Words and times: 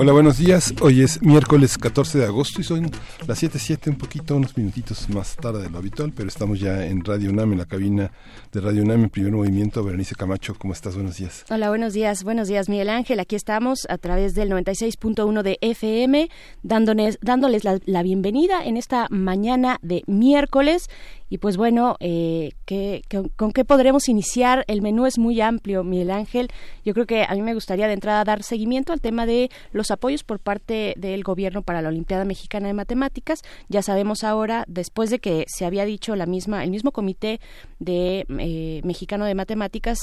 Hola, 0.00 0.12
buenos 0.12 0.38
días. 0.38 0.72
Hoy 0.80 1.02
es 1.02 1.20
miércoles 1.22 1.76
14 1.76 2.18
de 2.18 2.24
agosto 2.24 2.60
y 2.60 2.64
son 2.64 2.88
las 3.26 3.42
7.07, 3.42 3.88
un 3.88 3.96
poquito, 3.96 4.36
unos 4.36 4.56
minutitos 4.56 5.10
más 5.10 5.34
tarde 5.34 5.64
de 5.64 5.70
lo 5.70 5.78
habitual, 5.78 6.12
pero 6.14 6.28
estamos 6.28 6.60
ya 6.60 6.86
en 6.86 7.04
Radio 7.04 7.30
UNAM, 7.30 7.54
en 7.54 7.58
la 7.58 7.64
cabina 7.64 8.12
de 8.52 8.60
Radio 8.60 8.84
UNAM, 8.84 9.02
en 9.02 9.10
primer 9.10 9.32
movimiento. 9.32 9.82
Berenice 9.82 10.14
Camacho, 10.14 10.54
¿cómo 10.56 10.72
estás? 10.72 10.94
Buenos 10.94 11.16
días. 11.16 11.44
Hola, 11.50 11.70
buenos 11.70 11.94
días. 11.94 12.22
Buenos 12.22 12.46
días, 12.46 12.68
Miguel 12.68 12.90
Ángel. 12.90 13.18
Aquí 13.18 13.34
estamos 13.34 13.88
a 13.88 13.98
través 13.98 14.36
del 14.36 14.52
96.1 14.52 15.42
de 15.42 15.58
FM, 15.62 16.28
dándoles, 16.62 17.18
dándoles 17.20 17.64
la, 17.64 17.80
la 17.84 18.04
bienvenida 18.04 18.64
en 18.64 18.76
esta 18.76 19.08
mañana 19.10 19.80
de 19.82 20.04
miércoles 20.06 20.86
y 21.28 21.38
pues 21.38 21.56
bueno, 21.56 21.96
eh, 22.00 22.52
con 23.36 23.52
qué 23.52 23.64
podremos 23.64 24.08
iniciar? 24.08 24.64
El 24.68 24.82
menú 24.82 25.06
es 25.06 25.18
muy 25.18 25.40
amplio, 25.40 25.84
Miguel 25.84 26.10
Ángel. 26.10 26.48
Yo 26.84 26.94
creo 26.94 27.06
que 27.06 27.24
a 27.24 27.34
mí 27.34 27.42
me 27.42 27.54
gustaría 27.54 27.86
de 27.86 27.94
entrada 27.94 28.24
dar 28.24 28.42
seguimiento 28.42 28.92
al 28.92 29.00
tema 29.00 29.26
de 29.26 29.50
los 29.72 29.90
apoyos 29.90 30.24
por 30.24 30.40
parte 30.40 30.94
del 30.96 31.22
gobierno 31.22 31.62
para 31.62 31.82
la 31.82 31.88
Olimpiada 31.88 32.24
Mexicana 32.24 32.68
de 32.68 32.74
Matemáticas. 32.74 33.42
Ya 33.68 33.82
sabemos 33.82 34.24
ahora, 34.24 34.64
después 34.68 35.10
de 35.10 35.18
que 35.18 35.44
se 35.48 35.66
había 35.66 35.84
dicho 35.84 36.16
la 36.16 36.26
misma, 36.26 36.64
el 36.64 36.70
mismo 36.70 36.92
comité 36.92 37.40
de 37.78 38.24
eh, 38.28 38.80
mexicano 38.84 39.24
de 39.24 39.34
matemáticas 39.34 39.98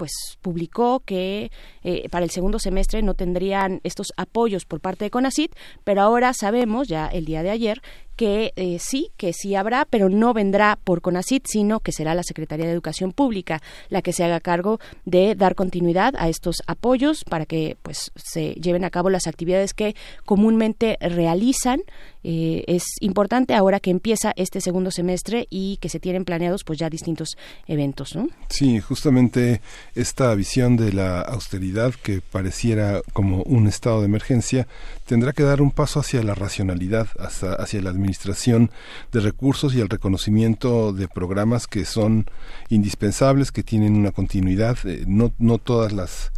pues 0.00 0.12
publicó 0.40 1.00
que 1.00 1.50
eh, 1.82 2.08
para 2.08 2.24
el 2.24 2.30
segundo 2.30 2.58
semestre 2.58 3.02
no 3.02 3.12
tendrían 3.12 3.82
estos 3.84 4.14
apoyos 4.16 4.64
por 4.64 4.80
parte 4.80 5.04
de 5.04 5.10
CONACIT, 5.10 5.54
pero 5.84 6.00
ahora 6.00 6.32
sabemos 6.32 6.88
ya 6.88 7.06
el 7.06 7.26
día 7.26 7.42
de 7.42 7.50
ayer 7.50 7.82
que 8.20 8.52
eh, 8.56 8.76
sí, 8.78 9.12
que 9.16 9.32
sí 9.32 9.54
habrá, 9.54 9.86
pero 9.88 10.10
no 10.10 10.34
vendrá 10.34 10.78
por 10.84 11.00
CONACIT, 11.00 11.46
sino 11.46 11.80
que 11.80 11.90
será 11.90 12.14
la 12.14 12.22
Secretaría 12.22 12.66
de 12.66 12.72
Educación 12.72 13.12
Pública 13.12 13.62
la 13.88 14.02
que 14.02 14.12
se 14.12 14.22
haga 14.22 14.40
cargo 14.40 14.78
de 15.06 15.34
dar 15.34 15.54
continuidad 15.54 16.12
a 16.18 16.28
estos 16.28 16.56
apoyos 16.66 17.24
para 17.24 17.46
que 17.46 17.78
pues 17.82 18.12
se 18.16 18.52
lleven 18.60 18.84
a 18.84 18.90
cabo 18.90 19.08
las 19.08 19.26
actividades 19.26 19.72
que 19.72 19.96
comúnmente 20.26 20.98
realizan. 21.00 21.80
Eh, 22.22 22.64
es 22.66 22.84
importante 23.00 23.54
ahora 23.54 23.80
que 23.80 23.90
empieza 23.90 24.34
este 24.36 24.60
segundo 24.60 24.90
semestre 24.90 25.46
y 25.48 25.78
que 25.78 25.88
se 25.88 25.98
tienen 25.98 26.26
planeados 26.26 26.62
pues 26.62 26.78
ya 26.78 26.90
distintos 26.90 27.38
eventos. 27.66 28.18
Sí, 28.50 28.80
justamente 28.80 29.62
esta 29.94 30.34
visión 30.34 30.76
de 30.76 30.92
la 30.92 31.22
austeridad 31.22 31.94
que 31.94 32.20
pareciera 32.20 33.00
como 33.14 33.42
un 33.44 33.66
estado 33.66 34.00
de 34.00 34.06
emergencia 34.06 34.68
tendrá 35.06 35.32
que 35.32 35.42
dar 35.42 35.62
un 35.62 35.70
paso 35.70 36.00
hacia 36.00 36.22
la 36.22 36.34
racionalidad, 36.34 37.08
hacia, 37.18 37.54
hacia 37.54 37.80
la 37.80 37.88
administración 37.88 38.09
administración 38.10 38.70
de 39.12 39.20
recursos 39.20 39.74
y 39.74 39.80
el 39.80 39.88
reconocimiento 39.88 40.92
de 40.92 41.06
programas 41.08 41.66
que 41.66 41.84
son 41.84 42.26
indispensables, 42.68 43.52
que 43.52 43.62
tienen 43.62 43.96
una 43.96 44.10
continuidad. 44.10 44.76
Eh, 44.84 45.04
no, 45.06 45.32
no 45.38 45.58
todas 45.58 45.92
las 45.92 46.32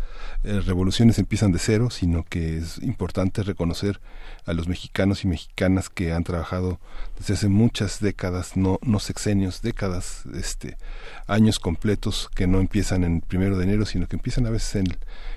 eh, 0.44 0.60
revoluciones 0.60 1.20
empiezan 1.20 1.52
de 1.52 1.60
cero, 1.60 1.88
sino 1.90 2.24
que 2.24 2.58
es 2.58 2.78
importante 2.82 3.44
reconocer 3.44 4.00
a 4.44 4.52
los 4.52 4.66
mexicanos 4.66 5.24
y 5.24 5.28
mexicanas 5.28 5.88
que 5.88 6.12
han 6.12 6.24
trabajado 6.24 6.80
desde 7.16 7.34
hace 7.34 7.48
muchas 7.48 8.00
décadas, 8.00 8.56
no, 8.56 8.80
no 8.82 8.98
sexenios, 8.98 9.62
décadas, 9.62 10.24
este, 10.34 10.76
años 11.28 11.60
completos 11.60 12.28
que 12.34 12.48
no 12.48 12.58
empiezan 12.58 13.04
en 13.04 13.20
primero 13.20 13.56
de 13.56 13.64
enero, 13.64 13.86
sino 13.86 14.08
que 14.08 14.16
empiezan 14.16 14.46
a 14.46 14.50
veces 14.50 14.74
en 14.76 14.86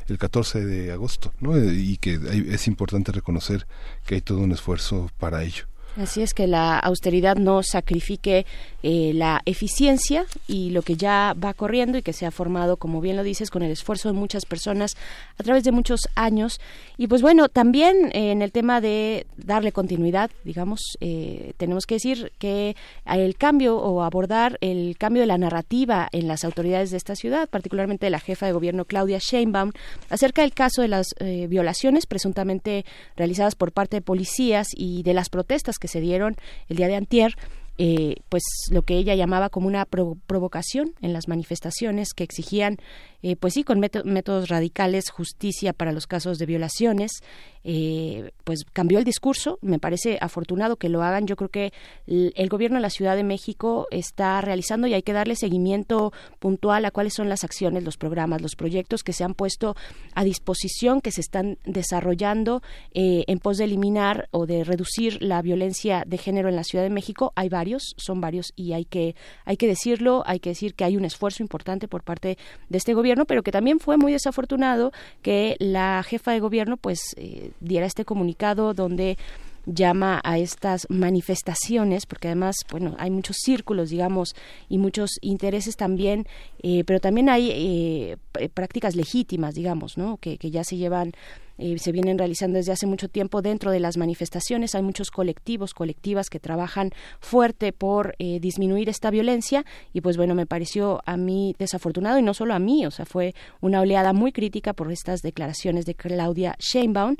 el, 0.07 0.17
14 0.17 0.65
de 0.65 0.91
agosto, 0.91 1.33
¿no? 1.39 1.55
Eh, 1.55 1.73
y 1.75 1.97
que 1.97 2.19
es 2.49 2.67
importante 2.67 3.11
reconocer 3.11 3.67
que 4.05 4.15
hay 4.15 4.21
todo 4.21 4.39
un 4.39 4.51
esfuerzo 4.51 5.11
para 5.19 5.43
ello. 5.43 5.65
Así 5.97 6.21
es 6.21 6.33
que 6.33 6.45
la 6.45 6.77
austeridad 6.77 7.37
no 7.37 7.63
sacrifique 7.63 8.45
eh, 8.83 9.13
la 9.13 9.41
eficiencia 9.45 10.25
y 10.45 10.71
lo 10.71 10.81
que 10.81 10.97
ya 10.97 11.33
va 11.41 11.53
corriendo 11.53 11.97
y 11.97 12.01
que 12.01 12.11
se 12.11 12.25
ha 12.25 12.31
formado, 12.31 12.75
como 12.75 12.99
bien 12.99 13.15
lo 13.15 13.23
dices, 13.23 13.49
con 13.49 13.63
el 13.63 13.71
esfuerzo 13.71 14.09
de 14.09 14.13
muchas 14.13 14.45
personas 14.45 14.97
a 15.37 15.43
través 15.43 15.63
de 15.63 15.71
muchos 15.71 16.01
años. 16.15 16.59
Y 16.97 17.07
pues 17.07 17.21
bueno, 17.21 17.47
también 17.47 18.11
eh, 18.11 18.31
en 18.31 18.41
el 18.41 18.51
tema 18.51 18.81
de 18.81 19.25
darle 19.37 19.71
continuidad, 19.71 20.31
digamos, 20.43 20.81
eh, 20.99 21.53
tenemos 21.55 21.85
que 21.85 21.95
decir 21.95 22.33
que 22.39 22.75
el 23.05 23.37
cambio 23.37 23.77
o 23.77 24.03
abordar 24.03 24.57
el 24.59 24.97
cambio 24.97 25.21
de 25.21 25.27
la 25.27 25.37
narrativa 25.37 26.09
en 26.11 26.27
las 26.27 26.43
autoridades 26.43 26.91
de 26.91 26.97
esta 26.97 27.15
ciudad, 27.15 27.47
particularmente 27.47 28.09
la 28.09 28.19
jefa 28.19 28.45
de 28.45 28.51
gobierno 28.51 28.83
Claudia 28.83 29.19
Sheinbaum, 29.19 29.71
acerca 30.09 30.41
del 30.41 30.53
caso 30.53 30.81
de 30.81 30.89
las 30.89 31.07
violaciones 31.47 32.05
presuntamente 32.05 32.85
realizadas 33.15 33.55
por 33.55 33.71
parte 33.71 33.97
de 33.97 34.01
policías 34.01 34.67
y 34.75 35.01
de 35.03 35.13
las 35.13 35.29
protestas 35.29 35.77
que 35.79 35.84
que 35.85 35.91
se 35.91 36.01
dieron 36.01 36.35
el 36.67 36.77
día 36.77 36.87
de 36.87 36.95
antier 36.95 37.35
eh, 37.77 38.15
pues 38.29 38.43
lo 38.71 38.83
que 38.83 38.95
ella 38.95 39.15
llamaba 39.15 39.49
como 39.49 39.67
una 39.67 39.85
provocación 39.85 40.93
en 41.01 41.11
las 41.11 41.27
manifestaciones 41.27 42.13
que 42.13 42.23
exigían, 42.23 42.77
eh, 43.27 43.35
pues 43.35 43.55
sí, 43.55 43.63
con 43.63 43.79
métodos 43.79 44.49
radicales, 44.49 45.09
justicia 45.09 45.73
para 45.73 45.91
los 45.91 46.05
casos 46.05 46.37
de 46.37 46.45
violaciones. 46.45 47.23
Eh, 47.67 48.29
pues 48.43 48.63
cambió 48.71 48.99
el 48.99 49.03
discurso. 49.03 49.57
Me 49.63 49.79
parece 49.79 50.19
afortunado 50.21 50.75
que 50.75 50.89
lo 50.89 51.01
hagan. 51.01 51.25
Yo 51.25 51.35
creo 51.35 51.49
que 51.49 51.73
el, 52.05 52.49
gobierno 52.49 52.77
de 52.77 52.83
la 52.83 52.91
Ciudad 52.91 53.15
de 53.15 53.23
México 53.23 53.87
está 53.89 54.39
realizando 54.41 54.85
y 54.85 54.93
hay 54.93 55.01
que 55.01 55.13
darle 55.13 55.35
seguimiento 55.35 56.13
puntual 56.37 56.85
a 56.85 56.91
cuáles 56.91 57.15
son 57.15 57.27
las 57.27 57.43
acciones, 57.43 57.83
los 57.83 57.97
programas, 57.97 58.43
los 58.43 58.55
proyectos 58.55 59.01
que 59.01 59.13
se 59.13 59.23
han 59.23 59.33
puesto 59.33 59.75
a 60.13 60.23
disposición, 60.23 61.01
que 61.01 61.09
se 61.09 61.21
están 61.21 61.57
desarrollando 61.65 62.61
en 62.93 63.39
pos 63.39 63.57
de 63.57 63.63
eliminar 63.63 64.29
o 64.29 64.45
de 64.45 64.63
reducir 64.63 65.19
la 65.23 65.41
violencia 65.41 66.03
de 66.05 66.19
género 66.19 66.49
en 66.49 66.55
la 66.55 66.63
Ciudad 66.63 66.83
de 66.83 66.91
México. 66.91 67.33
Hay 67.35 67.49
varios 67.49 67.95
son 67.97 68.21
varios 68.21 68.53
y 68.55 68.73
hay 68.73 68.85
que, 68.85 69.15
hay 69.45 69.57
que 69.57 69.65
decirlo, 69.65 70.21
hay 70.27 70.39
que 70.39 70.49
decir 70.49 70.75
que 70.75 70.83
hay 70.83 70.97
un 70.97 71.05
esfuerzo 71.05 71.41
importante 71.41 71.87
por 71.87 72.03
parte 72.03 72.37
de 72.69 72.77
este 72.77 72.93
gobierno, 72.93 73.14
pero 73.23 73.41
que 73.41 73.53
también 73.53 73.79
fue 73.79 73.95
muy 73.95 74.11
desafortunado 74.11 74.91
que 75.21 75.55
la 75.59 76.03
jefa 76.03 76.33
de 76.33 76.41
gobierno 76.41 76.75
pues 76.75 76.99
eh, 77.15 77.51
diera 77.61 77.85
este 77.85 78.03
comunicado 78.03 78.73
donde 78.73 79.17
llama 79.65 80.21
a 80.23 80.37
estas 80.37 80.85
manifestaciones, 80.89 82.05
porque 82.05 82.27
además, 82.27 82.55
bueno, 82.69 82.95
hay 82.99 83.09
muchos 83.09 83.37
círculos, 83.43 83.89
digamos, 83.89 84.35
y 84.69 84.77
muchos 84.77 85.11
intereses 85.21 85.75
también, 85.75 86.27
eh, 86.61 86.83
pero 86.85 86.99
también 86.99 87.29
hay 87.29 87.49
eh, 87.51 88.17
prácticas 88.53 88.95
legítimas, 88.95 89.55
digamos, 89.55 89.97
¿no? 89.97 90.17
Que, 90.17 90.37
que 90.37 90.51
ya 90.51 90.63
se 90.63 90.77
llevan 90.77 91.13
eh, 91.57 91.77
se 91.79 91.91
vienen 91.91 92.17
realizando 92.17 92.57
desde 92.57 92.71
hace 92.71 92.85
mucho 92.85 93.07
tiempo 93.07 93.41
dentro 93.41 93.71
de 93.71 93.79
las 93.79 93.97
manifestaciones. 93.97 94.75
Hay 94.75 94.83
muchos 94.83 95.11
colectivos, 95.11 95.73
colectivas 95.73 96.29
que 96.29 96.39
trabajan 96.39 96.91
fuerte 97.19 97.71
por 97.71 98.15
eh, 98.19 98.39
disminuir 98.39 98.89
esta 98.89 99.09
violencia 99.09 99.65
y 99.93 100.01
pues 100.01 100.17
bueno, 100.17 100.35
me 100.35 100.45
pareció 100.45 101.01
a 101.05 101.17
mí 101.17 101.55
desafortunado 101.57 102.19
y 102.19 102.23
no 102.23 102.33
solo 102.33 102.53
a 102.53 102.59
mí, 102.59 102.85
o 102.85 102.91
sea, 102.91 103.05
fue 103.05 103.33
una 103.61 103.81
oleada 103.81 104.13
muy 104.13 104.31
crítica 104.31 104.73
por 104.73 104.91
estas 104.91 105.21
declaraciones 105.21 105.85
de 105.85 105.95
Claudia 105.95 106.55
Sheinbaum 106.59 107.15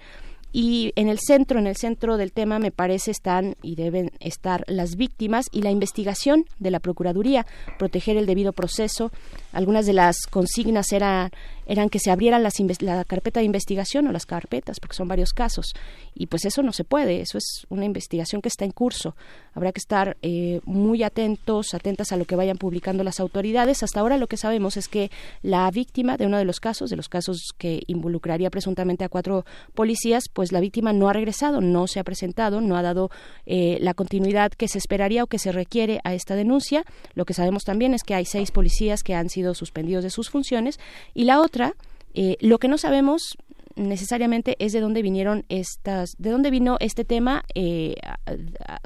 y 0.58 0.94
en 0.96 1.10
el 1.10 1.20
centro, 1.20 1.60
en 1.60 1.68
el 1.68 1.76
centro 1.76 2.16
del 2.16 2.32
tema, 2.32 2.60
me 2.60 2.72
parece 2.72 3.12
están 3.12 3.58
y 3.62 3.76
deben 3.76 4.12
estar 4.22 4.64
las 4.68 4.96
víctimas 4.96 5.48
y 5.52 5.64
la 5.64 5.70
investigación 5.70 6.46
de 6.60 6.72
la 6.72 6.80
Procuraduría, 6.80 7.46
proteger 7.78 8.16
el 8.16 8.26
debido 8.26 8.54
proceso. 8.54 9.12
Algunas 9.56 9.86
de 9.86 9.94
las 9.94 10.18
consignas 10.30 10.92
eran 10.92 11.32
eran 11.66 11.90
que 11.90 12.00
se 12.00 12.12
abrieran 12.12 12.44
las 12.44 12.56
la 12.80 13.04
carpeta 13.04 13.40
de 13.40 13.46
investigación 13.46 14.08
o 14.08 14.12
las 14.12 14.26
carpetas, 14.26 14.80
porque 14.80 14.96
son 14.96 15.08
varios 15.08 15.34
casos. 15.34 15.74
Y 16.14 16.28
pues 16.28 16.46
eso 16.46 16.64
no 16.64 16.72
se 16.72 16.84
puede, 16.84 17.22
eso 17.22 17.38
es 17.38 17.66
una 17.70 17.86
investigación 17.86 18.42
que 18.42 18.50
está 18.50 18.66
en 18.66 18.72
curso. 18.72 19.16
Habrá 19.54 19.72
que 19.72 19.80
estar 19.80 20.18
eh, 20.22 20.62
muy 20.66 21.04
atentos, 21.04 21.74
atentas 21.74 22.12
a 22.12 22.18
lo 22.18 22.26
que 22.26 22.36
vayan 22.36 22.58
publicando 22.58 23.04
las 23.04 23.20
autoridades. 23.20 23.84
Hasta 23.84 24.00
ahora 24.00 24.18
lo 24.18 24.28
que 24.28 24.38
sabemos 24.38 24.78
es 24.78 24.88
que 24.88 25.12
la 25.42 25.70
víctima 25.72 26.18
de 26.18 26.26
uno 26.26 26.38
de 26.38 26.46
los 26.46 26.60
casos, 26.60 26.90
de 26.90 26.96
los 26.96 27.10
casos 27.10 27.50
que 27.58 27.84
involucraría 27.88 28.50
presuntamente 28.50 29.04
a 29.04 29.10
cuatro 29.10 29.46
policías, 29.74 30.30
pues 30.32 30.52
la 30.52 30.60
víctima 30.60 30.94
no 30.94 31.10
ha 31.10 31.14
regresado, 31.14 31.62
no 31.62 31.88
se 31.88 32.00
ha 32.00 32.04
presentado, 32.04 32.62
no 32.62 32.78
ha 32.78 32.82
dado 32.82 33.10
eh, 33.46 33.78
la 33.82 33.94
continuidad 33.94 34.52
que 34.52 34.68
se 34.68 34.78
esperaría 34.78 35.24
o 35.24 35.28
que 35.28 35.40
se 35.40 35.52
requiere 35.52 36.00
a 36.04 36.14
esta 36.14 36.36
denuncia. 36.36 36.86
Lo 37.14 37.26
que 37.26 37.34
sabemos 37.34 37.64
también 37.64 37.94
es 37.94 38.04
que 38.04 38.16
hay 38.16 38.26
seis 38.26 38.52
policías 38.52 39.04
que 39.04 39.16
han 39.16 39.30
sido 39.30 39.45
suspendidos 39.54 40.04
de 40.04 40.10
sus 40.10 40.30
funciones. 40.30 40.80
Y 41.14 41.26
la 41.26 41.40
otra 41.40 41.76
eh, 42.16 42.38
lo 42.40 42.60
que 42.60 42.70
no 42.70 42.78
sabemos 42.78 43.38
necesariamente 43.76 44.56
es 44.60 44.72
de 44.72 44.80
dónde 44.80 45.02
vinieron 45.02 45.44
estas, 45.50 46.16
de 46.18 46.30
dónde 46.30 46.50
vino 46.50 46.78
este 46.80 47.04
tema, 47.04 47.44
eh, 47.56 47.96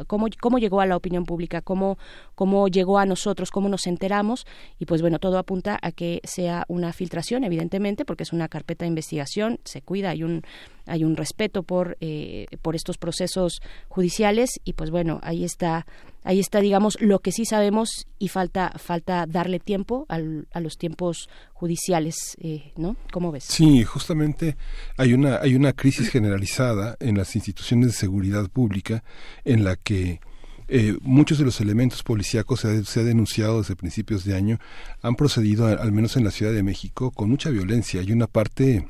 cómo, 0.08 0.28
cómo 0.42 0.58
llegó 0.58 0.82
a 0.82 0.88
la 0.88 0.98
opinión 0.98 1.26
pública, 1.26 1.62
cómo, 1.62 1.98
cómo 2.34 2.68
llegó 2.68 2.98
a 2.98 3.06
nosotros, 3.06 3.52
cómo 3.52 3.70
nos 3.70 3.86
enteramos. 3.86 4.46
Y 4.80 4.86
pues 4.86 5.02
bueno, 5.02 5.20
todo 5.20 5.38
apunta 5.38 5.78
a 5.82 5.92
que 5.92 6.22
sea 6.24 6.66
una 6.68 6.92
filtración, 6.92 7.44
evidentemente, 7.44 8.04
porque 8.04 8.24
es 8.24 8.34
una 8.34 8.48
carpeta 8.48 8.86
de 8.86 8.90
investigación, 8.90 9.60
se 9.64 9.82
cuida, 9.82 10.10
hay 10.10 10.24
un 10.24 10.42
hay 10.88 11.04
un 11.04 11.16
respeto 11.16 11.62
por 11.62 11.98
eh, 12.02 12.48
por 12.64 12.76
estos 12.76 12.98
procesos 12.98 13.62
judiciales. 13.90 14.60
Y 14.64 14.74
pues 14.74 14.90
bueno 14.90 15.20
ahí 15.22 15.44
está 15.44 15.86
ahí 16.30 16.40
está 16.40 16.60
digamos 16.62 16.96
lo 17.02 17.20
que 17.20 17.32
sí 17.32 17.44
sabemos 17.44 18.08
y 18.20 18.28
falta 18.28 18.72
falta 18.78 19.26
darle 19.26 19.60
tiempo 19.60 20.06
al, 20.10 20.48
a 20.54 20.60
los 20.60 20.78
tiempos 20.78 21.28
judiciales 21.54 22.38
eh, 22.40 22.72
no 22.78 22.96
cómo 23.12 23.32
ves 23.32 23.46
sí 23.46 23.84
justamente 23.84 24.56
hay 24.96 25.14
una 25.14 25.38
hay 25.38 25.56
una 25.56 25.74
crisis 25.74 26.10
generalizada 26.10 26.98
en 27.00 27.18
las 27.18 27.36
instituciones 27.36 27.88
de 27.88 27.94
seguridad 27.94 28.48
pública 28.48 29.04
en 29.44 29.64
la 29.64 29.76
que 29.76 30.20
eh, 30.68 31.00
muchos 31.02 31.40
de 31.40 31.46
los 31.46 31.62
elementos 31.62 32.04
policíacos 32.04 32.60
se 32.60 33.00
ha, 33.00 33.04
denunciado 33.04 33.58
desde 33.58 33.76
principios 33.76 34.24
de 34.24 34.36
año 34.36 34.60
han 35.02 35.16
procedido 35.16 35.66
al 35.66 35.92
menos 35.92 36.16
en 36.16 36.24
la 36.24 36.30
Ciudad 36.30 36.54
de 36.54 36.62
México 36.62 37.10
con 37.10 37.28
mucha 37.28 37.50
violencia. 37.50 38.02
Hay 38.02 38.12
una 38.12 38.28
parte 38.28 38.86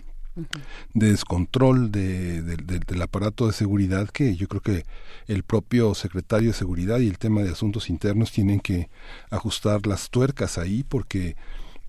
de 0.93 1.11
descontrol 1.11 1.91
de, 1.91 2.41
del 2.41 3.01
aparato 3.01 3.47
de 3.47 3.53
seguridad 3.53 4.09
que 4.09 4.35
yo 4.35 4.47
creo 4.47 4.61
que 4.61 4.85
el 5.27 5.43
propio 5.43 5.93
secretario 5.95 6.49
de 6.49 6.57
seguridad 6.57 6.99
y 6.99 7.07
el 7.07 7.17
tema 7.17 7.41
de 7.41 7.51
asuntos 7.51 7.89
internos 7.89 8.31
tienen 8.31 8.59
que 8.59 8.89
ajustar 9.29 9.87
las 9.87 10.09
tuercas 10.09 10.57
ahí 10.57 10.83
porque 10.83 11.35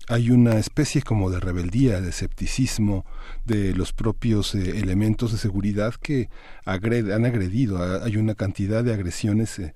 hay 0.07 0.29
una 0.31 0.57
especie 0.57 1.01
como 1.03 1.29
de 1.29 1.39
rebeldía, 1.39 2.01
de 2.01 2.09
escepticismo 2.09 3.05
de 3.45 3.73
los 3.73 3.93
propios 3.93 4.55
eh, 4.55 4.79
elementos 4.79 5.31
de 5.31 5.37
seguridad 5.37 5.93
que 5.95 6.29
han 6.65 7.25
agredido. 7.25 8.03
Hay 8.03 8.17
una 8.17 8.35
cantidad 8.35 8.83
de 8.83 8.93
agresiones 8.93 9.57
eh, 9.59 9.73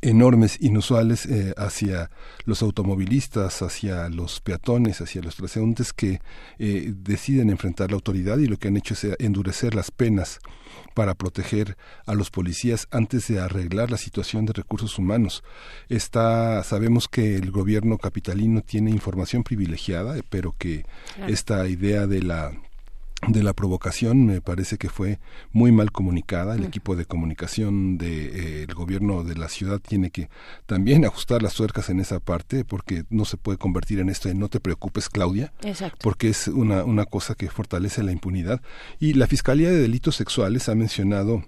enormes, 0.00 0.58
inusuales 0.60 1.26
eh, 1.26 1.54
hacia 1.56 2.10
los 2.44 2.62
automovilistas, 2.62 3.62
hacia 3.62 4.08
los 4.08 4.40
peatones, 4.40 5.00
hacia 5.00 5.22
los 5.22 5.36
transeúntes 5.36 5.92
que 5.92 6.20
eh, 6.58 6.92
deciden 6.96 7.50
enfrentar 7.50 7.90
la 7.90 7.96
autoridad 7.96 8.38
y 8.38 8.46
lo 8.46 8.56
que 8.56 8.68
han 8.68 8.76
hecho 8.76 8.94
es 8.94 9.04
eh, 9.04 9.16
endurecer 9.18 9.74
las 9.74 9.90
penas 9.90 10.40
para 10.94 11.14
proteger 11.14 11.76
a 12.06 12.14
los 12.14 12.30
policías 12.30 12.86
antes 12.90 13.28
de 13.28 13.40
arreglar 13.40 13.90
la 13.90 13.98
situación 13.98 14.46
de 14.46 14.52
recursos 14.52 14.98
humanos. 14.98 15.42
Está, 15.88 16.62
sabemos 16.64 17.08
que 17.08 17.36
el 17.36 17.50
gobierno 17.50 17.98
capitalino 17.98 18.62
tiene 18.62 18.90
información 18.90 19.42
privilegiada, 19.42 20.16
pero 20.30 20.54
que 20.56 20.84
esta 21.28 21.66
idea 21.68 22.06
de 22.06 22.22
la 22.22 22.52
de 23.28 23.42
la 23.42 23.52
provocación 23.52 24.26
me 24.26 24.40
parece 24.40 24.78
que 24.78 24.88
fue 24.88 25.20
muy 25.52 25.70
mal 25.70 25.92
comunicada. 25.92 26.56
El 26.56 26.64
equipo 26.64 26.96
de 26.96 27.04
comunicación 27.04 27.96
del 27.96 28.32
de, 28.32 28.62
eh, 28.62 28.66
gobierno 28.74 29.22
de 29.22 29.36
la 29.36 29.48
ciudad 29.48 29.80
tiene 29.80 30.10
que 30.10 30.28
también 30.66 31.04
ajustar 31.06 31.42
las 31.42 31.54
tuercas 31.54 31.88
en 31.88 32.00
esa 32.00 32.20
parte 32.20 32.64
porque 32.64 33.04
no 33.10 33.24
se 33.24 33.36
puede 33.36 33.58
convertir 33.58 34.00
en 34.00 34.08
esto 34.08 34.28
de 34.28 34.34
no 34.34 34.48
te 34.48 34.60
preocupes 34.60 35.08
Claudia, 35.08 35.52
porque 36.00 36.28
es 36.28 36.48
una, 36.48 36.84
una 36.84 37.04
cosa 37.04 37.34
que 37.34 37.48
fortalece 37.48 38.02
la 38.02 38.12
impunidad. 38.12 38.60
Y 38.98 39.14
la 39.14 39.26
Fiscalía 39.26 39.70
de 39.70 39.78
Delitos 39.78 40.16
Sexuales 40.16 40.68
ha 40.68 40.74
mencionado 40.74 41.44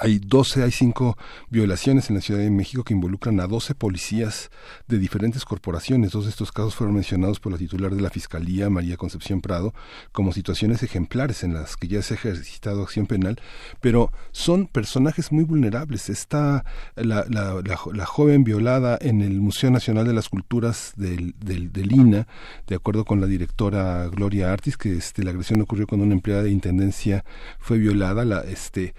hay 0.00 0.18
12, 0.18 0.62
hay 0.62 0.70
cinco 0.70 1.16
violaciones 1.50 2.10
en 2.10 2.16
la 2.16 2.22
Ciudad 2.22 2.40
de 2.40 2.50
México 2.50 2.84
que 2.84 2.94
involucran 2.94 3.40
a 3.40 3.46
12 3.46 3.74
policías 3.74 4.50
de 4.88 4.98
diferentes 4.98 5.44
corporaciones. 5.44 6.12
Dos 6.12 6.24
de 6.24 6.30
estos 6.30 6.52
casos 6.52 6.74
fueron 6.74 6.94
mencionados 6.94 7.40
por 7.40 7.52
la 7.52 7.58
titular 7.58 7.94
de 7.94 8.02
la 8.02 8.10
Fiscalía, 8.10 8.70
María 8.70 8.96
Concepción 8.96 9.40
Prado, 9.40 9.74
como 10.12 10.32
situaciones 10.32 10.82
ejemplares 10.82 11.44
en 11.44 11.54
las 11.54 11.76
que 11.76 11.88
ya 11.88 12.02
se 12.02 12.14
ha 12.14 12.16
ejercitado 12.16 12.82
acción 12.82 13.06
penal, 13.06 13.40
pero 13.80 14.12
son 14.32 14.66
personajes 14.66 15.32
muy 15.32 15.44
vulnerables. 15.44 16.08
Está 16.08 16.64
la, 16.94 17.24
la, 17.28 17.62
la, 17.62 18.06
joven 18.06 18.44
violada 18.44 18.98
en 19.00 19.20
el 19.22 19.40
Museo 19.40 19.70
Nacional 19.70 20.06
de 20.06 20.12
las 20.12 20.28
Culturas 20.28 20.92
del, 20.96 21.34
del, 21.38 21.72
del, 21.72 21.92
INA, 21.92 22.26
de 22.66 22.74
acuerdo 22.74 23.04
con 23.04 23.20
la 23.20 23.26
directora 23.26 24.08
Gloria 24.08 24.52
Artis, 24.52 24.76
que 24.76 24.96
este, 24.96 25.22
la 25.22 25.30
agresión 25.30 25.60
ocurrió 25.60 25.86
cuando 25.86 26.04
una 26.04 26.14
empleada 26.14 26.42
de 26.42 26.50
intendencia 26.50 27.24
fue 27.58 27.78
violada. 27.78 28.24
La, 28.24 28.40
este, 28.40 28.94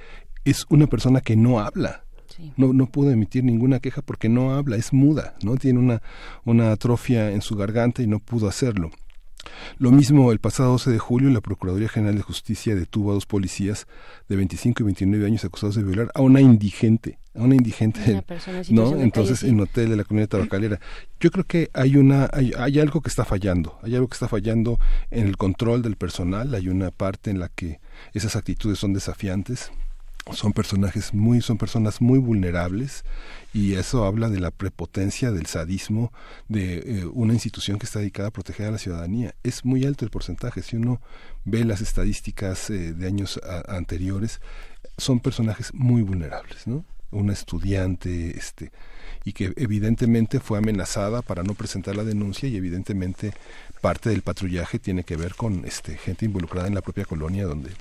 es 0.49 0.65
una 0.69 0.87
persona 0.87 1.21
que 1.21 1.35
no 1.35 1.59
habla. 1.59 2.03
No, 2.55 2.71
no 2.71 2.85
pudo 2.85 3.09
emitir 3.09 3.43
ninguna 3.43 3.79
queja 3.79 4.03
porque 4.03 4.29
no 4.29 4.53
habla, 4.53 4.75
es 4.75 4.93
muda, 4.93 5.35
¿no? 5.41 5.55
Tiene 5.55 5.79
una, 5.79 6.03
una 6.45 6.71
atrofia 6.71 7.31
en 7.31 7.41
su 7.41 7.55
garganta 7.55 8.03
y 8.03 8.07
no 8.07 8.19
pudo 8.19 8.47
hacerlo. 8.47 8.91
Lo 9.79 9.91
mismo 9.91 10.31
el 10.31 10.39
pasado 10.39 10.71
12 10.71 10.91
de 10.91 10.99
julio, 10.99 11.29
la 11.29 11.41
Procuraduría 11.41 11.89
General 11.89 12.15
de 12.15 12.21
Justicia 12.21 12.75
detuvo 12.75 13.11
a 13.11 13.13
dos 13.13 13.25
policías 13.25 13.87
de 14.27 14.35
25 14.35 14.83
y 14.83 14.85
29 14.85 15.25
años 15.25 15.45
acusados 15.45 15.75
de 15.75 15.83
violar 15.83 16.11
a 16.13 16.21
una 16.21 16.41
indigente, 16.41 17.17
a 17.33 17.41
una 17.41 17.55
indigente, 17.55 18.23
¿no? 18.69 18.99
Entonces 18.99 19.43
en 19.43 19.59
hotel 19.59 19.89
de 19.89 19.95
la 19.95 20.03
comunidad 20.03 20.29
tabacalera. 20.29 20.79
Yo 21.19 21.31
creo 21.31 21.45
que 21.45 21.69
hay 21.73 21.97
una 21.97 22.29
hay, 22.31 22.51
hay, 22.57 22.79
algo 22.79 23.01
que 23.01 23.09
está 23.09 23.25
fallando, 23.25 23.79
hay 23.83 23.95
algo 23.95 24.07
que 24.07 24.15
está 24.15 24.27
fallando 24.27 24.79
en 25.11 25.27
el 25.27 25.37
control 25.37 25.81
del 25.81 25.95
personal, 25.95 26.53
hay 26.53 26.67
una 26.69 26.91
parte 26.91 27.31
en 27.31 27.39
la 27.39 27.49
que 27.49 27.79
esas 28.13 28.35
actitudes 28.35 28.79
son 28.79 28.93
desafiantes 28.93 29.71
son 30.33 30.53
personajes 30.53 31.13
muy 31.13 31.41
son 31.41 31.57
personas 31.57 32.01
muy 32.01 32.19
vulnerables 32.19 33.03
y 33.53 33.73
eso 33.73 34.05
habla 34.05 34.29
de 34.29 34.39
la 34.39 34.51
prepotencia 34.51 35.31
del 35.31 35.45
sadismo 35.45 36.11
de 36.47 36.77
eh, 36.77 37.05
una 37.13 37.33
institución 37.33 37.79
que 37.79 37.85
está 37.85 37.99
dedicada 37.99 38.29
a 38.29 38.31
proteger 38.31 38.67
a 38.67 38.71
la 38.71 38.77
ciudadanía. 38.77 39.33
Es 39.43 39.65
muy 39.65 39.85
alto 39.85 40.05
el 40.05 40.11
porcentaje. 40.11 40.61
Si 40.61 40.75
uno 40.75 41.01
ve 41.45 41.63
las 41.63 41.81
estadísticas 41.81 42.69
eh, 42.69 42.93
de 42.93 43.07
años 43.07 43.39
anteriores 43.67 44.41
son 44.97 45.19
personajes 45.19 45.73
muy 45.73 46.01
vulnerables 46.01 46.67
no 46.67 46.83
una 47.11 47.33
estudiante 47.33 48.37
este 48.37 48.71
y 49.23 49.33
que 49.33 49.53
evidentemente 49.55 50.39
fue 50.39 50.57
amenazada 50.57 51.21
para 51.21 51.43
no 51.43 51.53
presentar 51.53 51.95
la 51.95 52.03
denuncia 52.03 52.47
y 52.49 52.55
evidentemente 52.55 53.33
parte 53.81 54.09
del 54.09 54.21
patrullaje 54.21 54.79
tiene 54.79 55.03
que 55.03 55.15
ver 55.15 55.35
con 55.35 55.65
este 55.65 55.97
gente 55.97 56.25
involucrada 56.25 56.67
en 56.67 56.75
la 56.75 56.81
propia 56.81 57.05
colonia 57.05 57.45
donde 57.45 57.71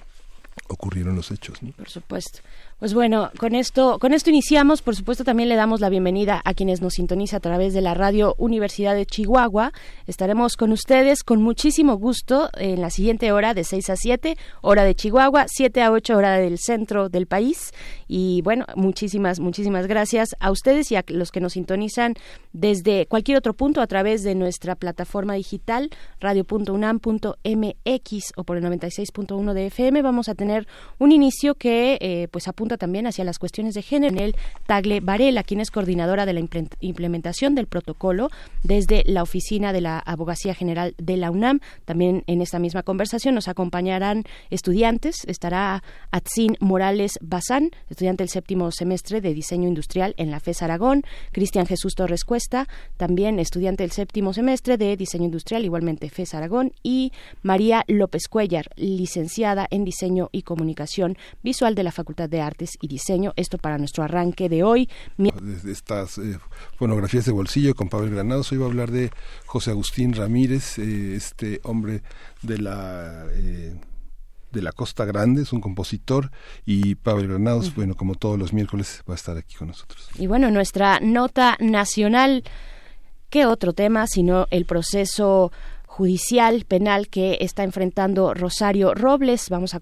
ocurrieron 0.69 1.17
los 1.17 1.31
hechos. 1.31 1.59
Por 1.77 1.89
supuesto. 1.89 2.41
Pues 2.79 2.93
bueno, 2.93 3.31
con 3.39 3.55
esto, 3.55 3.99
con 3.99 4.13
esto 4.13 4.29
iniciamos. 4.29 4.83
Por 4.83 4.95
supuesto, 4.95 5.25
también 5.25 5.49
le 5.49 5.57
damos 5.57 5.81
la 5.81 5.89
bienvenida 5.89 6.43
a 6.45 6.53
quienes 6.53 6.83
nos 6.83 6.93
sintonizan 6.93 7.39
a 7.39 7.41
través 7.41 7.73
de 7.73 7.81
la 7.81 7.95
radio 7.95 8.35
Universidad 8.37 8.95
de 8.95 9.07
Chihuahua. 9.07 9.73
Estaremos 10.07 10.59
con 10.59 10.73
ustedes 10.73 11.23
con 11.23 11.41
muchísimo 11.41 11.97
gusto 11.97 12.51
en 12.53 12.83
la 12.83 12.91
siguiente 12.91 13.33
hora 13.33 13.55
de 13.55 13.65
6 13.65 13.89
a 13.89 13.97
7, 13.97 14.37
hora 14.61 14.85
de 14.85 14.95
Chihuahua, 14.95 15.47
7 15.49 15.81
a 15.81 15.91
8 15.91 16.19
hora 16.19 16.35
del 16.35 16.59
centro 16.59 17.09
del 17.09 17.27
país. 17.27 17.73
Y 18.09 18.43
bueno, 18.43 18.67
muchísimas, 18.75 19.41
muchísimas 19.41 19.87
gracias 19.87 20.37
a 20.39 20.51
ustedes 20.51 20.93
y 20.93 20.97
a 20.97 21.05
los 21.09 21.33
que 21.33 21.41
nos 21.41 21.55
sintonizan 21.55 22.13
desde 22.53 23.07
cualquier 23.07 23.39
otro 23.39 23.55
punto 23.55 23.81
a 23.81 23.87
través 23.87 24.23
de 24.23 24.35
nuestra 24.35 24.75
plataforma 24.75 25.33
digital 25.33 25.89
radio.unam.mx 26.21 27.03
o 28.37 28.45
por 28.45 28.59
el 28.59 28.65
96.1 28.65 29.55
de 29.55 29.67
FM. 29.69 30.03
Vamos 30.03 30.29
a 30.29 30.35
tener 30.35 30.69
un 30.99 31.11
inicio 31.11 31.55
que 31.55 31.97
eh, 32.03 32.29
pues 32.31 32.47
apunta 32.49 32.66
también 32.69 33.07
hacia 33.07 33.25
las 33.25 33.39
cuestiones 33.39 33.75
de 33.75 33.83
género. 33.83 34.17
En 34.17 34.19
el 34.19 34.37
Tagle 34.67 35.01
Varela, 35.01 35.43
quien 35.43 35.61
es 35.61 35.71
coordinadora 35.71 36.27
de 36.27 36.33
la 36.33 36.41
implementación 36.81 37.55
del 37.55 37.67
protocolo 37.67 38.31
desde 38.63 39.03
la 39.07 39.23
oficina 39.23 39.73
de 39.73 39.81
la 39.81 39.99
Abogacía 39.99 40.55
General 40.55 40.95
de 40.99 41.17
la 41.17 41.31
UNAM. 41.31 41.61
También 41.85 42.25
en 42.27 42.43
esta 42.43 42.59
misma 42.59 42.83
conversación 42.83 43.35
nos 43.35 43.49
acompañarán 43.49 44.25
estudiantes. 44.51 45.25
Estará 45.27 45.83
Atzin 46.11 46.57
Morales 46.61 47.13
Bazán, 47.21 47.71
estudiante 47.89 48.23
del 48.23 48.31
séptimo 48.31 48.71
semestre 48.71 49.21
de 49.21 49.35
Diseño 49.35 49.69
Industrial 49.69 50.15
en 50.17 50.31
la 50.31 50.41
FES 50.41 50.63
Aragón. 50.63 51.03
Cristian 51.33 51.67
Jesús 51.67 51.95
Torres 51.95 52.25
Cuesta, 52.25 52.67
también 52.97 53.39
estudiante 53.39 53.83
del 53.83 53.93
séptimo 53.93 54.33
semestre 54.33 54.77
de 54.77 54.97
Diseño 54.97 55.25
Industrial, 55.25 55.65
igualmente 55.65 56.11
FES 56.11 56.35
Aragón. 56.35 56.73
Y 56.83 57.13
María 57.43 57.85
López 57.87 58.29
Cuellar, 58.29 58.71
licenciada 58.77 59.67
en 59.71 59.85
Diseño 59.85 60.29
y 60.33 60.43
Comunicación 60.43 61.17
Visual 61.43 61.75
de 61.75 61.83
la 61.83 61.93
Facultad 61.93 62.29
de 62.29 62.41
Arte 62.41 62.56
y 62.81 62.89
Diseño. 62.89 63.33
Esto 63.37 63.59
para 63.59 63.79
nuestro 63.79 64.05
arranque 64.05 64.49
de 64.49 64.63
hoy. 64.63 64.89
Desde 65.17 65.73
estas 65.73 66.19
eh, 66.19 66.39
fonografías 66.79 67.25
de 67.25 67.33
bolsillo 67.33 67.75
con 67.75 67.89
Pablo 67.89 68.11
Granados, 68.11 68.51
hoy 68.53 68.59
va 68.59 68.67
a 68.67 68.69
hablar 68.69 68.91
de 68.91 69.11
José 69.47 69.71
Agustín 69.71 70.15
Ramírez, 70.15 70.79
eh, 70.79 71.15
este 71.15 71.61
hombre 71.65 72.03
de 72.43 72.59
la... 72.59 73.27
Eh, 73.33 73.75
de 74.53 74.63
la 74.63 74.73
Costa 74.73 75.05
Grande, 75.05 75.43
es 75.43 75.53
un 75.53 75.61
compositor 75.61 76.31
y 76.65 76.95
Pablo 76.95 77.29
Granados, 77.29 77.75
bueno, 77.75 77.95
como 77.95 78.15
todos 78.15 78.39
los 78.39 78.55
miércoles 78.55 79.03
va 79.07 79.13
a 79.13 79.17
estar 79.17 79.37
aquí 79.37 79.55
con 79.55 79.69
nosotros. 79.69 80.09
Y 80.15 80.29
bueno, 80.29 80.51
nuestra 80.51 80.99
nota 81.01 81.59
nacional, 81.61 82.43
¿qué 83.29 83.45
otro 83.45 83.75
tema 83.75 84.07
sino 84.07 84.47
el 84.51 84.65
proceso 84.65 85.53
judicial 85.97 86.67
penal 86.67 87.09
que 87.09 87.39
está 87.41 87.65
enfrentando 87.65 88.35
Rosario 88.35 88.93
Robles. 88.93 89.49
Vamos 89.49 89.73
a, 89.75 89.81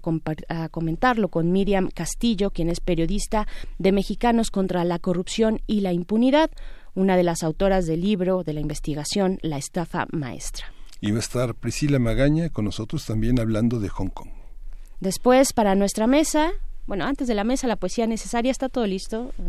comentarlo 0.69 1.27
con 1.27 1.51
Miriam 1.51 1.89
Castillo, 1.93 2.51
quien 2.51 2.69
es 2.69 2.79
periodista 2.79 3.47
de 3.79 3.91
Mexicanos 3.91 4.49
contra 4.49 4.85
la 4.85 4.97
Corrupción 4.97 5.59
y 5.67 5.81
la 5.81 5.91
Impunidad, 5.91 6.51
una 6.93 7.17
de 7.17 7.23
las 7.23 7.43
autoras 7.43 7.85
del 7.85 7.99
libro 7.99 8.45
de 8.45 8.53
la 8.53 8.61
investigación 8.61 9.39
La 9.41 9.57
estafa 9.57 10.07
maestra. 10.13 10.67
Y 11.01 11.11
va 11.11 11.17
a 11.17 11.19
estar 11.19 11.53
Priscila 11.53 11.99
Magaña 11.99 12.49
con 12.49 12.63
nosotros 12.63 13.05
también 13.05 13.37
hablando 13.37 13.81
de 13.81 13.89
Hong 13.89 14.07
Kong. 14.07 14.29
Después, 15.01 15.51
para 15.51 15.75
nuestra 15.75 16.07
mesa, 16.07 16.53
bueno, 16.87 17.05
antes 17.05 17.27
de 17.27 17.33
la 17.33 17.43
mesa, 17.43 17.67
la 17.67 17.77
poesía 17.77 18.05
necesaria 18.05 18.51
está 18.51 18.69
todo 18.69 18.85
listo. 18.85 19.31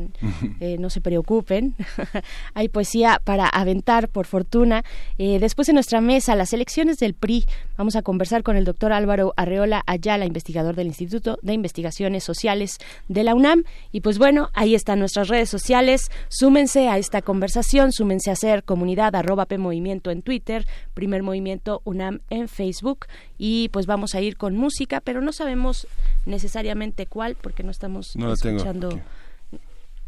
Eh, 0.60 0.76
no 0.78 0.90
se 0.90 1.00
preocupen. 1.00 1.74
Hay 2.54 2.68
poesía 2.68 3.20
para 3.22 3.46
aventar, 3.46 4.08
por 4.08 4.26
fortuna. 4.26 4.84
Eh, 5.18 5.38
después 5.38 5.68
en 5.68 5.74
nuestra 5.74 6.00
mesa, 6.00 6.34
las 6.34 6.52
elecciones 6.52 6.98
del 6.98 7.14
PRI. 7.14 7.44
Vamos 7.76 7.94
a 7.94 8.02
conversar 8.02 8.42
con 8.42 8.56
el 8.56 8.64
doctor 8.64 8.92
Álvaro 8.92 9.34
Arreola 9.36 9.82
Ayala, 9.86 10.24
investigador 10.24 10.74
del 10.76 10.86
Instituto 10.86 11.38
de 11.42 11.52
Investigaciones 11.52 12.24
Sociales 12.24 12.78
de 13.08 13.24
la 13.24 13.34
UNAM. 13.34 13.64
Y 13.92 14.00
pues 14.00 14.18
bueno, 14.18 14.50
ahí 14.54 14.74
están 14.74 14.98
nuestras 14.98 15.28
redes 15.28 15.50
sociales. 15.50 16.10
Súmense 16.28 16.88
a 16.88 16.96
esta 16.96 17.20
conversación, 17.22 17.92
súmense 17.92 18.30
a 18.30 18.34
hacer 18.34 18.64
comunidad 18.64 19.14
arroba 19.14 19.46
P 19.46 19.58
Movimiento 19.58 20.10
en 20.10 20.22
Twitter, 20.22 20.66
Primer 20.94 21.22
Movimiento 21.22 21.82
UNAM 21.84 22.20
en 22.30 22.48
Facebook. 22.48 23.06
Y 23.36 23.68
pues 23.70 23.86
vamos 23.86 24.14
a 24.14 24.20
ir 24.20 24.36
con 24.36 24.56
música, 24.56 25.00
pero 25.00 25.20
no 25.20 25.32
sabemos 25.32 25.86
necesariamente 26.24 27.06
cuál 27.06 27.25
porque 27.34 27.62
no 27.62 27.70
estamos 27.70 28.14
escuchando. 28.14 29.00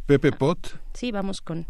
Pepe 0.06 0.32
Pot. 0.32 0.78
Sí, 0.94 1.10
vamos 1.12 1.40
con 1.40 1.66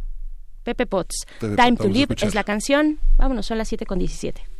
Pepe 0.62 0.86
Potts. 0.86 1.26
Time 1.40 1.76
to 1.76 1.88
Live 1.88 2.14
es 2.20 2.34
la 2.34 2.44
canción. 2.44 3.00
Vámonos, 3.16 3.46
son 3.46 3.58
las 3.58 3.68
7 3.68 3.86
con 3.86 3.98
17. 3.98 4.57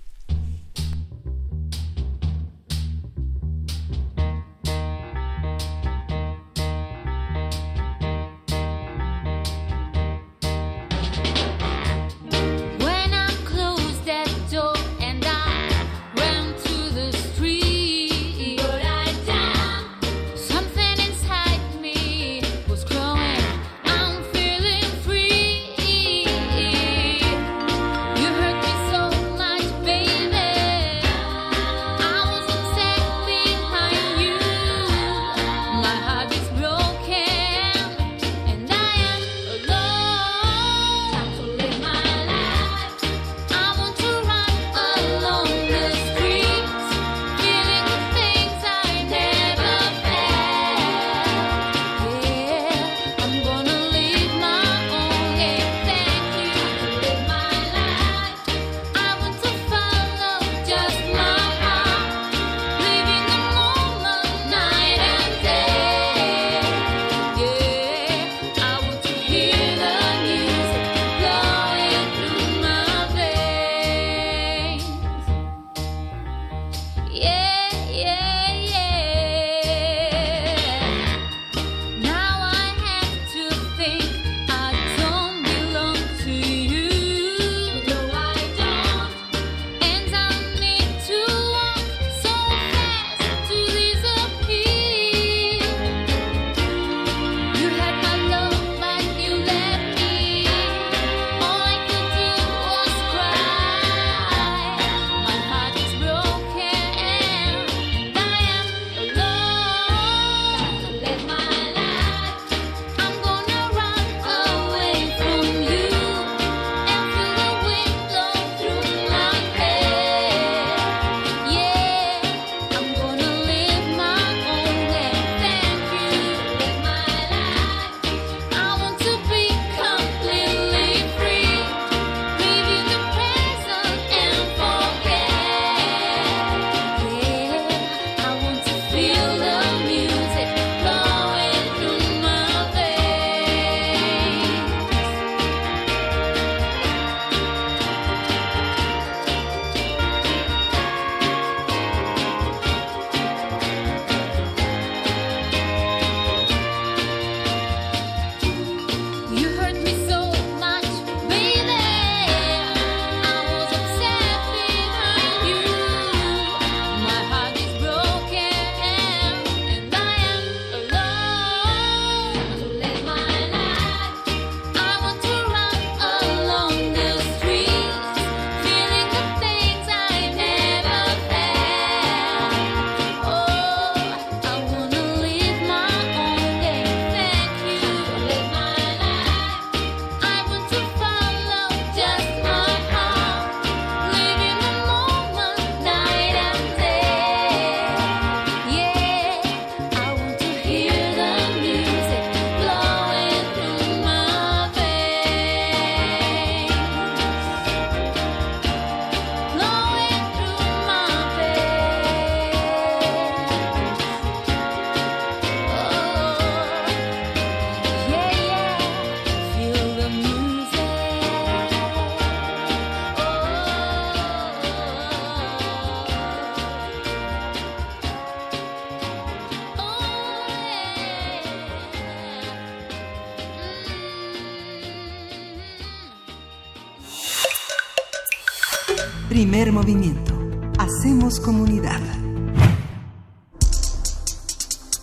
Movimiento. 239.67 240.33
Hacemos 240.79 241.41
comunidad. 241.41 242.01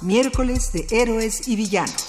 Miércoles 0.02 0.72
de 0.72 0.88
héroes 0.92 1.46
y 1.50 1.58
villanos. 1.58 2.06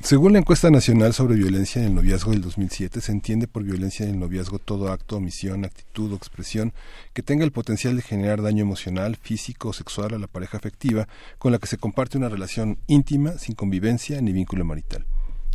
Según 0.00 0.32
la 0.32 0.38
encuesta 0.38 0.70
nacional 0.70 1.12
sobre 1.12 1.36
violencia 1.36 1.82
en 1.82 1.88
el 1.88 1.94
noviazgo 1.94 2.30
del 2.30 2.40
2007, 2.40 3.02
se 3.02 3.12
entiende 3.12 3.46
por 3.46 3.64
violencia 3.64 4.06
en 4.06 4.14
el 4.14 4.18
noviazgo 4.18 4.58
todo 4.58 4.90
acto, 4.90 5.18
omisión, 5.18 5.66
actitud 5.66 6.12
o 6.12 6.16
expresión 6.16 6.72
que 7.12 7.22
tenga 7.22 7.44
el 7.44 7.52
potencial 7.52 7.96
de 7.96 8.02
generar 8.02 8.40
daño 8.40 8.62
emocional, 8.62 9.16
físico 9.16 9.68
o 9.68 9.72
sexual 9.74 10.14
a 10.14 10.18
la 10.18 10.26
pareja 10.26 10.56
afectiva 10.56 11.06
con 11.38 11.52
la 11.52 11.58
que 11.58 11.66
se 11.66 11.76
comparte 11.76 12.16
una 12.16 12.30
relación 12.30 12.78
íntima, 12.86 13.32
sin 13.32 13.54
convivencia 13.54 14.20
ni 14.22 14.32
vínculo 14.32 14.64
marital. 14.64 15.06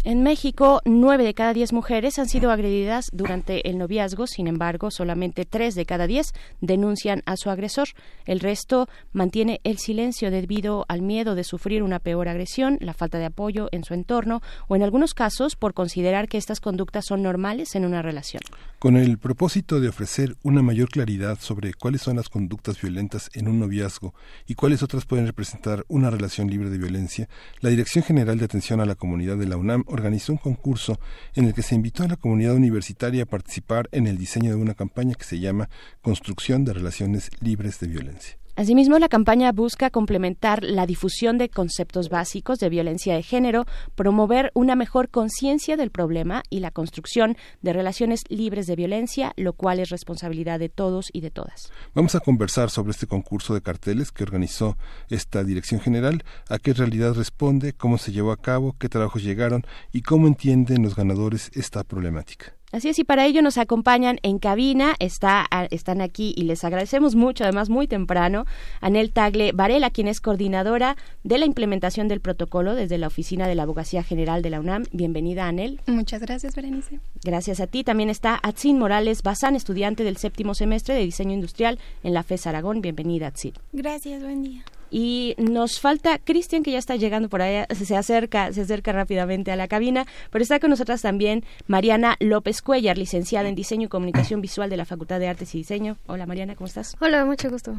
En 0.03 0.23
México, 0.23 0.81
nueve 0.83 1.23
de 1.23 1.35
cada 1.35 1.53
diez 1.53 1.73
mujeres 1.73 2.17
han 2.17 2.27
sido 2.27 2.49
agredidas 2.49 3.11
durante 3.13 3.69
el 3.69 3.77
noviazgo, 3.77 4.25
sin 4.25 4.47
embargo, 4.47 4.89
solamente 4.89 5.45
tres 5.45 5.75
de 5.75 5.85
cada 5.85 6.07
diez 6.07 6.33
denuncian 6.59 7.21
a 7.27 7.37
su 7.37 7.51
agresor. 7.51 7.89
El 8.25 8.39
resto 8.39 8.89
mantiene 9.13 9.61
el 9.63 9.77
silencio 9.77 10.31
debido 10.31 10.85
al 10.87 11.03
miedo 11.03 11.35
de 11.35 11.43
sufrir 11.43 11.83
una 11.83 11.99
peor 11.99 12.29
agresión, 12.29 12.79
la 12.81 12.95
falta 12.95 13.19
de 13.19 13.25
apoyo 13.25 13.69
en 13.71 13.83
su 13.83 13.93
entorno 13.93 14.41
o, 14.67 14.75
en 14.75 14.81
algunos 14.81 15.13
casos, 15.13 15.55
por 15.55 15.75
considerar 15.75 16.27
que 16.27 16.39
estas 16.39 16.61
conductas 16.61 17.05
son 17.05 17.21
normales 17.21 17.75
en 17.75 17.85
una 17.85 18.01
relación. 18.01 18.41
Con 18.79 18.97
el 18.97 19.19
propósito 19.19 19.79
de 19.79 19.89
ofrecer 19.89 20.35
una 20.41 20.63
mayor 20.63 20.89
claridad 20.89 21.37
sobre 21.39 21.75
cuáles 21.75 22.01
son 22.01 22.15
las 22.15 22.27
conductas 22.27 22.81
violentas 22.81 23.29
en 23.35 23.47
un 23.47 23.59
noviazgo 23.59 24.15
y 24.47 24.55
cuáles 24.55 24.81
otras 24.81 25.05
pueden 25.05 25.27
representar 25.27 25.85
una 25.89 26.09
relación 26.09 26.49
libre 26.49 26.71
de 26.71 26.79
violencia, 26.79 27.29
la 27.59 27.69
Dirección 27.69 28.03
General 28.03 28.39
de 28.39 28.45
Atención 28.45 28.81
a 28.81 28.87
la 28.87 28.95
Comunidad 28.95 29.37
de 29.37 29.45
la 29.45 29.57
UNAM 29.57 29.83
organizó 29.91 30.33
un 30.33 30.37
concurso 30.37 30.99
en 31.35 31.45
el 31.45 31.53
que 31.53 31.61
se 31.61 31.75
invitó 31.75 32.03
a 32.03 32.07
la 32.07 32.15
comunidad 32.15 32.55
universitaria 32.55 33.23
a 33.23 33.27
participar 33.27 33.89
en 33.91 34.07
el 34.07 34.17
diseño 34.17 34.51
de 34.51 34.57
una 34.57 34.73
campaña 34.73 35.15
que 35.15 35.25
se 35.25 35.39
llama 35.39 35.69
Construcción 36.01 36.65
de 36.65 36.73
Relaciones 36.73 37.29
Libres 37.39 37.79
de 37.79 37.87
Violencia. 37.87 38.40
Asimismo, 38.55 38.99
la 38.99 39.07
campaña 39.07 39.51
busca 39.51 39.89
complementar 39.89 40.63
la 40.63 40.85
difusión 40.85 41.37
de 41.37 41.49
conceptos 41.49 42.09
básicos 42.09 42.59
de 42.59 42.69
violencia 42.69 43.15
de 43.15 43.23
género, 43.23 43.65
promover 43.95 44.51
una 44.53 44.75
mejor 44.75 45.09
conciencia 45.09 45.77
del 45.77 45.89
problema 45.89 46.43
y 46.49 46.59
la 46.59 46.71
construcción 46.71 47.37
de 47.61 47.73
relaciones 47.73 48.21
libres 48.27 48.67
de 48.67 48.75
violencia, 48.75 49.33
lo 49.37 49.53
cual 49.53 49.79
es 49.79 49.89
responsabilidad 49.89 50.59
de 50.59 50.69
todos 50.69 51.09
y 51.13 51.21
de 51.21 51.31
todas. 51.31 51.71
Vamos 51.93 52.15
a 52.15 52.19
conversar 52.19 52.69
sobre 52.69 52.91
este 52.91 53.07
concurso 53.07 53.53
de 53.53 53.61
carteles 53.61 54.11
que 54.11 54.23
organizó 54.23 54.77
esta 55.09 55.43
Dirección 55.43 55.79
General, 55.79 56.23
a 56.49 56.59
qué 56.59 56.73
realidad 56.73 57.13
responde, 57.13 57.73
cómo 57.73 57.97
se 57.97 58.11
llevó 58.11 58.31
a 58.31 58.37
cabo, 58.37 58.75
qué 58.77 58.89
trabajos 58.89 59.23
llegaron 59.23 59.65
y 59.91 60.01
cómo 60.01 60.27
entienden 60.27 60.83
los 60.83 60.95
ganadores 60.95 61.51
esta 61.53 61.83
problemática. 61.83 62.55
Así 62.71 62.87
es, 62.87 62.99
y 62.99 63.03
para 63.03 63.25
ello 63.25 63.41
nos 63.41 63.57
acompañan 63.57 64.19
en 64.23 64.39
cabina, 64.39 64.95
está, 64.99 65.45
están 65.71 65.99
aquí 65.99 66.33
y 66.37 66.43
les 66.43 66.63
agradecemos 66.63 67.15
mucho, 67.15 67.43
además 67.43 67.69
muy 67.69 67.87
temprano, 67.87 68.45
Anel 68.79 69.11
Tagle 69.11 69.51
Varela, 69.51 69.89
quien 69.89 70.07
es 70.07 70.21
coordinadora 70.21 70.95
de 71.23 71.37
la 71.37 71.45
implementación 71.45 72.07
del 72.07 72.21
protocolo 72.21 72.73
desde 72.73 72.97
la 72.97 73.07
Oficina 73.07 73.47
de 73.47 73.55
la 73.55 73.63
Abogacía 73.63 74.03
General 74.03 74.41
de 74.41 74.49
la 74.51 74.59
UNAM. 74.61 74.85
Bienvenida, 74.91 75.47
Anel. 75.47 75.81
Muchas 75.85 76.21
gracias, 76.21 76.55
Berenice. 76.55 76.99
Gracias 77.23 77.59
a 77.59 77.67
ti. 77.67 77.83
También 77.83 78.09
está 78.09 78.39
Atzin 78.41 78.79
Morales 78.79 79.21
Bazán, 79.21 79.55
estudiante 79.55 80.03
del 80.03 80.17
séptimo 80.17 80.55
semestre 80.55 80.95
de 80.95 81.01
Diseño 81.01 81.33
Industrial 81.33 81.77
en 82.03 82.13
la 82.13 82.23
FES 82.23 82.47
Aragón. 82.47 82.81
Bienvenida, 82.81 83.27
Atzin. 83.27 83.53
Gracias, 83.73 84.23
buen 84.23 84.43
día. 84.43 84.63
Y 84.91 85.35
nos 85.37 85.79
falta 85.79 86.19
Cristian, 86.19 86.63
que 86.63 86.71
ya 86.71 86.77
está 86.77 86.97
llegando 86.97 87.29
por 87.29 87.41
allá, 87.41 87.65
se 87.73 87.95
acerca, 87.95 88.51
se 88.51 88.61
acerca 88.61 88.91
rápidamente 88.91 89.51
a 89.51 89.55
la 89.55 89.67
cabina, 89.67 90.05
pero 90.29 90.43
está 90.43 90.59
con 90.59 90.69
nosotras 90.69 91.01
también 91.01 91.43
Mariana 91.67 92.17
López 92.19 92.61
Cuellar, 92.61 92.97
licenciada 92.97 93.47
en 93.47 93.55
Diseño 93.55 93.85
y 93.85 93.89
Comunicación 93.89 94.41
Visual 94.41 94.69
de 94.69 94.77
la 94.77 94.85
Facultad 94.85 95.19
de 95.19 95.29
Artes 95.29 95.55
y 95.55 95.59
Diseño. 95.59 95.97
Hola 96.07 96.25
Mariana, 96.25 96.55
¿cómo 96.55 96.67
estás? 96.67 96.95
Hola, 96.99 97.25
mucho 97.25 97.49
gusto 97.49 97.77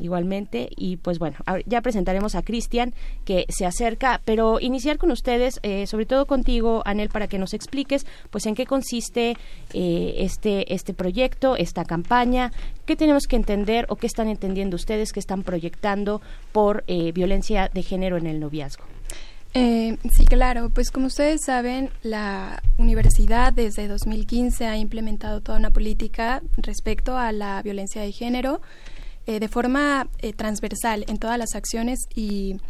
igualmente. 0.00 0.68
Y 0.76 0.96
pues 0.96 1.18
bueno, 1.18 1.36
ya 1.66 1.80
presentaremos 1.80 2.34
a 2.34 2.42
Cristian 2.42 2.94
que 3.24 3.46
se 3.48 3.66
acerca, 3.66 4.20
pero 4.24 4.60
iniciar 4.60 4.98
con 4.98 5.10
ustedes, 5.10 5.60
eh, 5.62 5.86
sobre 5.86 6.06
todo 6.06 6.26
contigo, 6.26 6.82
Anel, 6.84 7.08
para 7.08 7.28
que 7.28 7.38
nos 7.38 7.54
expliques 7.54 8.06
pues 8.30 8.46
en 8.46 8.54
qué 8.54 8.66
consiste 8.66 9.36
eh, 9.72 10.14
este, 10.18 10.72
este 10.72 10.94
proyecto, 10.94 11.56
esta 11.56 11.84
campaña, 11.84 12.52
qué 12.86 12.96
tenemos 12.96 13.26
que 13.26 13.36
entender 13.36 13.86
o 13.88 13.96
qué 13.96 14.06
están 14.06 14.28
entendiendo 14.28 14.76
ustedes 14.76 15.12
que 15.12 15.20
están 15.20 15.42
proyectando 15.42 16.20
por 16.52 16.84
eh, 16.86 17.12
violencia 17.12 17.70
de 17.72 17.82
género 17.82 18.16
en 18.16 18.26
el 18.26 18.40
noviazgo. 18.40 18.84
sí, 19.54 20.24
claro. 20.26 20.70
Pues 20.70 20.90
como 20.90 21.06
ustedes 21.06 21.42
saben, 21.44 21.90
la 22.02 22.62
universidad 22.78 23.52
desde 23.52 23.86
2015 23.86 24.66
ha 24.66 24.78
implementado 24.78 25.42
toda 25.42 25.58
una 25.58 25.70
política 25.70 26.42
respecto 26.56 27.18
a 27.18 27.32
la 27.32 27.60
violencia 27.62 28.00
de 28.00 28.12
género 28.12 28.62
eh, 29.26 29.40
de 29.40 29.48
forma 29.48 30.08
eh, 30.18 30.32
transversal 30.32 31.04
en 31.08 31.18
todas 31.18 31.38
las 31.38 31.54
acciones 31.54 32.00
y, 32.14 32.60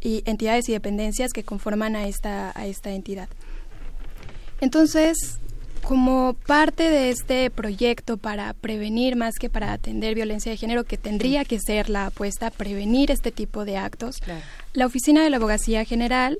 entidades 0.00 0.68
y 0.68 0.72
dependencias 0.72 1.32
que 1.32 1.42
conforman 1.42 1.96
a 1.96 2.06
esta, 2.06 2.52
a 2.54 2.66
esta 2.66 2.92
entidad. 2.92 3.28
Entonces, 4.60 5.40
como 5.82 6.34
parte 6.46 6.90
de 6.90 7.10
este 7.10 7.50
proyecto 7.50 8.16
para 8.16 8.52
prevenir 8.54 9.16
más 9.16 9.34
que 9.34 9.50
para 9.50 9.72
atender 9.72 10.14
violencia 10.14 10.52
de 10.52 10.58
género, 10.58 10.84
que 10.84 10.96
tendría 10.96 11.44
que 11.44 11.58
ser 11.58 11.90
la 11.90 12.06
apuesta, 12.06 12.50
prevenir 12.50 13.10
este 13.10 13.32
tipo 13.32 13.64
de 13.64 13.78
actos, 13.78 14.16
la 14.74 14.86
Oficina 14.86 15.24
de 15.24 15.30
la 15.30 15.38
Abogacía 15.38 15.84
General 15.84 16.38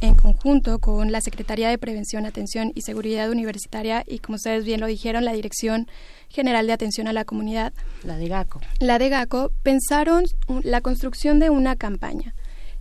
en 0.00 0.14
conjunto 0.14 0.78
con 0.78 1.12
la 1.12 1.20
Secretaría 1.20 1.68
de 1.68 1.78
Prevención, 1.78 2.26
Atención 2.26 2.72
y 2.74 2.82
Seguridad 2.82 3.30
Universitaria 3.30 4.04
y, 4.06 4.18
como 4.18 4.36
ustedes 4.36 4.64
bien 4.64 4.80
lo 4.80 4.86
dijeron, 4.86 5.24
la 5.24 5.32
Dirección 5.32 5.88
General 6.28 6.66
de 6.66 6.72
Atención 6.72 7.08
a 7.08 7.12
la 7.12 7.24
Comunidad. 7.24 7.72
La 8.04 8.16
de 8.16 8.28
GACO. 8.28 8.60
La 8.80 8.98
de 8.98 9.08
GACO, 9.08 9.52
pensaron 9.62 10.24
la 10.62 10.80
construcción 10.80 11.38
de 11.38 11.50
una 11.50 11.76
campaña. 11.76 12.34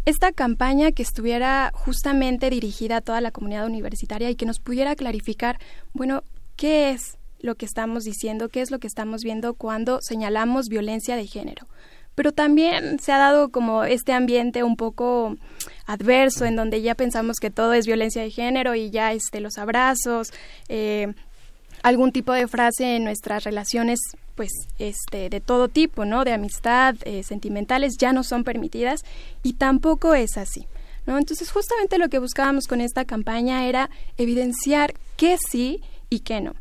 Esta 0.05 0.31
campaña 0.31 0.91
que 0.91 1.03
estuviera 1.03 1.71
justamente 1.73 2.49
dirigida 2.49 2.97
a 2.97 3.01
toda 3.01 3.21
la 3.21 3.31
comunidad 3.31 3.65
universitaria 3.65 4.29
y 4.29 4.35
que 4.35 4.45
nos 4.45 4.59
pudiera 4.59 4.95
clarificar, 4.95 5.59
bueno, 5.93 6.23
¿qué 6.55 6.91
es 6.91 7.17
lo 7.39 7.55
que 7.55 7.65
estamos 7.65 8.03
diciendo? 8.03 8.49
¿Qué 8.49 8.61
es 8.61 8.71
lo 8.71 8.79
que 8.79 8.87
estamos 8.87 9.23
viendo 9.23 9.55
cuando 9.55 9.99
señalamos 10.01 10.67
violencia 10.67 11.15
de 11.15 11.25
género? 11.25 11.67
pero 12.15 12.31
también 12.31 12.97
se 12.99 13.11
ha 13.11 13.17
dado 13.17 13.49
como 13.49 13.83
este 13.83 14.13
ambiente 14.13 14.63
un 14.63 14.77
poco 14.77 15.35
adverso 15.85 16.45
en 16.45 16.55
donde 16.55 16.81
ya 16.81 16.95
pensamos 16.95 17.37
que 17.39 17.51
todo 17.51 17.73
es 17.73 17.85
violencia 17.85 18.21
de 18.21 18.31
género 18.31 18.75
y 18.75 18.89
ya 18.89 19.13
este 19.13 19.39
los 19.39 19.57
abrazos 19.57 20.31
eh, 20.69 21.13
algún 21.83 22.11
tipo 22.11 22.33
de 22.33 22.47
frase 22.47 22.95
en 22.95 23.03
nuestras 23.03 23.43
relaciones 23.43 23.99
pues 24.35 24.51
este 24.79 25.29
de 25.29 25.41
todo 25.41 25.67
tipo 25.67 26.05
no 26.05 26.23
de 26.23 26.33
amistad 26.33 26.95
eh, 27.05 27.23
sentimentales 27.23 27.97
ya 27.99 28.13
no 28.13 28.23
son 28.23 28.43
permitidas 28.43 29.03
y 29.43 29.53
tampoco 29.53 30.15
es 30.15 30.37
así 30.37 30.67
no 31.05 31.17
entonces 31.17 31.51
justamente 31.51 31.97
lo 31.97 32.09
que 32.09 32.19
buscábamos 32.19 32.67
con 32.67 32.81
esta 32.81 33.05
campaña 33.05 33.67
era 33.67 33.89
evidenciar 34.17 34.93
qué 35.17 35.37
sí 35.37 35.81
y 36.09 36.19
qué 36.21 36.41
no. 36.41 36.55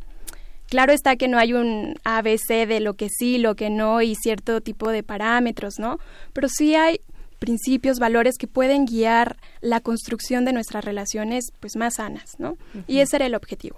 Claro 0.68 0.92
está 0.92 1.16
que 1.16 1.28
no 1.28 1.38
hay 1.38 1.52
un 1.52 1.96
ABC 2.04 2.66
de 2.66 2.80
lo 2.80 2.94
que 2.94 3.08
sí, 3.08 3.38
lo 3.38 3.54
que 3.54 3.70
no 3.70 4.02
y 4.02 4.14
cierto 4.14 4.60
tipo 4.60 4.90
de 4.90 5.02
parámetros, 5.02 5.78
¿no? 5.78 5.98
Pero 6.32 6.48
sí 6.48 6.74
hay 6.74 7.00
principios, 7.44 7.98
valores 7.98 8.38
que 8.38 8.46
pueden 8.46 8.86
guiar 8.86 9.36
la 9.60 9.80
construcción 9.80 10.46
de 10.46 10.54
nuestras 10.54 10.82
relaciones 10.82 11.52
pues 11.60 11.76
más 11.76 11.96
sanas, 11.96 12.36
¿no? 12.38 12.56
Y 12.86 13.00
ese 13.00 13.16
era 13.16 13.26
el 13.26 13.34
objetivo. 13.34 13.76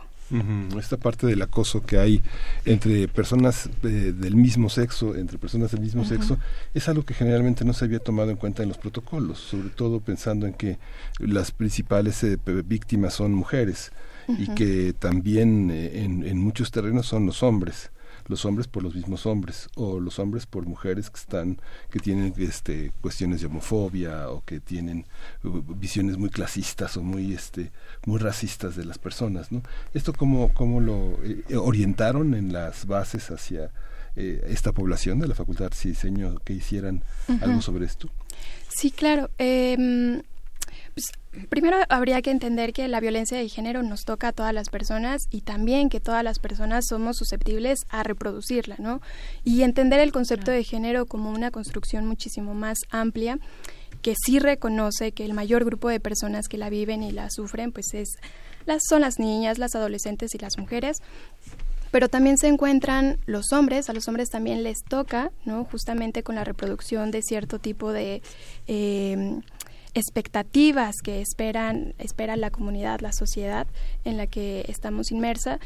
Esta 0.79 0.97
parte 0.97 1.27
del 1.27 1.43
acoso 1.43 1.85
que 1.85 1.99
hay 1.99 2.23
entre 2.65 3.09
personas 3.09 3.69
eh, 3.83 4.13
del 4.17 4.37
mismo 4.37 4.69
sexo, 4.69 5.17
entre 5.17 5.37
personas 5.37 5.73
del 5.73 5.81
mismo 5.81 6.05
sexo, 6.05 6.39
es 6.75 6.89
algo 6.89 7.05
que 7.05 7.15
generalmente 7.15 7.65
no 7.65 7.73
se 7.73 7.85
había 7.85 7.99
tomado 7.99 8.31
en 8.31 8.37
cuenta 8.37 8.63
en 8.63 8.69
los 8.69 8.79
protocolos, 8.79 9.39
sobre 9.39 9.71
todo 9.71 9.99
pensando 9.99 10.47
en 10.47 10.55
que 10.55 10.79
las 11.19 11.51
principales 11.51 12.23
eh, 12.23 12.39
víctimas 12.65 13.15
son 13.15 13.35
mujeres 13.35 13.91
y 14.29 14.49
que 14.55 14.93
también 14.93 15.71
eh, 15.73 16.05
en, 16.05 16.25
en, 16.25 16.39
muchos 16.39 16.71
terrenos 16.71 17.07
son 17.07 17.27
los 17.27 17.43
hombres 17.45 17.91
los 18.29 18.45
hombres 18.45 18.67
por 18.67 18.83
los 18.83 18.95
mismos 18.95 19.27
hombres 19.27 19.69
o 19.77 20.01
los 20.01 20.19
hombres 20.19 20.47
por 20.47 20.67
mujeres 20.67 21.11
que 21.11 21.19
están 21.19 21.61
que 21.91 21.99
tienen 21.99 22.35
este 22.39 22.93
cuestiones 23.01 23.41
de 23.41 23.47
homofobia 23.47 24.31
o 24.31 24.45
que 24.45 24.61
tienen 24.61 25.07
uh, 25.45 25.63
visiones 25.75 26.17
muy 26.17 26.31
clasistas 26.31 26.97
o 26.97 27.03
muy 27.03 27.33
este 27.33 27.73
muy 28.05 28.19
racistas 28.19 28.77
de 28.77 28.85
las 28.85 28.99
personas 28.99 29.53
no 29.53 29.63
esto 29.95 30.13
cómo 30.13 30.53
cómo 30.55 30.81
lo 30.81 31.19
eh, 31.23 31.57
orientaron 31.57 32.35
en 32.35 32.53
las 32.53 32.87
bases 32.87 33.31
hacia 33.31 33.71
eh, 34.17 34.47
esta 34.49 34.73
población 34.73 35.19
de 35.19 35.29
la 35.29 35.35
facultad 35.35 35.71
de 35.71 35.89
diseño 35.91 36.37
que 36.45 36.55
hicieran 36.55 37.03
algo 37.41 37.61
sobre 37.61 37.87
esto 37.87 38.09
sí 38.69 38.91
claro 38.91 39.31
eh, 39.39 40.23
pues, 40.97 41.13
primero 41.51 41.77
habría 41.91 42.23
que 42.23 42.31
entender 42.31 42.73
que 42.73 42.89
la 42.89 43.01
violencia 43.01 43.37
de 43.37 43.51
género 43.51 43.83
nos 43.83 44.05
toca 44.07 44.29
a 44.29 44.33
todas 44.33 44.55
las 44.55 44.71
personas 44.71 45.25
y 45.31 45.43
también 45.43 45.91
que 45.91 46.01
todas 46.01 46.25
las 46.25 46.39
personas 46.39 46.87
somos 46.89 47.19
susceptibles 47.19 47.81
a 47.91 48.03
reproducirla, 48.03 48.77
¿no? 48.79 49.03
Y 49.45 49.61
entender 49.61 50.01
el 50.01 50.11
concepto 50.11 50.51
de 50.51 50.65
género 50.65 51.05
como 51.05 51.31
una 51.31 51.51
construcción 51.51 52.07
muchísimo 52.07 52.55
más 52.55 52.79
amplia 52.89 53.39
que 54.01 54.15
sí 54.25 54.39
reconoce 54.39 55.13
que 55.13 55.27
el 55.27 55.35
mayor 55.35 55.67
grupo 55.67 55.91
de 55.91 56.01
personas 56.01 56.49
que 56.49 56.57
la 56.57 56.71
viven 56.71 57.03
y 57.03 57.13
la 57.13 57.29
sufren 57.29 57.73
pues 57.73 57.93
es 57.93 58.09
las 58.65 58.81
son 58.89 59.03
las 59.03 59.19
niñas, 59.19 59.59
las 59.59 59.75
adolescentes 59.75 60.35
y 60.35 60.39
las 60.39 60.57
mujeres 60.57 60.97
pero 61.91 62.09
también 62.09 62.37
se 62.39 62.49
encuentran 62.49 63.19
los 63.27 63.53
hombres, 63.53 63.89
a 63.89 63.93
los 63.93 64.09
hombres 64.09 64.29
también 64.29 64.63
les 64.63 64.83
toca, 64.83 65.31
¿no? 65.45 65.65
Justamente 65.65 66.23
con 66.23 66.35
la 66.35 66.45
reproducción 66.45 67.11
de 67.11 67.23
cierto 67.23 67.59
tipo 67.59 67.93
de 67.93 68.23
eh, 68.67 69.41
expectativas 69.97 70.97
que 71.03 71.23
esperan 71.23 71.95
espera 71.99 72.37
la 72.37 72.51
comunidad, 72.51 73.01
la 73.01 73.13
sociedad 73.13 73.67
en 74.05 74.19
la 74.19 74.27
que 74.27 74.67
estamos 74.69 75.11
inmersa 75.11 75.59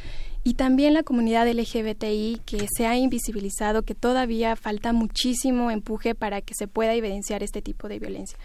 y 0.45 0.55
también 0.55 0.95
la 0.95 1.03
comunidad 1.03 1.49
LGBTI 1.49 2.41
que 2.47 2.67
se 2.75 2.87
ha 2.87 2.97
invisibilizado, 2.97 3.83
que 3.83 3.97
todavía 3.97 4.55
falta 4.55 4.93
muchísimo 4.93 5.73
empuje 5.73 6.15
para 6.15 6.41
que 6.43 6.55
se 6.57 6.69
pueda 6.69 6.95
evidenciar 6.95 7.43
este 7.43 7.61
tipo 7.61 7.89
de 7.89 7.99
violencia. 7.99 8.39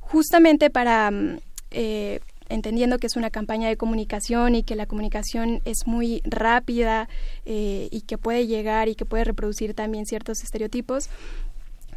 Justamente 0.00 0.68
para 0.68 1.10
mm, 1.10 1.38
eh, 1.70 2.20
entendiendo 2.48 2.98
que 2.98 3.06
es 3.06 3.16
una 3.16 3.30
campaña 3.30 3.68
de 3.68 3.76
comunicación 3.76 4.54
y 4.54 4.62
que 4.62 4.76
la 4.76 4.86
comunicación 4.86 5.60
es 5.64 5.86
muy 5.86 6.22
rápida 6.24 7.08
eh, 7.44 7.88
y 7.90 8.02
que 8.02 8.18
puede 8.18 8.46
llegar 8.46 8.88
y 8.88 8.94
que 8.94 9.04
puede 9.04 9.24
reproducir 9.24 9.74
también 9.74 10.06
ciertos 10.06 10.42
estereotipos, 10.42 11.08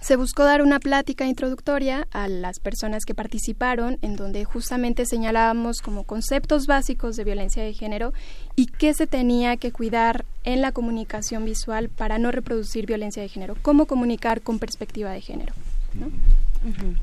se 0.02 0.16
buscó 0.16 0.44
dar 0.44 0.62
una 0.62 0.80
plática 0.80 1.26
introductoria 1.26 2.08
a 2.12 2.28
las 2.28 2.60
personas 2.60 3.06
que 3.06 3.14
participaron, 3.14 3.98
en 4.02 4.16
donde 4.16 4.46
justamente 4.46 5.06
señalábamos 5.06 5.82
como 5.82 6.04
conceptos 6.04 6.68
básicos 6.68 7.16
de 7.16 7.24
violencia 7.24 7.64
de 7.64 7.74
género 7.74 8.14
y 8.56 8.68
qué 8.68 8.94
se 8.94 9.08
tenía 9.08 9.58
que 9.58 9.72
cuidar 9.72 10.26
en 10.44 10.62
la 10.62 10.72
comunicación 10.72 11.46
visual 11.46 11.90
para 11.90 12.18
no 12.18 12.32
reproducir 12.32 12.86
violencia 12.86 13.22
de 13.22 13.30
género, 13.30 13.56
cómo 13.62 13.86
comunicar 13.86 14.42
con 14.42 14.60
perspectiva 14.60 15.12
de 15.12 15.22
género. 15.22 15.54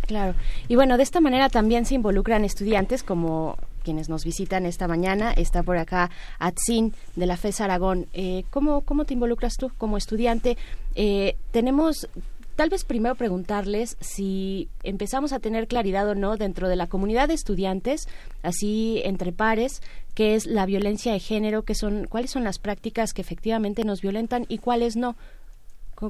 claro. 0.07 0.35
Y 0.69 0.77
bueno, 0.77 0.97
de 0.97 1.03
esta 1.03 1.21
manera 1.21 1.49
también 1.49 1.85
se 1.85 1.95
involucran 1.95 2.45
estudiantes 2.45 3.03
como 3.03 3.57
quienes 3.87 4.09
nos 4.09 4.25
visitan 4.25 4.67
esta 4.67 4.89
mañana. 4.89 5.33
Está 5.33 5.63
por 5.63 5.77
acá 5.77 6.11
Atsin 6.41 6.93
de 7.15 7.27
la 7.27 7.37
FES 7.37 7.61
Aragón. 7.61 8.07
Eh, 8.15 8.45
¿cómo, 8.51 8.81
¿Cómo 8.81 9.05
te 9.05 9.15
involucras 9.15 9.55
tú 9.57 9.71
como 9.79 9.97
estudiante? 9.97 10.57
Eh, 10.97 11.37
tenemos 11.53 12.09
Tal 12.57 12.71
vez 12.71 12.85
primero 12.85 13.15
preguntarles 13.15 13.99
si 14.01 14.71
empezamos 14.83 15.35
a 15.35 15.41
tener 15.41 15.69
claridad 15.69 16.09
o 16.09 16.15
no 16.15 16.39
dentro 16.39 16.69
de 16.69 16.77
la 16.77 16.87
comunidad 16.87 17.29
de 17.29 17.35
estudiantes, 17.35 18.09
así 18.43 19.03
entre 19.05 19.31
pares, 19.31 19.83
qué 20.15 20.35
es 20.35 20.47
la 20.47 20.65
violencia 20.65 21.13
de 21.13 21.21
género, 21.21 21.65
qué 21.65 21.75
son, 21.75 22.07
cuáles 22.07 22.31
son 22.31 22.45
las 22.45 22.59
prácticas 22.59 23.13
que 23.13 23.21
efectivamente 23.21 23.85
nos 23.85 24.01
violentan 24.01 24.47
y 24.49 24.57
cuáles 24.59 24.97
no. 24.97 25.17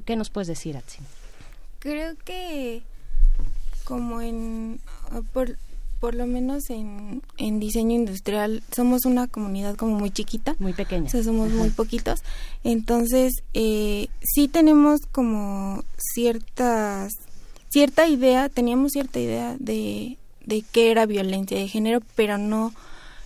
¿Qué 0.04 0.14
nos 0.14 0.30
puedes 0.30 0.46
decir, 0.46 0.76
Atsin? 0.76 1.04
Creo 1.80 2.14
que 2.24 2.82
como 3.85 4.20
en 4.20 4.80
por, 5.32 5.56
por 6.00 6.14
lo 6.14 6.26
menos 6.26 6.70
en, 6.70 7.22
en 7.38 7.61
diseño 7.61 7.94
industrial 7.94 8.62
somos 8.74 9.04
una 9.04 9.26
comunidad 9.26 9.76
como 9.76 9.98
muy 9.98 10.11
chiquita. 10.11 10.56
Muy 10.59 10.72
pequeña. 10.72 11.06
O 11.06 11.09
sea, 11.09 11.22
somos 11.22 11.50
muy 11.50 11.70
poquitos. 11.70 12.20
Entonces, 12.64 13.32
eh, 13.54 14.09
sí 14.22 14.48
tenemos 14.48 15.00
como 15.12 15.82
ciertas, 16.14 17.12
cierta 17.68 18.06
idea, 18.09 18.48
teníamos 18.48 18.92
cierta 18.92 19.18
idea 19.20 19.56
de, 19.59 20.18
de 20.44 20.64
qué 20.72 20.90
era 20.90 21.06
violencia 21.06 21.59
de 21.59 21.68
género, 21.68 22.00
pero 22.14 22.38
no, 22.38 22.72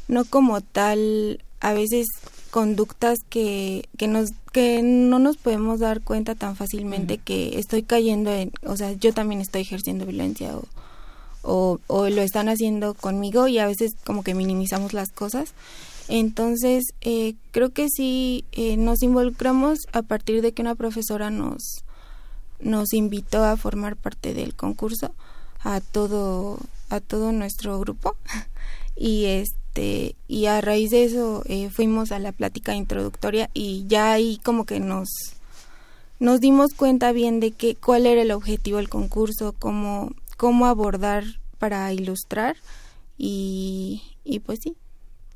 no 0.09 0.25
como 0.25 0.61
tal, 0.61 1.43
a 1.61 1.73
veces 1.73 2.07
conductas 2.51 3.19
que, 3.29 3.89
que 3.97 4.09
nos 4.09 4.31
que 4.53 4.83
no 4.83 5.19
nos 5.19 5.37
podemos 5.37 5.79
dar 5.79 6.01
cuenta 6.01 6.35
tan 6.35 6.57
fácilmente 6.57 7.19
que 7.19 7.59
estoy 7.59 7.83
cayendo 7.85 8.33
en, 8.33 8.51
o 8.65 8.77
sea, 8.77 8.93
yo 8.93 9.13
también 9.13 9.41
estoy 9.41 9.63
ejerciendo 9.63 10.07
violencia 10.07 10.57
o, 11.43 11.79
o, 11.87 12.09
lo 12.09 12.23
están 12.23 12.49
haciendo 12.49 12.95
conmigo 12.95 13.49
y 13.49 13.59
a 13.59 13.67
veces 13.67 13.93
como 14.05 14.23
que 14.23 14.35
minimizamos 14.35 14.93
las 14.93 15.11
cosas. 15.11 15.55
Entonces, 16.09 16.85
eh, 17.03 17.35
creo 17.53 17.71
que 17.71 17.89
sí 17.89 18.45
eh, 18.53 18.77
nos 18.77 19.03
involucramos 19.03 19.79
a 19.93 20.03
partir 20.03 20.43
de 20.43 20.53
que 20.53 20.63
una 20.63 20.75
profesora 20.75 21.31
nos, 21.31 21.85
nos 22.59 22.93
invitó 22.93 23.45
a 23.45 23.57
formar 23.57 23.97
parte 23.97 24.35
del 24.35 24.55
concurso 24.55 25.15
a 25.63 25.81
todo, 25.81 26.59
a 26.89 27.01
todo 27.01 27.31
nuestro 27.33 27.79
grupo. 27.79 28.17
y 28.97 29.27
este, 29.27 30.17
y 30.27 30.47
a 30.47 30.61
raíz 30.61 30.91
de 30.91 31.05
eso 31.05 31.43
eh, 31.47 31.71
fuimos 31.71 32.11
a 32.13 32.19
la 32.19 32.33
plática 32.33 32.75
introductoria 32.75 33.49
y 33.55 33.85
ya 33.87 34.13
ahí 34.13 34.41
como 34.43 34.67
que 34.67 34.81
nos, 34.81 35.09
nos 36.19 36.41
dimos 36.41 36.75
cuenta 36.75 37.13
bien 37.13 37.39
de 37.39 37.53
que 37.53 37.77
cuál 37.77 38.07
era 38.07 38.23
el 38.23 38.33
objetivo 38.33 38.79
del 38.79 38.89
concurso, 38.89 39.55
cómo, 39.59 40.11
cómo 40.41 40.65
abordar 40.65 41.25
para 41.59 41.93
ilustrar 41.93 42.57
y, 43.19 44.01
y 44.25 44.39
pues 44.39 44.61
sí. 44.63 44.75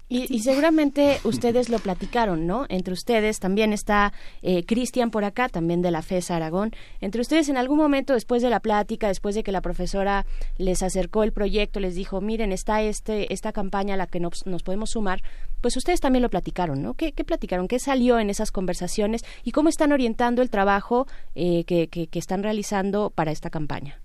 Y, 0.08 0.38
seguramente 0.38 1.18
ustedes 1.24 1.68
lo 1.68 1.78
platicaron, 1.78 2.46
¿no? 2.46 2.64
Entre 2.70 2.94
ustedes 2.94 3.38
también 3.38 3.74
está 3.74 4.14
eh, 4.40 4.64
Cristian 4.64 5.10
por 5.10 5.24
acá, 5.24 5.50
también 5.50 5.82
de 5.82 5.90
la 5.90 6.00
FES 6.00 6.30
Aragón. 6.30 6.72
Entre 7.02 7.20
ustedes 7.20 7.50
en 7.50 7.58
algún 7.58 7.76
momento 7.76 8.14
después 8.14 8.40
de 8.40 8.48
la 8.48 8.60
plática, 8.60 9.08
después 9.08 9.34
de 9.34 9.42
que 9.42 9.52
la 9.52 9.60
profesora 9.60 10.24
les 10.56 10.82
acercó 10.82 11.22
el 11.22 11.32
proyecto, 11.32 11.80
les 11.80 11.94
dijo, 11.94 12.22
miren, 12.22 12.50
está 12.50 12.80
este, 12.80 13.30
esta 13.30 13.52
campaña 13.52 13.94
a 13.94 13.98
la 13.98 14.06
que 14.06 14.20
nos, 14.20 14.46
nos 14.46 14.62
podemos 14.62 14.92
sumar, 14.92 15.22
pues 15.60 15.76
ustedes 15.76 16.00
también 16.00 16.22
lo 16.22 16.30
platicaron, 16.30 16.82
¿no? 16.82 16.94
¿Qué, 16.94 17.12
¿Qué, 17.12 17.24
platicaron? 17.24 17.68
¿Qué 17.68 17.78
salió 17.78 18.18
en 18.18 18.30
esas 18.30 18.50
conversaciones? 18.50 19.22
¿Y 19.42 19.52
cómo 19.52 19.68
están 19.68 19.92
orientando 19.92 20.40
el 20.40 20.48
trabajo 20.48 21.06
eh, 21.34 21.64
que, 21.64 21.88
que, 21.88 22.06
que 22.06 22.18
están 22.18 22.42
realizando 22.42 23.10
para 23.10 23.32
esta 23.32 23.50
campaña? 23.50 24.00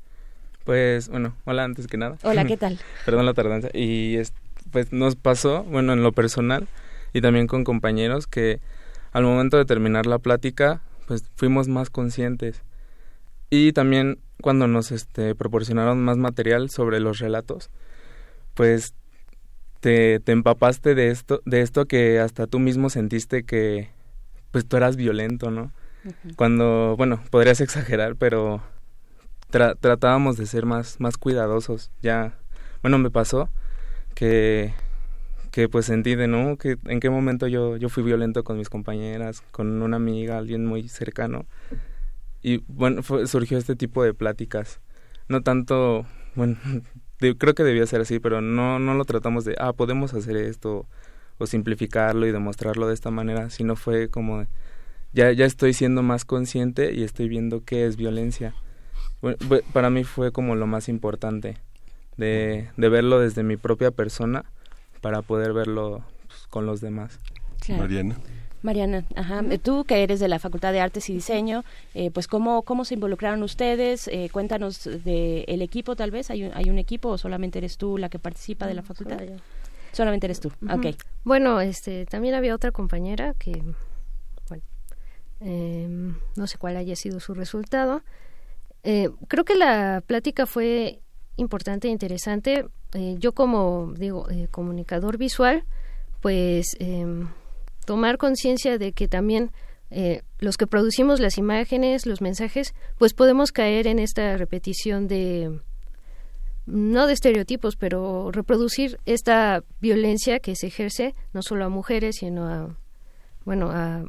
Pues, 0.70 1.10
bueno, 1.10 1.36
hola 1.46 1.64
antes 1.64 1.88
que 1.88 1.98
nada. 1.98 2.20
Hola, 2.22 2.46
¿qué 2.46 2.56
tal? 2.66 2.78
Perdón 3.04 3.26
la 3.26 3.34
tardanza. 3.34 3.70
Y 3.74 4.20
pues 4.70 4.94
nos 4.94 5.16
pasó, 5.16 5.64
bueno, 5.64 5.94
en 5.94 6.04
lo 6.04 6.12
personal 6.12 6.68
y 7.12 7.22
también 7.22 7.48
con 7.48 7.64
compañeros 7.64 8.28
que 8.28 8.60
al 9.12 9.24
momento 9.24 9.58
de 9.58 9.66
terminar 9.66 10.06
la 10.06 10.20
plática, 10.20 10.84
pues 11.08 11.24
fuimos 11.36 11.68
más 11.68 11.90
conscientes. 11.90 12.62
Y 13.50 13.74
también 13.74 14.20
cuando 14.44 14.68
nos 14.68 14.92
este, 14.92 15.34
proporcionaron 15.34 16.04
más 16.04 16.18
material 16.18 16.70
sobre 16.70 17.00
los 17.00 17.18
relatos, 17.18 17.72
pues 18.54 18.94
te, 19.80 20.20
te 20.20 20.34
empapaste 20.34 20.94
de 20.94 21.10
esto, 21.10 21.42
de 21.46 21.62
esto 21.62 21.86
que 21.86 22.20
hasta 22.20 22.46
tú 22.46 22.60
mismo 22.60 22.92
sentiste 22.92 23.42
que 23.42 23.90
pues 24.52 24.68
tú 24.68 24.78
eras 24.78 24.98
violento, 24.98 25.50
¿no? 25.50 25.72
Cuando, 26.36 26.94
bueno, 26.96 27.24
podrías 27.32 27.60
exagerar, 27.60 28.18
pero 28.18 28.62
tratábamos 29.50 30.38
de 30.38 30.46
ser 30.46 30.66
más, 30.66 31.00
más 31.00 31.18
cuidadosos. 31.18 31.92
Ya, 32.02 32.38
bueno, 32.82 32.98
me 32.98 33.10
pasó 33.10 33.50
que, 34.14 34.74
que 35.52 35.70
pues 35.70 35.86
sentí 35.86 36.16
de, 36.16 36.28
¿no? 36.28 36.58
Que 36.58 36.78
en 36.86 37.00
qué 37.00 37.10
momento 37.10 37.48
yo, 37.48 37.78
yo 37.78 37.90
fui 37.90 38.04
violento 38.04 38.44
con 38.44 38.58
mis 38.58 38.70
compañeras, 38.70 39.42
con 39.52 39.82
una 39.82 39.98
amiga, 39.98 40.38
alguien 40.38 40.66
muy 40.66 40.88
cercano. 40.88 41.46
Y 42.42 42.64
bueno, 42.68 43.02
surgió 43.26 43.58
este 43.58 43.76
tipo 43.76 44.04
de 44.04 44.14
pláticas. 44.14 44.80
No 45.28 45.42
tanto, 45.42 46.06
bueno, 46.36 46.58
creo 47.18 47.54
que 47.56 47.64
debía 47.64 47.86
ser 47.86 48.02
así, 48.02 48.20
pero 48.20 48.42
no, 48.42 48.80
no 48.80 48.94
lo 48.94 49.06
tratamos 49.06 49.46
de, 49.46 49.56
ah, 49.60 49.74
podemos 49.74 50.14
hacer 50.14 50.38
esto 50.38 50.88
o 51.38 51.48
simplificarlo 51.48 52.28
y 52.28 52.32
demostrarlo 52.32 52.88
de 52.88 52.94
esta 52.94 53.12
manera, 53.12 53.50
sino 53.50 53.76
fue 53.76 54.10
como, 54.10 54.46
ya, 55.14 55.32
ya 55.32 55.46
estoy 55.46 55.74
siendo 55.74 56.04
más 56.04 56.26
consciente 56.26 56.94
y 56.94 57.04
estoy 57.04 57.30
viendo 57.30 57.64
qué 57.64 57.86
es 57.86 57.96
violencia 57.96 58.54
para 59.74 59.90
mí 59.90 60.04
fue 60.04 60.32
como 60.32 60.56
lo 60.56 60.68
más 60.68 60.90
importante 60.90 61.58
de, 62.18 62.70
de 62.78 62.90
verlo 62.90 63.20
desde 63.20 63.44
mi 63.44 63.58
propia 63.58 63.92
persona 63.92 64.46
para 65.02 65.22
poder 65.22 65.54
verlo 65.54 66.04
pues, 66.28 66.48
con 66.48 66.66
los 66.66 66.82
demás. 66.82 67.20
Mariana. 67.68 68.18
Mariana, 68.62 69.06
ajá. 69.16 69.42
tú 69.62 69.86
que 69.86 70.04
eres 70.04 70.20
de 70.20 70.28
la 70.28 70.40
Facultad 70.40 70.74
de 70.74 70.82
Artes 70.82 71.10
y 71.10 71.14
Diseño, 71.14 71.64
eh, 71.94 72.12
pues 72.12 72.28
cómo, 72.28 72.64
cómo 72.64 72.84
se 72.84 72.96
involucraron 72.96 73.42
ustedes, 73.44 74.10
eh, 74.10 74.30
cuéntanos 74.32 74.84
del 74.84 75.46
el 75.48 75.62
equipo 75.62 75.96
tal 75.96 76.12
vez, 76.12 76.30
¿Hay 76.30 76.44
un, 76.44 76.52
¿hay 76.54 76.70
un 76.70 76.78
equipo 76.78 77.10
o 77.10 77.18
solamente 77.18 77.60
eres 77.60 77.78
tú 77.78 77.98
la 77.98 78.10
que 78.10 78.20
participa 78.20 78.68
de 78.68 78.74
la 78.74 78.84
facultad? 78.84 79.22
Solamente 79.94 80.28
eres 80.28 80.40
tú, 80.40 80.52
okay. 80.70 80.96
Bueno, 81.24 81.62
este, 81.62 82.06
también 82.06 82.36
había 82.36 82.54
otra 82.54 82.72
compañera 82.72 83.34
que, 83.34 83.64
bueno, 84.50 84.64
em, 85.40 86.16
no 86.36 86.46
sé 86.46 86.58
cuál 86.58 86.76
haya 86.76 86.96
sido 86.96 87.20
su 87.20 87.34
resultado, 87.34 88.04
eh, 88.84 89.10
creo 89.28 89.46
que 89.46 89.56
la 89.56 90.02
plática 90.06 90.46
fue 90.46 91.02
importante 91.36 91.88
e 91.88 91.92
interesante. 91.92 92.66
Eh, 92.94 93.16
yo 93.20 93.34
como 93.34 93.94
digo 93.96 94.30
eh, 94.30 94.48
comunicador 94.50 95.18
visual, 95.18 95.64
pues 96.22 96.76
em, 96.80 97.28
tomar 97.86 98.18
conciencia 98.18 98.78
de 98.78 98.92
que 98.94 99.08
también 99.08 99.52
los 100.38 100.58
que 100.58 100.68
producimos 100.68 101.20
las 101.20 101.40
imágenes, 101.40 102.06
los 102.06 102.22
mensajes, 102.22 102.76
pues 103.00 103.16
podemos 103.16 103.52
caer 103.52 103.88
en 103.88 103.98
esta 103.98 104.38
repetición 104.38 105.08
de 105.08 105.62
no 106.68 107.08
de 107.08 107.14
estereotipos, 107.14 107.76
pero 107.76 108.32
reproducir 108.32 109.00
esta 109.08 109.64
violencia 109.82 110.40
que 110.42 110.56
se 110.56 110.68
ejerce 110.68 111.16
no 111.34 111.42
solo 111.42 111.66
a 111.66 111.70
mujeres, 111.70 112.18
sino 112.18 112.48
a 112.48 112.78
bueno, 113.46 113.72
a 113.72 114.06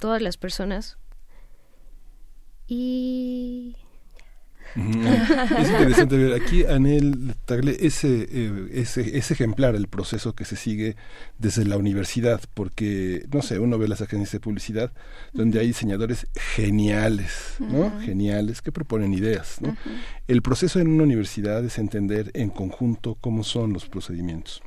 todas 0.00 0.20
las 0.20 0.36
personas. 0.36 0.98
Y 2.66 3.76
Es 4.76 5.68
interesante 5.68 6.16
ver 6.16 6.40
aquí, 6.40 6.64
Anel 6.64 7.34
Tagle, 7.44 7.76
ese, 7.80 8.28
eh, 8.30 8.68
ese, 8.72 9.16
ese 9.18 9.34
ejemplar, 9.34 9.74
el 9.74 9.88
proceso 9.88 10.34
que 10.34 10.44
se 10.44 10.56
sigue 10.56 10.96
desde 11.38 11.64
la 11.64 11.76
universidad, 11.76 12.40
porque, 12.54 13.26
no 13.32 13.42
sé, 13.42 13.58
uno 13.58 13.78
ve 13.78 13.88
las 13.88 14.00
agencias 14.00 14.32
de 14.32 14.40
publicidad 14.40 14.92
donde 15.32 15.60
hay 15.60 15.68
diseñadores 15.68 16.26
geniales, 16.54 17.56
¿no? 17.58 18.00
Geniales, 18.00 18.62
que 18.62 18.72
proponen 18.72 19.12
ideas, 19.12 19.60
¿no? 19.60 19.76
El 20.28 20.42
proceso 20.42 20.80
en 20.80 20.88
una 20.88 21.04
universidad 21.04 21.64
es 21.64 21.78
entender 21.78 22.30
en 22.34 22.50
conjunto 22.50 23.16
cómo 23.20 23.44
son 23.44 23.72
los 23.72 23.86
procedimientos 23.86 24.62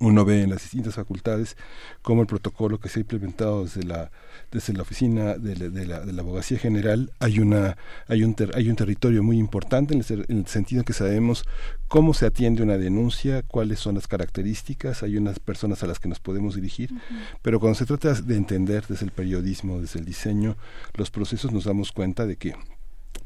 uno 0.00 0.24
ve 0.24 0.42
en 0.42 0.50
las 0.50 0.62
distintas 0.62 0.94
facultades 0.94 1.56
cómo 2.02 2.22
el 2.22 2.28
protocolo 2.28 2.78
que 2.78 2.88
se 2.88 3.00
ha 3.00 3.02
implementado 3.02 3.64
desde 3.64 3.82
la 3.82 4.10
desde 4.52 4.72
la 4.72 4.82
oficina 4.82 5.34
de 5.34 5.56
la, 5.56 6.00
de 6.00 6.12
la, 6.12 6.22
abogacía 6.22 6.58
general 6.58 7.12
hay 7.18 7.40
una 7.40 7.76
hay 8.06 8.22
un 8.22 8.34
hay 8.54 8.70
un 8.70 8.76
territorio 8.76 9.22
muy 9.22 9.38
importante 9.38 9.94
en 9.94 10.00
el, 10.00 10.46
sentido 10.46 10.80
en 10.80 10.84
que 10.84 10.92
sabemos 10.92 11.44
cómo 11.88 12.14
se 12.14 12.26
atiende 12.26 12.62
una 12.62 12.78
denuncia 12.78 13.42
cuáles 13.42 13.80
son 13.80 13.96
las 13.96 14.06
características 14.06 15.02
hay 15.02 15.16
unas 15.16 15.40
personas 15.40 15.82
a 15.82 15.86
las 15.86 15.98
que 15.98 16.08
nos 16.08 16.20
podemos 16.20 16.54
dirigir 16.54 16.90
pero 17.42 17.60
cuando 17.60 17.78
se 17.78 17.86
trata 17.86 18.14
de 18.14 18.36
entender 18.36 18.86
desde 18.86 19.04
el 19.04 19.12
periodismo 19.12 19.80
desde 19.80 19.98
el 19.98 20.04
diseño 20.04 20.56
los 20.94 21.10
procesos 21.10 21.52
nos 21.52 21.64
damos 21.64 21.92
cuenta 21.92 22.26
de 22.26 22.36
que 22.36 22.54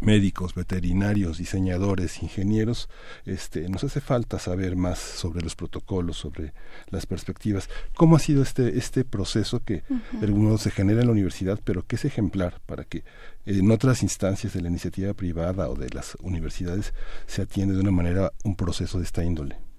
médicos, 0.02 0.54
veterinarios, 0.54 1.38
diseñadores, 1.38 2.22
ingenieros, 2.22 2.88
este, 3.24 3.68
nos 3.68 3.84
hace 3.84 4.00
falta 4.00 4.38
saber 4.38 4.76
más 4.76 4.98
sobre 4.98 5.42
los 5.42 5.54
protocolos, 5.54 6.16
sobre 6.16 6.52
las 6.90 7.06
perspectivas. 7.06 7.70
¿Cómo 7.94 8.16
ha 8.16 8.18
sido 8.18 8.42
este, 8.42 8.76
este 8.76 9.04
proceso 9.04 9.62
que 9.64 9.84
de 9.88 10.26
algún 10.26 10.44
modo 10.44 10.58
se 10.58 10.70
genera 10.70 11.00
en 11.00 11.06
la 11.06 11.12
universidad, 11.12 11.60
pero 11.64 11.86
que 11.86 11.96
es 11.96 12.04
ejemplar 12.04 12.60
para 12.66 12.84
que 12.84 13.04
en 13.46 13.70
otras 13.70 14.02
instancias 14.02 14.52
de 14.52 14.60
la 14.60 14.68
iniciativa 14.68 15.14
privada 15.14 15.68
o 15.68 15.74
de 15.74 15.88
las 15.90 16.16
universidades 16.20 16.92
se 17.26 17.42
atiende 17.42 17.74
de 17.74 17.80
una 17.80 17.90
manera 17.90 18.32
un 18.44 18.56
proceso 18.56 18.98
de 18.98 19.04
esta 19.04 19.24
índole? 19.24 19.71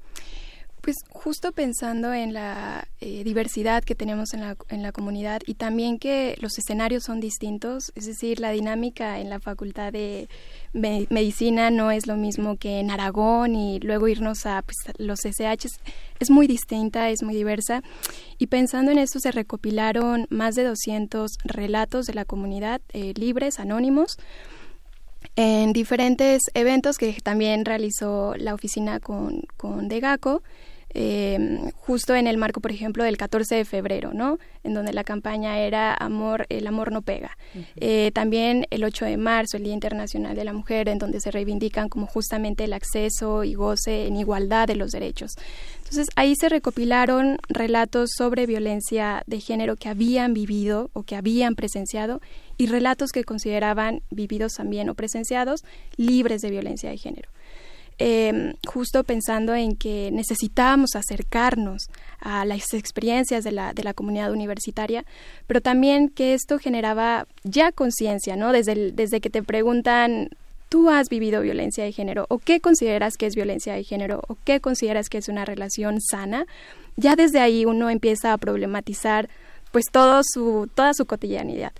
Pues 0.83 0.97
justo 1.09 1.53
pensando 1.53 2.13
en 2.13 2.33
la 2.33 2.89
eh, 2.99 3.23
diversidad 3.23 3.85
que 3.85 3.95
tenemos 3.95 4.33
en 4.33 4.41
la, 4.41 4.57
en 4.67 4.83
la 4.83 4.91
comunidad 4.91 5.41
y 5.45 5.53
también 5.53 5.97
que 5.97 6.35
los 6.41 6.57
escenarios 6.57 7.05
son 7.05 7.21
distintos, 7.21 7.93
es 7.95 8.05
decir, 8.05 8.41
la 8.41 8.51
dinámica 8.51 9.21
en 9.21 9.29
la 9.29 9.39
facultad 9.39 9.93
de 9.93 10.27
medicina 10.73 11.69
no 11.69 11.89
es 11.89 12.05
lo 12.05 12.17
mismo 12.17 12.57
que 12.57 12.81
en 12.81 12.91
Aragón 12.91 13.55
y 13.55 13.79
luego 13.79 14.09
irnos 14.09 14.45
a 14.45 14.61
pues, 14.61 14.75
los 14.97 15.19
SH, 15.23 15.69
es 16.19 16.29
muy 16.29 16.47
distinta, 16.47 17.09
es 17.09 17.23
muy 17.23 17.33
diversa. 17.33 17.81
Y 18.37 18.47
pensando 18.47 18.91
en 18.91 18.97
esto 18.97 19.21
se 19.21 19.31
recopilaron 19.31 20.27
más 20.29 20.55
de 20.55 20.65
200 20.65 21.37
relatos 21.45 22.07
de 22.07 22.13
la 22.13 22.25
comunidad 22.25 22.81
eh, 22.91 23.13
libres, 23.15 23.57
anónimos, 23.57 24.17
en 25.37 25.71
diferentes 25.71 26.41
eventos 26.53 26.97
que 26.97 27.15
también 27.23 27.63
realizó 27.63 28.35
la 28.35 28.53
oficina 28.53 28.99
con, 28.99 29.43
con 29.55 29.87
Degaco 29.87 30.43
eh, 30.93 31.71
justo 31.75 32.15
en 32.15 32.27
el 32.27 32.37
marco, 32.37 32.61
por 32.61 32.71
ejemplo, 32.71 33.03
del 33.03 33.17
14 33.17 33.55
de 33.55 33.65
febrero, 33.65 34.13
¿no? 34.13 34.37
En 34.63 34.73
donde 34.73 34.93
la 34.93 35.03
campaña 35.03 35.59
era 35.59 35.93
amor, 35.93 36.45
el 36.49 36.67
amor 36.67 36.91
no 36.91 37.01
pega. 37.01 37.37
Eh, 37.77 38.11
también 38.13 38.67
el 38.69 38.83
8 38.83 39.05
de 39.05 39.17
marzo, 39.17 39.57
el 39.57 39.63
Día 39.63 39.73
Internacional 39.73 40.35
de 40.35 40.45
la 40.45 40.53
Mujer, 40.53 40.89
en 40.89 40.99
donde 40.99 41.19
se 41.19 41.31
reivindican 41.31 41.89
como 41.89 42.05
justamente 42.05 42.65
el 42.65 42.73
acceso 42.73 43.43
y 43.43 43.55
goce 43.55 44.07
en 44.07 44.17
igualdad 44.17 44.67
de 44.67 44.75
los 44.75 44.91
derechos. 44.91 45.33
Entonces 45.77 46.07
ahí 46.15 46.35
se 46.35 46.49
recopilaron 46.49 47.37
relatos 47.49 48.11
sobre 48.15 48.45
violencia 48.45 49.23
de 49.27 49.39
género 49.39 49.75
que 49.75 49.89
habían 49.89 50.33
vivido 50.33 50.89
o 50.93 51.03
que 51.03 51.15
habían 51.15 51.55
presenciado 51.55 52.21
y 52.57 52.67
relatos 52.67 53.11
que 53.11 53.23
consideraban 53.23 54.01
vividos 54.09 54.53
también 54.53 54.89
o 54.89 54.95
presenciados 54.95 55.63
libres 55.97 56.41
de 56.41 56.51
violencia 56.51 56.89
de 56.89 56.97
género. 56.97 57.29
Em, 57.99 58.53
justo 58.65 59.03
pensando 59.03 59.53
en 59.53 59.75
que 59.75 60.09
necesitábamos 60.11 60.95
acercarnos 60.95 61.83
a 62.19 62.43
las 62.43 62.73
experiencias 62.73 63.43
de 63.43 63.51
la, 63.51 63.73
de 63.73 63.83
la 63.83 63.93
comunidad 63.93 64.31
universitaria, 64.31 65.05
pero 65.45 65.61
también 65.61 66.09
que 66.09 66.33
esto 66.33 66.57
generaba 66.57 67.27
ya 67.43 67.71
conciencia, 67.71 68.35
¿no? 68.35 68.51
Desde, 68.51 68.91
desde 68.91 69.21
que 69.21 69.29
te 69.29 69.43
preguntan, 69.43 70.29
¿tú 70.69 70.89
has 70.89 71.07
vivido 71.07 71.41
violencia 71.41 71.83
de 71.83 71.91
género? 71.91 72.25
¿O 72.29 72.39
qué 72.39 72.59
consideras 72.59 73.15
que 73.15 73.27
es 73.27 73.35
violencia 73.35 73.75
de 73.75 73.83
género? 73.83 74.23
¿O 74.27 74.37
qué 74.43 74.59
consideras 74.59 75.07
que 75.07 75.19
es 75.19 75.27
una 75.27 75.45
relación 75.45 76.01
sana? 76.01 76.47
Ya 76.95 77.15
desde 77.15 77.39
ahí 77.39 77.65
uno 77.65 77.91
empieza 77.91 78.33
a 78.33 78.37
problematizar 78.37 79.29
pues 79.71 79.85
su, 80.31 80.69
toda 80.73 80.93
su 80.93 81.05
cotidianidad. 81.05 81.73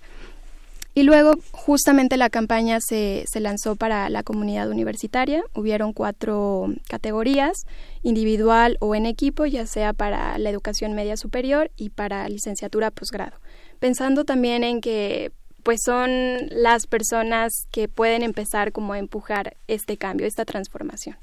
Y 0.96 1.04
luego 1.04 1.34
justamente 1.52 2.18
la 2.18 2.30
campaña 2.30 2.80
se, 2.80 3.24
se 3.28 3.40
lanzó 3.40 3.76
para 3.76 4.10
la 4.10 4.22
comunidad 4.22 4.70
universitaria. 4.70 5.44
Hubieron 5.56 5.92
cuatro 5.92 6.68
categorías, 6.88 7.66
individual 8.04 8.78
o 8.80 8.94
en 8.94 9.08
equipo, 9.08 9.46
ya 9.48 9.66
sea 9.66 9.94
para 9.94 10.38
la 10.38 10.50
educación 10.52 10.94
media 10.94 11.18
superior 11.18 11.72
y 11.76 11.90
para 11.90 12.30
licenciatura 12.30 12.92
posgrado. 12.92 13.38
Pensando 13.80 14.24
también 14.24 14.64
en 14.64 14.82
que 14.82 15.32
pues 15.64 15.80
son 15.84 16.10
las 16.50 16.88
personas 16.88 17.54
que 17.72 17.88
pueden 17.88 18.22
empezar 18.22 18.72
como 18.72 18.94
a 18.94 19.00
empujar 19.00 19.56
este 19.68 19.98
cambio, 19.98 20.28
esta 20.28 20.46
transformación. 20.46 21.16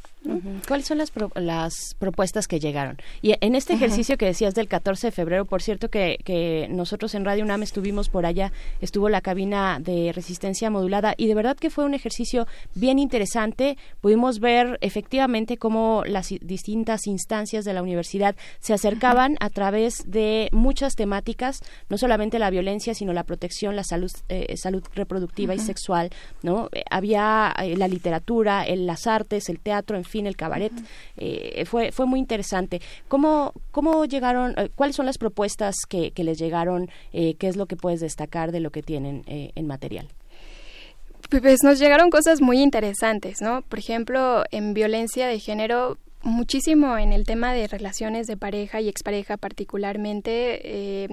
¿Cuáles 0.69 0.87
son 0.87 0.99
las, 0.99 1.13
las 1.35 1.95
propuestas 1.99 2.47
que 2.47 2.61
llegaron? 2.61 2.99
Y 3.23 3.35
en 3.41 3.55
este 3.55 3.73
ejercicio 3.73 4.19
que 4.19 4.27
decías 4.27 4.55
del 4.55 4.69
14 4.69 5.09
de 5.09 5.13
febrero, 5.13 5.47
por 5.47 5.63
cierto 5.63 5.89
que, 5.89 6.19
que 6.25 6.67
nosotros 6.71 7.15
en 7.15 7.25
Radio 7.25 7.43
UNAM 7.43 7.63
estuvimos 7.63 8.11
por 8.11 8.27
allá, 8.27 8.53
estuvo 8.83 9.09
la 9.09 9.23
cabina 9.23 9.79
de 9.81 10.13
resistencia 10.13 10.69
modulada 10.69 11.15
y 11.17 11.27
de 11.27 11.35
verdad 11.35 11.57
que 11.57 11.71
fue 11.71 11.87
un 11.87 11.95
ejercicio 11.95 12.47
bien 12.75 12.99
interesante. 12.99 13.79
Pudimos 14.03 14.41
ver 14.41 14.79
efectivamente 14.83 15.57
cómo 15.57 16.03
las 16.07 16.29
distintas 16.43 17.07
instancias 17.07 17.65
de 17.65 17.73
la 17.73 17.83
universidad 17.83 18.37
se 18.59 18.75
acercaban 18.75 19.37
a 19.41 19.49
través 19.49 20.05
de 20.07 20.51
muchas 20.53 20.97
temáticas, 20.97 21.61
no 21.89 21.97
solamente 21.97 22.39
la 22.39 22.51
violencia, 22.51 22.95
sino 22.95 23.15
la 23.15 23.25
protección, 23.25 23.75
la 23.75 23.85
salud, 23.85 24.11
eh, 24.31 24.57
salud 24.57 24.83
reproductiva 24.95 25.55
y 25.55 25.59
sexual, 25.59 26.11
¿no? 26.43 26.69
Eh, 26.73 26.83
había 26.91 27.55
eh, 27.63 27.77
la 27.77 27.89
literatura, 27.89 28.65
las 28.77 29.07
artes, 29.07 29.49
el 29.49 29.59
teatro, 29.61 29.97
en 29.97 30.05
fin, 30.05 30.27
el 30.27 30.37
cabaret. 30.37 30.73
Eh, 31.17 31.65
fue, 31.67 31.93
fue 31.93 32.07
muy 32.07 32.21
interesante. 32.21 32.81
¿Cómo, 33.09 33.53
cómo 33.71 34.05
llegaron, 34.05 34.55
cuáles 34.75 34.97
son 34.97 35.07
las 35.07 35.19
propuestas 35.19 35.75
que, 35.89 36.13
les 36.17 36.39
llegaron? 36.39 36.91
Eh, 37.13 37.35
¿Qué 37.35 37.49
es 37.49 37.57
lo 37.57 37.67
que 37.67 37.77
puedes 37.77 38.01
destacar 38.01 38.53
de 38.53 38.61
lo 38.61 38.71
que 38.71 38.83
tienen 38.83 39.25
en 39.27 39.67
material? 39.67 40.09
Pues 41.29 41.59
nos 41.63 41.79
llegaron 41.79 42.11
cosas 42.11 42.41
muy 42.41 42.61
interesantes, 42.61 43.41
¿no? 43.41 43.63
Por 43.63 43.79
ejemplo, 43.79 44.45
en 44.51 44.75
violencia 44.75 45.29
de 45.29 45.39
género, 45.39 45.99
muchísimo 46.23 46.99
en 46.99 47.13
el 47.13 47.25
tema 47.25 47.53
de 47.53 47.67
relaciones 47.67 48.27
de 48.27 48.37
pareja 48.37 48.81
y 48.81 48.89
expareja 48.89 49.37
particularmente, 49.37 51.09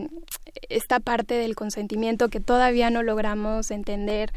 esta 0.70 1.00
parte 1.00 1.36
del 1.36 1.56
consentimiento 1.56 2.30
que 2.30 2.40
todavía 2.40 2.90
no 2.90 3.04
logramos 3.04 3.72
entender, 3.72 4.32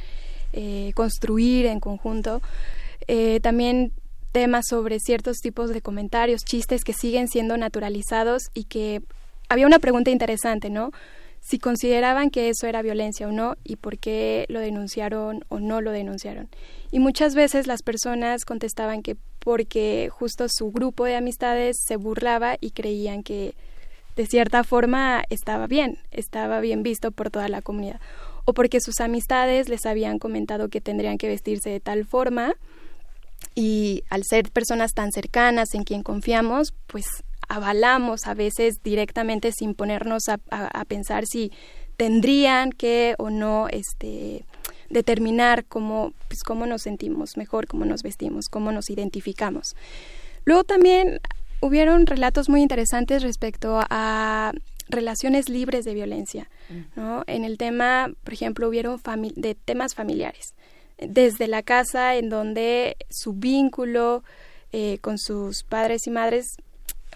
construir 0.94 1.66
en 1.66 1.80
conjunto. 1.80 2.40
también 3.42 3.92
temas 4.32 4.66
sobre 4.68 5.00
ciertos 5.00 5.38
tipos 5.38 5.70
de 5.70 5.80
comentarios, 5.80 6.44
chistes 6.44 6.84
que 6.84 6.92
siguen 6.92 7.28
siendo 7.28 7.56
naturalizados 7.56 8.50
y 8.54 8.64
que 8.64 9.02
había 9.48 9.66
una 9.66 9.80
pregunta 9.80 10.10
interesante, 10.10 10.70
¿no? 10.70 10.92
Si 11.40 11.58
consideraban 11.58 12.30
que 12.30 12.50
eso 12.50 12.66
era 12.66 12.82
violencia 12.82 13.26
o 13.26 13.32
no 13.32 13.56
y 13.64 13.76
por 13.76 13.98
qué 13.98 14.44
lo 14.48 14.60
denunciaron 14.60 15.44
o 15.48 15.58
no 15.58 15.80
lo 15.80 15.90
denunciaron. 15.90 16.48
Y 16.92 17.00
muchas 17.00 17.34
veces 17.34 17.66
las 17.66 17.82
personas 17.82 18.44
contestaban 18.44 19.02
que 19.02 19.16
porque 19.40 20.08
justo 20.12 20.46
su 20.48 20.70
grupo 20.70 21.04
de 21.04 21.16
amistades 21.16 21.78
se 21.84 21.96
burlaba 21.96 22.56
y 22.60 22.70
creían 22.70 23.22
que 23.22 23.54
de 24.16 24.26
cierta 24.26 24.64
forma 24.64 25.24
estaba 25.30 25.66
bien, 25.66 25.98
estaba 26.10 26.60
bien 26.60 26.82
visto 26.82 27.10
por 27.10 27.30
toda 27.30 27.48
la 27.48 27.62
comunidad. 27.62 28.00
O 28.44 28.52
porque 28.52 28.80
sus 28.80 29.00
amistades 29.00 29.68
les 29.68 29.86
habían 29.86 30.18
comentado 30.18 30.68
que 30.68 30.80
tendrían 30.80 31.18
que 31.18 31.28
vestirse 31.28 31.70
de 31.70 31.80
tal 31.80 32.04
forma 32.04 32.54
y 33.54 34.04
al 34.10 34.24
ser 34.24 34.50
personas 34.50 34.92
tan 34.92 35.12
cercanas 35.12 35.74
en 35.74 35.84
quien 35.84 36.02
confiamos, 36.02 36.74
pues 36.86 37.06
avalamos 37.48 38.26
a 38.26 38.34
veces 38.34 38.82
directamente 38.82 39.50
sin 39.52 39.74
ponernos 39.74 40.28
a, 40.28 40.38
pensar 40.84 41.24
si 41.26 41.50
tendrían 41.96 42.70
que 42.70 43.14
o 43.18 43.28
no 43.30 43.68
este 43.68 44.44
determinar 44.90 45.64
cómo 45.64 46.12
pues 46.28 46.42
cómo 46.42 46.66
nos 46.66 46.82
sentimos 46.82 47.36
mejor, 47.36 47.66
cómo 47.66 47.84
nos 47.84 48.02
vestimos, 48.02 48.48
cómo 48.48 48.72
nos 48.72 48.90
identificamos. 48.90 49.74
Luego 50.44 50.64
también 50.64 51.20
hubieron 51.60 52.06
relatos 52.06 52.48
muy 52.48 52.62
interesantes 52.62 53.22
respecto 53.22 53.80
a 53.90 54.52
relaciones 54.88 55.48
libres 55.48 55.84
de 55.84 55.94
violencia, 55.94 56.50
¿no? 56.96 57.22
En 57.26 57.44
el 57.44 57.58
tema, 57.58 58.10
por 58.24 58.32
ejemplo, 58.32 58.68
hubieron 58.68 59.00
de 59.36 59.54
temas 59.54 59.94
familiares 59.94 60.54
desde 61.00 61.48
la 61.48 61.62
casa 61.62 62.16
en 62.16 62.28
donde 62.28 62.96
su 63.08 63.32
vínculo 63.32 64.22
eh, 64.72 64.98
con 65.00 65.18
sus 65.18 65.62
padres 65.64 66.06
y 66.06 66.10
madres 66.10 66.56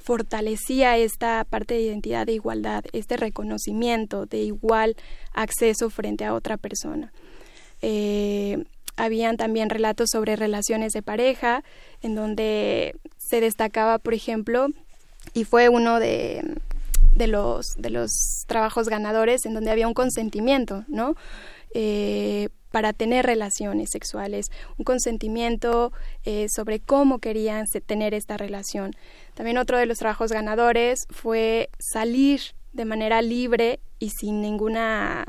fortalecía 0.00 0.96
esta 0.98 1.44
parte 1.44 1.74
de 1.74 1.82
identidad 1.82 2.26
de 2.26 2.32
igualdad, 2.32 2.84
este 2.92 3.16
reconocimiento 3.16 4.26
de 4.26 4.38
igual 4.38 4.96
acceso 5.32 5.88
frente 5.88 6.24
a 6.24 6.34
otra 6.34 6.56
persona. 6.56 7.12
Eh, 7.82 8.64
habían 8.96 9.36
también 9.36 9.70
relatos 9.70 10.10
sobre 10.10 10.36
relaciones 10.36 10.92
de 10.92 11.02
pareja, 11.02 11.64
en 12.02 12.14
donde 12.14 12.94
se 13.18 13.40
destacaba, 13.40 13.98
por 13.98 14.14
ejemplo, 14.14 14.68
y 15.32 15.44
fue 15.44 15.68
uno 15.68 15.98
de, 15.98 16.58
de 17.14 17.26
los, 17.26 17.74
de 17.76 17.90
los 17.90 18.44
trabajos 18.46 18.88
ganadores 18.88 19.46
en 19.46 19.54
donde 19.54 19.70
había 19.70 19.88
un 19.88 19.94
consentimiento, 19.94 20.84
¿no? 20.88 21.14
Eh, 21.74 22.48
para 22.70 22.92
tener 22.92 23.24
relaciones 23.24 23.90
sexuales, 23.90 24.50
un 24.78 24.84
consentimiento 24.84 25.92
eh, 26.24 26.48
sobre 26.48 26.80
cómo 26.80 27.20
querían 27.20 27.66
tener 27.86 28.14
esta 28.14 28.36
relación. 28.36 28.96
También 29.34 29.58
otro 29.58 29.78
de 29.78 29.86
los 29.86 29.98
trabajos 29.98 30.32
ganadores 30.32 31.06
fue 31.08 31.70
salir 31.78 32.40
de 32.72 32.84
manera 32.84 33.22
libre 33.22 33.78
y 34.00 34.10
sin 34.10 34.40
ninguna 34.40 35.24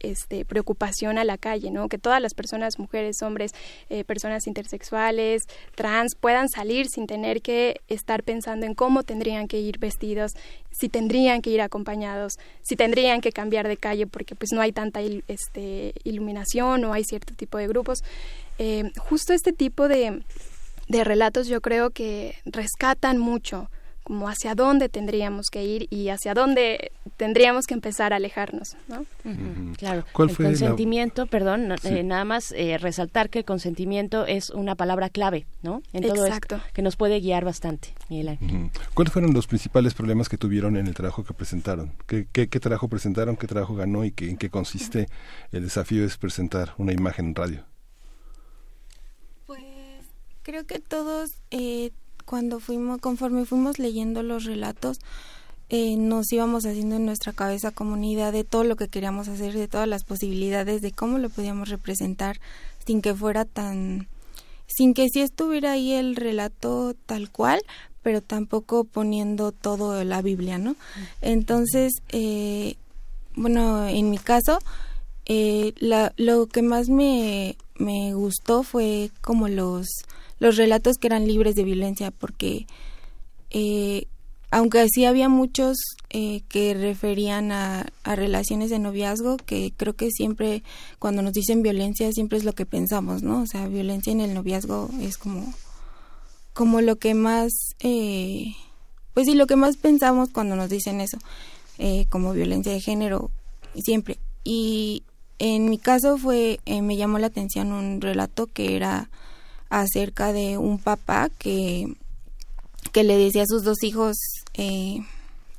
este, 0.00 0.44
preocupación 0.44 1.18
a 1.18 1.24
la 1.24 1.38
calle, 1.38 1.70
¿no? 1.70 1.88
Que 1.88 1.98
todas 1.98 2.20
las 2.20 2.34
personas, 2.34 2.78
mujeres, 2.78 3.22
hombres, 3.22 3.52
eh, 3.88 4.04
personas 4.04 4.46
intersexuales, 4.46 5.42
trans, 5.74 6.14
puedan 6.14 6.48
salir 6.48 6.86
sin 6.88 7.06
tener 7.06 7.42
que 7.42 7.80
estar 7.88 8.22
pensando 8.22 8.66
en 8.66 8.74
cómo 8.74 9.02
tendrían 9.02 9.48
que 9.48 9.60
ir 9.60 9.78
vestidos, 9.78 10.32
si 10.70 10.88
tendrían 10.88 11.42
que 11.42 11.50
ir 11.50 11.60
acompañados, 11.60 12.34
si 12.62 12.76
tendrían 12.76 13.20
que 13.20 13.32
cambiar 13.32 13.68
de 13.68 13.76
calle 13.76 14.06
porque 14.06 14.34
pues 14.34 14.50
no 14.52 14.60
hay 14.60 14.72
tanta 14.72 15.00
este, 15.00 15.94
iluminación 16.04 16.84
o 16.84 16.92
hay 16.92 17.04
cierto 17.04 17.34
tipo 17.34 17.58
de 17.58 17.68
grupos. 17.68 17.98
Eh, 18.58 18.90
justo 18.98 19.32
este 19.32 19.52
tipo 19.52 19.88
de, 19.88 20.22
de 20.88 21.04
relatos 21.04 21.46
yo 21.46 21.60
creo 21.60 21.90
que 21.90 22.34
rescatan 22.44 23.18
mucho 23.18 23.70
como 24.02 24.28
hacia 24.28 24.54
dónde 24.54 24.88
tendríamos 24.88 25.50
que 25.50 25.64
ir 25.64 25.86
y 25.90 26.08
hacia 26.08 26.34
dónde 26.34 26.92
tendríamos 27.16 27.66
que 27.66 27.74
empezar 27.74 28.12
a 28.12 28.16
alejarnos, 28.16 28.76
¿no? 28.88 29.04
Claro. 29.76 30.04
el 30.06 30.12
consentimiento, 30.12 31.26
perdón, 31.26 31.74
eh, 31.84 32.02
nada 32.02 32.24
más 32.24 32.52
eh, 32.52 32.78
resaltar 32.78 33.30
que 33.30 33.40
el 33.40 33.44
consentimiento 33.44 34.26
es 34.26 34.50
una 34.50 34.74
palabra 34.74 35.10
clave, 35.10 35.46
¿no? 35.62 35.82
En 35.92 36.02
todo 36.02 36.26
Exacto. 36.26 36.60
que 36.72 36.82
nos 36.82 36.96
puede 36.96 37.20
guiar 37.20 37.44
bastante, 37.44 37.94
Miguel 38.08 38.38
¿Cuáles 38.94 39.12
fueron 39.12 39.32
los 39.32 39.46
principales 39.46 39.94
problemas 39.94 40.28
que 40.28 40.38
tuvieron 40.38 40.76
en 40.76 40.86
el 40.86 40.94
trabajo 40.94 41.24
que 41.24 41.34
presentaron? 41.34 41.92
¿Qué, 42.06 42.26
qué, 42.32 42.46
trabajo 42.46 42.88
presentaron? 42.88 43.36
¿Qué 43.36 43.46
trabajo 43.46 43.74
ganó? 43.74 44.04
¿Y 44.04 44.12
qué, 44.12 44.30
en 44.30 44.36
qué 44.36 44.50
consiste 44.50 45.08
el 45.52 45.62
desafío 45.62 46.04
es 46.04 46.16
presentar 46.16 46.74
una 46.78 46.92
imagen 46.92 47.26
en 47.26 47.34
radio? 47.34 47.64
Pues 49.46 49.62
creo 50.42 50.66
que 50.66 50.78
todos 50.78 51.32
eh, 51.50 51.92
cuando 52.30 52.60
fuimos, 52.60 53.00
conforme 53.00 53.44
fuimos 53.44 53.80
leyendo 53.80 54.22
los 54.22 54.44
relatos, 54.44 55.00
eh, 55.68 55.96
nos 55.96 56.32
íbamos 56.32 56.64
haciendo 56.64 56.94
en 56.94 57.04
nuestra 57.04 57.32
cabeza 57.32 57.72
comunidad 57.72 58.32
de 58.32 58.44
todo 58.44 58.62
lo 58.62 58.76
que 58.76 58.86
queríamos 58.86 59.26
hacer, 59.26 59.52
de 59.52 59.66
todas 59.66 59.88
las 59.88 60.04
posibilidades, 60.04 60.80
de 60.80 60.92
cómo 60.92 61.18
lo 61.18 61.28
podíamos 61.28 61.70
representar 61.70 62.40
sin 62.86 63.02
que 63.02 63.16
fuera 63.16 63.46
tan, 63.46 64.06
sin 64.68 64.94
que 64.94 65.08
sí 65.08 65.22
estuviera 65.22 65.72
ahí 65.72 65.90
el 65.90 66.14
relato 66.14 66.94
tal 67.06 67.30
cual, 67.30 67.62
pero 68.00 68.20
tampoco 68.20 68.84
poniendo 68.84 69.50
todo 69.50 70.04
la 70.04 70.22
Biblia, 70.22 70.56
¿no? 70.56 70.76
Entonces, 71.22 71.94
eh, 72.10 72.76
bueno, 73.34 73.88
en 73.88 74.08
mi 74.08 74.18
caso, 74.18 74.60
eh, 75.26 75.74
la, 75.80 76.12
lo 76.16 76.46
que 76.46 76.62
más 76.62 76.88
me, 76.90 77.56
me 77.74 78.14
gustó 78.14 78.62
fue 78.62 79.10
como 79.20 79.48
los 79.48 79.88
los 80.40 80.56
relatos 80.56 80.96
que 80.96 81.06
eran 81.06 81.28
libres 81.28 81.54
de 81.54 81.64
violencia, 81.64 82.10
porque 82.10 82.66
eh, 83.50 84.06
aunque 84.50 84.84
sí 84.88 85.04
había 85.04 85.28
muchos 85.28 85.76
eh, 86.08 86.42
que 86.48 86.74
referían 86.74 87.52
a, 87.52 87.86
relaciones 88.04 88.70
de 88.70 88.80
noviazgo, 88.80 89.36
que 89.36 89.72
creo 89.76 89.94
que 89.94 90.10
siempre 90.10 90.64
cuando 90.98 91.22
nos 91.22 91.34
dicen 91.34 91.62
violencia 91.62 92.10
siempre 92.10 92.38
es 92.38 92.44
lo 92.44 92.54
que 92.54 92.66
pensamos, 92.66 93.22
¿no? 93.22 93.42
O 93.42 93.46
sea, 93.46 93.68
violencia 93.68 94.12
en 94.12 94.20
el 94.20 94.34
noviazgo 94.34 94.90
es 95.00 95.18
como, 95.18 95.54
como 96.52 96.80
lo 96.80 96.96
que 96.96 97.14
más, 97.14 97.52
eh, 97.78 98.56
pues 99.14 99.26
sí, 99.26 99.34
lo 99.34 99.46
que 99.46 99.56
más 99.56 99.76
pensamos 99.76 100.30
cuando 100.30 100.56
nos 100.56 100.70
dicen 100.70 101.00
eso, 101.00 101.18
como 102.08 102.32
violencia 102.32 102.72
de 102.72 102.80
género, 102.80 103.30
siempre. 103.74 104.18
Y 104.44 105.02
en 105.38 105.70
mi 105.70 105.78
caso 105.78 106.18
fue, 106.18 106.60
me 106.66 106.96
llamó 106.96 107.18
la 107.18 107.28
atención 107.28 107.72
un 107.72 108.00
relato 108.00 108.46
que 108.46 108.76
era 108.76 109.08
acerca 109.70 110.32
de 110.32 110.58
un 110.58 110.78
papá 110.78 111.30
que, 111.38 111.94
que 112.92 113.04
le 113.04 113.16
decía 113.16 113.44
a 113.44 113.46
sus 113.46 113.62
dos 113.62 113.82
hijos, 113.82 114.16
eh, 114.54 114.98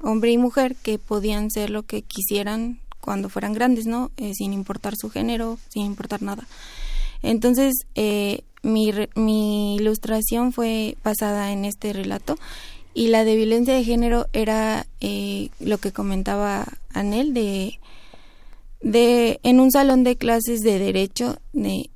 hombre 0.02 0.32
y 0.32 0.38
mujer, 0.38 0.76
que 0.76 1.00
podían 1.00 1.50
ser 1.50 1.70
lo 1.70 1.84
que 1.84 2.04
quisieran 2.04 2.80
cuando 3.00 3.30
fueran 3.30 3.54
grandes, 3.54 3.88
¿no? 3.88 4.12
Eh, 4.18 4.34
sin 4.36 4.54
importar 4.54 4.96
su 4.96 5.10
género, 5.10 5.58
sin 5.70 5.86
importar 5.86 6.22
nada. 6.22 6.46
Entonces, 7.24 7.86
eh, 7.96 8.44
mi, 8.62 8.92
mi 9.16 9.76
ilustración 9.78 10.52
fue 10.54 10.98
basada 11.04 11.52
en 11.52 11.66
este 11.66 11.94
relato 11.94 12.38
y 12.94 13.08
la 13.08 13.24
de 13.24 13.38
violencia 13.38 13.74
de 13.74 13.86
género 13.86 14.28
era 14.34 14.86
lo 15.60 15.78
que 15.78 15.94
comentaba 15.94 16.68
Anel 16.94 17.34
de 17.34 17.80
de 18.82 19.40
en 19.44 19.60
un 19.60 19.72
salón 19.72 20.04
de 20.04 20.18
clases 20.18 20.62
de 20.62 20.80
derecho 20.80 21.38
de, 21.54 21.90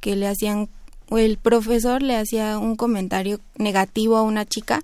que 0.00 0.16
le 0.16 0.26
hacían 0.26 0.68
el 1.18 1.38
profesor 1.38 2.02
le 2.02 2.16
hacía 2.16 2.58
un 2.58 2.76
comentario 2.76 3.40
negativo 3.56 4.16
a 4.16 4.22
una 4.22 4.44
chica 4.46 4.82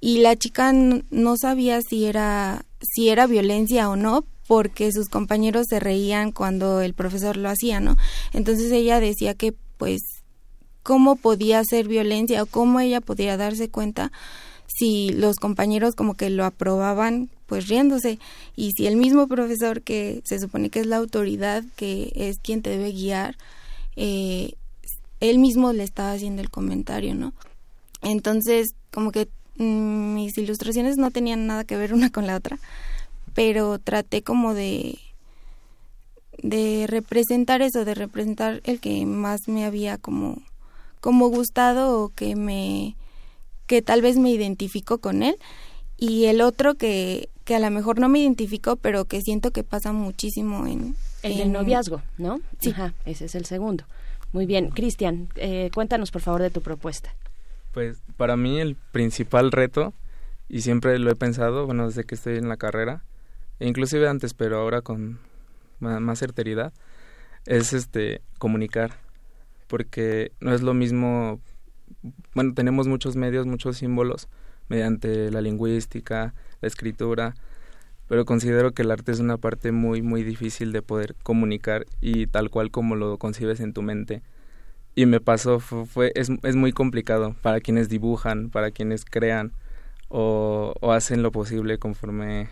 y 0.00 0.18
la 0.18 0.36
chica 0.36 0.72
no 0.72 1.36
sabía 1.36 1.80
si 1.82 2.06
era 2.06 2.64
si 2.80 3.10
era 3.10 3.26
violencia 3.26 3.90
o 3.90 3.96
no 3.96 4.24
porque 4.46 4.90
sus 4.90 5.08
compañeros 5.08 5.66
se 5.68 5.78
reían 5.78 6.32
cuando 6.32 6.80
el 6.80 6.94
profesor 6.94 7.36
lo 7.36 7.48
hacía, 7.48 7.78
¿no? 7.78 7.96
Entonces 8.32 8.72
ella 8.72 8.98
decía 8.98 9.34
que 9.34 9.54
pues 9.76 10.00
cómo 10.82 11.16
podía 11.16 11.62
ser 11.64 11.86
violencia 11.86 12.42
o 12.42 12.46
cómo 12.46 12.80
ella 12.80 13.00
podía 13.00 13.36
darse 13.36 13.68
cuenta 13.68 14.10
si 14.66 15.10
los 15.10 15.36
compañeros 15.36 15.94
como 15.94 16.14
que 16.14 16.30
lo 16.30 16.44
aprobaban 16.44 17.30
pues 17.46 17.68
riéndose 17.68 18.18
y 18.56 18.72
si 18.72 18.86
el 18.86 18.96
mismo 18.96 19.28
profesor 19.28 19.82
que 19.82 20.22
se 20.24 20.38
supone 20.38 20.70
que 20.70 20.80
es 20.80 20.86
la 20.86 20.96
autoridad 20.96 21.64
que 21.76 22.12
es 22.14 22.38
quien 22.38 22.62
te 22.62 22.70
debe 22.70 22.92
guiar 22.92 23.36
eh, 23.96 24.54
él 25.20 25.38
mismo 25.38 25.72
le 25.72 25.84
estaba 25.84 26.12
haciendo 26.12 26.42
el 26.42 26.50
comentario, 26.50 27.14
¿no? 27.14 27.32
Entonces, 28.02 28.74
como 28.90 29.12
que 29.12 29.28
mm, 29.56 30.14
mis 30.14 30.36
ilustraciones 30.38 30.96
no 30.96 31.10
tenían 31.10 31.46
nada 31.46 31.64
que 31.64 31.76
ver 31.76 31.92
una 31.94 32.10
con 32.10 32.26
la 32.26 32.36
otra, 32.36 32.58
pero 33.34 33.78
traté 33.78 34.22
como 34.22 34.54
de 34.54 34.98
de 36.42 36.86
representar 36.88 37.60
eso, 37.60 37.84
de 37.84 37.94
representar 37.94 38.62
el 38.64 38.80
que 38.80 39.04
más 39.04 39.46
me 39.46 39.64
había 39.66 39.98
como 39.98 40.40
como 41.00 41.28
gustado 41.28 42.02
o 42.02 42.08
que 42.10 42.34
me 42.34 42.96
que 43.66 43.82
tal 43.82 44.02
vez 44.02 44.16
me 44.16 44.30
identificó 44.30 44.98
con 44.98 45.22
él 45.22 45.36
y 45.96 46.26
el 46.26 46.40
otro 46.40 46.74
que, 46.74 47.28
que 47.44 47.54
a 47.54 47.60
lo 47.60 47.70
mejor 47.70 48.00
no 48.00 48.08
me 48.08 48.20
identificó 48.20 48.76
pero 48.76 49.04
que 49.04 49.20
siento 49.20 49.50
que 49.50 49.64
pasa 49.64 49.92
muchísimo 49.92 50.66
en 50.66 50.96
el 51.22 51.36
del 51.36 51.52
noviazgo, 51.52 52.02
¿no? 52.16 52.40
Sí. 52.60 52.70
Ajá, 52.70 52.94
ese 53.04 53.26
es 53.26 53.34
el 53.34 53.44
segundo. 53.44 53.84
Muy 54.32 54.46
bien, 54.46 54.70
Cristian, 54.70 55.28
eh, 55.36 55.70
cuéntanos 55.74 56.10
por 56.10 56.22
favor 56.22 56.40
de 56.40 56.50
tu 56.50 56.60
propuesta. 56.60 57.14
Pues 57.72 58.02
para 58.16 58.36
mí 58.36 58.60
el 58.60 58.76
principal 58.76 59.50
reto, 59.50 59.92
y 60.48 60.60
siempre 60.60 60.98
lo 60.98 61.10
he 61.10 61.16
pensado, 61.16 61.66
bueno, 61.66 61.86
desde 61.86 62.04
que 62.04 62.14
estoy 62.14 62.36
en 62.36 62.48
la 62.48 62.56
carrera, 62.56 63.02
e 63.58 63.66
inclusive 63.66 64.08
antes, 64.08 64.34
pero 64.34 64.58
ahora 64.58 64.82
con 64.82 65.18
más 65.80 66.18
certeridad, 66.18 66.72
es 67.46 67.72
este 67.72 68.22
comunicar, 68.38 68.92
porque 69.66 70.32
no 70.40 70.54
es 70.54 70.62
lo 70.62 70.74
mismo, 70.74 71.40
bueno, 72.34 72.54
tenemos 72.54 72.86
muchos 72.86 73.16
medios, 73.16 73.46
muchos 73.46 73.78
símbolos, 73.78 74.28
mediante 74.68 75.30
la 75.30 75.40
lingüística, 75.40 76.34
la 76.60 76.68
escritura, 76.68 77.34
pero 78.10 78.24
considero 78.24 78.72
que 78.72 78.82
el 78.82 78.90
arte 78.90 79.12
es 79.12 79.20
una 79.20 79.36
parte 79.36 79.70
muy 79.70 80.02
muy 80.02 80.24
difícil 80.24 80.72
de 80.72 80.82
poder 80.82 81.14
comunicar 81.22 81.86
y 82.00 82.26
tal 82.26 82.50
cual 82.50 82.72
como 82.72 82.96
lo 82.96 83.18
concibes 83.18 83.60
en 83.60 83.72
tu 83.72 83.82
mente. 83.82 84.20
Y 84.96 85.06
me 85.06 85.20
pasó 85.20 85.60
fue, 85.60 86.10
es, 86.16 86.28
es, 86.42 86.56
muy 86.56 86.72
complicado 86.72 87.36
para 87.40 87.60
quienes 87.60 87.88
dibujan 87.88 88.50
para 88.50 88.72
quienes 88.72 89.04
crean 89.04 89.52
o, 90.08 90.74
o 90.80 90.90
hacen 90.90 91.22
lo 91.22 91.30
posible 91.30 91.78
conforme 91.78 92.48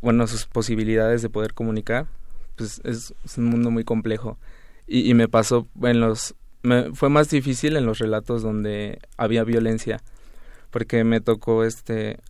bueno 0.00 0.28
sus 0.28 0.46
posibilidades 0.46 1.22
de 1.22 1.28
poder 1.28 1.52
comunicar 1.52 2.06
pues 2.54 2.80
es, 2.84 3.14
un 3.36 3.46
mundo 3.46 3.72
muy 3.72 3.82
complejo. 3.82 4.38
Y, 4.86 5.10
y 5.10 5.14
me 5.14 5.26
pasó 5.26 5.66
en 5.82 5.98
los 5.98 6.36
me, 6.62 6.94
fue 6.94 7.08
más 7.08 7.30
difícil 7.30 7.76
en 7.76 7.84
los 7.84 7.98
relatos 7.98 8.42
donde 8.42 9.00
había 9.16 9.42
violencia 9.42 10.00
porque 10.70 11.02
me 11.02 11.20
tocó 11.20 11.64
este 11.64 12.20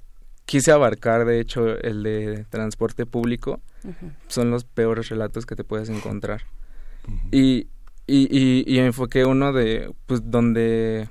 quise 0.47 0.73
abarcar, 0.73 1.25
de 1.27 1.41
hecho, 1.41 1.79
el 1.79 2.03
de 2.03 2.45
transporte 2.49 3.05
público. 3.05 3.61
Son 4.29 4.51
los 4.51 4.65
peores 4.65 5.09
relatos 5.11 5.47
que 5.47 5.57
te 5.57 5.65
puedes 5.65 5.89
encontrar. 5.89 6.43
y, 7.31 7.69
y, 8.07 8.65
y, 8.67 8.79
enfoqué 8.79 9.25
uno 9.25 9.53
de, 9.53 9.93
pues, 10.07 10.23
donde, 10.31 11.09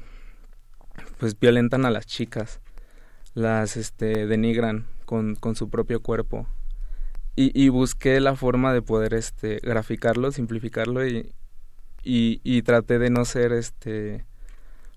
pues, 1.19 1.39
violentan 1.39 1.85
a 1.85 1.91
las 1.91 2.05
chicas. 2.05 2.59
Las, 3.33 3.77
este, 3.77 4.27
denigran 4.27 4.87
con, 5.05 5.35
con 5.35 5.55
su 5.55 5.69
propio 5.69 6.01
cuerpo. 6.01 6.47
Y, 7.35 7.51
y 7.53 7.69
busqué 7.69 8.19
la 8.21 8.35
forma 8.35 8.73
de 8.73 8.81
poder, 8.81 9.13
este, 9.13 9.59
graficarlo, 9.61 10.31
simplificarlo 10.31 11.05
y, 11.05 11.33
y, 12.03 12.39
y 12.43 12.61
traté 12.61 12.99
de 12.99 13.09
no 13.09 13.25
ser 13.25 13.51
este 13.51 14.25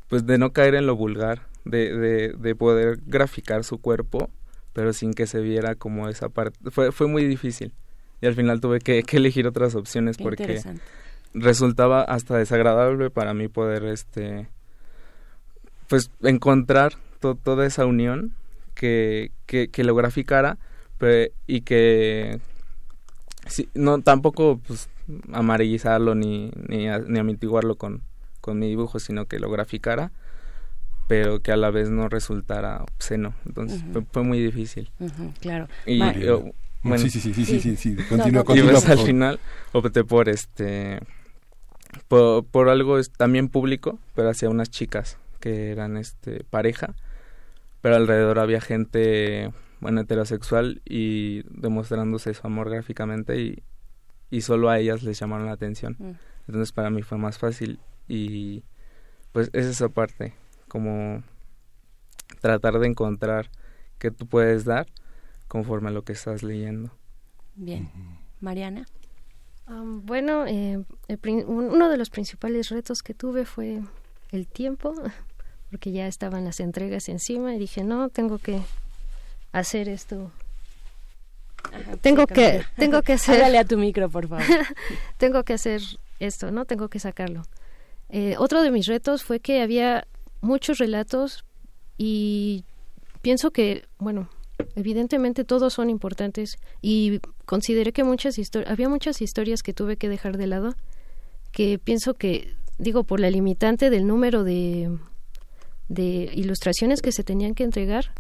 pues 0.09 0.25
de 0.27 0.39
no 0.39 0.53
caer 0.53 0.75
en 0.75 0.87
lo 0.87 0.97
vulgar 0.97 1.43
de, 1.69 1.97
de, 1.97 2.33
de 2.33 2.55
poder 2.55 2.99
graficar 3.07 3.63
su 3.63 3.79
cuerpo 3.79 4.31
pero 4.79 4.93
sin 4.93 5.13
que 5.13 5.27
se 5.27 5.41
viera 5.41 5.75
como 5.75 6.09
esa 6.09 6.29
parte 6.29 6.71
fue 6.71 6.93
fue 6.93 7.09
muy 7.09 7.25
difícil. 7.25 7.73
Y 8.21 8.27
al 8.27 8.35
final 8.35 8.61
tuve 8.61 8.79
que, 8.79 9.03
que 9.03 9.17
elegir 9.17 9.47
otras 9.49 9.75
opciones 9.75 10.17
porque 10.19 10.63
resultaba 11.35 12.03
hasta 12.03 12.37
desagradable 12.37 13.11
para 13.11 13.35
mí 13.35 13.49
poder 13.49 13.85
este 13.85 14.49
pues 15.89 16.13
encontrar 16.23 16.93
toda 17.19 17.67
esa 17.67 17.87
unión 17.87 18.35
que, 18.75 19.33
que, 19.47 19.67
que 19.67 19.83
lo 19.83 19.97
graficara 19.97 20.59
y 21.49 21.63
que 21.63 22.39
no 23.75 24.01
tampoco 24.03 24.61
pues 24.65 24.89
amarillizarlo 25.33 26.15
ni, 26.15 26.53
ni, 26.69 26.87
ni 26.87 27.19
amitiguarlo 27.19 27.75
con, 27.75 28.03
con 28.41 28.61
mi 28.61 28.69
dibujo, 28.69 29.01
sino 29.01 29.27
que 29.27 29.41
lo 29.41 29.51
graficara, 29.51 30.13
pero 31.09 31.41
que 31.41 31.51
a 31.51 31.57
la 31.57 31.71
vez 31.71 31.91
no 31.91 32.09
resultara 32.09 32.83
obsceno. 32.83 33.35
Entonces 33.47 33.83
fue, 34.13 34.23
muy 34.23 34.39
difícil. 34.39 34.91
claro. 35.41 35.67
Y 35.87 35.99
bueno, 36.83 36.99
sí, 36.99 37.11
sí, 37.11 37.21
sí, 37.21 37.45
sí, 37.45 37.61
sí, 37.61 37.77
sí, 37.77 37.97
continúa, 38.09 38.45
y 38.55 38.63
pues 38.63 38.89
al 38.89 38.99
final 38.99 39.41
opté 39.73 40.05
por 40.05 40.29
este 40.29 41.01
por, 42.07 42.45
por 42.45 42.69
algo 42.69 43.03
también 43.17 43.49
público, 43.49 43.99
pero 44.15 44.31
hacia 44.31 44.49
unas 44.49 44.71
chicas 44.71 45.19
que 45.41 45.73
eran 45.73 45.97
este 45.97 46.45
pareja, 46.45 46.95
pero 47.81 47.97
alrededor 47.97 48.39
había 48.39 48.61
gente 48.61 49.51
bueno, 49.81 50.03
heterosexual 50.03 50.83
y 50.85 51.43
demostrándose 51.51 52.33
su 52.35 52.47
amor 52.47 52.71
gráficamente 52.71 53.41
y, 53.41 53.63
y 54.31 54.43
solo 54.43 54.71
a 54.71 54.79
ellas 54.79 55.03
les 55.03 55.19
llamaron 55.19 55.47
la 55.47 55.53
atención. 55.53 55.97
Mm. 55.99 56.13
Entonces 56.47 56.73
para 56.73 56.91
mí 56.91 57.03
fue 57.03 57.19
más 57.19 57.39
fácil 57.39 57.81
y 58.07 58.63
pues 59.33 59.51
es 59.53 59.67
esa 59.67 59.89
parte, 59.89 60.35
como 60.69 61.23
tratar 62.41 62.79
de 62.79 62.87
encontrar 62.87 63.51
qué 63.99 64.11
tú 64.11 64.27
puedes 64.27 64.65
dar 64.65 64.87
conforme 65.49 65.89
a 65.89 65.93
lo 65.93 66.03
que 66.03 66.13
estás 66.13 66.43
leyendo. 66.43 66.91
Bien. 67.57 67.91
Mariana. 68.41 68.87
bueno, 69.67 70.47
eh, 70.47 70.83
uno 71.47 71.89
de 71.89 71.97
los 71.97 72.11
principales 72.11 72.69
retos 72.69 73.03
que 73.03 73.15
tuve 73.15 73.45
fue 73.45 73.81
el 74.31 74.47
tiempo, 74.47 74.95
porque 75.71 75.93
ya 75.93 76.07
estaban 76.07 76.45
las 76.45 76.61
entregas 76.61 77.09
encima 77.09 77.55
y 77.55 77.59
dije, 77.59 77.83
no, 77.83 78.09
tengo 78.09 78.39
que 78.39 78.61
hacer 79.53 79.89
esto. 79.89 80.31
tengo 82.01 82.27
que 82.27 82.63
tengo 82.77 83.03
que 83.03 83.15
hacer. 83.15 83.37
Hágale 83.37 83.59
a 83.59 83.65
tu 83.65 83.77
micro, 83.77 84.09
por 84.09 84.29
favor. 84.29 84.45
tengo 85.17 85.43
que 85.43 85.55
hacer 85.55 85.83
esto, 86.21 86.51
¿no? 86.51 86.65
Tengo 86.65 86.89
que 86.89 87.01
sacarlo. 87.01 87.43
Eh, 88.11 88.37
otro 88.39 88.63
de 88.63 88.71
mis 88.71 88.87
retos 88.87 89.23
fue 89.23 89.41
que 89.41 89.61
había 89.61 90.07
muchos 90.41 90.79
relatos 90.79 91.45
y 91.97 92.65
pienso 93.23 93.51
que, 93.51 93.85
bueno, 93.99 94.29
evidentemente 94.77 95.45
todos 95.45 95.75
son 95.75 95.91
importantes 95.91 96.59
y 96.83 97.21
consideré 97.45 97.93
que 97.93 98.05
muchas 98.05 98.39
historias, 98.39 98.71
había 98.71 98.89
muchas 98.89 99.21
historias 99.21 99.63
que 99.63 99.73
tuve 99.73 99.97
que 99.97 100.09
dejar 100.09 100.37
de 100.37 100.47
lado, 100.47 100.75
que 101.53 101.79
pienso 101.79 102.15
que, 102.15 102.55
digo, 102.79 103.05
por 103.05 103.21
la 103.21 103.31
limitante 103.31 103.91
del 103.91 104.07
número 104.07 104.45
de, 104.45 104.97
de 105.89 106.31
ilustraciones 106.35 107.03
que 107.03 107.13
se 107.13 107.25
tenían 107.25 107.55
que 107.55 107.65
entregar, 107.65 108.13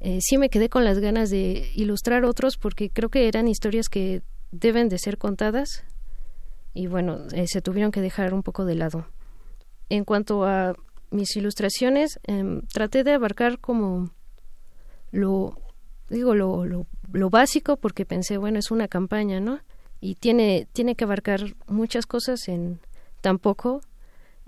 eh, 0.00 0.18
sí 0.20 0.38
me 0.38 0.48
quedé 0.48 0.68
con 0.68 0.84
las 0.84 1.00
ganas 1.00 1.28
de 1.30 1.70
ilustrar 1.74 2.24
otros 2.24 2.56
porque 2.56 2.88
creo 2.88 3.08
que 3.08 3.26
eran 3.26 3.48
historias 3.48 3.88
que 3.88 4.22
deben 4.52 4.88
de 4.88 4.98
ser 4.98 5.18
contadas 5.18 5.84
y 6.72 6.86
bueno, 6.86 7.18
eh, 7.32 7.46
se 7.48 7.60
tuvieron 7.60 7.90
que 7.90 8.00
dejar 8.00 8.32
un 8.32 8.42
poco 8.42 8.64
de 8.64 8.76
lado. 8.76 9.06
En 9.88 10.04
cuanto 10.04 10.44
a 10.44 10.74
mis 11.10 11.36
ilustraciones, 11.36 12.20
em, 12.24 12.62
traté 12.72 13.04
de 13.04 13.12
abarcar 13.12 13.58
como 13.58 14.10
lo, 15.10 15.58
digo, 16.08 16.34
lo, 16.34 16.64
lo, 16.64 16.86
lo, 17.12 17.30
básico 17.30 17.76
porque 17.76 18.04
pensé, 18.04 18.38
bueno, 18.38 18.58
es 18.58 18.70
una 18.70 18.88
campaña, 18.88 19.40
¿no? 19.40 19.60
Y 20.00 20.14
tiene, 20.14 20.68
tiene 20.72 20.94
que 20.94 21.04
abarcar 21.04 21.54
muchas 21.66 22.06
cosas 22.06 22.48
en 22.48 22.80
tan 23.20 23.38
poco. 23.38 23.80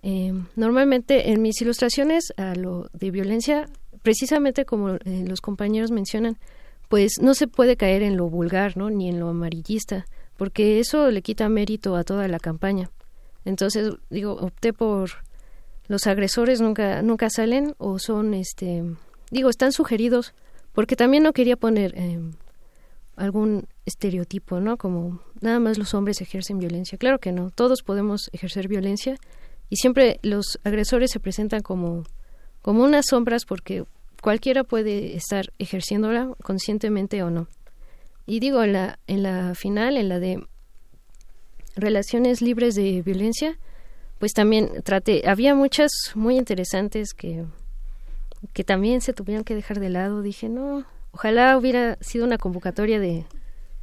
Em, 0.03 0.47
normalmente 0.57 1.31
en 1.31 1.43
mis 1.43 1.61
ilustraciones 1.61 2.33
a 2.37 2.55
lo 2.55 2.89
de 2.93 3.11
violencia 3.11 3.69
precisamente 4.03 4.65
como 4.65 4.95
eh, 4.95 5.25
los 5.27 5.41
compañeros 5.41 5.91
mencionan, 5.91 6.39
pues 6.89 7.21
no 7.21 7.35
se 7.35 7.47
puede 7.47 7.77
caer 7.77 8.03
en 8.03 8.17
lo 8.17 8.29
vulgar, 8.29 8.77
¿no? 8.77 8.91
Ni 8.91 9.09
en 9.09 9.21
lo 9.21 9.29
amarillista, 9.29 10.07
porque 10.37 10.81
eso 10.81 11.11
le 11.11 11.23
quita 11.23 11.49
mérito 11.49 11.97
a 11.97 12.05
toda 12.05 12.27
la 12.29 12.39
campaña. 12.39 12.91
Entonces, 13.45 13.93
digo, 14.11 14.33
opté 14.33 14.73
por 14.73 15.11
los 15.91 16.07
agresores 16.07 16.61
nunca 16.61 17.03
nunca 17.03 17.29
salen 17.31 17.75
o 17.79 17.99
son 17.99 18.33
este 18.33 18.85
digo, 19.33 19.51
están 19.51 19.73
sugeridos 19.73 20.35
porque 20.73 20.95
también 20.95 21.25
no 21.25 21.33
quería 21.33 21.57
poner 21.57 21.99
em, 21.99 22.35
algún 23.17 23.67
estereotipo, 23.87 24.61
¿no? 24.61 24.77
Como 24.77 25.21
nada 25.41 25.59
más 25.59 25.79
los 25.79 25.93
hombres 25.95 26.21
ejercen 26.21 26.61
violencia. 26.61 26.97
Claro 26.97 27.19
que 27.19 27.33
no, 27.33 27.51
todos 27.51 27.83
podemos 27.83 28.31
ejercer 28.33 28.69
violencia 28.69 29.17
y 29.69 29.77
siempre 29.77 30.21
los 30.23 30.61
agresores 30.63 31.11
se 31.11 31.19
presentan 31.19 31.61
como 31.61 32.05
como 32.63 32.85
unas 32.85 33.07
sombras 33.11 33.45
porque 33.45 33.85
cualquiera 34.23 34.63
puede 34.63 35.17
estar 35.17 35.53
ejerciéndola 35.59 36.31
conscientemente 36.45 37.21
o 37.25 37.31
no. 37.31 37.49
Y 38.27 38.39
digo, 38.39 38.63
en 38.63 38.75
la, 38.75 39.01
en 39.09 39.25
la 39.25 39.57
final, 39.57 39.97
en 39.97 40.09
la 40.09 40.21
de 40.21 40.41
relaciones 41.75 42.43
libres 42.43 42.77
de 42.77 43.03
violencia, 43.03 43.59
pues 44.21 44.35
también 44.35 44.83
traté, 44.85 45.23
había 45.27 45.55
muchas 45.55 45.91
muy 46.15 46.37
interesantes 46.37 47.15
que, 47.15 47.47
que 48.53 48.65
también 48.65 49.01
se 49.01 49.15
tuvieron 49.15 49.45
que 49.45 49.55
dejar 49.55 49.81
de 49.81 49.89
lado. 49.89 50.21
Dije, 50.21 50.51
no, 50.51 50.85
ojalá 51.11 51.57
hubiera 51.57 51.97
sido 52.03 52.27
una 52.27 52.37
convocatoria 52.37 53.01
de 53.01 53.25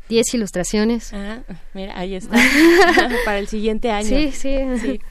10 0.09 0.35
ilustraciones. 0.35 1.11
Ah, 1.11 1.41
mira, 1.73 1.97
ahí 1.97 2.13
está. 2.13 2.37
Para 3.25 3.39
el 3.39 3.47
siguiente 3.47 3.89
año. 3.89 4.07
Sí, 4.07 4.31
sí. 4.31 4.57
sí. 4.79 5.01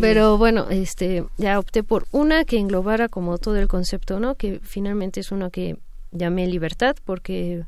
Pero 0.00 0.38
bueno, 0.38 0.66
este, 0.70 1.26
ya 1.36 1.58
opté 1.58 1.82
por 1.82 2.06
una 2.10 2.46
que 2.46 2.56
englobara 2.56 3.10
como 3.10 3.36
todo 3.36 3.56
el 3.56 3.68
concepto, 3.68 4.18
¿no? 4.18 4.34
Que 4.34 4.60
finalmente 4.62 5.20
es 5.20 5.30
una 5.30 5.50
que 5.50 5.76
llamé 6.10 6.46
libertad, 6.46 6.96
porque 7.04 7.64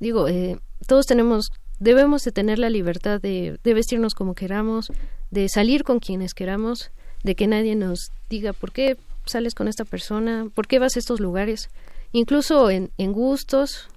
digo, 0.00 0.26
eh, 0.26 0.58
todos 0.88 1.06
tenemos, 1.06 1.52
debemos 1.78 2.24
de 2.24 2.32
tener 2.32 2.58
la 2.58 2.70
libertad 2.70 3.20
de, 3.20 3.56
de 3.62 3.74
vestirnos 3.74 4.14
como 4.14 4.34
queramos, 4.34 4.90
de 5.30 5.48
salir 5.48 5.84
con 5.84 5.98
quienes 5.98 6.34
queramos, 6.34 6.90
de 7.24 7.34
que 7.34 7.46
nadie 7.46 7.74
nos 7.74 8.12
diga 8.30 8.52
por 8.52 8.72
qué 8.72 8.96
sales 9.24 9.54
con 9.54 9.68
esta 9.68 9.84
persona, 9.84 10.48
por 10.54 10.66
qué 10.66 10.78
vas 10.78 10.96
a 10.96 10.98
estos 10.98 11.20
lugares, 11.20 11.70
incluso 12.12 12.70
en, 12.70 12.90
en 12.98 13.12
gustos. 13.12 13.88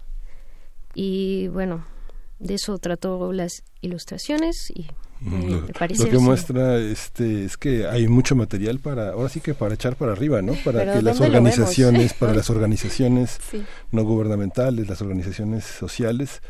Y 0.96 1.48
bueno, 1.50 1.86
de 2.40 2.56
eso 2.56 2.78
trató 2.80 3.32
las 3.34 3.64
ilustraciones 3.82 4.72
y 4.72 4.88
lo, 5.22 6.10
que 6.10 6.18
muestra 6.18 6.80
este 6.80 7.44
es 7.44 7.58
que 7.58 7.86
hay 7.86 8.08
mucho 8.08 8.38
material 8.38 8.80
para 8.80 9.10
ahora 9.10 9.28
sí 9.28 9.42
que 9.42 9.54
para 9.54 9.74
echar 9.74 9.98
para 9.98 10.14
arriba 10.14 10.42
no 10.42 10.54
para 10.64 10.94
que 10.94 11.02
las 11.02 11.20
organizaciones 11.20 12.14
para 12.14 12.34
las 12.36 12.50
organizaciones 12.50 13.38
no 13.92 14.04
gubernamentales 14.04 14.88
las 14.88 15.02
organizaciones 15.02 15.66
sociales 15.66 16.42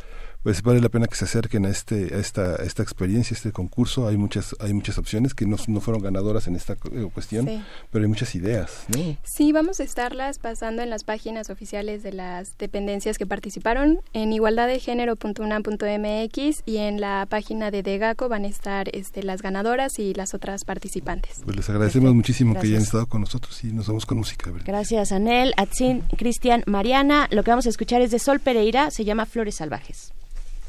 pues 0.43 0.61
vale 0.61 0.79
la 0.79 0.89
pena 0.89 1.07
que 1.07 1.15
se 1.15 1.25
acerquen 1.25 1.65
a 1.65 1.69
este 1.69 2.15
a 2.15 2.19
esta 2.19 2.55
esta 2.57 2.83
experiencia 2.83 3.35
este 3.35 3.51
concurso. 3.51 4.07
Hay 4.07 4.17
muchas 4.17 4.55
hay 4.59 4.73
muchas 4.73 4.97
opciones 4.97 5.33
que 5.33 5.45
no, 5.45 5.57
no 5.67 5.81
fueron 5.81 6.01
ganadoras 6.01 6.47
en 6.47 6.55
esta 6.55 6.73
eh, 6.73 7.09
cuestión 7.13 7.63
pero 7.91 8.03
hay 8.03 8.09
muchas 8.09 8.33
ideas 8.35 8.85
¿no? 8.89 9.17
sí 9.23 9.51
vamos 9.51 9.79
a 9.79 9.83
estarlas 9.83 10.37
pasando 10.39 10.81
en 10.81 10.89
las 10.89 11.03
páginas 11.03 11.49
oficiales 11.49 12.03
de 12.03 12.13
las 12.13 12.57
dependencias 12.57 13.17
que 13.17 13.25
participaron. 13.25 13.99
En 14.13 14.31
igualdaddegénero.unam.mx 14.33 16.63
y 16.65 16.77
en 16.77 17.01
la 17.01 17.25
página 17.29 17.71
de 17.71 17.83
Degaco 17.83 18.29
van 18.29 18.45
a 18.45 18.47
estar 18.47 18.87
este, 18.93 19.23
las 19.23 19.41
ganadoras 19.41 19.99
y 19.99 20.13
las 20.13 20.33
otras 20.33 20.63
participantes. 20.65 21.41
Pues 21.43 21.57
les 21.57 21.69
agradecemos 21.69 22.13
muchísimo 22.13 22.53
que 22.53 22.67
hayan 22.67 22.81
estado 22.81 23.07
con 23.07 23.21
nosotros 23.21 23.63
y 23.63 23.73
nos 23.73 23.87
vamos 23.87 24.05
con 24.05 24.17
música 24.17 24.51
gracias 24.65 25.11
Anel 25.11 25.53
Atzin 25.57 26.01
Cristian 26.17 26.63
Mariana. 26.65 27.27
Lo 27.31 27.43
que 27.43 27.51
vamos 27.51 27.65
a 27.65 27.69
escuchar 27.69 28.01
es 28.01 28.11
de 28.11 28.19
Sol 28.19 28.39
Pereira 28.39 28.91
se 28.91 29.03
llama 29.05 29.25
Flores 29.25 29.55
Salvajes 29.55 30.13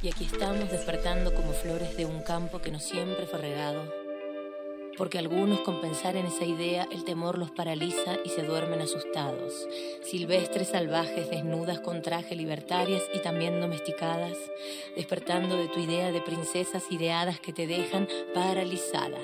y 0.03 0.09
aquí 0.09 0.25
estamos 0.25 0.71
despertando 0.71 1.35
como 1.35 1.53
flores 1.53 1.97
de 1.97 2.07
un 2.07 2.23
campo 2.23 2.61
que 2.61 2.71
no 2.71 2.81
siempre 2.81 3.27
fue 3.27 3.39
regado. 3.39 3.83
Porque 4.97 5.19
algunos 5.19 5.61
con 5.61 5.81
pensar 5.81 6.17
en 6.17 6.27
esa 6.27 6.45
idea 6.45 6.87
el 6.91 7.05
temor 7.05 7.39
los 7.39 7.51
paraliza 7.51 8.17
y 8.25 8.29
se 8.29 8.43
duermen 8.43 8.83
asustados. 8.83 9.67
Silvestres 10.03 10.69
salvajes 10.69 11.31
desnudas 11.31 11.81
con 11.81 12.03
traje 12.03 12.35
libertarias 12.35 13.03
y 13.15 13.21
también 13.21 13.61
domesticadas, 13.61 14.37
despertando 14.97 15.57
de 15.57 15.69
tu 15.69 15.81
idea 15.81 16.13
de 16.13 16.21
princesas 16.21 16.85
ideadas 16.91 17.41
que 17.41 17.53
te 17.53 17.67
dejan 17.67 18.09
paralizada. 18.35 19.19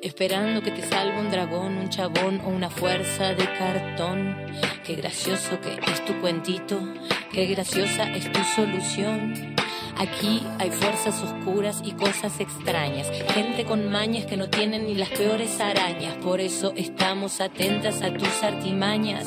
Esperando 0.00 0.62
que 0.62 0.70
te 0.70 0.88
salve 0.88 1.20
un 1.20 1.30
dragón, 1.30 1.76
un 1.76 1.90
chabón 1.90 2.40
o 2.46 2.48
una 2.48 2.70
fuerza 2.70 3.34
de 3.34 3.44
cartón. 3.58 4.36
Qué 4.86 4.94
gracioso 4.94 5.60
que 5.60 5.78
es 5.90 6.04
tu 6.06 6.18
cuentito, 6.20 6.80
qué 7.32 7.46
graciosa 7.46 8.10
es 8.14 8.32
tu 8.32 8.42
solución 8.44 9.52
Aquí 9.98 10.42
hay 10.58 10.70
fuerzas 10.70 11.22
oscuras 11.22 11.82
y 11.84 11.92
cosas 11.92 12.40
extrañas, 12.40 13.08
gente 13.32 13.64
con 13.64 13.90
mañas 13.90 14.26
que 14.26 14.36
no 14.36 14.48
tienen 14.48 14.86
ni 14.86 14.94
las 14.94 15.10
peores 15.10 15.60
arañas, 15.60 16.14
por 16.16 16.40
eso 16.40 16.72
estamos 16.76 17.40
atentas 17.40 18.02
a 18.02 18.12
tus 18.12 18.42
artimañas. 18.42 19.26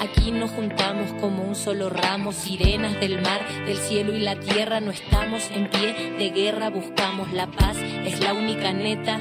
Aquí 0.00 0.30
nos 0.30 0.50
juntamos 0.50 1.12
como 1.20 1.42
un 1.42 1.54
solo 1.54 1.90
ramo, 1.90 2.32
sirenas 2.32 2.98
del 3.00 3.20
mar, 3.20 3.40
del 3.66 3.76
cielo 3.76 4.14
y 4.14 4.20
la 4.20 4.36
tierra, 4.40 4.80
no 4.80 4.90
estamos 4.90 5.50
en 5.50 5.68
pie 5.68 6.14
de 6.18 6.30
guerra, 6.30 6.70
buscamos 6.70 7.32
la 7.32 7.46
paz, 7.46 7.76
es 7.76 8.20
la 8.20 8.32
única 8.32 8.72
neta. 8.72 9.18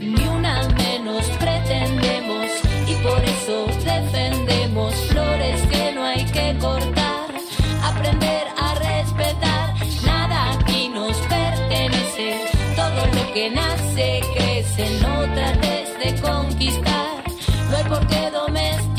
Ni 0.00 0.26
una 0.26 0.66
menos 0.68 1.24
pretendemos 1.38 2.46
y 2.88 2.94
por 3.02 3.22
eso 3.22 3.66
defendemos 3.84 4.94
flores 5.10 5.62
que 5.70 5.92
no 5.92 6.02
hay 6.04 6.24
que 6.24 6.56
cortar, 6.58 7.30
aprender 7.82 8.46
a 8.56 8.74
respetar, 8.74 9.49
todo 12.76 13.06
lo 13.06 13.32
que 13.32 13.50
nace 13.50 14.20
crece, 14.34 15.00
no 15.02 15.22
trates 15.34 15.88
de 15.98 16.20
conquistar, 16.20 17.22
no 17.70 17.76
hay 17.76 17.84
por 17.84 18.06
qué 18.08 18.30
domesticar. 18.30 18.89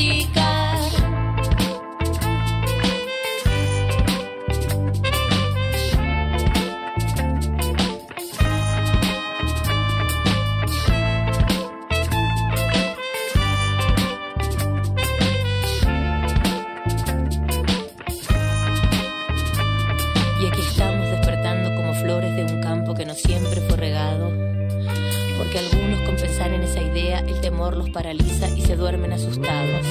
Los 27.70 27.90
paraliza 27.90 28.48
y 28.48 28.60
se 28.62 28.76
duermen 28.76 29.12
asustados. 29.12 29.86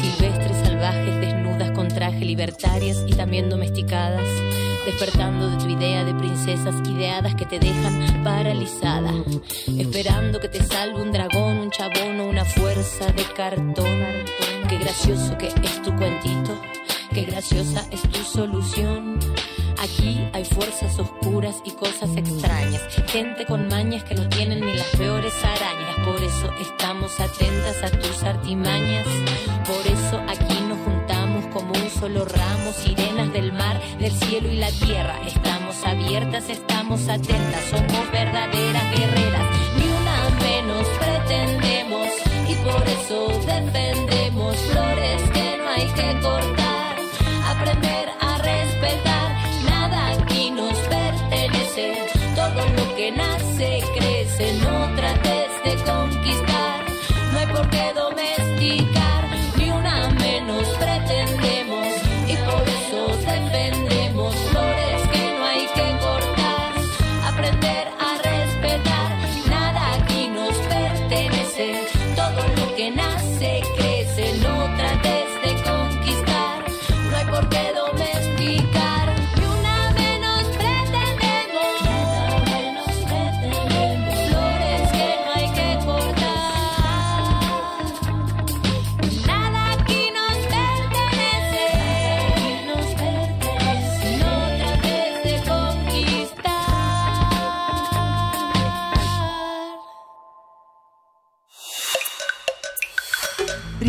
Silvestres, 0.00 0.56
salvajes, 0.64 1.20
desnudas 1.20 1.70
con 1.70 1.88
traje, 1.88 2.24
libertarias 2.24 3.04
y 3.06 3.12
también 3.12 3.48
domesticadas. 3.48 4.26
Despertando 4.84 5.48
de 5.48 5.56
tu 5.56 5.68
idea 5.68 6.04
de 6.04 6.14
princesas 6.14 6.74
ideadas 6.88 7.34
que 7.36 7.46
te 7.46 7.58
dejan 7.58 8.22
paralizada. 8.22 9.12
Esperando 9.78 10.40
que 10.40 10.48
te 10.48 10.62
salve 10.64 11.00
un 11.00 11.12
dragón, 11.12 11.58
un 11.58 11.70
chabón 11.70 12.20
o 12.20 12.26
una 12.26 12.44
fuerza 12.44 13.06
de 13.12 13.24
cartón. 13.34 14.02
Qué 14.68 14.78
gracioso 14.78 15.38
que 15.38 15.48
es 15.48 15.82
tu 15.82 15.94
cuentito. 15.96 16.60
Qué 17.12 17.22
graciosa 17.22 17.86
es 17.90 18.02
tu 18.02 18.18
solución. 18.24 19.20
Aquí 19.78 20.26
hay 20.32 20.44
fuerzas 20.44 20.98
oscuras 20.98 21.56
y 21.64 21.72
cosas 21.72 22.16
extrañas. 22.16 22.82
Gente 23.06 23.44
con 23.44 23.68
mañas 23.68 24.04
que 24.04 24.14
no 24.14 24.28
tienen 24.28 24.60
ni 24.60 24.72
las 24.74 24.86
peores 24.96 25.34
arañas. 25.44 26.06
Por 26.06 26.22
eso 26.22 26.50
estamos 26.60 27.18
atentas 27.20 27.82
a 27.82 27.90
tus 27.90 28.22
artimañas. 28.22 29.06
Por 29.66 29.86
eso 29.86 30.22
aquí 30.28 30.60
nos 30.68 30.78
juntamos 30.78 31.46
como 31.52 31.72
un 31.72 31.90
solo 31.90 32.24
ramo. 32.24 32.72
Sirenas 32.72 33.32
del 33.32 33.52
mar, 33.52 33.80
del 33.98 34.12
cielo 34.12 34.50
y 34.50 34.56
la 34.56 34.70
tierra. 34.70 35.16
Estamos 35.26 35.76
abiertas, 35.84 36.48
estamos 36.48 37.08
atentas. 37.08 37.64
Somos 37.70 38.10
verdaderas 38.12 38.98
guerreras. 38.98 39.46
Ni 39.76 39.86
una 39.86 40.30
menos 40.40 40.86
pretendemos. 40.98 42.08
Y 42.48 42.54
por 42.56 42.82
eso 42.88 43.28
defendemos 43.46 44.56
flores 44.56 45.22
que 45.32 45.58
no 45.58 45.68
hay 45.68 45.86
que 45.94 46.20
cortar. 46.20 46.63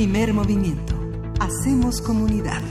Primer 0.06 0.36
movimiento. 0.36 0.93
Hacemos 1.39 1.99
comunidad. 1.99 2.62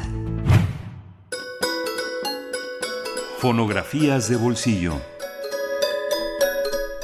Fonografías 3.39 4.29
de 4.29 4.37
bolsillo. 4.37 4.95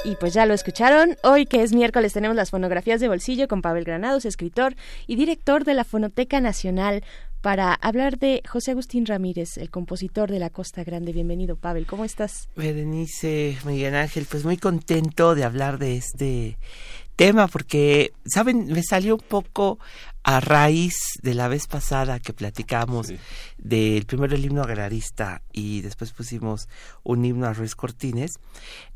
Y 0.04 0.14
pues 0.14 0.32
ya 0.32 0.46
lo 0.46 0.54
escucharon, 0.54 1.16
hoy 1.24 1.46
que 1.46 1.64
es 1.64 1.72
miércoles 1.72 2.12
tenemos 2.12 2.36
las 2.36 2.50
fonografías 2.50 3.00
de 3.00 3.08
bolsillo 3.08 3.48
con 3.48 3.60
Pavel 3.60 3.82
Granados, 3.82 4.24
escritor 4.24 4.76
y 5.08 5.16
director 5.16 5.64
de 5.64 5.74
la 5.74 5.82
Fonoteca 5.82 6.40
Nacional, 6.40 7.02
para 7.40 7.74
hablar 7.74 8.18
de 8.18 8.42
José 8.48 8.70
Agustín 8.70 9.06
Ramírez, 9.06 9.56
el 9.56 9.70
compositor 9.70 10.30
de 10.30 10.38
la 10.38 10.50
Costa 10.50 10.84
Grande. 10.84 11.12
Bienvenido, 11.12 11.56
Pavel, 11.56 11.86
¿cómo 11.86 12.04
estás? 12.04 12.48
Berenice, 12.54 13.58
Miguel 13.64 13.96
Ángel, 13.96 14.26
pues 14.30 14.44
muy 14.44 14.58
contento 14.58 15.34
de 15.34 15.42
hablar 15.42 15.78
de 15.78 15.96
este 15.96 16.56
tema 17.20 17.48
porque, 17.48 18.12
¿saben? 18.24 18.68
Me 18.68 18.82
salió 18.82 19.16
un 19.16 19.20
poco 19.20 19.78
a 20.22 20.40
raíz 20.40 20.94
de 21.22 21.34
la 21.34 21.48
vez 21.48 21.66
pasada 21.66 22.20
que 22.20 22.32
platicamos 22.32 23.12
del 23.56 24.04
primero 24.04 24.34
el 24.34 24.44
himno 24.44 24.62
agrarista 24.62 25.42
y 25.52 25.80
después 25.80 26.12
pusimos 26.12 26.68
un 27.02 27.24
himno 27.24 27.46
a 27.46 27.54
Ruiz 27.54 27.74
Cortines. 27.74 28.32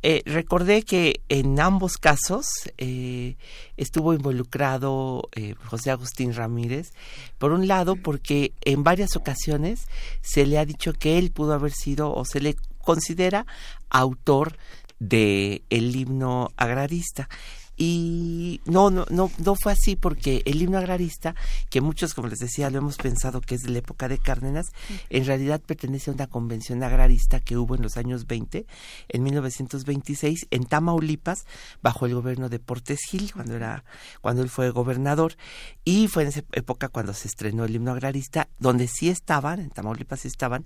Eh, 0.03 0.23
recordé 0.27 0.83
que 0.83 1.23
en 1.29 1.59
ambos 1.61 1.97
casos 1.97 2.47
eh, 2.77 3.37
estuvo 3.77 4.13
involucrado 4.13 5.29
eh, 5.33 5.55
José 5.65 5.91
Agustín 5.91 6.35
Ramírez, 6.35 6.93
por 7.39 7.53
un 7.53 7.69
lado 7.69 7.97
porque 7.97 8.53
en 8.61 8.85
varias 8.85 9.17
ocasiones 9.17 9.87
se 10.21 10.47
le 10.47 10.59
ha 10.59 10.67
dicho 10.67 10.93
que 10.93 11.19
él 11.19 11.31
pudo 11.31 11.55
haber 11.55 11.73
sido 11.73 12.13
o 12.13 12.25
se 12.25 12.41
le 12.41 12.57
considera 12.79 13.47
autor 13.89 14.59
de 14.99 15.63
el 15.71 15.97
himno 15.97 16.51
agrarista 16.57 17.29
y 17.77 18.61
no, 18.67 18.91
no, 18.91 19.05
no, 19.11 19.31
no 19.39 19.55
fue 19.57 19.73
así 19.73 19.97
porque 19.97 20.43
el 20.45 20.63
himno 20.63 20.79
agrarista, 20.79 21.35
que 21.71 21.81
muchos, 21.81 22.15
como 22.15 22.29
les 22.29 22.39
decía, 22.39 22.71
lo 22.71 22.79
hemos 22.79 22.97
pensado 22.97 23.41
que 23.41 23.57
es 23.57 23.63
de 23.63 23.71
la 23.71 23.79
época 23.79 24.09
de 24.09 24.19
Cárdenas, 24.19 24.71
en 25.11 25.25
realidad 25.25 25.61
pertenece 25.61 26.11
a 26.11 26.15
una 26.15 26.27
convención 26.27 26.83
agrarista 26.83 27.41
que 27.41 27.57
hubo 27.57 27.75
en 27.75 27.83
los 27.83 27.97
años 27.97 28.27
20, 28.27 28.67
en 29.09 29.23
1926, 29.23 30.47
en 30.51 30.65
Tamaulipas, 30.65 31.47
bajo 31.83 32.07
el 32.07 32.15
gobierno 32.15 32.49
de 32.49 32.61
Portes 32.61 33.01
Gil, 33.09 33.33
cuando 33.33 33.57
era, 33.57 33.85
cuando 34.21 34.43
él 34.43 34.51
fue 34.51 34.71
gobernador, 34.71 35.37
y 35.85 36.09
fue 36.09 36.23
en 36.23 36.29
esa 36.29 36.43
época 36.53 36.89
cuando 36.89 37.13
se 37.13 37.29
estrenó 37.29 37.65
el 37.65 37.75
himno 37.75 37.91
agrarista, 37.91 38.49
donde 38.59 38.87
sí 38.87 39.09
estaban, 39.09 39.61
en 39.61 39.71
Tamaulipas 39.71 40.21
sí 40.21 40.29
estaban, 40.29 40.65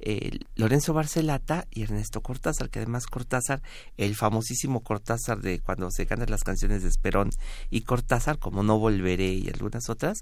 eh, 0.00 0.40
Lorenzo 0.56 0.92
Barcelata 0.92 1.66
y 1.70 1.82
Ernesto 1.82 2.20
Cortázar, 2.20 2.68
que 2.68 2.80
además 2.80 3.06
Cortázar, 3.06 3.62
el 3.96 4.16
famosísimo 4.16 4.80
Cortázar 4.80 5.40
de 5.40 5.60
cuando 5.60 5.90
se 5.90 6.04
ganan 6.04 6.30
las 6.30 6.42
canciones 6.48 6.82
de 6.82 6.88
Esperón 6.88 7.28
y 7.68 7.82
Cortázar, 7.82 8.38
como 8.38 8.62
No 8.62 8.78
Volveré 8.78 9.34
y 9.34 9.48
algunas 9.48 9.90
otras, 9.90 10.16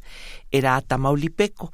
era 0.50 0.80
tamaulipeco. 0.80 1.72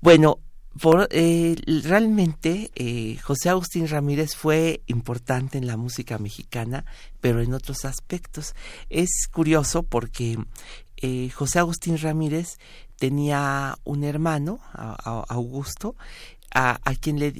Bueno, 0.00 0.38
por, 0.80 1.08
eh, 1.10 1.56
realmente 1.82 2.70
eh, 2.76 3.18
José 3.18 3.48
Agustín 3.48 3.88
Ramírez 3.88 4.36
fue 4.36 4.82
importante 4.86 5.58
en 5.58 5.66
la 5.66 5.76
música 5.76 6.18
mexicana, 6.18 6.84
pero 7.20 7.42
en 7.42 7.52
otros 7.52 7.84
aspectos. 7.84 8.54
Es 8.88 9.26
curioso 9.32 9.82
porque 9.82 10.38
eh, 10.98 11.30
José 11.30 11.58
Agustín 11.58 11.98
Ramírez 11.98 12.58
tenía 12.96 13.76
un 13.82 14.04
hermano, 14.04 14.60
a, 14.72 15.24
Augusto, 15.28 15.96
a, 16.54 16.78
a, 16.84 16.94
quien 16.94 17.18
le 17.18 17.34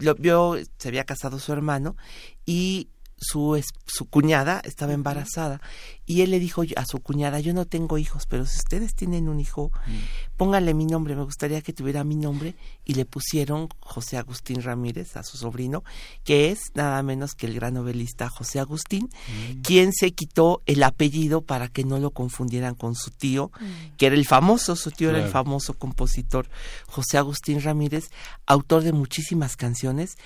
lo 0.00 0.16
vio, 0.16 0.56
se 0.76 0.88
había 0.88 1.04
casado 1.04 1.38
su 1.38 1.52
hermano 1.52 1.96
y 2.44 2.88
su, 3.22 3.62
su 3.86 4.04
cuñada 4.06 4.60
estaba 4.64 4.92
embarazada 4.92 5.60
y 6.04 6.22
él 6.22 6.32
le 6.32 6.40
dijo 6.40 6.62
a 6.76 6.84
su 6.84 7.00
cuñada, 7.00 7.40
yo 7.40 7.54
no 7.54 7.64
tengo 7.64 7.96
hijos, 7.96 8.26
pero 8.28 8.44
si 8.44 8.56
ustedes 8.56 8.94
tienen 8.94 9.28
un 9.28 9.38
hijo, 9.38 9.70
mm. 9.86 10.36
pónganle 10.36 10.74
mi 10.74 10.84
nombre, 10.84 11.14
me 11.14 11.22
gustaría 11.22 11.62
que 11.62 11.72
tuviera 11.72 12.02
mi 12.02 12.16
nombre 12.16 12.54
y 12.84 12.94
le 12.94 13.04
pusieron 13.04 13.68
José 13.80 14.18
Agustín 14.18 14.62
Ramírez 14.62 15.16
a 15.16 15.22
su 15.22 15.36
sobrino, 15.36 15.84
que 16.24 16.50
es 16.50 16.72
nada 16.74 17.02
menos 17.02 17.34
que 17.34 17.46
el 17.46 17.54
gran 17.54 17.74
novelista 17.74 18.28
José 18.28 18.58
Agustín, 18.58 19.04
mm. 19.04 19.62
quien 19.62 19.92
se 19.92 20.12
quitó 20.12 20.60
el 20.66 20.82
apellido 20.82 21.42
para 21.42 21.68
que 21.68 21.84
no 21.84 21.98
lo 21.98 22.10
confundieran 22.10 22.74
con 22.74 22.94
su 22.96 23.10
tío, 23.10 23.52
mm. 23.60 23.96
que 23.96 24.06
era 24.06 24.16
el 24.16 24.26
famoso, 24.26 24.74
su 24.74 24.90
tío 24.90 25.10
era 25.10 25.22
el 25.22 25.30
famoso 25.30 25.74
compositor 25.74 26.48
José 26.88 27.16
Agustín 27.16 27.62
Ramírez, 27.62 28.10
autor 28.46 28.82
de 28.82 28.92
muchísimas 28.92 29.56
canciones, 29.56 30.16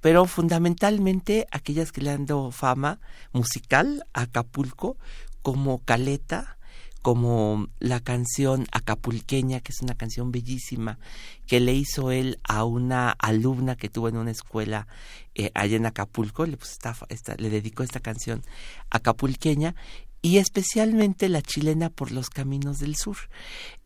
pero 0.00 0.26
fundamentalmente 0.26 1.46
aquellas 1.50 1.92
que 1.92 2.00
le 2.00 2.10
han 2.10 2.26
dado 2.26 2.50
fama 2.50 3.00
musical 3.32 4.04
a 4.12 4.22
Acapulco, 4.22 4.96
como 5.42 5.78
Caleta, 5.84 6.56
como 7.02 7.68
la 7.78 8.00
canción 8.00 8.66
Acapulqueña, 8.72 9.60
que 9.60 9.72
es 9.72 9.80
una 9.80 9.94
canción 9.94 10.32
bellísima, 10.32 10.98
que 11.46 11.60
le 11.60 11.72
hizo 11.72 12.10
él 12.10 12.38
a 12.44 12.64
una 12.64 13.10
alumna 13.10 13.76
que 13.76 13.88
tuvo 13.88 14.08
en 14.08 14.16
una 14.16 14.30
escuela 14.30 14.86
eh, 15.34 15.50
allá 15.54 15.76
en 15.76 15.86
Acapulco, 15.86 16.44
le, 16.44 16.56
pues, 16.56 16.78
le 17.38 17.50
dedicó 17.50 17.82
esta 17.82 18.00
canción 18.00 18.42
Acapulqueña, 18.90 19.74
y 20.22 20.38
especialmente 20.38 21.28
la 21.28 21.42
chilena 21.42 21.88
por 21.88 22.12
los 22.12 22.28
caminos 22.28 22.78
del 22.78 22.96
sur. 22.96 23.16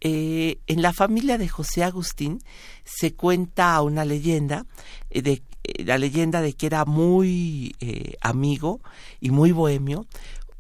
Eh, 0.01 0.59
en 0.67 0.83
la 0.83 0.93
familia 0.93 1.39
de 1.39 1.49
José 1.49 1.85
Agustín 1.85 2.41
se 2.85 3.15
cuenta 3.15 3.81
una 3.83 4.05
leyenda, 4.05 4.67
eh, 5.11 5.23
de, 5.23 5.43
eh, 5.63 5.85
la 5.85 5.99
leyenda 5.99 6.41
de 6.41 6.55
que 6.55 6.67
era 6.67 6.85
muy 6.85 7.77
amigo 8.21 8.81
y 9.21 9.31
muy 9.31 9.53
bohemio, 9.53 10.07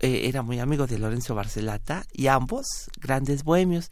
era 0.00 0.42
muy 0.42 0.58
amigo 0.58 0.86
de 0.86 0.98
Lorenzo 0.98 1.34
Barcelata 1.34 2.04
y 2.12 2.26
ambos 2.26 2.66
grandes 3.00 3.42
bohemios 3.42 3.90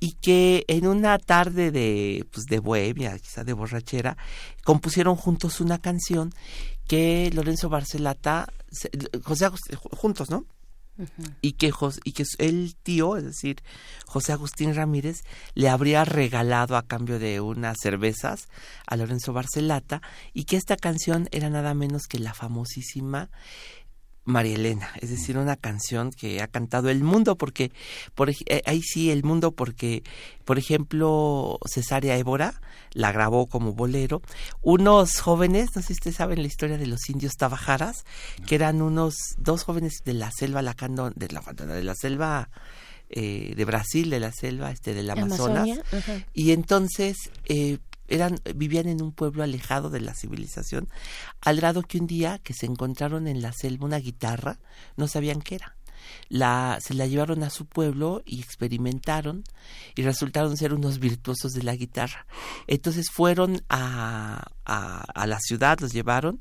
y 0.00 0.14
que 0.14 0.64
en 0.66 0.88
una 0.88 1.16
tarde 1.20 1.70
de 1.70 2.26
pues 2.32 2.46
de 2.46 2.58
bohemia 2.58 3.16
quizá 3.20 3.44
de 3.44 3.52
borrachera 3.52 4.16
compusieron 4.64 5.14
juntos 5.14 5.60
una 5.60 5.78
canción 5.78 6.34
que 6.88 7.30
Lorenzo 7.32 7.68
Barcelata 7.68 8.52
José 9.22 9.50
juntos 9.92 10.30
no 10.30 10.46
y, 11.40 11.52
que 11.52 11.72
y 12.04 12.12
que 12.12 12.24
el 12.38 12.76
tío, 12.76 13.16
es 13.16 13.24
decir, 13.24 13.62
José 14.06 14.32
Agustín 14.32 14.74
Ramírez, 14.74 15.22
le 15.54 15.68
habría 15.68 16.04
regalado 16.04 16.76
a 16.76 16.82
cambio 16.82 17.18
de 17.18 17.40
unas 17.40 17.78
cervezas 17.80 18.48
a 18.86 18.96
Lorenzo 18.96 19.32
Barcelata 19.32 20.02
y 20.32 20.44
que 20.44 20.56
esta 20.56 20.76
canción 20.76 21.28
era 21.32 21.50
nada 21.50 21.74
menos 21.74 22.06
que 22.08 22.18
la 22.18 22.34
famosísima 22.34 23.30
María 24.24 24.54
Elena, 24.54 24.90
es 25.00 25.10
decir, 25.10 25.36
una 25.36 25.56
canción 25.56 26.10
que 26.10 26.40
ha 26.40 26.46
cantado 26.46 26.90
el 26.90 27.02
mundo, 27.02 27.36
porque 27.36 27.72
por, 28.14 28.30
eh, 28.30 28.62
ahí 28.66 28.80
sí 28.82 29.10
el 29.10 29.24
mundo, 29.24 29.52
porque, 29.52 30.04
por 30.44 30.58
ejemplo, 30.58 31.58
Cesárea 31.66 32.16
Évora 32.16 32.60
la 32.92 33.10
grabó 33.10 33.46
como 33.46 33.72
bolero. 33.72 34.22
Unos 34.60 35.20
jóvenes, 35.20 35.70
no 35.74 35.82
sé 35.82 35.88
si 35.88 35.92
ustedes 35.94 36.16
saben 36.16 36.40
la 36.40 36.46
historia 36.46 36.78
de 36.78 36.86
los 36.86 37.08
indios 37.08 37.32
tabajaras, 37.36 38.04
que 38.46 38.54
eran 38.54 38.80
unos 38.80 39.14
dos 39.38 39.64
jóvenes 39.64 40.02
de 40.04 40.14
la 40.14 40.30
selva 40.30 40.62
lacando, 40.62 41.10
de 41.10 41.28
la, 41.28 41.40
de 41.40 41.82
la 41.82 41.94
selva 41.94 42.48
eh, 43.10 43.54
de 43.56 43.64
Brasil, 43.64 44.08
de 44.08 44.20
la 44.20 44.32
selva 44.32 44.70
este 44.70 44.94
del 44.94 45.10
Amazonas, 45.10 45.68
y 46.32 46.52
entonces 46.52 47.30
eh, 47.46 47.78
eran, 48.12 48.38
vivían 48.54 48.88
en 48.88 49.02
un 49.02 49.12
pueblo 49.12 49.42
alejado 49.42 49.88
de 49.88 50.00
la 50.00 50.14
civilización, 50.14 50.88
al 51.40 51.56
grado 51.56 51.82
que 51.82 51.98
un 51.98 52.06
día 52.06 52.38
que 52.38 52.52
se 52.52 52.66
encontraron 52.66 53.26
en 53.26 53.40
la 53.40 53.52
selva 53.52 53.86
una 53.86 53.98
guitarra, 53.98 54.58
no 54.96 55.08
sabían 55.08 55.40
qué 55.40 55.56
era. 55.56 55.76
La, 56.28 56.78
se 56.80 56.94
la 56.94 57.06
llevaron 57.06 57.42
a 57.42 57.50
su 57.50 57.66
pueblo 57.66 58.22
y 58.26 58.40
experimentaron 58.40 59.44
y 59.94 60.02
resultaron 60.02 60.56
ser 60.56 60.74
unos 60.74 60.98
virtuosos 60.98 61.52
de 61.52 61.62
la 61.62 61.76
guitarra. 61.76 62.26
Entonces 62.66 63.06
fueron 63.10 63.62
a, 63.68 64.44
a, 64.64 65.04
a 65.14 65.26
la 65.26 65.38
ciudad, 65.38 65.78
los 65.80 65.92
llevaron 65.92 66.38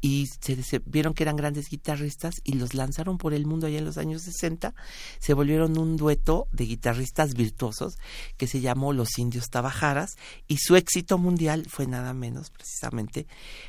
y 0.00 0.26
se, 0.26 0.82
vieron 0.84 1.14
que 1.14 1.22
eran 1.22 1.36
grandes 1.36 1.68
guitarristas 1.68 2.34
y 2.44 2.54
los 2.54 2.74
lanzaron 2.74 3.18
por 3.18 3.34
el 3.34 3.46
mundo 3.46 3.66
allá 3.66 3.78
en 3.78 3.84
los 3.84 3.98
años 3.98 4.22
60. 4.22 4.74
Se 5.18 5.34
volvieron 5.34 5.78
un 5.78 5.96
dueto 5.96 6.48
de 6.52 6.66
guitarristas 6.66 7.34
virtuosos 7.34 7.98
que 8.36 8.46
se 8.46 8.60
llamó 8.60 8.92
Los 8.92 9.18
Indios 9.18 9.48
Tabajaras 9.50 10.16
y 10.46 10.58
su 10.58 10.76
éxito 10.76 11.18
mundial 11.18 11.66
fue 11.68 11.86
nada 11.86 12.12
menos 12.12 12.50
precisamente 12.50 13.26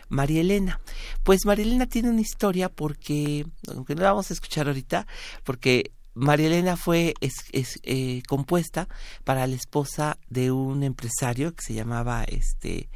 María 0.09 0.41
Elena. 0.41 0.81
Pues 1.23 1.45
María 1.45 1.65
Elena 1.65 1.87
tiene 1.87 2.09
una 2.09 2.21
historia 2.21 2.69
porque, 2.69 3.45
aunque 3.67 3.95
no 3.95 4.03
la 4.03 4.11
vamos 4.11 4.29
a 4.29 4.33
escuchar 4.33 4.67
ahorita, 4.67 5.07
porque 5.43 5.91
María 6.13 6.47
Elena 6.47 6.77
fue 6.77 7.13
eh, 7.21 8.23
compuesta 8.27 8.87
para 9.23 9.45
la 9.45 9.55
esposa 9.55 10.17
de 10.29 10.51
un 10.51 10.83
empresario 10.83 11.53
que 11.53 11.63
se 11.63 11.73
llamaba 11.75 12.23
este 12.23 12.89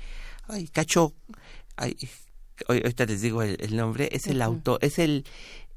ay, 0.48 0.68
Cacho 0.68 1.14
ay, 1.76 1.96
ahorita 2.68 3.06
les 3.06 3.22
digo 3.22 3.42
el, 3.42 3.76
nombre, 3.76 4.10
es 4.12 4.28
el 4.28 4.42
autor, 4.42 4.80
es 4.82 5.00
el 5.00 5.26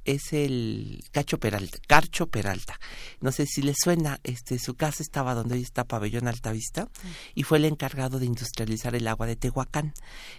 es 0.04 0.32
el 0.32 1.04
Cacho 1.12 1.38
Peralta, 1.38 1.78
Carcho 1.86 2.26
Peralta. 2.26 2.78
No 3.20 3.32
sé 3.32 3.46
si 3.46 3.62
le 3.62 3.74
suena, 3.74 4.20
este, 4.22 4.58
su 4.58 4.74
casa 4.74 5.02
estaba 5.02 5.34
donde 5.34 5.54
hoy 5.56 5.62
está 5.62 5.84
Pabellón 5.84 6.28
Altavista 6.28 6.88
y 7.34 7.42
fue 7.42 7.58
el 7.58 7.64
encargado 7.64 8.18
de 8.18 8.26
industrializar 8.26 8.94
el 8.94 9.06
agua 9.06 9.26
de 9.26 9.36
Tehuacán. 9.36 9.94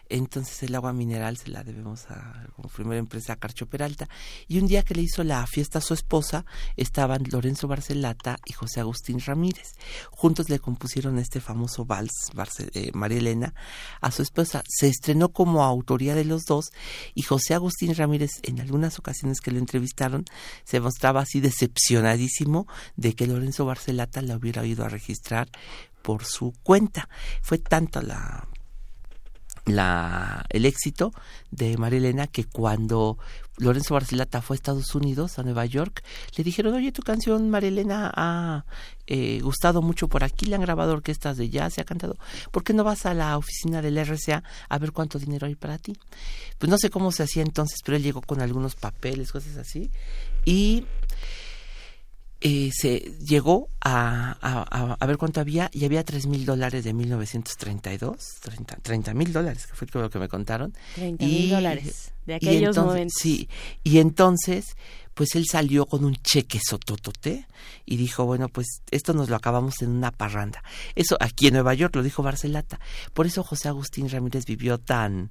Entonces 0.09 0.63
el 0.63 0.76
agua 0.76 0.93
mineral 0.93 1.38
se 1.38 1.49
la 1.49 1.63
debemos 1.63 2.05
a, 2.09 2.47
como 2.55 2.70
primera 2.70 2.99
empresa 2.99 3.34
a 3.34 3.36
Carcho 3.38 3.68
Peralta. 3.68 4.07
Y 4.47 4.59
un 4.59 4.68
día 4.68 4.84
que 4.84 4.95
le 4.95 5.01
hizo 5.01 5.24
la 5.24 5.45
fiesta 5.47 5.80
a 5.80 5.82
su 5.82 5.93
esposa, 5.93 6.45
estaban 6.76 7.24
Lorenzo 7.32 7.68
Barcelata 7.68 8.38
y 8.45 8.53
José 8.53 8.80
Agustín 8.80 9.20
Ramírez. 9.20 9.74
Juntos 10.11 10.49
le 10.49 10.59
compusieron 10.59 11.18
este 11.20 11.41
famoso 11.41 11.86
vals, 11.86 12.32
eh, 12.74 12.91
María 12.93 13.18
Elena, 13.18 13.53
a 14.01 14.11
su 14.11 14.22
esposa. 14.22 14.63
Se 14.68 14.88
estrenó 14.88 15.30
como 15.30 15.63
autoría 15.63 16.16
de 16.16 16.26
los 16.26 16.43
dos 16.43 16.72
y 17.13 17.24
José 17.24 17.53
Agustín 17.53 17.95
Ramírez 17.95 18.39
en 18.43 18.59
algunas 18.59 18.99
ocasiones 18.99 19.41
que 19.41 19.54
lo 19.55 19.59
entrevistaron, 19.59 20.25
se 20.63 20.79
mostraba 20.79 21.21
así 21.21 21.39
decepcionadísimo 21.39 22.67
de 22.95 23.13
que 23.13 23.27
Lorenzo 23.27 23.65
Barcelata 23.65 24.21
la 24.21 24.35
hubiera 24.35 24.65
ido 24.65 24.85
a 24.85 24.89
registrar 24.89 25.49
por 26.01 26.23
su 26.23 26.53
cuenta. 26.63 27.09
Fue 27.41 27.57
tanto 27.57 28.01
la 28.01 28.47
la, 29.66 30.45
el 30.49 30.66
éxito 30.66 31.11
de 31.51 31.78
María 31.78 31.99
Elena 31.99 32.28
que 32.28 32.45
cuando 32.45 33.18
Lorenzo 33.57 33.93
Barcelata 33.93 34.41
fue 34.41 34.55
a 34.55 34.57
Estados 34.57 34.93
Unidos, 34.95 35.39
a 35.39 35.43
Nueva 35.43 35.66
York, 35.66 36.03
le 36.36 36.43
dijeron, 36.43 36.74
oye, 36.76 36.91
tu 36.91 37.01
canción 37.01 37.49
María 37.49 37.70
Elena 37.70 38.11
ha 38.13 38.66
eh, 39.07 39.39
gustado 39.41 39.82
mucho 39.82 40.07
por 40.07 40.24
aquí, 40.24 40.45
le 40.45 40.55
han 40.55 40.61
grabado 40.61 40.93
orquestas 40.93 41.38
de 41.38 41.49
jazz, 41.49 41.74
se 41.74 41.82
ha 41.82 41.86
cantado, 41.86 42.18
¿por 42.51 42.63
qué 42.63 42.74
no 42.74 42.84
vas 42.84 43.05
a 43.05 43.13
la 43.13 43.38
oficina 43.38 43.82
del 43.82 43.97
RCA 43.97 44.43
a 44.68 44.78
ver 44.78 44.91
cuánto 44.91 45.20
dinero 45.20 45.47
hay 45.47 45.55
para 45.55 45.78
ti? 45.78 45.97
Pues 46.57 46.70
no 46.70 46.78
sé 46.78 46.89
cómo 46.89 47.11
se 47.11 47.24
hacía 47.24 47.43
entonces, 47.43 47.80
pero 47.84 47.95
él 47.95 48.03
llegó 48.03 48.22
con 48.22 48.41
algunos 48.41 48.76
papeles, 48.76 49.32
cosas 49.32 49.55
así, 49.57 49.89
y 50.43 50.86
eh, 52.47 52.69
se 52.71 52.99
llegó 53.25 53.69
a, 53.81 54.37
a, 54.99 55.05
ver 55.07 55.17
cuánto 55.17 55.41
había 55.41 55.71
y 55.73 55.83
había 55.83 56.03
tres 56.03 56.27
mil 56.27 56.45
dólares 56.45 56.83
de 56.83 56.93
1932, 56.93 58.35
30 58.83 59.13
mil 59.15 59.33
dólares, 59.33 59.65
que 59.65 59.73
fue 59.73 59.87
lo 59.99 60.11
que 60.11 60.19
me 60.19 60.29
contaron. 60.29 60.71
30 60.93 61.25
mil 61.25 61.49
dólares 61.49 62.13
de 62.27 62.35
aquellos 62.35 62.77
momentos. 62.77 63.15
Sí, 63.19 63.49
y 63.83 63.97
entonces 63.97 64.77
pues 65.16 65.34
él 65.36 65.45
salió 65.49 65.86
con 65.86 66.03
un 66.03 66.16
cheque 66.18 66.59
sototote 66.61 67.47
y 67.86 67.95
dijo, 67.95 68.26
bueno, 68.26 68.49
pues 68.49 68.82
esto 68.91 69.13
nos 69.13 69.30
lo 69.30 69.38
acabamos 69.38 69.82
en 69.82 69.89
una 69.89 70.11
parranda. 70.11 70.61
Eso 70.93 71.18
aquí 71.20 71.47
en 71.47 71.53
Nueva 71.53 71.74
York 71.74 71.95
lo 71.95 72.03
dijo 72.03 72.22
Barcelata. 72.22 72.80
Por 73.13 73.26
eso 73.26 73.41
José 73.41 73.70
Agustín 73.70 74.09
Ramírez 74.09 74.45
vivió 74.45 74.78
tan, 74.78 75.30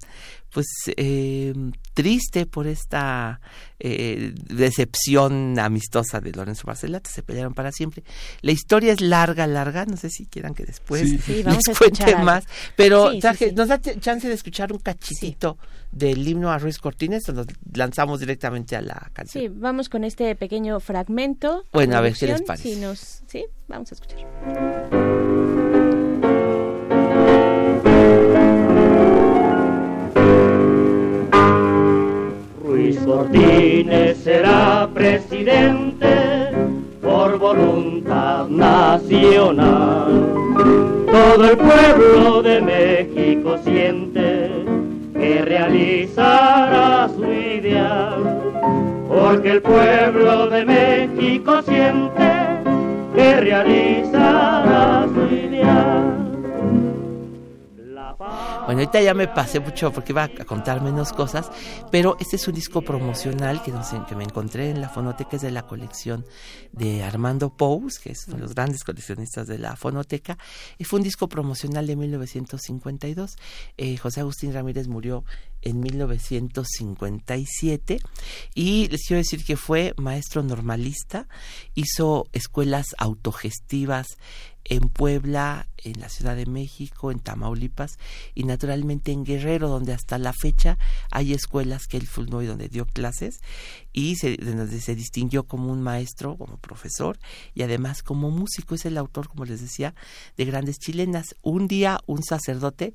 pues, 0.51 0.67
eh, 0.97 1.53
triste 1.93 2.47
por 2.47 2.67
esta 2.67 3.41
eh, 3.79 4.33
decepción 4.49 5.59
amistosa 5.59 6.21
de 6.21 6.33
Lorenzo 6.33 6.67
Barcelata. 6.67 7.11
Se 7.11 7.23
pelearon 7.23 7.53
para 7.53 7.71
siempre. 7.71 8.05
La 8.41 8.53
historia 8.53 8.93
es 8.93 9.03
larga, 9.03 9.47
larga. 9.47 9.85
No 9.85 9.99
sé 9.99 10.09
si 10.09 10.25
quieran 10.25 10.55
que 10.55 10.65
después 10.65 11.29
les 11.29 11.79
cuente 11.79 12.17
más. 12.17 12.45
Pero 12.75 13.13
nos 13.13 13.69
da 13.69 13.81
chance 13.81 14.29
de 14.29 14.35
escuchar 14.35 14.73
un 14.73 14.79
cachitito 14.79 15.59
del 15.93 16.27
himno 16.27 16.51
a 16.51 16.59
Ruiz 16.59 16.79
Cortines 16.79 17.29
o 17.29 17.33
nos 17.33 17.47
lanzamos 17.73 18.21
directamente 18.21 18.77
a 18.77 18.83
la 18.83 19.11
canción. 19.13 19.45
Sí, 19.45 19.49
vamos 19.49 19.74
con 19.83 20.05
este 20.05 20.35
pequeño 20.37 20.79
fragmento. 20.79 21.65
Bueno, 21.73 21.97
a 21.97 22.01
ver 22.01 22.15
qué 22.15 22.29
les 22.29 22.43
parece. 22.43 22.77
nos, 22.77 23.23
sí, 23.27 23.45
vamos 23.67 23.91
a 23.91 23.95
escuchar. 23.97 24.21
Ruiz 32.63 32.99
Cortines 33.01 34.17
será 34.19 34.89
presidente 34.95 36.51
por 37.03 37.37
voluntad 37.39 38.47
nacional. 38.49 40.25
Todo 41.11 41.51
el 41.51 41.57
pueblo 41.57 42.43
de 42.43 42.61
México 42.61 43.59
siente 43.65 44.51
que 45.15 45.43
realizará 45.45 47.09
su 47.17 47.25
ideal 47.25 48.45
porque 49.15 49.53
el 49.53 49.63
pueblo 49.63 50.49
de 50.49 50.65
México 50.65 51.63
siente 51.63 52.33
que 53.15 53.41
realizará 53.41 55.07
su 55.15 55.35
ideal. 55.35 56.04
Bueno, 58.67 58.81
ahorita 58.81 59.01
ya 59.03 59.13
me 59.13 59.29
pasé 59.29 59.61
mucho 59.61 59.93
porque 59.93 60.13
iba 60.13 60.25
a 60.25 60.45
contar 60.47 60.81
menos 60.81 61.13
cosas, 61.13 61.51
pero 61.91 62.17
este 62.19 62.37
es 62.37 62.49
un 62.49 62.55
disco 62.55 62.81
promocional 62.81 63.63
que, 63.63 63.71
no 63.71 63.85
sé, 63.85 64.01
que 64.09 64.17
me 64.17 64.25
encontré 64.25 64.71
en 64.71 64.81
la 64.81 64.89
fonoteca, 64.89 65.37
es 65.37 65.43
de 65.43 65.51
la 65.51 65.67
colección 65.67 66.25
de 66.73 67.03
Armando 67.03 67.55
Pous, 67.55 67.99
que 67.99 68.13
es 68.13 68.27
uno 68.27 68.37
de 68.37 68.43
los 68.43 68.55
grandes 68.55 68.83
coleccionistas 68.83 69.49
de 69.49 69.59
la 69.59 69.77
fonoteca, 69.77 70.39
y 70.79 70.85
fue 70.85 70.99
un 70.99 71.03
disco 71.03 71.29
promocional 71.29 71.87
de 71.87 71.95
1952. 71.95 73.37
Eh, 73.77 73.99
José 73.99 74.21
Agustín 74.21 74.55
Ramírez 74.55 74.89
murió 74.89 75.25
en 75.61 75.81
1957 75.81 77.99
y 78.55 78.89
les 78.89 79.07
quiero 79.07 79.19
decir 79.19 79.45
que 79.45 79.57
fue 79.57 79.93
maestro 79.97 80.43
normalista, 80.43 81.29
hizo 81.75 82.27
escuelas 82.33 82.87
autogestivas 82.99 84.17
en 84.65 84.89
Puebla, 84.89 85.69
en 85.79 86.01
la 86.01 86.09
Ciudad 86.09 86.37
de 86.37 86.47
México, 86.47 87.11
en 87.11 87.21
Tamaulipas 87.21 87.99
y 88.35 88.45
naturalmente 88.45 89.13
en 89.13 89.25
Guerrero, 89.25 89.69
donde 89.69 89.93
hasta 89.93 90.19
la 90.19 90.33
fecha 90.33 90.79
hay 91.11 91.33
escuelas 91.33 91.87
que 91.87 91.97
él 91.97 92.07
fundó 92.07 92.43
y 92.43 92.47
donde 92.47 92.69
dio 92.69 92.87
clases 92.87 93.41
y 93.93 94.17
se, 94.17 94.37
donde 94.37 94.81
se 94.81 94.95
distinguió 94.95 95.45
como 95.45 95.71
un 95.71 95.83
maestro, 95.83 96.37
como 96.37 96.57
profesor 96.59 97.19
y 97.55 97.63
además 97.63 98.03
como 98.03 98.31
músico. 98.31 98.75
Es 98.75 98.87
el 98.87 98.99
autor, 98.99 99.29
como 99.29 99.45
les 99.45 99.61
decía, 99.61 99.95
de 100.37 100.45
grandes 100.45 100.79
chilenas. 100.79 101.35
Un 101.43 101.69
día 101.69 102.01
un 102.07 102.23
sacerdote 102.23 102.95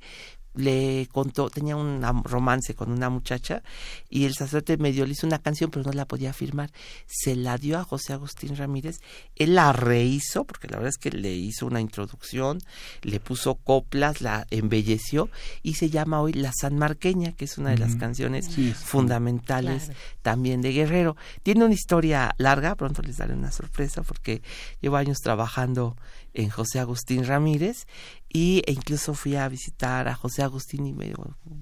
le 0.56 1.08
contó, 1.12 1.50
tenía 1.50 1.76
un 1.76 2.02
romance 2.24 2.74
con 2.74 2.92
una 2.92 3.10
muchacha 3.10 3.64
y 4.10 4.26
el 4.26 4.34
sacerdote 4.34 4.78
medio 4.78 5.06
le 5.06 5.14
hizo 5.14 5.28
una 5.28 5.40
canción 5.40 5.70
pero 5.72 5.86
no 5.86 5.92
la 5.94 6.06
podía 6.06 6.34
firmar. 6.34 6.72
Se 7.06 7.36
la 7.36 7.58
dio 7.58 7.78
a 7.78 7.84
José 7.84 8.14
Agustín 8.14 8.56
Ramírez, 8.56 9.00
él 9.36 9.56
la 9.56 9.74
rehizo, 9.74 10.44
porque 10.44 10.68
la 10.68 10.78
verdad 10.78 10.90
es 10.90 10.98
que 10.98 11.12
le 11.12 11.34
hizo 11.34 11.66
una 11.66 11.82
introducción, 11.82 12.60
le 13.02 13.20
puso 13.20 13.56
coplas, 13.56 14.22
la 14.22 14.48
embelleció 14.50 15.30
y 15.64 15.76
se 15.76 15.90
llama 15.90 16.22
hoy 16.22 16.34
La 16.34 16.52
San 16.54 16.78
Marqueña, 16.78 17.34
que 17.34 17.46
es 17.46 17.58
una 17.58 17.72
de 17.72 17.78
las 17.78 17.96
canciones 17.96 18.50
fundamentales 18.76 19.92
también 20.22 20.62
de 20.62 20.74
Guerrero. 20.74 21.16
Tiene 21.44 21.66
una 21.66 21.74
historia 21.74 22.34
larga, 22.38 22.76
pronto 22.76 23.02
les 23.02 23.18
daré 23.18 23.34
una 23.34 23.52
sorpresa 23.52 24.04
porque 24.04 24.42
llevo 24.82 24.98
años 24.98 25.20
trabajando 25.20 25.96
en 26.34 26.50
José 26.50 26.80
Agustín 26.80 27.26
Ramírez 27.26 27.88
y 28.32 28.62
e 28.66 28.72
incluso 28.72 29.14
fui 29.14 29.36
a 29.36 29.48
visitar 29.48 30.08
a 30.08 30.16
José 30.16 30.44
Agustín 30.44 30.86
y 30.86 30.94
me 30.94 31.14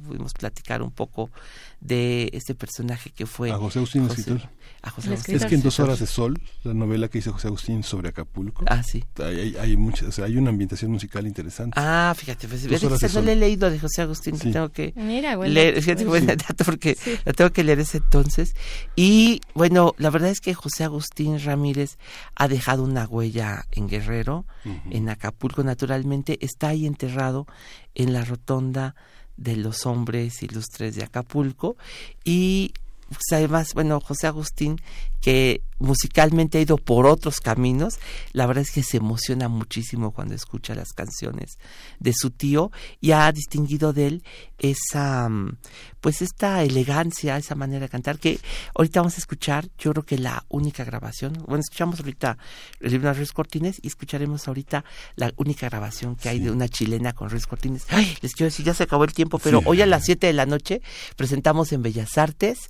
pudimos 0.06 0.34
platicar 0.34 0.82
un 0.82 0.92
poco 0.92 1.32
de 1.80 2.30
este 2.34 2.56
personaje 2.56 3.12
que 3.12 3.26
fue 3.26 3.52
a 3.52 3.58
José 3.58 3.80
Agustín 3.80 4.06
escritor 4.06 4.50
a 4.82 4.90
José 4.90 5.14
es 5.14 5.46
que 5.46 5.56
en 5.56 5.62
dos 5.62 5.80
horas 5.80 6.00
de 6.00 6.08
sol 6.08 6.40
la 6.64 6.74
novela 6.74 7.08
que 7.08 7.20
hizo 7.20 7.32
José 7.32 7.48
Agustín 7.48 7.84
sobre 7.84 8.10
Acapulco 8.10 8.66
ah 8.68 8.82
sí. 8.84 9.04
hay, 9.24 9.56
hay, 9.56 9.78
mucha, 9.78 10.08
o 10.08 10.12
sea, 10.12 10.26
hay 10.26 10.38
una 10.38 10.50
ambientación 10.50 10.92
musical 10.92 11.28
interesante. 11.28 11.74
Ah 11.80 12.14
fíjate 12.18 12.48
pues, 12.48 12.68
fíjate 12.68 13.10
no 13.14 13.22
le 13.22 13.34
he 13.34 13.36
leído 13.36 13.70
de 13.70 13.80
José 13.80 14.02
Agustín 14.02 14.38
tengo 14.40 14.70
que 14.70 14.94
Mira, 14.96 15.38
bueno, 15.38 15.54
leer 15.54 15.82
fíjate 15.82 16.06
buen 16.06 16.26
dato 16.26 16.64
porque 16.66 16.98
la 17.26 17.34
tengo 17.34 17.52
que 17.52 17.64
leer 17.64 17.80
ese 17.80 17.98
entonces. 17.98 18.56
Y 18.96 19.42
bueno 19.54 19.94
la 19.98 20.10
verdad 20.10 20.30
es 20.30 20.42
que 20.42 20.54
José 20.54 20.84
Agustín 20.84 21.40
Ramírez 21.40 21.98
ha 22.36 22.48
dejado 22.48 22.84
una 22.84 23.06
huella 23.06 23.66
en 23.72 23.88
Guerrero 23.88 24.46
en 24.90 25.10
Acapulco 25.10 25.64
naturalmente. 25.64 26.38
Está 26.42 26.70
ahí 26.70 26.86
enterrado 26.86 27.46
en 27.94 28.14
la 28.14 28.26
rotonda 28.26 28.96
de 29.38 29.56
los 29.56 29.86
hombres 29.86 30.42
ilustres 30.44 30.96
de 30.96 31.04
Acapulco. 31.04 31.78
Y 32.24 32.74
pues, 33.10 33.24
además, 33.32 33.74
bueno, 33.74 34.02
José 34.02 34.28
Agustín, 34.28 34.82
que 35.28 35.62
musicalmente 35.78 36.58
ha 36.58 36.62
ido 36.62 36.78
por 36.78 37.06
otros 37.06 37.42
caminos, 37.42 38.00
la 38.32 38.48
verdad 38.48 38.62
es 38.62 38.72
que 38.72 38.82
se 38.82 38.96
emociona 38.96 39.50
muchísimo 39.50 40.12
cuando 40.12 40.34
escucha 40.34 40.74
las 40.74 40.94
canciones 40.94 41.60
de 42.00 42.14
su 42.16 42.32
tío 42.32 42.72
y 43.02 43.12
ha 43.12 43.30
distinguido 43.34 43.92
de 43.92 44.08
él 44.08 44.24
esa, 44.58 45.28
mm, 45.28 45.58
pues 46.00 46.22
esta 46.22 46.64
elegancia, 46.64 47.36
esa 47.36 47.56
manera 47.56 47.82
de 47.82 47.90
cantar 47.90 48.20
que 48.20 48.40
ahorita 48.74 49.02
vamos 49.02 49.16
a 49.16 49.18
escuchar, 49.18 49.68
yo 49.78 49.92
creo 49.92 50.06
que 50.06 50.18
la 50.18 50.46
única 50.48 50.86
grabación, 50.86 51.34
bueno, 51.46 51.60
escuchamos 51.60 52.00
ahorita 52.00 52.38
el 52.80 52.92
libro 52.92 53.10
de 53.10 53.16
Ruiz 53.16 53.34
Cortines 53.34 53.80
y 53.82 53.88
escucharemos 53.88 54.48
ahorita 54.48 54.86
la 55.18 55.34
única 55.36 55.68
grabación 55.68 56.16
que 56.16 56.30
hay 56.30 56.40
de 56.40 56.52
una 56.52 56.70
chilena 56.70 57.12
con 57.12 57.30
Ruiz 57.30 57.48
Cortines. 57.48 57.86
Ay, 57.90 58.18
les 58.22 58.34
quiero 58.34 58.50
decir, 58.50 58.66
ya 58.66 58.74
se 58.74 58.84
acabó 58.84 59.04
el 59.04 59.12
tiempo, 59.12 59.40
pero 59.40 59.62
hoy 59.66 59.82
a 59.82 59.86
las 59.86 60.06
7 60.06 60.26
de 60.26 60.34
la 60.34 60.46
noche 60.46 60.82
presentamos 61.18 61.74
en 61.74 61.82
Bellas 61.82 62.18
Artes 62.18 62.70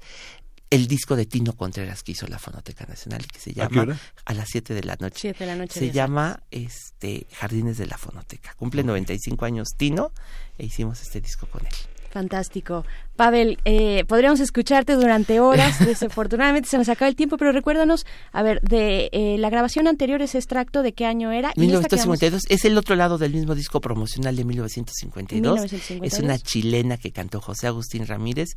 el 0.70 0.88
disco 0.88 1.16
de 1.16 1.26
Tino 1.26 1.54
Contreras 1.54 2.04
que 2.04 2.12
hizo 2.12 2.28
la 2.28 2.40
Fonoteca 2.40 2.86
Nacional 2.86 3.26
que 3.28 3.40
se 3.40 3.54
llama 3.54 3.98
¿A, 4.26 4.34
las 4.34 4.50
7 4.50 4.74
de 4.74 4.84
la 4.84 4.98
noche. 5.00 5.34
de 5.34 5.46
la 5.46 5.56
noche. 5.56 5.80
Se 5.80 5.92
llama 5.92 6.44
este 6.52 7.28
Jardines 7.32 7.78
de 7.78 7.88
la 7.88 7.98
Fonoteca. 7.98 8.54
Cumple 8.56 8.84
95 8.84 9.46
años 9.46 9.70
Tino 9.78 10.12
e 10.58 10.66
hicimos 10.66 11.02
este 11.02 11.22
disco 11.22 11.48
con 11.48 11.66
él. 11.66 11.74
Fantástico. 12.10 12.86
Pavel, 13.16 13.60
eh, 13.66 14.06
podríamos 14.08 14.40
escucharte 14.40 14.94
durante 14.96 15.40
horas, 15.40 15.80
desafortunadamente 15.86 16.70
se 16.70 16.78
nos 16.78 16.90
acaba 16.90 17.10
el 17.10 17.16
tiempo, 17.16 17.38
pero 17.38 17.52
recuérdanos, 17.52 18.06
a 18.32 18.44
ver, 18.44 18.62
de 18.62 19.10
eh, 19.12 19.38
la 19.38 19.50
grabación 19.50 19.88
anterior, 19.88 20.22
ese 20.22 20.38
extracto, 20.38 20.82
¿de 20.84 20.94
qué 20.94 21.06
año 21.06 21.32
era? 21.32 21.52
1952, 21.56 22.44
es 22.50 22.66
el 22.66 22.78
otro 22.78 22.96
lado 22.96 23.18
del 23.18 23.34
mismo 23.34 23.56
disco 23.56 23.82
promocional 23.82 24.36
de 24.36 24.46
1952. 24.46 25.54
1952. 25.54 26.14
Es 26.14 26.20
una 26.20 26.40
chilena 26.40 26.98
que 26.98 27.12
cantó 27.12 27.42
José 27.42 27.68
Agustín 27.68 28.08
Ramírez 28.08 28.50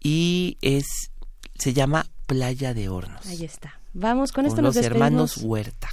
y 0.00 0.58
es 0.60 1.11
se 1.62 1.72
llama 1.72 2.06
Playa 2.26 2.74
de 2.74 2.88
Hornos. 2.88 3.24
Ahí 3.26 3.44
está. 3.44 3.78
Vamos, 3.94 4.32
con, 4.32 4.46
esto 4.46 4.62
nos 4.62 4.74
los 4.74 4.74
despedimos. 4.74 5.06
hermanos 5.06 5.36
Huerta. 5.36 5.90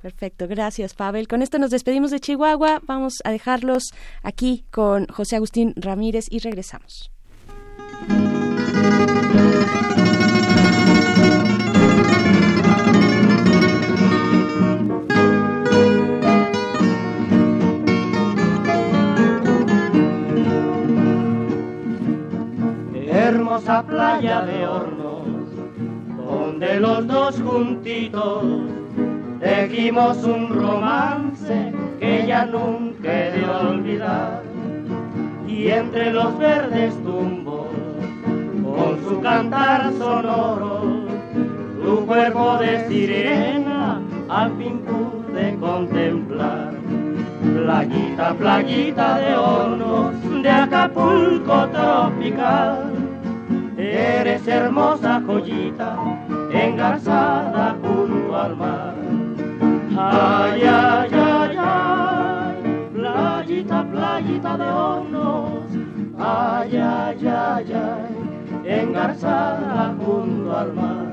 Perfecto, 0.00 0.48
gracias 0.48 0.94
Pavel. 0.94 1.28
Con 1.28 1.42
esto 1.42 1.58
nos 1.58 1.70
despedimos 1.70 2.10
de 2.12 2.18
Chihuahua. 2.18 2.80
Vamos 2.86 3.16
a 3.24 3.30
dejarlos 3.30 3.92
aquí 4.22 4.64
con 4.70 5.06
José 5.08 5.36
Agustín 5.36 5.74
Ramírez 5.76 6.28
y 6.30 6.38
regresamos. 6.38 7.10
hermosa 23.62 23.82
playa 23.82 24.40
de 24.42 24.66
hornos, 24.66 25.01
donde 26.52 26.80
los 26.80 27.06
dos 27.06 27.40
juntitos 27.40 28.44
tejimos 29.40 30.22
un 30.22 30.50
romance 30.50 31.72
que 31.98 32.26
ya 32.26 32.44
nunca 32.44 33.10
he 33.10 33.38
de 33.38 33.48
olvidar. 33.48 34.42
Y 35.48 35.68
entre 35.68 36.12
los 36.12 36.36
verdes 36.38 36.94
tumbos, 37.04 37.68
con 38.62 39.02
su 39.02 39.20
cantar 39.22 39.92
sonoro, 39.94 41.06
tu 41.82 42.06
cuerpo 42.06 42.58
de 42.58 42.86
sirena 42.86 44.02
al 44.28 44.54
fin 44.58 44.78
pude 44.80 45.56
contemplar. 45.58 46.72
Playita, 47.42 48.34
playita 48.34 49.18
de 49.18 49.36
hornos 49.36 50.42
de 50.42 50.50
Acapulco 50.50 51.66
tropical 51.72 52.92
Eres 53.82 54.46
hermosa 54.46 55.20
joyita, 55.26 55.96
engarzada 56.52 57.76
junto 57.82 58.36
al 58.36 58.56
mar. 58.56 58.94
Ay, 59.96 60.62
ay, 60.62 61.10
ay, 61.12 61.56
ay, 61.58 62.56
playita, 62.94 63.84
playita 63.90 64.56
de 64.58 64.64
hornos. 64.64 65.64
Ay, 66.18 66.76
ay, 66.76 67.26
ay, 67.26 67.72
ay, 67.72 68.80
engarzada 68.80 69.94
junto 69.98 70.56
al 70.56 70.72
mar. 70.74 71.12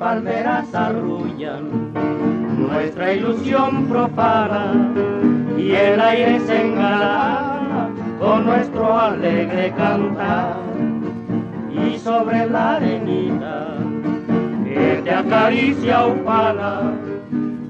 Palmeras 0.00 0.74
arrullan 0.74 1.92
nuestra 2.56 3.12
ilusión 3.12 3.84
profana 3.86 4.72
y 5.58 5.72
el 5.72 6.00
aire 6.00 6.40
se 6.40 6.68
engalana 6.68 7.90
con 8.18 8.46
nuestro 8.46 8.98
alegre 8.98 9.74
cantar. 9.76 10.56
Y 11.70 11.98
sobre 11.98 12.48
la 12.48 12.76
arenita 12.76 13.76
que 14.64 15.02
te 15.04 15.10
acaricia 15.10 16.06
ufana 16.06 16.92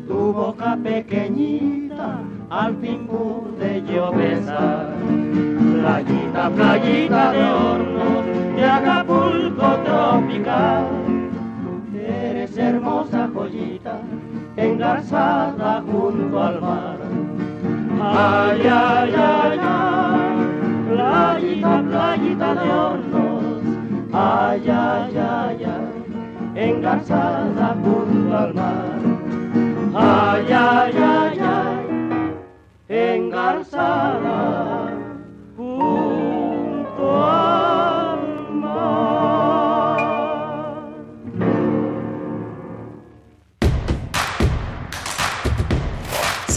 tu 0.07 0.33
boca 0.33 0.79
pequeñita 0.85 2.21
al 2.49 2.77
fin 2.77 3.09
pude 3.09 3.83
yo 3.93 4.13
besar. 4.13 4.95
Playita, 5.75 6.51
playita 6.51 7.33
de 7.33 7.43
hornos 7.43 8.55
de 8.55 8.65
Acapulco 8.65 9.67
tropical 9.85 11.10
engarzada 14.57 15.83
junto 15.87 16.43
al 16.43 16.61
mar. 16.61 16.99
Ay, 18.03 18.61
ay, 18.67 19.15
ay, 19.15 19.59
ay, 19.61 20.21
playita, 20.89 21.83
playita 21.89 22.55
de 22.55 22.71
hornos, 22.71 23.63
ay, 24.13 24.69
ay, 24.69 25.17
ay, 25.17 25.65
ay, 25.65 26.69
engarzada 26.69 27.77
junto 27.83 28.37
al 28.37 28.55
mar. 28.55 29.01
Ay, 29.95 30.53
ay, 30.53 30.93
ay, 30.97 31.39
ay, 31.41 31.79
engarzada 32.89 34.39
junto 35.57 37.25
al 37.25 37.50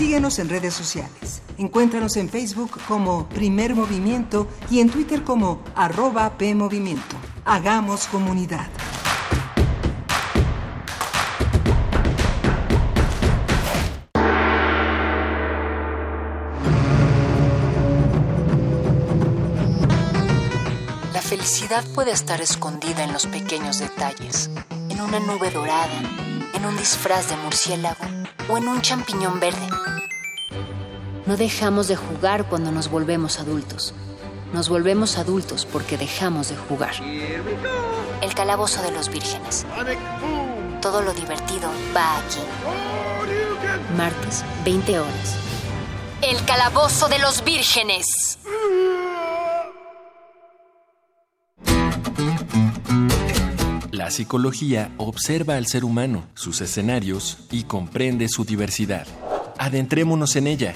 Síguenos 0.03 0.37
en 0.39 0.49
redes 0.49 0.73
sociales. 0.73 1.41
Encuéntranos 1.57 2.17
en 2.17 2.27
Facebook 2.27 2.71
como 2.89 3.29
Primer 3.29 3.73
Movimiento 3.73 4.49
y 4.69 4.81
en 4.81 4.89
Twitter 4.89 5.23
como 5.23 5.61
arroba 5.75 6.37
PMovimiento. 6.37 7.15
Hagamos 7.45 8.07
comunidad. 8.07 8.67
La 21.13 21.21
felicidad 21.21 21.85
puede 21.95 22.11
estar 22.11 22.41
escondida 22.41 23.05
en 23.05 23.13
los 23.13 23.25
pequeños 23.25 23.79
detalles, 23.79 24.49
en 24.89 24.99
una 24.99 25.21
nube 25.21 25.49
dorada, 25.49 26.01
en 26.53 26.65
un 26.65 26.75
disfraz 26.75 27.29
de 27.29 27.37
murciélago 27.37 28.03
o 28.49 28.57
en 28.57 28.67
un 28.67 28.81
champiñón 28.81 29.39
verde. 29.39 29.92
No 31.25 31.37
dejamos 31.37 31.87
de 31.87 31.95
jugar 31.95 32.49
cuando 32.49 32.71
nos 32.71 32.89
volvemos 32.89 33.39
adultos. 33.39 33.93
Nos 34.51 34.67
volvemos 34.67 35.17
adultos 35.17 35.65
porque 35.65 35.97
dejamos 35.97 36.49
de 36.49 36.57
jugar. 36.57 36.93
El 38.21 38.33
calabozo 38.35 38.81
de 38.83 38.91
los 38.91 39.09
vírgenes. 39.09 39.65
Todo 40.81 41.01
lo 41.01 41.13
divertido 41.13 41.69
va 41.95 42.17
aquí. 42.17 42.39
Martes, 43.97 44.43
20 44.65 44.99
horas. 44.99 45.35
El 46.21 46.43
calabozo 46.45 47.07
de 47.07 47.19
los 47.19 47.43
vírgenes. 47.43 48.37
La 53.91 54.11
psicología 54.11 54.91
observa 54.97 55.55
al 55.55 55.67
ser 55.67 55.85
humano, 55.85 56.25
sus 56.33 56.59
escenarios 56.59 57.37
y 57.49 57.63
comprende 57.63 58.27
su 58.27 58.43
diversidad. 58.43 59.07
Adentrémonos 59.57 60.35
en 60.35 60.47
ella. 60.47 60.75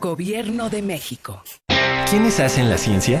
Gobierno 0.00 0.70
de 0.70 0.80
México. 0.80 1.42
¿Quiénes 2.08 2.40
hacen 2.40 2.70
la 2.70 2.78
ciencia? 2.78 3.20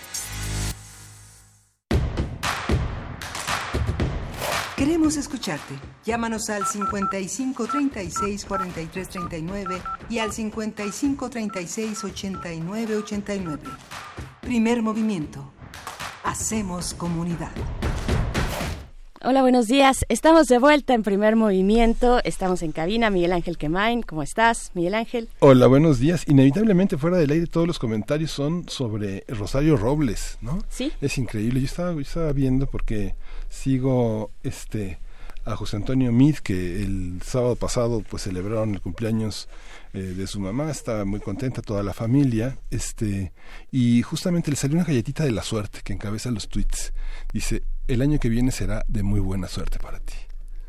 Queremos 4.75 5.17
escucharte. 5.17 5.75
Llámanos 6.05 6.49
al 6.49 6.65
55 6.65 7.67
36 7.67 8.45
43 8.45 9.09
39 9.09 9.81
y 10.09 10.19
al 10.19 10.31
55 10.31 11.29
36 11.29 12.03
89 12.05 12.95
89. 12.95 13.63
Primer 14.39 14.81
movimiento. 14.81 15.51
Hacemos 16.23 16.93
comunidad. 16.93 17.51
Hola, 19.21 19.41
buenos 19.41 19.67
días. 19.67 20.05
Estamos 20.07 20.47
de 20.47 20.59
vuelta 20.59 20.93
en 20.93 21.03
primer 21.03 21.35
movimiento. 21.35 22.21
Estamos 22.23 22.61
en 22.61 22.71
cabina. 22.71 23.09
Miguel 23.09 23.33
Ángel 23.33 23.57
Quemain, 23.57 24.01
¿cómo 24.01 24.23
estás, 24.23 24.71
Miguel 24.75 24.95
Ángel? 24.95 25.27
Hola, 25.39 25.67
buenos 25.67 25.99
días. 25.99 26.23
Inevitablemente 26.25 26.97
fuera 26.97 27.17
del 27.17 27.29
aire 27.31 27.45
todos 27.47 27.67
los 27.67 27.79
comentarios 27.79 28.31
son 28.31 28.69
sobre 28.69 29.25
Rosario 29.27 29.75
Robles, 29.75 30.37
¿no? 30.39 30.63
Sí. 30.69 30.93
Es 31.01 31.17
increíble. 31.17 31.59
Yo 31.59 31.65
estaba, 31.65 31.91
yo 31.91 31.99
estaba 31.99 32.31
viendo 32.31 32.65
porque 32.67 33.15
sigo 33.49 34.31
este 34.41 34.99
a 35.43 35.57
José 35.57 35.75
Antonio 35.75 36.13
Mid, 36.13 36.37
que 36.37 36.81
el 36.81 37.21
sábado 37.21 37.57
pasado 37.57 38.01
pues 38.09 38.23
celebraron 38.23 38.75
el 38.75 38.81
cumpleaños 38.81 39.49
eh, 39.91 39.99
de 39.99 40.27
su 40.27 40.39
mamá, 40.39 40.71
estaba 40.71 41.03
muy 41.03 41.19
contenta 41.19 41.61
toda 41.61 41.83
la 41.83 41.93
familia, 41.93 42.57
este, 42.69 43.33
y 43.71 44.01
justamente 44.03 44.51
le 44.51 44.57
salió 44.57 44.77
una 44.77 44.85
galletita 44.85 45.23
de 45.23 45.31
la 45.31 45.41
suerte 45.41 45.79
que 45.83 45.93
encabeza 45.93 46.29
los 46.29 46.47
tweets. 46.49 46.93
Dice, 47.33 47.63
el 47.89 48.01
año 48.01 48.19
que 48.19 48.29
viene 48.29 48.51
será 48.51 48.85
de 48.87 49.03
muy 49.03 49.19
buena 49.19 49.47
suerte 49.47 49.79
para 49.79 49.99
ti. 49.99 50.15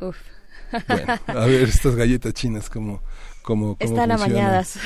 Uf. 0.00 0.16
Bueno, 0.88 1.18
a 1.26 1.46
ver, 1.46 1.62
estas 1.62 1.96
galletas 1.96 2.32
chinas, 2.32 2.70
¿cómo, 2.70 3.02
cómo, 3.42 3.76
Están 3.80 4.12
amañadas. 4.12 4.78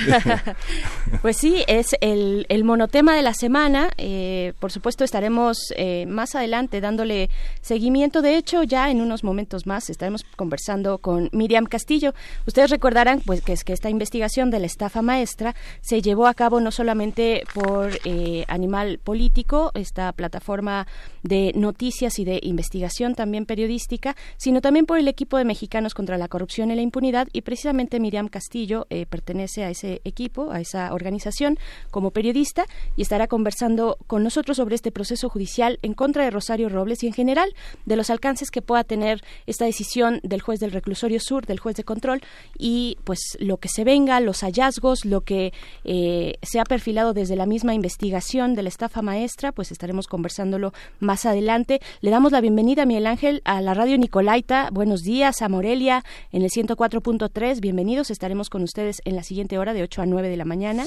pues 1.22 1.36
sí, 1.36 1.62
es 1.68 1.88
el, 2.00 2.46
el 2.48 2.64
monotema 2.64 3.14
de 3.14 3.22
la 3.22 3.34
semana. 3.34 3.90
Eh, 3.98 4.54
por 4.60 4.72
supuesto, 4.72 5.04
estaremos 5.04 5.58
eh, 5.76 6.06
más 6.06 6.34
adelante 6.34 6.80
dándole 6.80 7.28
seguimiento. 7.60 8.22
De 8.22 8.36
hecho, 8.36 8.62
ya 8.62 8.90
en 8.90 9.02
unos 9.02 9.24
momentos 9.24 9.66
más 9.66 9.90
estaremos 9.90 10.24
conversando 10.36 10.98
con 10.98 11.28
Miriam 11.32 11.66
Castillo. 11.66 12.14
Ustedes 12.46 12.70
recordarán 12.70 13.20
pues 13.20 13.42
que, 13.42 13.52
es 13.52 13.62
que 13.62 13.74
esta 13.74 13.90
investigación 13.90 14.50
de 14.50 14.60
la 14.60 14.66
estafa 14.66 15.02
maestra 15.02 15.54
se 15.82 16.00
llevó 16.00 16.26
a 16.26 16.34
cabo 16.34 16.60
no 16.60 16.70
solamente 16.70 17.44
por 17.52 17.90
eh, 18.04 18.44
Animal 18.48 18.98
Político, 19.04 19.70
esta 19.74 20.12
plataforma 20.12 20.86
de 21.24 21.52
noticias 21.56 22.18
y 22.20 22.24
de 22.24 22.38
investigación 22.42 23.16
también 23.16 23.46
periodística, 23.46 24.14
sino 24.36 24.60
también 24.60 24.86
por 24.86 24.98
el 24.98 25.08
equipo 25.08 25.38
de 25.38 25.44
Mexicanos 25.44 25.94
contra 25.94 26.18
la 26.18 26.28
Corrupción 26.28 26.70
y 26.70 26.76
la 26.76 26.82
Impunidad. 26.82 27.26
Y 27.32 27.40
precisamente 27.40 27.98
Miriam 27.98 28.28
Castillo 28.28 28.86
eh, 28.90 29.06
pertenece 29.06 29.64
a 29.64 29.70
ese 29.70 30.00
equipo, 30.04 30.52
a 30.52 30.60
esa 30.60 30.92
organización 30.92 31.58
como 31.90 32.12
periodista 32.12 32.66
y 32.96 33.02
estará 33.02 33.26
conversando 33.26 33.96
con 34.06 34.22
nosotros 34.22 34.58
sobre 34.58 34.76
este 34.76 34.92
proceso 34.92 35.28
judicial 35.28 35.78
en 35.82 35.94
contra 35.94 36.24
de 36.24 36.30
Rosario 36.30 36.68
Robles 36.68 37.02
y 37.02 37.06
en 37.06 37.14
general 37.14 37.54
de 37.86 37.96
los 37.96 38.10
alcances 38.10 38.50
que 38.50 38.62
pueda 38.62 38.84
tener 38.84 39.22
esta 39.46 39.64
decisión 39.64 40.20
del 40.22 40.42
juez 40.42 40.60
del 40.60 40.72
reclusorio 40.72 41.20
sur, 41.20 41.46
del 41.46 41.58
juez 41.58 41.76
de 41.76 41.84
control 41.84 42.20
y 42.58 42.98
pues 43.04 43.36
lo 43.40 43.56
que 43.56 43.68
se 43.68 43.84
venga, 43.84 44.20
los 44.20 44.42
hallazgos, 44.42 45.06
lo 45.06 45.22
que 45.22 45.52
eh, 45.84 46.34
se 46.42 46.60
ha 46.60 46.64
perfilado 46.64 47.14
desde 47.14 47.36
la 47.36 47.46
misma 47.46 47.72
investigación 47.72 48.54
de 48.54 48.62
la 48.62 48.68
estafa 48.68 49.00
maestra, 49.00 49.52
pues 49.52 49.72
estaremos 49.72 50.06
conversándolo 50.06 50.72
más 51.00 51.13
adelante. 51.24 51.80
Le 52.00 52.10
damos 52.10 52.32
la 52.32 52.40
bienvenida, 52.40 52.82
a 52.82 52.86
Miguel 52.86 53.06
Ángel, 53.06 53.40
a 53.44 53.60
la 53.60 53.72
radio 53.72 53.96
Nicolaita. 53.96 54.70
Buenos 54.72 55.02
días 55.02 55.42
a 55.42 55.48
Morelia 55.48 56.04
en 56.32 56.42
el 56.42 56.50
104.3. 56.50 57.60
Bienvenidos. 57.60 58.10
Estaremos 58.10 58.50
con 58.50 58.62
ustedes 58.64 59.00
en 59.04 59.14
la 59.14 59.22
siguiente 59.22 59.56
hora 59.56 59.72
de 59.72 59.82
8 59.82 60.02
a 60.02 60.06
9 60.06 60.28
de 60.28 60.36
la 60.36 60.44
mañana. 60.44 60.84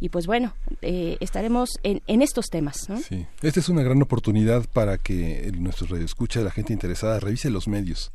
Y 0.00 0.10
pues 0.10 0.26
bueno, 0.26 0.54
eh, 0.82 1.16
estaremos 1.20 1.70
en, 1.82 2.02
en, 2.06 2.20
estos 2.20 2.46
temas. 2.50 2.88
Sí. 3.08 3.26
Esta 3.42 3.60
es 3.60 3.68
una 3.70 3.82
gran 3.82 4.00
oportunidad 4.02 4.66
para 4.70 4.98
que 4.98 5.50
nuestro 5.58 5.86
radio 5.86 6.04
escucha, 6.04 6.40
la 6.40 6.50
gente 6.50 6.74
interesada, 6.74 7.18
revise 7.18 7.48
los 7.48 7.66
medios 7.66 8.12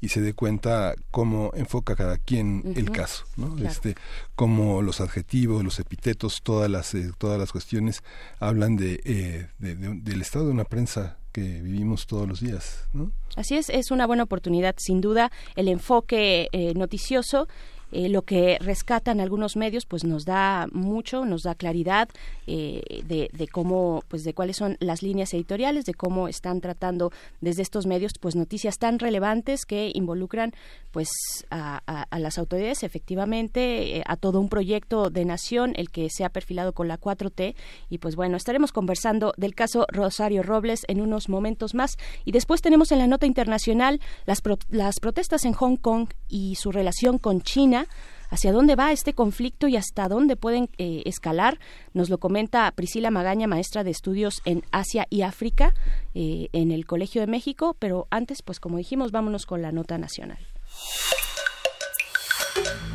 y 0.00 0.08
se 0.08 0.20
dé 0.20 0.34
cuenta 0.34 0.94
cómo 1.10 1.52
enfoca 1.54 1.96
cada 1.96 2.18
quien 2.18 2.58
uh 2.58 2.68
-huh. 2.68 2.78
el 2.78 2.90
caso, 2.90 3.24
¿no? 3.36 3.54
Claro. 3.54 3.70
Este, 3.70 3.94
cómo 4.34 4.82
los 4.82 5.00
adjetivos, 5.00 5.64
los 5.64 5.78
epítetos, 5.78 6.40
todas 6.42 6.70
las 6.70 6.94
eh, 6.94 7.10
todas 7.18 7.38
las 7.38 7.52
cuestiones 7.52 8.02
hablan 8.38 8.76
de, 8.76 9.00
eh, 9.04 9.48
de, 9.58 9.74
de, 9.74 9.94
del 10.00 10.20
estado 10.22 10.46
de 10.46 10.52
una 10.52 10.64
prensa 10.64 11.18
que 11.32 11.60
vivimos 11.60 12.06
todos 12.06 12.26
los 12.26 12.40
días, 12.40 12.88
¿no? 12.94 13.12
Así 13.36 13.56
es, 13.56 13.68
es 13.68 13.90
una 13.90 14.06
buena 14.06 14.22
oportunidad, 14.22 14.74
sin 14.78 15.02
duda, 15.02 15.30
el 15.54 15.68
enfoque 15.68 16.48
eh, 16.52 16.72
noticioso 16.74 17.46
eh, 17.92 18.08
lo 18.08 18.22
que 18.22 18.58
rescatan 18.60 19.20
algunos 19.20 19.56
medios 19.56 19.86
pues 19.86 20.04
nos 20.04 20.24
da 20.24 20.66
mucho 20.72 21.24
nos 21.24 21.42
da 21.42 21.54
claridad 21.54 22.08
eh, 22.46 23.02
de, 23.04 23.30
de, 23.32 23.48
cómo 23.48 24.02
pues 24.08 24.24
de 24.24 24.34
cuáles 24.34 24.56
son 24.56 24.76
las 24.80 25.02
líneas 25.02 25.32
editoriales 25.34 25.84
de 25.84 25.94
cómo 25.94 26.28
están 26.28 26.60
tratando 26.60 27.12
desde 27.40 27.62
estos 27.62 27.86
medios 27.86 28.12
pues 28.20 28.36
noticias 28.36 28.78
tan 28.78 28.98
relevantes 28.98 29.64
que 29.66 29.90
involucran 29.94 30.52
pues 30.90 31.08
a, 31.50 31.82
las 32.18 32.38
autoridades 32.38 32.82
efectivamente 32.82 33.98
eh, 33.98 34.02
a 34.06 34.16
todo 34.16 34.40
un 34.40 34.48
proyecto 34.48 35.10
de 35.10 35.24
nación 35.24 35.72
el 35.76 35.90
que 35.90 36.08
se 36.10 36.24
ha 36.24 36.30
perfilado 36.30 36.72
con 36.72 36.88
la 36.88 36.98
4T 36.98 37.54
y 37.90 37.98
pues 37.98 38.16
bueno 38.16 38.36
estaremos 38.36 38.72
conversando 38.72 39.32
del 39.36 39.54
caso 39.54 39.86
Rosario 39.90 40.42
Robles 40.42 40.84
en 40.88 41.00
unos 41.00 41.28
momentos 41.28 41.74
más. 41.74 41.96
Y 42.24 42.32
después 42.32 42.62
tenemos 42.62 42.92
en 42.92 42.98
la 42.98 43.06
nota 43.06 43.26
internacional 43.26 44.00
las, 44.24 44.40
pro, 44.40 44.58
las 44.70 45.00
protestas 45.00 45.44
en 45.44 45.52
Hong 45.52 45.76
Kong 45.76 46.08
y 46.28 46.56
su 46.56 46.72
relación 46.72 47.18
con 47.18 47.42
China 47.42 47.85
hacia 48.30 48.52
dónde 48.52 48.76
va 48.76 48.92
este 48.92 49.14
conflicto 49.14 49.68
y 49.68 49.76
hasta 49.76 50.08
dónde 50.08 50.36
pueden 50.36 50.68
eh, 50.78 51.02
escalar. 51.06 51.58
Nos 51.94 52.10
lo 52.10 52.18
comenta 52.18 52.70
Priscila 52.72 53.10
Magaña, 53.10 53.46
maestra 53.46 53.84
de 53.84 53.90
estudios 53.90 54.42
en 54.44 54.62
Asia 54.72 55.06
y 55.10 55.22
África 55.22 55.74
eh, 56.14 56.48
en 56.52 56.70
el 56.70 56.86
Colegio 56.86 57.20
de 57.20 57.26
México. 57.26 57.76
Pero 57.78 58.06
antes, 58.10 58.42
pues 58.42 58.60
como 58.60 58.78
dijimos, 58.78 59.12
vámonos 59.12 59.46
con 59.46 59.62
la 59.62 59.72
nota 59.72 59.98
nacional. 59.98 60.38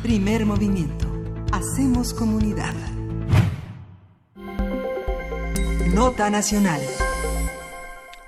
Primer 0.02 0.46
movimiento. 0.46 1.06
Hacemos 1.52 2.14
comunidad. 2.14 2.74
Nota 5.94 6.30
nacional. 6.30 6.80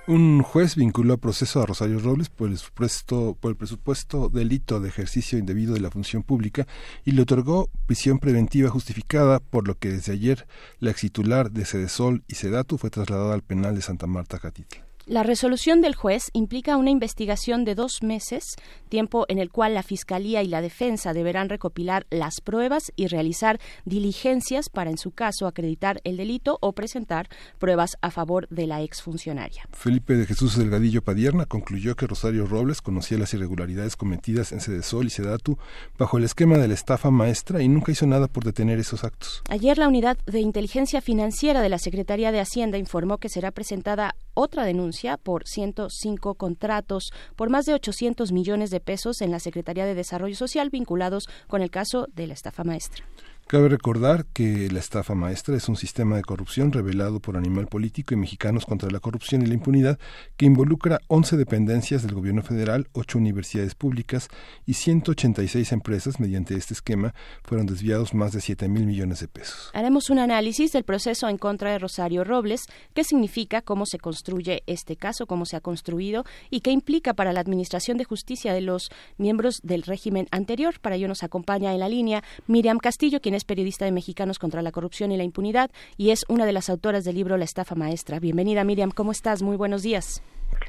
Un 0.07 0.43
juez 0.43 0.77
vinculó 0.77 1.15
a 1.15 1.17
proceso 1.17 1.63
a 1.63 1.67
Rosario 1.67 1.99
Robles 1.99 2.29
por 2.29 2.51
el, 2.51 2.59
supuesto, 2.59 3.39
por 3.41 3.53
el 3.53 3.57
presupuesto 3.57 4.29
delito 4.29 4.79
de 4.79 4.91
ejercicio 4.91 5.39
indebido 5.39 5.73
de 5.73 5.81
la 5.81 5.91
función 5.91 6.23
pública 6.23 6.67
y 7.07 7.13
le 7.13 7.23
otorgó 7.23 7.71
prisión 7.87 8.19
preventiva 8.19 8.69
justificada, 8.69 9.41
por 9.41 9.67
lo 9.67 9.79
que 9.79 9.89
desde 9.89 10.13
ayer 10.13 10.47
la 10.79 10.91
extitular 10.91 11.51
de 11.51 11.65
Sedesol 11.65 12.23
y 12.29 12.35
Sedatu 12.35 12.77
fue 12.77 12.91
trasladada 12.91 13.33
al 13.33 13.43
penal 13.43 13.77
de 13.77 13.81
Santa 13.81 14.07
Marta 14.07 14.39
Catitla. 14.39 14.84
La 15.07 15.23
resolución 15.23 15.83
del 15.83 15.95
juez 15.95 16.31
implica 16.33 16.79
una 16.79 16.89
investigación 16.89 17.67
de 17.67 17.75
dos 17.75 18.03
meses, 18.03 18.57
tiempo 18.89 19.27
en 19.29 19.39
el 19.39 19.51
cual 19.51 19.75
la 19.75 19.83
Fiscalía 19.83 20.43
y 20.43 20.49
la 20.49 20.63
Defensa 20.63 21.13
deberán 21.13 21.51
recopilar 21.51 22.07
las 22.09 22.41
pruebas 22.41 22.91
y 22.97 23.09
realizar 23.09 23.61
diligencias 23.85 24.71
para, 24.71 24.89
en 24.89 24.97
su 24.97 25.11
caso, 25.11 25.47
acreditar 25.47 26.01
el 26.05 26.17
delito 26.17 26.57
o 26.63 26.73
presentar 26.73 27.29
pruebas 27.59 27.99
a 28.01 28.11
favor 28.11 28.49
de 28.49 28.67
la 28.67 28.81
exfuncionaria. 28.81 29.69
Felipe 29.73 30.15
de 30.15 30.25
Jesús 30.25 30.57
Delgadillo 30.57 31.03
Padierna 31.03 31.45
concluyó 31.45 31.97
que 31.97 32.07
Rosario 32.07 32.47
Robles 32.47 32.81
conocía 32.81 33.19
las 33.19 33.35
irregularidades 33.35 33.97
cometidas 33.97 34.53
en 34.53 34.61
Sedesol 34.61 35.09
y 35.09 35.11
Sedatu 35.11 35.59
bajo 35.99 36.17
el 36.17 36.25
esquema 36.25 36.57
de 36.57 36.69
la 36.69 36.75
estafa 36.75 37.11
maestra 37.11 37.63
y 37.63 37.69
nunca 37.69 37.93
hizo 37.93 38.07
nada 38.07 38.27
por 38.27 38.45
detener 38.45 38.79
esos 38.79 39.05
actos. 39.05 39.43
Ayer 39.51 39.77
la 39.77 39.89
Unidad 39.89 40.17
de 40.25 40.41
Inteligencia 40.41 41.03
Financiera 41.03 41.61
de 41.61 41.69
la 41.69 41.79
Secretaría 41.79 42.33
de 42.33 42.41
Hacienda 42.41 42.79
informó 42.79 43.19
que 43.19 43.29
será 43.29 43.51
presentada 43.51 44.15
otra 44.35 44.65
denuncia 44.65 45.17
por 45.17 45.47
105 45.47 46.35
contratos 46.35 47.13
por 47.37 47.51
más 47.51 47.67
de 47.67 47.75
800 47.75 48.33
millones 48.33 48.71
de 48.71 48.81
pesos 48.81 49.23
en 49.23 49.31
la 49.31 49.41
Secretaría 49.41 49.87
de 49.87 49.95
Desarrollo 49.95 50.37
Social 50.37 50.71
vinculados 50.71 51.29
con 51.49 51.63
el 51.63 51.71
caso 51.71 52.09
de 52.15 52.27
la 52.27 52.35
estafa 52.35 52.65
maestra. 52.65 53.05
Cabe 53.47 53.69
recordar 53.69 54.25
que 54.25 54.71
la 54.71 54.79
estafa 54.79 55.15
maestra 55.15 55.55
es 55.55 55.69
un 55.69 55.77
sistema 55.77 56.17
de 56.17 56.23
corrupción 56.23 56.73
revelado 56.73 57.21
por 57.21 57.37
Animal 57.37 57.67
Político 57.67 58.15
y 58.15 58.17
Mexicanos 58.17 58.65
contra 58.65 58.91
la 58.91 59.01
Corrupción 59.01 59.43
y 59.43 59.47
la 59.47 59.53
Impunidad 59.53 59.99
que 60.39 60.47
involucra 60.47 61.01
11 61.09 61.37
dependencias 61.37 62.03
del 62.03 62.15
gobierno 62.15 62.41
federal, 62.41 62.89
8 62.93 63.19
universidades 63.19 63.75
públicas 63.75 64.29
y 64.65 64.75
186 64.75 65.73
empresas. 65.73 66.21
Mediante 66.21 66.57
este 66.57 66.73
esquema 66.73 67.15
fueron 67.43 67.67
desviados 67.67 68.15
más 68.15 68.33
de 68.33 68.41
7 68.41 68.67
mil 68.69 68.87
millones 68.87 69.21
de 69.21 69.29
pesos. 69.29 69.71
Haremos 69.75 70.09
un 70.09 70.21
análisis 70.21 70.73
del 70.73 70.85
proceso 70.85 71.29
en 71.29 71.37
contra 71.37 71.71
de 71.71 71.79
Rosario 71.79 72.25
Robles, 72.25 72.63
qué 72.95 73.05
significa, 73.05 73.61
cómo 73.61 73.85
se 73.85 73.99
construye 73.99 74.63
este 74.67 74.97
caso, 74.97 75.27
cómo 75.27 75.45
se 75.45 75.57
ha 75.57 75.61
construido 75.61 76.25
y 76.49 76.61
qué 76.61 76.71
implica 76.71 77.13
para 77.13 77.35
la 77.35 77.41
Administración 77.41 77.99
de 77.99 78.05
Justicia 78.05 78.55
de 78.55 78.63
los 78.63 78.91
miembros 79.19 79.61
del 79.63 79.83
régimen 79.83 80.29
anterior. 80.31 80.81
Para 80.81 80.97
ello 80.97 81.09
nos 81.09 81.23
acompaña 81.23 81.75
en 81.75 81.81
la 81.81 81.91
línea 81.91 82.25
Miriam 82.47 82.79
Castillo, 82.79 83.21
quien 83.21 83.34
es 83.37 83.45
periodista 83.45 83.85
de 83.85 83.93
Mexicanos 83.93 84.39
contra 84.39 84.63
la 84.63 84.73
Corrupción 84.73 85.13
y 85.13 85.17
la 85.17 85.25
Impunidad 85.25 85.71
y 85.97 86.11
es 86.11 86.25
una 86.29 86.47
de 86.47 86.53
las 86.53 86.71
autoras 86.71 87.05
del 87.05 87.17
libro 87.17 87.37
La 87.37 87.45
estafa 87.45 87.75
maestra. 87.75 88.21
Bienvenida 88.21 88.65
Miriam, 88.65 88.91
¿cómo 88.91 89.13
estás? 89.13 89.43
Muy 89.43 89.57
buenos 89.57 89.83
días. 89.83 90.23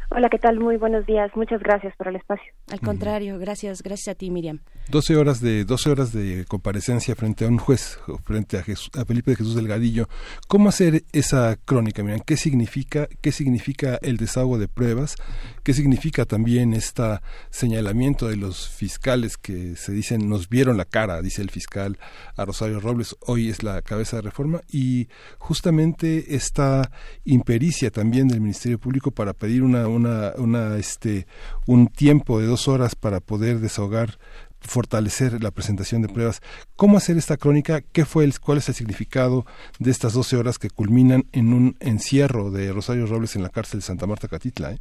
Hola, 0.10 0.30
¿qué 0.30 0.38
tal? 0.38 0.60
Muy 0.60 0.78
buenos 0.78 1.06
días. 1.06 1.32
Muchas 1.36 1.62
gracias 1.62 1.94
por 1.98 2.08
el 2.08 2.16
espacio. 2.16 2.54
Al 2.72 2.80
contrario, 2.80 3.38
gracias, 3.38 3.82
gracias 3.82 4.16
a 4.16 4.18
ti, 4.18 4.30
Miriam. 4.30 4.60
12 4.90 5.16
horas 5.18 5.42
de 5.42 5.66
12 5.66 5.90
horas 5.90 6.14
de 6.14 6.46
comparecencia 6.48 7.16
frente 7.16 7.46
a 7.46 7.48
un 7.48 7.58
juez, 7.58 8.00
frente 8.24 8.58
a, 8.58 8.64
Jesús, 8.64 8.92
a 8.96 9.04
Felipe 9.04 9.32
de 9.32 9.38
Jesús 9.38 9.56
Delgadillo. 9.56 10.08
¿Cómo 10.48 10.70
hacer 10.70 11.04
esa 11.12 11.58
crónica? 11.66 12.04
Miren, 12.04 12.22
¿qué 12.26 12.38
significa 12.38 13.08
qué 13.22 13.32
significa 13.32 14.00
el 14.02 14.18
desahogo 14.18 14.58
de 14.58 14.68
pruebas? 14.68 15.16
¿Qué 15.64 15.74
significa 15.74 16.26
también 16.26 16.74
este 16.74 17.20
señalamiento 17.50 18.28
de 18.28 18.38
los 18.38 18.70
fiscales 18.70 19.38
que 19.38 19.76
se 19.76 19.92
dicen 19.92 20.30
nos 20.30 20.50
vieron 20.50 20.78
la 20.78 20.86
cara, 20.86 21.22
dice 21.22 21.42
el 21.42 21.50
fiscal 21.50 21.98
a 22.38 22.46
Rosario 22.46 22.80
Robles, 22.80 23.16
hoy 23.22 23.50
es 23.50 23.64
la 23.64 23.82
cabeza 23.82 24.18
de 24.18 24.22
reforma 24.22 24.62
y 24.72 25.08
justamente 25.40 26.36
esta 26.36 26.90
impericia 27.26 27.92
también 27.92 28.28
del 28.28 28.42
Ministerio 28.42 28.80
Público 28.80 29.12
para 29.12 29.34
pedir 29.34 29.64
una 29.64 29.75
una, 29.88 30.34
una 30.38 30.78
este 30.78 31.28
un 31.68 31.88
tiempo 31.88 32.40
de 32.40 32.48
dos 32.48 32.68
horas 32.68 32.96
para 32.96 33.20
poder 33.20 33.60
desahogar 33.60 34.18
fortalecer 34.66 35.42
la 35.44 35.52
presentación 35.52 36.02
de 36.02 36.10
pruebas. 36.10 36.42
¿Cómo 36.76 36.98
hacer 36.98 37.18
esta 37.18 37.38
crónica? 37.38 37.82
¿Qué 37.82 38.06
fue 38.06 38.24
el, 38.24 38.40
¿Cuál 38.40 38.58
es 38.58 38.70
el 38.70 38.76
significado 38.76 39.46
de 39.80 39.92
estas 39.92 40.14
12 40.14 40.38
horas 40.38 40.58
que 40.58 40.70
culminan 40.70 41.24
en 41.32 41.54
un 41.54 41.76
encierro 41.80 42.52
de 42.52 42.72
Rosario 42.72 43.06
Robles 43.06 43.36
en 43.36 43.44
la 43.44 43.50
cárcel 43.50 43.80
de 43.80 43.86
Santa 43.86 44.08
Marta 44.08 44.28
Catitla? 44.28 44.72
Eh? 44.74 44.80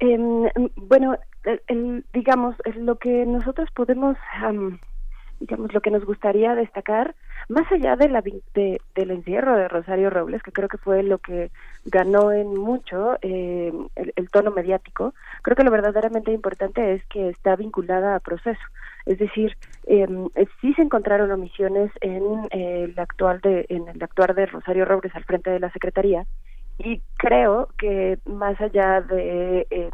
Eh, 0.00 0.18
bueno, 0.76 1.16
digamos, 2.12 2.56
lo 2.76 2.98
que 2.98 3.24
nosotros 3.26 3.68
podemos, 3.74 4.16
digamos, 5.40 5.72
lo 5.72 5.80
que 5.80 5.90
nos 5.90 6.04
gustaría 6.04 6.54
destacar, 6.54 7.14
más 7.52 7.70
allá 7.70 7.96
de 7.96 8.08
la, 8.08 8.22
de, 8.22 8.80
del 8.94 9.10
encierro 9.10 9.56
de 9.56 9.68
Rosario 9.68 10.10
Robles, 10.10 10.42
que 10.42 10.52
creo 10.52 10.68
que 10.68 10.78
fue 10.78 11.02
lo 11.02 11.18
que 11.18 11.50
ganó 11.84 12.32
en 12.32 12.56
mucho 12.56 13.18
eh, 13.22 13.72
el, 13.94 14.30
tono 14.30 14.50
mediático, 14.50 15.14
creo 15.42 15.56
que 15.56 15.64
lo 15.64 15.70
verdaderamente 15.70 16.32
importante 16.32 16.94
es 16.94 17.04
que 17.06 17.28
está 17.28 17.54
vinculada 17.56 18.16
a 18.16 18.20
proceso. 18.20 18.60
Es 19.04 19.18
decir, 19.18 19.56
eh, 19.86 20.06
sí 20.60 20.72
se 20.74 20.82
encontraron 20.82 21.30
omisiones 21.30 21.90
en 22.00 22.22
eh, 22.50 22.84
el 22.84 22.98
actual 22.98 23.40
de 23.40 23.66
en 23.68 23.88
el 23.88 24.02
actuar 24.02 24.34
de 24.34 24.46
Rosario 24.46 24.84
Robles 24.84 25.14
al 25.14 25.24
frente 25.24 25.50
de 25.50 25.60
la 25.60 25.70
secretaría 25.72 26.24
y 26.78 27.02
creo 27.16 27.68
que 27.78 28.18
más 28.24 28.60
allá 28.60 29.00
de 29.00 29.66
eh, 29.70 29.90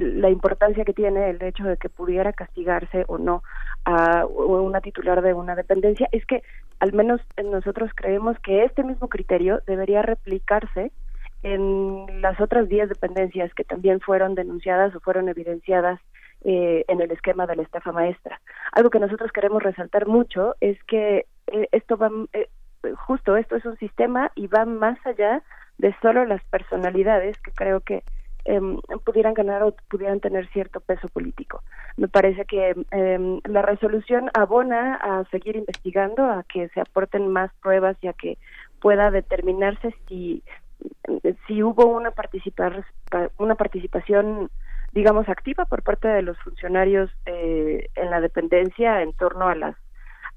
la 0.00 0.30
importancia 0.30 0.84
que 0.84 0.94
tiene 0.94 1.28
el 1.28 1.42
hecho 1.42 1.64
de 1.64 1.76
que 1.76 1.90
pudiera 1.90 2.32
castigarse 2.32 3.04
o 3.06 3.18
no 3.18 3.42
a 3.84 4.24
una 4.26 4.80
titular 4.80 5.20
de 5.20 5.34
una 5.34 5.54
dependencia 5.54 6.08
es 6.10 6.24
que 6.24 6.42
al 6.78 6.94
menos 6.94 7.20
nosotros 7.44 7.90
creemos 7.94 8.38
que 8.40 8.64
este 8.64 8.82
mismo 8.82 9.08
criterio 9.08 9.60
debería 9.66 10.00
replicarse 10.00 10.90
en 11.42 12.22
las 12.22 12.40
otras 12.40 12.68
10 12.68 12.88
dependencias 12.88 13.52
que 13.54 13.64
también 13.64 14.00
fueron 14.00 14.34
denunciadas 14.34 14.94
o 14.94 15.00
fueron 15.00 15.28
evidenciadas 15.28 16.00
eh, 16.44 16.84
en 16.88 17.02
el 17.02 17.10
esquema 17.10 17.46
de 17.46 17.56
la 17.56 17.62
estafa 17.62 17.92
maestra. 17.92 18.40
Algo 18.72 18.88
que 18.88 19.00
nosotros 19.00 19.30
queremos 19.32 19.62
resaltar 19.62 20.06
mucho 20.06 20.54
es 20.60 20.82
que 20.84 21.26
eh, 21.48 21.68
esto 21.72 21.98
va, 21.98 22.10
eh, 22.32 22.48
justo 23.06 23.36
esto 23.36 23.56
es 23.56 23.66
un 23.66 23.76
sistema 23.76 24.32
y 24.34 24.46
va 24.46 24.64
más 24.64 24.98
allá 25.06 25.42
de 25.76 25.94
solo 26.00 26.24
las 26.24 26.42
personalidades 26.44 27.38
que 27.40 27.52
creo 27.52 27.80
que 27.80 28.02
em, 28.44 28.78
pudieran 29.04 29.34
ganar 29.34 29.62
o 29.62 29.74
pudieran 29.88 30.20
tener 30.20 30.48
cierto 30.48 30.80
peso 30.80 31.08
político. 31.08 31.62
Me 31.96 32.08
parece 32.08 32.44
que 32.44 32.74
em, 32.90 33.40
la 33.44 33.62
resolución 33.62 34.30
abona 34.34 34.96
a 34.96 35.24
seguir 35.30 35.56
investigando, 35.56 36.24
a 36.24 36.44
que 36.44 36.68
se 36.70 36.80
aporten 36.80 37.28
más 37.28 37.50
pruebas 37.62 37.96
y 38.00 38.08
a 38.08 38.12
que 38.12 38.38
pueda 38.80 39.10
determinarse 39.10 39.94
si 40.08 40.42
si 41.46 41.62
hubo 41.62 41.86
una 41.86 42.10
participar 42.10 42.84
una 43.38 43.54
participación 43.54 44.50
digamos 44.92 45.28
activa 45.28 45.66
por 45.66 45.82
parte 45.82 46.08
de 46.08 46.22
los 46.22 46.38
funcionarios 46.38 47.10
eh, 47.26 47.88
en 47.94 48.10
la 48.10 48.20
dependencia 48.20 49.02
en 49.02 49.12
torno 49.12 49.48
a 49.48 49.54
las 49.54 49.76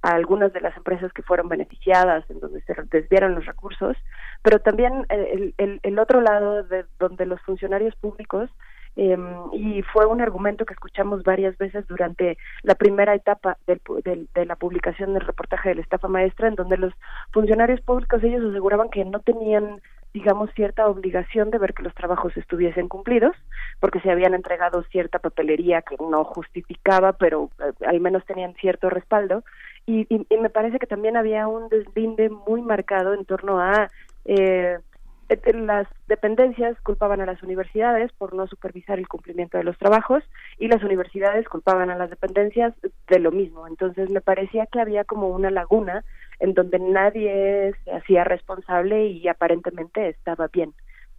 a 0.04 0.12
algunas 0.12 0.54
de 0.54 0.62
las 0.62 0.76
empresas 0.78 1.12
que 1.14 1.24
fueron 1.24 1.50
beneficiadas, 1.50 2.30
en 2.30 2.40
donde 2.40 2.62
se 2.62 2.76
desviaron 2.92 3.36
los 3.36 3.46
recursos, 3.46 3.98
pero 4.42 4.60
también 4.60 5.06
el, 5.10 5.56
el, 5.58 5.80
el 5.82 6.00
otro 6.00 6.22
lado 6.22 6.64
de 6.64 6.86
donde 7.00 7.26
los 7.26 7.42
funcionarios 7.42 7.96
públicos 7.96 8.50
eh, 8.96 9.18
y 9.54 9.82
fue 9.82 10.06
un 10.06 10.22
argumento 10.22 10.66
que 10.66 10.74
escuchamos 10.74 11.24
varias 11.24 11.58
veces 11.58 11.88
durante 11.88 12.38
la 12.62 12.76
primera 12.76 13.16
etapa 13.16 13.58
del, 13.66 13.82
del, 14.04 14.30
de 14.36 14.46
la 14.46 14.56
publicación 14.56 15.14
del 15.14 15.26
reportaje 15.26 15.70
de 15.70 15.76
la 15.76 15.82
estafa 15.82 16.08
maestra, 16.08 16.48
en 16.48 16.56
donde 16.56 16.78
los 16.78 16.94
funcionarios 17.32 17.82
públicos 17.82 18.24
ellos 18.24 18.44
aseguraban 18.44 18.90
que 18.90 19.04
no 19.06 19.20
tenían 19.20 19.82
digamos, 20.14 20.52
cierta 20.54 20.88
obligación 20.88 21.50
de 21.50 21.58
ver 21.58 21.74
que 21.74 21.82
los 21.82 21.96
trabajos 21.96 22.38
estuviesen 22.38 22.88
cumplidos, 22.88 23.36
porque 23.80 24.00
se 24.02 24.12
habían 24.12 24.36
entregado 24.36 24.84
cierta 24.84 25.18
papelería 25.18 25.82
que 25.82 25.98
no 26.00 26.24
justificaba, 26.24 27.14
pero 27.14 27.50
eh, 27.60 27.74
al 27.88 28.00
menos 28.00 28.24
tenían 28.26 28.54
cierto 28.54 28.92
respaldo. 28.92 29.44
Y, 29.86 30.08
y, 30.10 30.38
me 30.38 30.50
parece 30.50 30.80
que 30.80 30.88
también 30.88 31.18
había 31.18 31.48
un 31.48 31.68
deslinde 31.68 32.30
muy 32.30 32.62
marcado 32.62 33.14
en 33.14 33.26
torno 33.26 33.60
a 33.60 33.90
eh, 34.24 34.78
eh, 35.30 35.54
las 35.54 35.88
dependencias 36.08 36.80
culpaban 36.82 37.22
a 37.22 37.26
las 37.26 37.42
universidades 37.44 38.12
por 38.14 38.34
no 38.34 38.48
supervisar 38.48 39.00
el 39.00 39.08
cumplimiento 39.08 39.58
de 39.58 39.64
los 39.64 39.78
trabajos 39.78 40.24
y 40.58 40.68
las 40.68 40.84
universidades 40.84 41.48
culpaban 41.48 41.90
a 41.90 41.98
las 41.98 42.10
dependencias 42.10 42.74
de 43.08 43.20
lo 43.20 43.32
mismo. 43.32 43.68
Entonces 43.68 44.10
me 44.10 44.22
parecía 44.22 44.66
que 44.68 44.80
había 44.80 45.04
como 45.04 45.30
una 45.30 45.50
laguna 45.50 46.04
en 46.40 46.54
donde 46.54 46.80
nadie 46.80 47.74
se 47.84 47.92
hacía 47.92 48.24
responsable 48.24 49.08
y 49.08 49.28
aparentemente 49.28 50.10
estaba 50.10 50.48
bien 50.48 50.74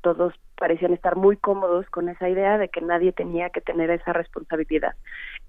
todos 0.04 0.34
parecían 0.54 0.92
estar 0.92 1.16
muy 1.16 1.38
cómodos 1.38 1.88
con 1.88 2.10
esa 2.10 2.28
idea 2.28 2.58
de 2.58 2.68
que 2.68 2.82
nadie 2.82 3.10
tenía 3.10 3.48
que 3.48 3.62
tener 3.62 3.88
esa 3.90 4.12
responsabilidad. 4.12 4.94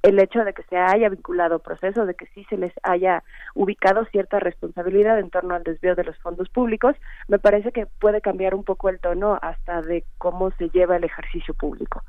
El 0.01 0.17
hecho 0.17 0.45
de 0.45 0.53
que 0.53 0.63
se 0.63 0.77
haya 0.77 1.09
vinculado 1.09 1.59
proceso, 1.59 2.05
de 2.05 2.15
que 2.15 2.25
sí 2.27 2.45
se 2.49 2.57
les 2.57 2.71
haya 2.81 3.21
ubicado 3.53 4.05
cierta 4.05 4.39
responsabilidad 4.39 5.19
en 5.19 5.29
torno 5.29 5.55
al 5.55 5.63
desvío 5.63 5.93
de 5.93 6.05
los 6.05 6.17
fondos 6.19 6.47
públicos, 6.47 6.95
me 7.27 7.37
parece 7.37 7.73
que 7.73 7.85
puede 7.85 8.21
cambiar 8.21 8.55
un 8.55 8.63
poco 8.63 8.87
el 8.87 9.01
tono 9.01 9.37
hasta 9.41 9.81
de 9.81 10.05
cómo 10.17 10.51
se 10.51 10.69
lleva 10.69 10.95
el 10.95 11.03
ejercicio 11.03 11.53
público. 11.53 12.01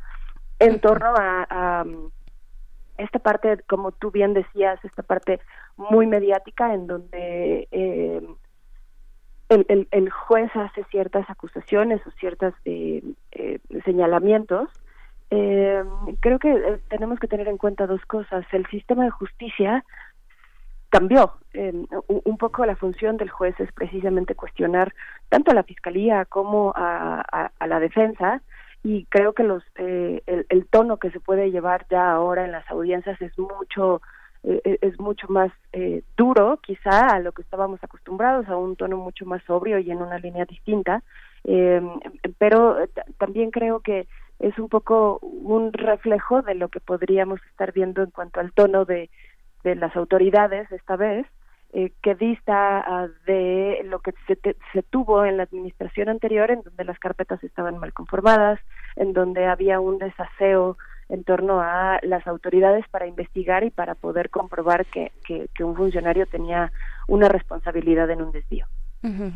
En 0.60 0.80
torno 0.80 1.14
a, 1.16 1.84
esta 2.96 3.18
parte, 3.18 3.58
como 3.68 3.90
tú 3.90 4.12
bien 4.12 4.34
decías, 4.34 4.78
esta 4.84 5.02
parte 5.02 5.40
muy 5.76 6.06
mediática 6.06 6.72
en 6.72 6.86
donde 6.86 7.66
eh, 7.72 8.22
el, 9.48 9.88
el, 9.90 10.10
juez 10.10 10.50
hace 10.54 10.84
ciertas 10.84 11.28
acusaciones 11.30 12.04
o 12.06 12.10
ciertos 12.12 12.54
eh, 12.64 13.02
eh, 13.32 13.60
señalamientos, 13.84 14.68
eh, 15.30 15.82
creo 16.20 16.38
que 16.38 16.80
tenemos 16.88 17.18
que 17.18 17.28
tener 17.28 17.48
en 17.48 17.58
cuenta 17.58 17.86
dos 17.86 18.04
cosas. 18.06 18.44
El 18.52 18.66
sistema 18.66 19.04
de 19.04 19.10
justicia 19.10 19.84
cambió. 20.88 21.34
un 22.06 22.38
poco 22.38 22.64
la 22.64 22.76
función 22.76 23.16
del 23.16 23.30
juez 23.30 23.58
es 23.60 23.72
precisamente 23.72 24.34
cuestionar 24.34 24.94
tanto 25.28 25.50
a 25.50 25.54
la 25.54 25.64
fiscalía 25.64 26.24
como 26.24 26.72
a, 26.76 27.50
la 27.66 27.80
defensa 27.80 28.40
y 28.82 29.04
creo 29.06 29.32
que 29.32 29.42
los 29.42 29.64
el, 29.74 30.46
el, 30.48 30.66
tono 30.66 30.98
que 30.98 31.10
se 31.10 31.18
puede 31.18 31.50
llevar 31.50 31.86
ya 31.90 32.12
ahora 32.12 32.44
en 32.44 32.52
las 32.52 32.70
audiencias 32.70 33.20
es 33.20 33.36
mucho 33.36 34.00
eh, 34.48 34.60
eh, 34.64 34.78
es 34.80 35.00
mucho 35.00 35.26
más 35.28 35.50
eh, 35.72 36.04
duro 36.16 36.60
quizá 36.62 37.08
a 37.08 37.18
lo 37.18 37.32
que 37.32 37.42
estábamos 37.42 37.82
acostumbrados, 37.82 38.48
a 38.48 38.56
un 38.56 38.76
tono 38.76 38.96
mucho 38.96 39.26
más 39.26 39.42
sobrio 39.42 39.80
y 39.80 39.90
en 39.90 40.00
una 40.00 40.20
línea 40.20 40.44
distinta, 40.44 41.02
pero 42.38 42.76
también 43.18 43.50
creo 43.50 43.80
que 43.80 44.06
es 44.38 44.56
un 44.58 44.68
poco 44.68 45.18
un 45.20 45.72
reflejo 45.72 46.42
de 46.42 46.54
lo 46.54 46.68
que 46.68 46.80
podríamos 46.80 47.40
estar 47.50 47.72
viendo 47.72 48.02
en 48.02 48.10
cuanto 48.10 48.40
al 48.40 48.52
tono 48.52 48.84
de, 48.84 49.10
de 49.64 49.74
las 49.76 49.94
autoridades 49.96 50.70
esta 50.70 50.96
vez, 50.96 51.26
que 52.02 52.14
dista 52.14 52.80
ah, 52.80 53.08
de 53.26 53.82
lo 53.84 53.98
que 53.98 54.12
se, 54.26 54.38
se, 54.72 54.82
tuvo 54.82 55.24
en 55.24 55.36
la 55.36 55.42
administración 55.42 56.08
anterior, 56.08 56.50
en 56.50 56.62
donde 56.62 56.84
las 56.84 56.98
carpetas 56.98 57.42
estaban 57.44 57.78
mal 57.78 57.92
conformadas, 57.92 58.58
en 58.96 59.12
donde 59.12 59.46
había 59.46 59.78
un 59.78 59.98
desaseo 59.98 60.78
en 61.08 61.24
torno 61.24 61.60
a 61.60 61.98
las 62.02 62.26
autoridades 62.26 62.86
para 62.88 63.06
investigar 63.06 63.64
y 63.64 63.70
para 63.70 63.94
poder 63.94 64.30
comprobar 64.30 64.86
que, 64.86 65.12
que, 65.24 65.64
un 65.64 65.76
funcionario 65.76 66.26
tenía 66.26 66.72
una 67.06 67.28
responsabilidad 67.28 68.10
en 68.10 68.22
un 68.22 68.32
desvío 68.32 68.66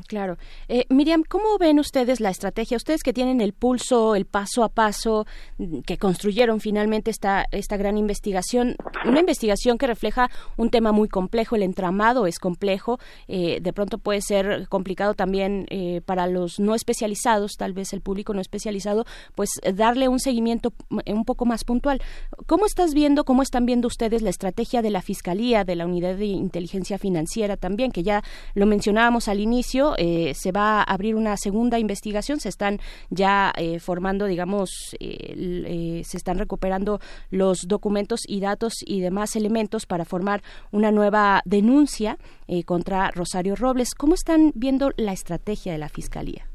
claro. 0.06 0.36
Eh, 0.68 0.84
Miriam, 0.88 1.22
¿cómo 1.28 1.58
ven 1.58 1.78
ustedes 1.78 2.20
la 2.20 2.30
estrategia? 2.30 2.76
Ustedes 2.76 3.02
que 3.02 3.12
tienen 3.12 3.40
el 3.40 3.52
pulso, 3.52 4.14
el 4.14 4.24
paso 4.24 4.64
a 4.64 4.68
paso, 4.68 5.26
mm, 5.58 5.80
que 5.80 5.98
construyeron 5.98 6.60
finalmente 6.60 7.10
esta, 7.10 7.46
esta 7.52 7.76
gran 7.76 7.96
investigación, 7.96 8.76
una 9.04 9.20
investigación 9.20 9.78
que 9.78 9.86
refleja 9.86 10.30
un 10.56 10.70
tema 10.70 10.92
muy 10.92 11.08
complejo, 11.08 11.56
el 11.56 11.62
entramado 11.62 12.26
es 12.26 12.38
complejo, 12.38 12.98
eh, 13.28 13.60
de 13.60 13.72
pronto 13.72 13.98
puede 13.98 14.20
ser 14.22 14.68
complicado 14.68 15.14
también 15.14 15.66
eh, 15.70 16.00
para 16.04 16.26
los 16.26 16.58
no 16.58 16.74
especializados, 16.74 17.52
tal 17.56 17.72
vez 17.72 17.92
el 17.92 18.00
público 18.00 18.34
no 18.34 18.40
especializado, 18.40 19.04
pues 19.34 19.50
darle 19.74 20.08
un 20.08 20.20
seguimiento 20.20 20.72
un 21.06 21.24
poco 21.24 21.44
más 21.44 21.64
puntual. 21.64 22.00
¿Cómo 22.46 22.66
estás 22.66 22.94
viendo, 22.94 23.24
cómo 23.24 23.42
están 23.42 23.66
viendo 23.66 23.88
ustedes 23.88 24.22
la 24.22 24.30
estrategia 24.30 24.82
de 24.82 24.90
la 24.90 25.02
Fiscalía, 25.02 25.64
de 25.64 25.76
la 25.76 25.86
Unidad 25.86 26.16
de 26.16 26.26
Inteligencia 26.26 26.98
Financiera 26.98 27.56
también, 27.56 27.92
que 27.92 28.02
ya 28.02 28.22
lo 28.54 28.66
mencionábamos 28.66 29.28
al 29.28 29.40
inicio? 29.40 29.59
Eh, 29.98 30.32
se 30.34 30.52
va 30.52 30.80
a 30.80 30.82
abrir 30.82 31.14
una 31.14 31.36
segunda 31.36 31.78
investigación, 31.78 32.40
se 32.40 32.48
están 32.48 32.78
ya 33.10 33.52
eh, 33.58 33.78
formando, 33.78 34.24
digamos, 34.26 34.96
eh, 35.00 36.02
se 36.04 36.16
están 36.16 36.38
recuperando 36.38 36.98
los 37.30 37.68
documentos 37.68 38.20
y 38.26 38.40
datos 38.40 38.74
y 38.86 39.00
demás 39.00 39.36
elementos 39.36 39.84
para 39.84 40.04
formar 40.04 40.42
una 40.72 40.90
nueva 40.92 41.42
denuncia 41.44 42.16
contra 42.64 43.10
Rosario 43.10 43.54
Robles. 43.54 43.94
¿Cómo 43.94 44.14
están 44.14 44.52
viendo 44.54 44.90
la 44.96 45.12
estrategia 45.12 45.72
de 45.72 45.78
la 45.78 45.88
Fiscalía? 45.88 46.46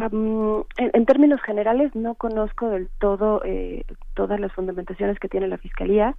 en, 0.00 1.06
términos 1.06 1.40
generales 1.42 1.92
no 1.94 2.14
conozco 2.14 2.68
del 2.68 2.88
todo 3.00 3.42
todas 4.14 4.38
las 4.38 4.52
fundamentaciones 4.52 5.18
que 5.18 5.28
tiene 5.28 5.48
la 5.48 5.58
Fiscalía. 5.58 6.14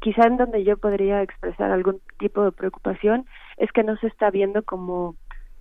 Quizá 0.00 0.26
en 0.26 0.36
donde 0.36 0.64
yo 0.64 0.76
podría 0.78 1.22
expresar 1.22 1.70
algún 1.70 2.00
tipo 2.18 2.42
de 2.42 2.52
preocupación 2.52 3.26
es 3.56 3.70
que 3.72 3.84
no 3.84 3.96
se 3.96 4.06
está 4.06 4.30
viendo 4.30 4.62
como 4.62 5.14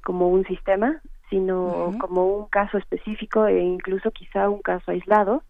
como 0.04 0.30
un 0.30 0.46
sistema, 0.46 1.02
sino 1.30 1.92
como 2.00 2.26
un 2.26 2.46
caso 2.48 2.78
específico 2.78 3.46
e 3.46 3.60
incluso 3.60 4.12
quizá 4.12 4.50
un 4.50 4.62
caso 4.62 4.92
aislado. 4.92 5.44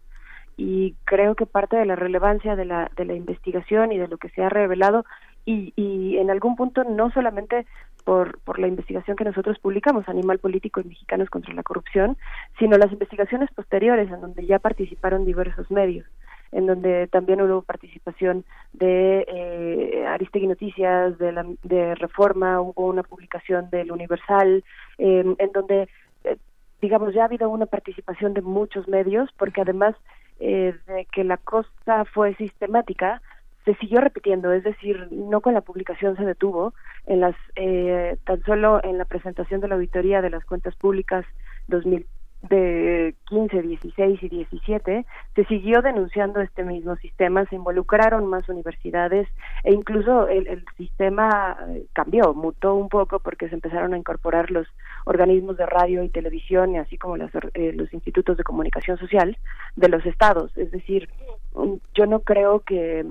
Y 0.56 0.94
creo 1.04 1.34
que 1.34 1.46
parte 1.46 1.76
de 1.76 1.86
la 1.86 1.96
relevancia 1.96 2.54
de 2.54 2.66
la, 2.66 2.90
de 2.94 3.06
la 3.06 3.14
investigación 3.14 3.92
y 3.92 3.98
de 3.98 4.08
lo 4.08 4.18
que 4.18 4.28
se 4.28 4.42
ha 4.42 4.50
revelado, 4.50 5.06
y, 5.46 5.72
y 5.74 6.18
en 6.18 6.30
algún 6.30 6.54
punto 6.54 6.84
no 6.84 7.10
solamente 7.12 7.66
por, 8.04 8.38
por 8.40 8.58
la 8.58 8.68
investigación 8.68 9.16
que 9.16 9.24
nosotros 9.24 9.58
publicamos, 9.58 10.08
Animal 10.08 10.38
Político 10.38 10.80
y 10.80 10.84
Mexicanos 10.84 11.30
contra 11.30 11.54
la 11.54 11.62
Corrupción, 11.62 12.16
sino 12.58 12.76
las 12.76 12.92
investigaciones 12.92 13.50
posteriores 13.54 14.10
en 14.10 14.20
donde 14.20 14.44
ya 14.46 14.58
participaron 14.58 15.24
diversos 15.24 15.70
medios. 15.70 16.06
En 16.52 16.66
donde 16.66 17.06
también 17.06 17.40
hubo 17.40 17.62
participación 17.62 18.44
de 18.72 19.24
eh, 19.28 20.06
Aristegui 20.06 20.46
Noticias, 20.46 21.16
de, 21.18 21.32
la, 21.32 21.46
de 21.62 21.94
Reforma, 21.94 22.60
hubo 22.60 22.86
una 22.86 23.02
publicación 23.02 23.70
del 23.70 23.92
Universal, 23.92 24.64
em, 24.98 25.36
en 25.38 25.52
donde, 25.52 25.88
eh, 26.24 26.36
digamos, 26.80 27.14
ya 27.14 27.22
ha 27.22 27.26
habido 27.26 27.48
una 27.48 27.66
participación 27.66 28.34
de 28.34 28.42
muchos 28.42 28.88
medios, 28.88 29.30
porque 29.38 29.60
además 29.60 29.94
eh, 30.40 30.74
de 30.86 31.06
que 31.12 31.22
la 31.22 31.36
cosa 31.36 32.04
fue 32.06 32.34
sistemática, 32.36 33.20
se 33.64 33.74
siguió 33.74 34.00
repitiendo, 34.00 34.52
es 34.52 34.64
decir, 34.64 35.08
no 35.10 35.42
con 35.42 35.52
la 35.52 35.60
publicación 35.60 36.16
se 36.16 36.24
detuvo, 36.24 36.72
en 37.06 37.20
las 37.20 37.36
eh, 37.56 38.16
tan 38.24 38.42
solo 38.44 38.82
en 38.82 38.96
la 38.96 39.04
presentación 39.04 39.60
de 39.60 39.68
la 39.68 39.74
auditoría 39.74 40.22
de 40.22 40.30
las 40.30 40.44
cuentas 40.44 40.74
públicas 40.76 41.26
2000 41.68 42.06
de 42.42 43.14
15, 43.26 43.62
16 43.62 44.22
y 44.22 44.28
17 44.28 45.06
se 45.34 45.44
siguió 45.44 45.82
denunciando 45.82 46.40
este 46.40 46.64
mismo 46.64 46.96
sistema, 46.96 47.44
se 47.46 47.56
involucraron 47.56 48.26
más 48.26 48.48
universidades 48.48 49.28
e 49.62 49.72
incluso 49.72 50.26
el, 50.26 50.46
el 50.46 50.64
sistema 50.78 51.58
eh, 51.68 51.84
cambió, 51.92 52.32
mutó 52.32 52.74
un 52.74 52.88
poco 52.88 53.20
porque 53.20 53.48
se 53.48 53.54
empezaron 53.54 53.92
a 53.92 53.98
incorporar 53.98 54.50
los 54.50 54.66
organismos 55.04 55.58
de 55.58 55.66
radio 55.66 56.02
y 56.02 56.08
televisión, 56.08 56.76
así 56.76 56.96
como 56.96 57.16
las, 57.16 57.30
eh, 57.54 57.72
los 57.74 57.92
institutos 57.92 58.36
de 58.36 58.44
comunicación 58.44 58.96
social 58.98 59.36
de 59.76 59.88
los 59.88 60.04
estados. 60.06 60.56
Es 60.56 60.70
decir, 60.70 61.08
mm, 61.54 61.74
yo 61.94 62.06
no 62.06 62.20
creo 62.20 62.60
que, 62.60 63.06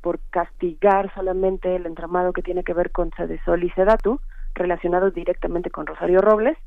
por 0.00 0.18
castigar 0.30 1.14
solamente 1.14 1.76
el 1.76 1.86
entramado 1.86 2.32
que 2.32 2.42
tiene 2.42 2.64
que 2.64 2.74
ver 2.74 2.90
con 2.90 3.12
Sedesol 3.16 3.62
y 3.62 3.70
Sedatu, 3.70 4.20
relacionados 4.54 5.14
directamente 5.14 5.70
con 5.70 5.86
Rosario 5.86 6.20
Robles, 6.20 6.58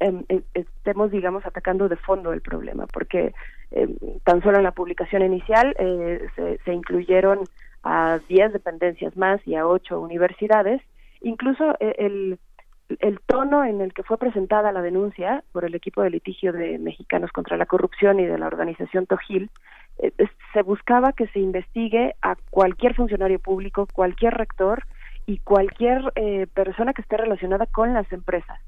em, 0.00 0.24
e, 0.28 0.42
estemos, 0.54 1.10
digamos, 1.10 1.44
atacando 1.46 1.88
de 1.88 1.96
fondo 1.96 2.32
el 2.32 2.40
problema, 2.40 2.86
porque 2.86 3.34
em, 3.70 3.96
tan 4.24 4.42
solo 4.42 4.58
en 4.58 4.64
la 4.64 4.72
publicación 4.72 5.22
inicial 5.22 5.74
eh, 5.78 6.26
se, 6.36 6.58
se, 6.64 6.72
incluyeron 6.72 7.44
a 7.82 8.18
10 8.28 8.52
dependencias 8.52 9.16
más 9.16 9.40
y 9.46 9.54
a 9.54 9.66
8 9.66 10.00
universidades. 10.00 10.82
Incluso 11.20 11.76
eh, 11.80 11.94
el, 11.98 12.38
el 13.00 13.20
tono 13.26 13.64
en 13.64 13.80
el 13.80 13.92
que 13.92 14.02
fue 14.02 14.18
presentada 14.18 14.72
la 14.72 14.82
denuncia 14.82 15.44
por 15.52 15.64
el 15.64 15.74
equipo 15.74 16.02
de 16.02 16.10
litigio 16.10 16.52
de 16.52 16.78
Mexicanos 16.78 17.32
contra 17.32 17.56
la 17.56 17.66
Corrupción 17.66 18.18
y 18.20 18.26
de 18.26 18.38
la 18.38 18.46
organización 18.46 19.06
Tojil 19.06 19.50
eh, 19.98 20.12
se 20.52 20.62
buscaba 20.62 21.12
que 21.12 21.26
se 21.28 21.40
investigue 21.40 22.14
a 22.22 22.36
cualquier 22.50 22.94
funcionario 22.94 23.38
público, 23.38 23.86
cualquier 23.92 24.34
rector 24.34 24.84
y 25.26 25.38
cualquier 25.38 26.12
eh, 26.14 26.46
persona 26.54 26.94
que 26.94 27.02
esté 27.02 27.16
relacionada 27.16 27.66
con 27.66 27.92
las 27.92 28.10
empresas. 28.12 28.58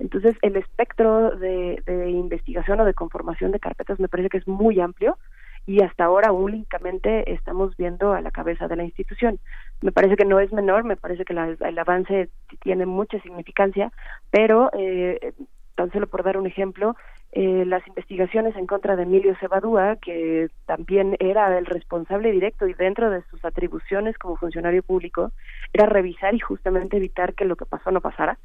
Entonces, 0.00 0.34
el 0.42 0.56
espectro 0.56 1.30
de, 1.36 1.82
de, 1.86 2.10
investigación 2.10 2.80
o 2.80 2.84
de 2.84 2.94
conformación 2.94 3.52
de 3.52 3.60
carpetas 3.60 4.00
me 4.00 4.08
parece 4.08 4.30
que 4.30 4.38
es 4.38 4.48
muy 4.48 4.80
amplio 4.80 5.18
y 5.66 5.82
hasta 5.82 6.04
ahora 6.04 6.32
únicamente 6.32 7.32
estamos 7.32 7.76
viendo 7.76 8.14
a 8.14 8.22
la 8.22 8.30
cabeza 8.30 8.66
de 8.66 8.76
la 8.76 8.84
institución. 8.84 9.38
Me 9.82 9.92
parece 9.92 10.16
que 10.16 10.24
no 10.24 10.40
es 10.40 10.52
menor, 10.52 10.84
me 10.84 10.96
parece 10.96 11.24
que 11.24 11.34
la, 11.34 11.54
el 11.60 11.78
avance 11.78 12.30
tiene 12.62 12.86
mucha 12.86 13.20
significancia, 13.20 13.92
pero 14.30 14.70
eh, 14.72 15.34
tan 15.74 15.92
solo 15.92 16.06
por 16.06 16.22
dar 16.22 16.38
un 16.38 16.46
ejemplo, 16.46 16.96
eh, 17.32 17.64
las 17.66 17.86
investigaciones 17.86 18.56
en 18.56 18.66
contra 18.66 18.96
de 18.96 19.04
Emilio 19.04 19.36
Cebadúa, 19.38 19.96
que 19.96 20.48
también 20.66 21.16
era 21.20 21.56
el 21.56 21.66
responsable 21.66 22.32
directo 22.32 22.66
y 22.66 22.74
dentro 22.74 23.10
de 23.10 23.22
sus 23.30 23.44
atribuciones 23.44 24.18
como 24.18 24.36
funcionario 24.36 24.82
público, 24.82 25.30
era 25.72 25.86
revisar 25.86 26.34
y 26.34 26.40
justamente 26.40 26.96
evitar 26.96 27.34
que 27.34 27.44
lo 27.44 27.56
que 27.56 27.66
pasó 27.66 27.90
no 27.90 28.00
pasara. 28.00 28.38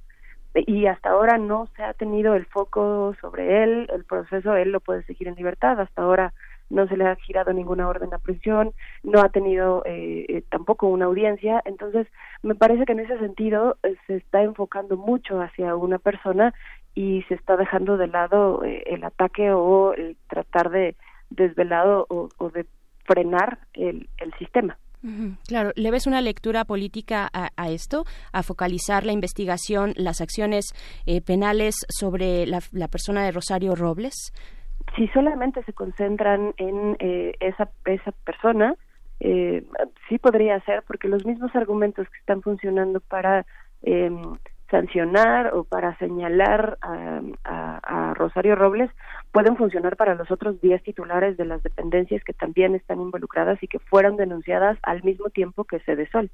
Y 0.56 0.88
hasta 0.88 1.10
ahora 1.10 1.38
no 1.38 1.68
se 1.76 1.84
ha 1.84 1.94
tenido 1.94 2.34
el 2.36 2.46
foco 2.46 3.14
sobre 3.20 3.64
él, 3.64 3.90
el 3.94 4.06
proceso, 4.06 4.56
él 4.56 4.72
lo 4.72 4.80
puede 4.80 5.04
seguir 5.04 5.28
en 5.28 5.36
libertad. 5.36 5.80
Hasta 5.80 6.02
ahora 6.02 6.34
no 6.70 6.88
se 6.88 6.98
le 6.98 7.06
ha 7.06 7.16
girado 7.18 7.54
ninguna 7.54 7.88
orden 7.88 8.10
de 8.10 8.20
prisión, 8.20 8.72
no 9.04 9.20
ha 9.22 9.30
tenido 9.30 9.84
eh, 9.86 10.26
eh, 10.30 10.44
tampoco 10.50 10.88
una 10.88 11.06
audiencia. 11.06 11.62
Entonces, 11.66 12.08
me 12.42 12.56
parece 12.56 12.86
que 12.86 12.94
en 12.94 13.02
ese 13.02 13.20
sentido 13.20 13.78
eh, 13.84 13.96
se 14.08 14.16
está 14.16 14.42
enfocando 14.42 14.98
mucho 14.98 15.42
hacia 15.42 15.76
una 15.76 16.00
persona 16.00 16.54
y 16.96 17.24
se 17.24 17.36
está 17.36 17.58
dejando 17.58 17.98
de 17.98 18.08
lado 18.08 18.64
eh, 18.64 18.84
el 18.88 19.04
ataque 19.04 19.52
o 19.52 19.94
el 19.94 20.16
tratar 20.28 20.70
de 20.70 20.96
desvelado 21.30 22.06
o, 22.10 22.30
o 22.38 22.50
de 22.50 22.66
frenar 23.04 23.60
el, 23.74 24.10
el 24.18 24.34
sistema. 24.36 24.78
Claro, 25.48 25.72
¿le 25.76 25.92
ves 25.92 26.08
una 26.08 26.22
lectura 26.22 26.66
política 26.66 27.30
a, 27.32 27.50
a, 27.56 27.70
esto, 27.70 28.06
a 28.32 28.44
focalizar 28.44 29.06
la 29.06 29.12
investigación, 29.12 29.94
las 29.96 30.22
acciones 30.22 30.66
eh, 31.06 31.22
penales 31.22 31.76
sobre 31.90 32.46
la, 32.48 32.88
persona 32.88 33.24
de 33.24 33.32
Rosario 33.32 33.76
Robles? 33.76 34.34
Si 34.96 35.08
solamente 35.10 35.64
se 35.64 35.74
concentran 35.74 36.54
en 36.58 36.96
eh, 37.00 37.34
esa, 37.40 37.70
esa 37.86 38.12
persona, 38.24 38.76
eh, 39.20 39.64
sí 40.10 40.18
podría 40.18 40.60
ser, 40.62 40.84
porque 40.88 41.08
los 41.08 41.26
mismos 41.26 41.56
argumentos 41.56 42.08
que 42.10 42.18
están 42.20 42.42
funcionando 42.42 43.00
para 43.00 43.46
eh, 43.84 44.10
sancionar 44.70 45.54
o 45.54 45.64
para 45.64 45.98
señalar 45.98 46.78
a, 46.82 47.22
a, 47.44 48.10
a, 48.10 48.14
Rosario 48.16 48.56
Robles 48.56 48.90
pueden 49.32 49.58
funcionar 49.58 49.96
para 49.96 50.16
los 50.16 50.32
otros 50.32 50.60
10 50.62 50.82
titulares 50.84 51.38
de 51.38 51.46
las 51.46 51.62
dependencias 51.62 52.24
que 52.24 52.34
también 52.34 52.76
están 52.76 53.00
involucradas 53.00 53.62
y 53.62 53.68
que 53.68 53.80
fueron 53.80 54.18
denunciadas 54.18 54.78
al 54.82 55.04
mismo 55.04 55.30
tiempo 55.30 55.66
que 55.66 55.80
Cedesol. 55.80 56.32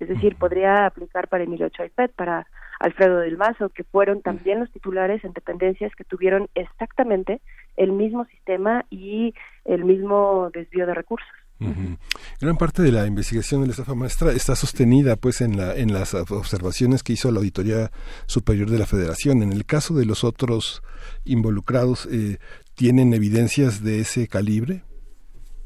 Es 0.00 0.08
decir, 0.08 0.36
podría 0.36 0.86
aplicar 0.86 1.28
para 1.28 1.44
Emilio 1.44 1.68
Choipet, 1.68 2.12
para 2.12 2.46
Alfredo 2.80 3.20
del 3.20 3.38
Mazo, 3.38 3.68
que 3.68 3.84
fueron 3.84 4.22
también 4.22 4.60
los 4.60 4.70
titulares 4.70 5.24
en 5.24 5.32
dependencias 5.32 5.94
que 5.94 6.04
tuvieron 6.04 6.48
exactamente 6.54 7.40
el 7.76 7.92
mismo 7.92 8.24
sistema 8.26 8.84
y 8.90 9.34
el 9.64 9.84
mismo 9.84 10.50
desvío 10.52 10.86
de 10.86 10.94
recursos. 10.94 11.43
Uh 11.60 11.66
-huh. 11.66 11.98
Gran 12.40 12.56
parte 12.56 12.82
de 12.82 12.90
la 12.90 13.06
investigación 13.06 13.60
de 13.60 13.68
la 13.68 13.70
estafa 13.72 13.94
maestra 13.94 14.32
está 14.32 14.56
sostenida 14.56 15.16
pues 15.16 15.40
en, 15.40 15.56
la, 15.56 15.76
en 15.76 15.92
las 15.92 16.14
observaciones 16.14 17.02
que 17.02 17.12
hizo 17.12 17.30
la 17.30 17.38
Auditoría 17.38 17.90
Superior 18.26 18.70
de 18.70 18.78
la 18.78 18.86
Federación. 18.86 19.42
En 19.42 19.52
el 19.52 19.64
caso 19.64 19.94
de 19.94 20.04
los 20.04 20.24
otros 20.24 20.82
involucrados, 21.24 22.06
eh, 22.06 22.38
¿tienen 22.74 23.14
evidencias 23.14 23.84
de 23.84 24.00
ese 24.00 24.26
calibre? 24.26 24.82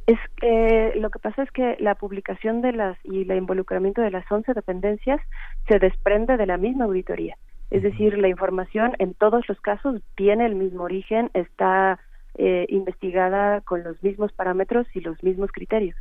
Es 0.06 0.18
eh, 0.40 0.92
lo 0.96 1.10
que 1.10 1.18
pasa 1.18 1.42
es 1.42 1.50
que 1.50 1.76
la 1.80 1.94
publicación 1.94 2.62
de 2.62 2.72
las 2.72 2.96
y 3.04 3.30
el 3.30 3.36
involucramiento 3.36 4.00
de 4.00 4.10
las 4.10 4.24
11 4.30 4.54
dependencias 4.54 5.20
se 5.68 5.78
desprende 5.78 6.36
de 6.36 6.46
la 6.46 6.56
misma 6.56 6.86
auditoría. 6.86 7.36
Es 7.70 7.82
decir, 7.82 8.16
la 8.16 8.28
información 8.28 8.92
en 8.98 9.12
todos 9.12 9.46
los 9.48 9.60
casos 9.60 10.00
tiene 10.16 10.46
el 10.46 10.54
mismo 10.54 10.84
origen, 10.84 11.30
está 11.34 11.98
eh, 12.38 12.66
investigada 12.68 13.60
con 13.60 13.82
los 13.82 14.02
mismos 14.02 14.32
parámetros 14.32 14.86
y 14.94 15.00
los 15.00 15.22
mismos 15.22 15.52
criterios. 15.52 15.96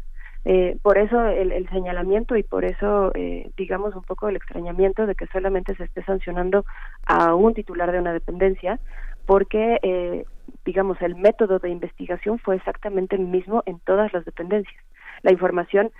Eh, 0.46 0.78
por 0.82 0.98
eso 0.98 1.28
el, 1.28 1.52
el, 1.52 1.68
señalamiento 1.70 2.38
y 2.38 2.44
por 2.44 2.64
eso, 2.64 3.12
eh, 3.16 3.52
digamos, 3.58 3.96
un 3.96 4.04
poco 4.04 4.30
el 4.30 4.38
extrañamiento 4.38 5.06
de 5.06 5.16
que 5.16 5.28
solamente 5.28 5.76
se 5.76 5.84
esté 5.84 6.04
sancionando 6.04 6.64
a 7.06 7.36
un 7.36 7.54
titular 7.54 7.92
de 7.92 8.00
una 8.00 8.14
dependencia, 8.14 8.80
porque, 9.26 9.78
eh, 9.82 10.26
digamos, 10.64 11.02
el 11.02 11.16
método 11.16 11.60
de 11.60 11.70
investigación 11.70 12.40
fue 12.40 12.56
exactamente 12.56 13.18
el 13.18 13.26
mismo 13.26 13.62
en 13.66 13.80
todas 13.80 14.14
las 14.14 14.24
dependencias. 14.24 14.82
La 15.22 15.34
información 15.34 15.92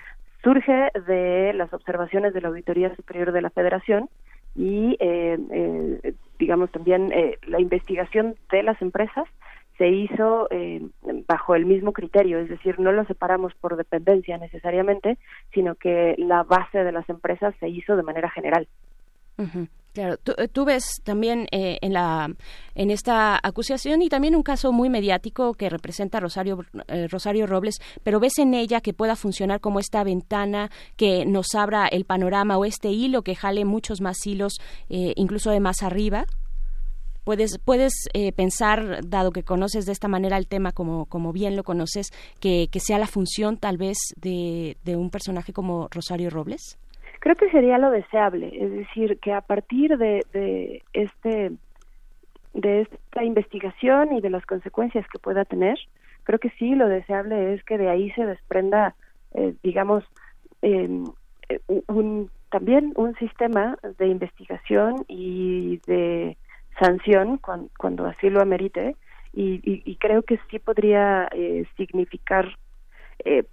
surge 0.44 0.92
de 1.08 1.52
las 1.54 1.74
observaciones 1.74 2.34
de 2.34 2.42
la 2.42 2.48
Auditoría 2.48 2.96
Superior 2.96 3.34
de 3.34 3.42
la 3.42 3.50
Federación 3.50 4.10
y, 4.56 4.98
eh, 5.00 5.38
eh, 5.52 6.14
digamos, 6.40 6.72
también 6.72 7.12
eh, 7.12 7.38
la 7.48 7.60
investigación 7.60 8.36
de 8.52 8.64
las 8.64 8.82
empresas 8.82 9.26
se 9.78 9.88
hizo 9.90 10.48
eh, 10.50 10.82
bajo 11.28 11.56
el 11.56 11.66
mismo 11.66 11.94
criterio, 11.94 12.40
es 12.40 12.50
decir, 12.50 12.80
no 12.80 12.92
lo 12.92 13.06
separamos 13.06 13.54
por 13.56 13.78
dependencia 13.78 14.38
necesariamente, 14.38 15.18
sino 15.54 15.76
que 15.76 16.16
la 16.18 16.44
base 16.44 16.84
de 16.84 16.92
las 16.92 17.08
empresas 17.10 17.54
se 17.60 17.70
hizo 17.70 17.96
de 17.96 18.04
manera 18.04 18.30
general. 18.30 18.68
Claro, 19.94 20.18
tú, 20.18 20.34
tú, 20.52 20.66
ves 20.66 21.02
también 21.04 21.48
eh, 21.52 21.80
en 21.82 21.94
la 21.94 22.30
en 22.76 22.92
esta 22.92 23.40
acusación 23.42 24.04
y 24.04 24.10
también 24.10 24.36
un 24.36 24.44
caso 24.44 24.72
muy 24.72 24.90
mediático 24.90 25.56
que 25.56 25.70
representa 25.70 26.20
Rosario 26.20 26.64
eh, 26.88 27.08
Rosario 27.08 27.48
Robles, 27.48 27.80
pero 28.04 28.20
ves 28.20 28.38
en 28.38 28.54
ella 28.54 28.82
que 28.82 28.94
pueda 28.94 29.16
funcionar 29.16 29.60
como 29.60 29.80
esta 29.80 30.04
ventana 30.04 30.70
que 30.98 31.26
nos 31.26 31.56
abra 31.56 31.88
el 31.88 32.06
panorama 32.06 32.58
o 32.58 32.66
este 32.66 32.90
hilo 32.90 33.24
que 33.24 33.36
jale 33.36 33.66
muchos 33.66 34.02
más 34.02 34.18
hilos, 34.26 34.60
eh, 34.90 35.14
incluso 35.16 35.50
de 35.50 35.60
más 35.60 35.82
arriba 35.82 36.26
puedes 37.28 37.60
puedes 37.60 37.94
eh, 38.14 38.32
pensar 38.32 39.06
dado 39.06 39.32
que 39.34 39.44
conoces 39.44 39.86
de 39.86 39.92
esta 39.92 40.08
manera 40.08 40.38
el 40.38 40.48
tema 40.48 40.72
como 40.72 41.08
como 41.08 41.34
bien 41.34 41.58
lo 41.58 41.64
conoces 41.64 42.08
que, 42.40 42.70
que 42.72 42.80
sea 42.80 43.00
la 43.00 43.06
función 43.06 43.58
tal 43.58 43.76
vez 43.76 43.98
de, 44.16 44.78
de 44.86 44.96
un 44.96 45.10
personaje 45.10 45.52
como 45.52 45.90
Rosario 45.92 46.30
Robles 46.30 46.80
creo 47.20 47.36
que 47.36 47.52
sería 47.52 47.80
lo 47.80 47.92
deseable 47.92 48.50
es 48.54 48.72
decir 48.72 49.20
que 49.20 49.34
a 49.34 49.42
partir 49.42 49.98
de, 49.98 50.22
de 50.32 50.84
este 50.94 51.52
de 52.54 52.82
esta 52.84 53.26
investigación 53.26 54.16
y 54.16 54.22
de 54.22 54.30
las 54.30 54.46
consecuencias 54.46 55.06
que 55.12 55.20
pueda 55.20 55.44
tener 55.44 55.78
creo 56.24 56.40
que 56.40 56.52
sí 56.52 56.76
lo 56.76 56.88
deseable 56.88 57.56
es 57.56 57.64
que 57.66 57.78
de 57.78 57.90
ahí 57.90 58.10
se 58.12 58.26
desprenda 58.26 58.96
eh, 59.34 59.54
digamos 59.64 60.06
eh, 60.62 60.88
un 61.88 62.32
también 62.52 62.94
un 62.96 63.16
sistema 63.16 63.78
de 63.98 64.08
investigación 64.08 65.04
y 65.10 65.82
de 65.88 66.38
sanción 66.80 67.38
cuando, 67.38 67.70
cuando 67.78 68.06
así 68.06 68.30
lo 68.30 68.42
amerite 68.42 68.96
y, 69.34 69.62
y, 69.64 69.96
creo 69.98 70.24
que 70.24 70.40
sí 70.50 70.58
podría 70.58 71.28
eh, 71.32 71.66
significar 71.76 72.58
eh, 73.24 73.44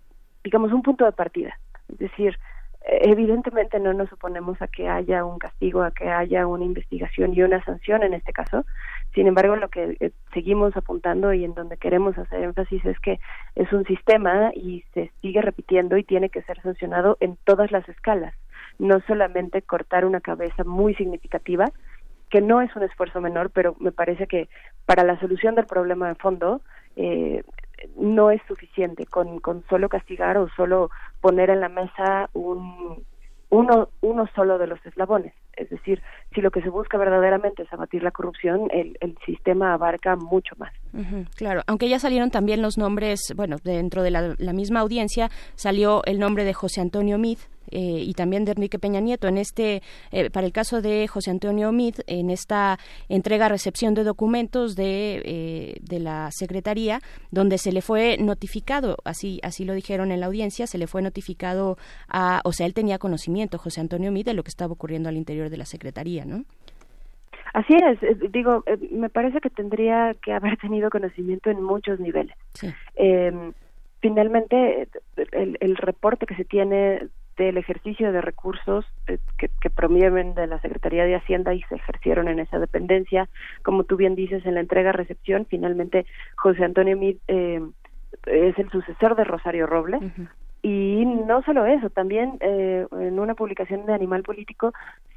digamos, 0.42 0.72
un 0.72 0.82
punto 0.82 1.04
de 1.04 1.12
partida. 1.12 1.58
Es 1.88 1.98
decir, 1.98 2.38
evidentemente 2.86 3.80
no 3.80 3.94
nos 3.94 4.12
oponemos 4.12 4.60
a 4.60 4.68
que 4.68 4.88
haya 4.88 5.24
un 5.24 5.38
castigo, 5.38 5.82
a 5.82 5.90
que 5.90 6.08
haya 6.08 6.46
una 6.46 6.64
investigación 6.64 7.32
y 7.34 7.42
una 7.42 7.64
sanción 7.64 8.02
en 8.02 8.12
este 8.12 8.32
caso. 8.32 8.66
Sin 9.14 9.26
embargo, 9.26 9.56
lo 9.56 9.68
que 9.68 9.96
eh, 10.00 10.10
seguimos 10.32 10.76
apuntando 10.76 11.32
y 11.32 11.44
en 11.44 11.54
donde 11.54 11.78
queremos 11.78 12.16
hacer 12.18 12.42
énfasis 12.42 12.84
es 12.84 12.98
que 13.00 13.20
es 13.54 13.72
un 13.72 13.84
sistema 13.86 14.50
y 14.54 14.84
se 14.92 15.10
sigue 15.22 15.40
repitiendo 15.40 15.96
y 15.96 16.04
tiene 16.04 16.28
que 16.28 16.42
ser 16.42 16.60
sancionado 16.60 17.16
en 17.20 17.38
todas 17.44 17.72
las 17.72 17.88
escalas, 17.88 18.34
no 18.78 19.00
solamente 19.06 19.62
cortar 19.62 20.04
una 20.04 20.20
cabeza 20.20 20.64
muy 20.64 20.94
significativa, 20.94 21.66
que 22.34 22.40
no 22.40 22.60
es 22.60 22.74
un 22.74 22.82
esfuerzo 22.82 23.20
menor, 23.20 23.50
pero 23.50 23.76
me 23.78 23.92
parece 23.92 24.26
que 24.26 24.48
para 24.86 25.04
la 25.04 25.16
solución 25.20 25.54
del 25.54 25.66
problema 25.66 26.08
de 26.08 26.16
fondo 26.16 26.62
eh, 26.96 27.44
no 27.96 28.32
es 28.32 28.42
suficiente 28.48 29.06
con, 29.06 29.38
con 29.38 29.62
solo 29.68 29.88
castigar 29.88 30.36
o 30.36 30.48
solo 30.56 30.90
poner 31.20 31.48
en 31.48 31.60
la 31.60 31.68
mesa 31.68 32.30
un, 32.32 33.04
uno, 33.50 33.88
uno 34.00 34.28
solo 34.34 34.58
de 34.58 34.66
los 34.66 34.84
eslabones. 34.84 35.32
Es 35.56 35.70
decir, 35.70 36.02
si 36.34 36.40
lo 36.40 36.50
que 36.50 36.62
se 36.62 36.68
busca 36.68 36.98
verdaderamente 36.98 37.62
es 37.62 37.72
abatir 37.72 38.02
la 38.02 38.10
corrupción, 38.10 38.68
el, 38.72 38.96
el 39.00 39.16
sistema 39.24 39.74
abarca 39.74 40.16
mucho 40.16 40.54
más. 40.58 40.72
claro, 41.36 41.62
aunque 41.66 41.88
ya 41.88 41.98
salieron 41.98 42.30
también 42.30 42.62
los 42.62 42.78
nombres, 42.78 43.32
bueno, 43.36 43.56
dentro 43.64 44.02
de 44.02 44.10
la, 44.10 44.52
misma 44.52 44.80
audiencia 44.80 45.30
salió 45.56 46.02
el 46.04 46.18
nombre 46.18 46.44
de 46.44 46.54
José 46.54 46.80
Antonio 46.80 47.18
Mid, 47.18 47.38
eh, 47.70 48.04
y 48.06 48.12
también 48.12 48.44
de 48.44 48.52
Enrique 48.52 48.78
Peña 48.78 49.00
Nieto. 49.00 49.26
En 49.26 49.38
este, 49.38 49.82
eh, 50.12 50.30
para 50.30 50.46
el 50.46 50.52
caso 50.52 50.80
de 50.82 51.08
José 51.08 51.30
Antonio 51.30 51.72
Mid, 51.72 51.96
en 52.06 52.30
esta 52.30 52.78
entrega-recepción 53.08 53.94
de 53.94 54.04
documentos 54.04 54.76
de, 54.76 55.22
eh, 55.24 55.76
de 55.80 55.98
la 55.98 56.30
Secretaría, 56.30 57.00
donde 57.30 57.58
se 57.58 57.72
le 57.72 57.80
fue 57.80 58.16
notificado, 58.18 58.98
así, 59.04 59.40
así 59.42 59.64
lo 59.64 59.72
dijeron 59.72 60.12
en 60.12 60.20
la 60.20 60.26
audiencia, 60.26 60.66
se 60.66 60.78
le 60.78 60.86
fue 60.86 61.02
notificado 61.02 61.76
a, 62.06 62.42
o 62.44 62.52
sea, 62.52 62.66
él 62.66 62.74
tenía 62.74 62.98
conocimiento, 62.98 63.58
José 63.58 63.80
Antonio 63.80 64.12
Mid, 64.12 64.26
de 64.26 64.34
lo 64.34 64.44
que 64.44 64.50
estaba 64.50 64.72
ocurriendo 64.72 65.08
al 65.08 65.16
interior 65.16 65.43
de 65.50 65.56
la 65.56 65.64
Secretaría, 65.64 66.24
¿no? 66.24 66.44
Así 67.52 67.72
es, 67.72 68.32
digo, 68.32 68.64
me 68.90 69.08
parece 69.08 69.40
que 69.40 69.48
tendría 69.48 70.14
que 70.20 70.32
haber 70.32 70.56
tenido 70.56 70.90
conocimiento 70.90 71.50
en 71.50 71.62
muchos 71.62 72.00
niveles. 72.00 72.36
Em, 72.96 73.52
finalmente, 74.00 74.88
el, 75.30 75.56
el, 75.60 75.76
reporte 75.76 76.26
que 76.26 76.34
se 76.34 76.44
tiene 76.44 77.08
del 77.36 77.56
ejercicio 77.56 78.12
de 78.12 78.20
recursos 78.20 78.84
eh, 79.06 79.18
que, 79.38 79.50
que 79.60 79.70
promueven 79.70 80.34
de 80.34 80.46
la 80.46 80.60
Secretaría 80.60 81.04
de 81.04 81.16
Hacienda 81.16 81.54
y 81.54 81.62
se 81.62 81.76
ejercieron 81.76 82.28
en 82.28 82.40
esa 82.40 82.58
dependencia. 82.58 83.28
Como 83.62 83.84
tú 83.84 83.96
bien 83.96 84.14
dices, 84.14 84.44
en 84.46 84.54
la 84.54 84.60
entrega-recepción, 84.60 85.46
finalmente 85.46 86.06
José 86.36 86.64
Antonio 86.64 86.96
Mid 86.96 87.16
eh, 87.28 87.60
es 88.26 88.58
el 88.58 88.70
sucesor 88.70 89.16
de 89.16 89.24
Rosario 89.24 89.66
Robles. 89.66 90.00
Y 90.64 91.04
no 91.04 91.42
solo 91.42 91.66
eso, 91.66 91.90
también 91.90 92.38
eh, 92.40 92.86
en 92.90 93.20
una 93.20 93.34
publicación 93.34 93.84
de 93.84 93.92
Animal 93.92 94.22
Político 94.22 94.72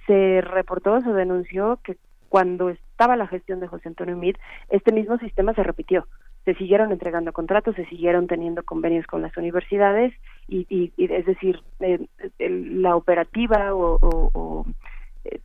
se 0.05 0.41
reportó, 0.41 0.99
se 1.01 1.13
denunció 1.13 1.79
que 1.83 1.95
cuando 2.27 2.69
estaba 2.69 3.15
la 3.15 3.27
gestión 3.27 3.61
de 3.61 3.67
José 3.67 3.87
Antonio 3.87 4.17
Mid, 4.17 4.35
este 4.69 4.91
mismo 4.91 5.17
sistema 5.17 5.53
se 5.53 5.63
repitió 5.63 6.05
se 6.47 6.55
siguieron 6.55 6.93
entregando 6.93 7.33
contratos, 7.33 7.75
se 7.75 7.85
siguieron 7.87 8.27
teniendo 8.27 8.63
convenios 8.63 9.05
con 9.05 9.21
las 9.21 9.35
universidades 9.35 10.13
y, 10.47 10.65
y, 10.69 10.93
es 10.97 11.25
decir, 11.25 11.59
eh, 11.81 11.99
la 12.39 12.95
operativa 12.95 13.75
o, 13.75 14.65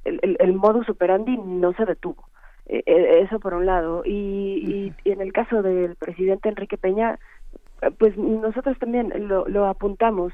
el, 0.04 0.36
el, 0.38 0.52
modus 0.52 0.88
operandi 0.88 1.36
no 1.36 1.72
se 1.72 1.86
detuvo. 1.86 2.28
Eh, 2.66 2.84
eh, 2.86 3.22
eso 3.24 3.40
por 3.40 3.54
un 3.54 3.66
lado. 3.66 4.04
Y, 4.06 4.92
y, 5.04 5.10
en 5.10 5.20
el 5.20 5.32
caso 5.32 5.60
del 5.60 5.96
presidente 5.96 6.48
Enrique 6.48 6.78
Peña, 6.78 7.18
pues 7.98 8.16
nosotros 8.16 8.78
también 8.78 9.12
lo, 9.28 9.46
lo 9.48 9.66
apuntamos. 9.66 10.32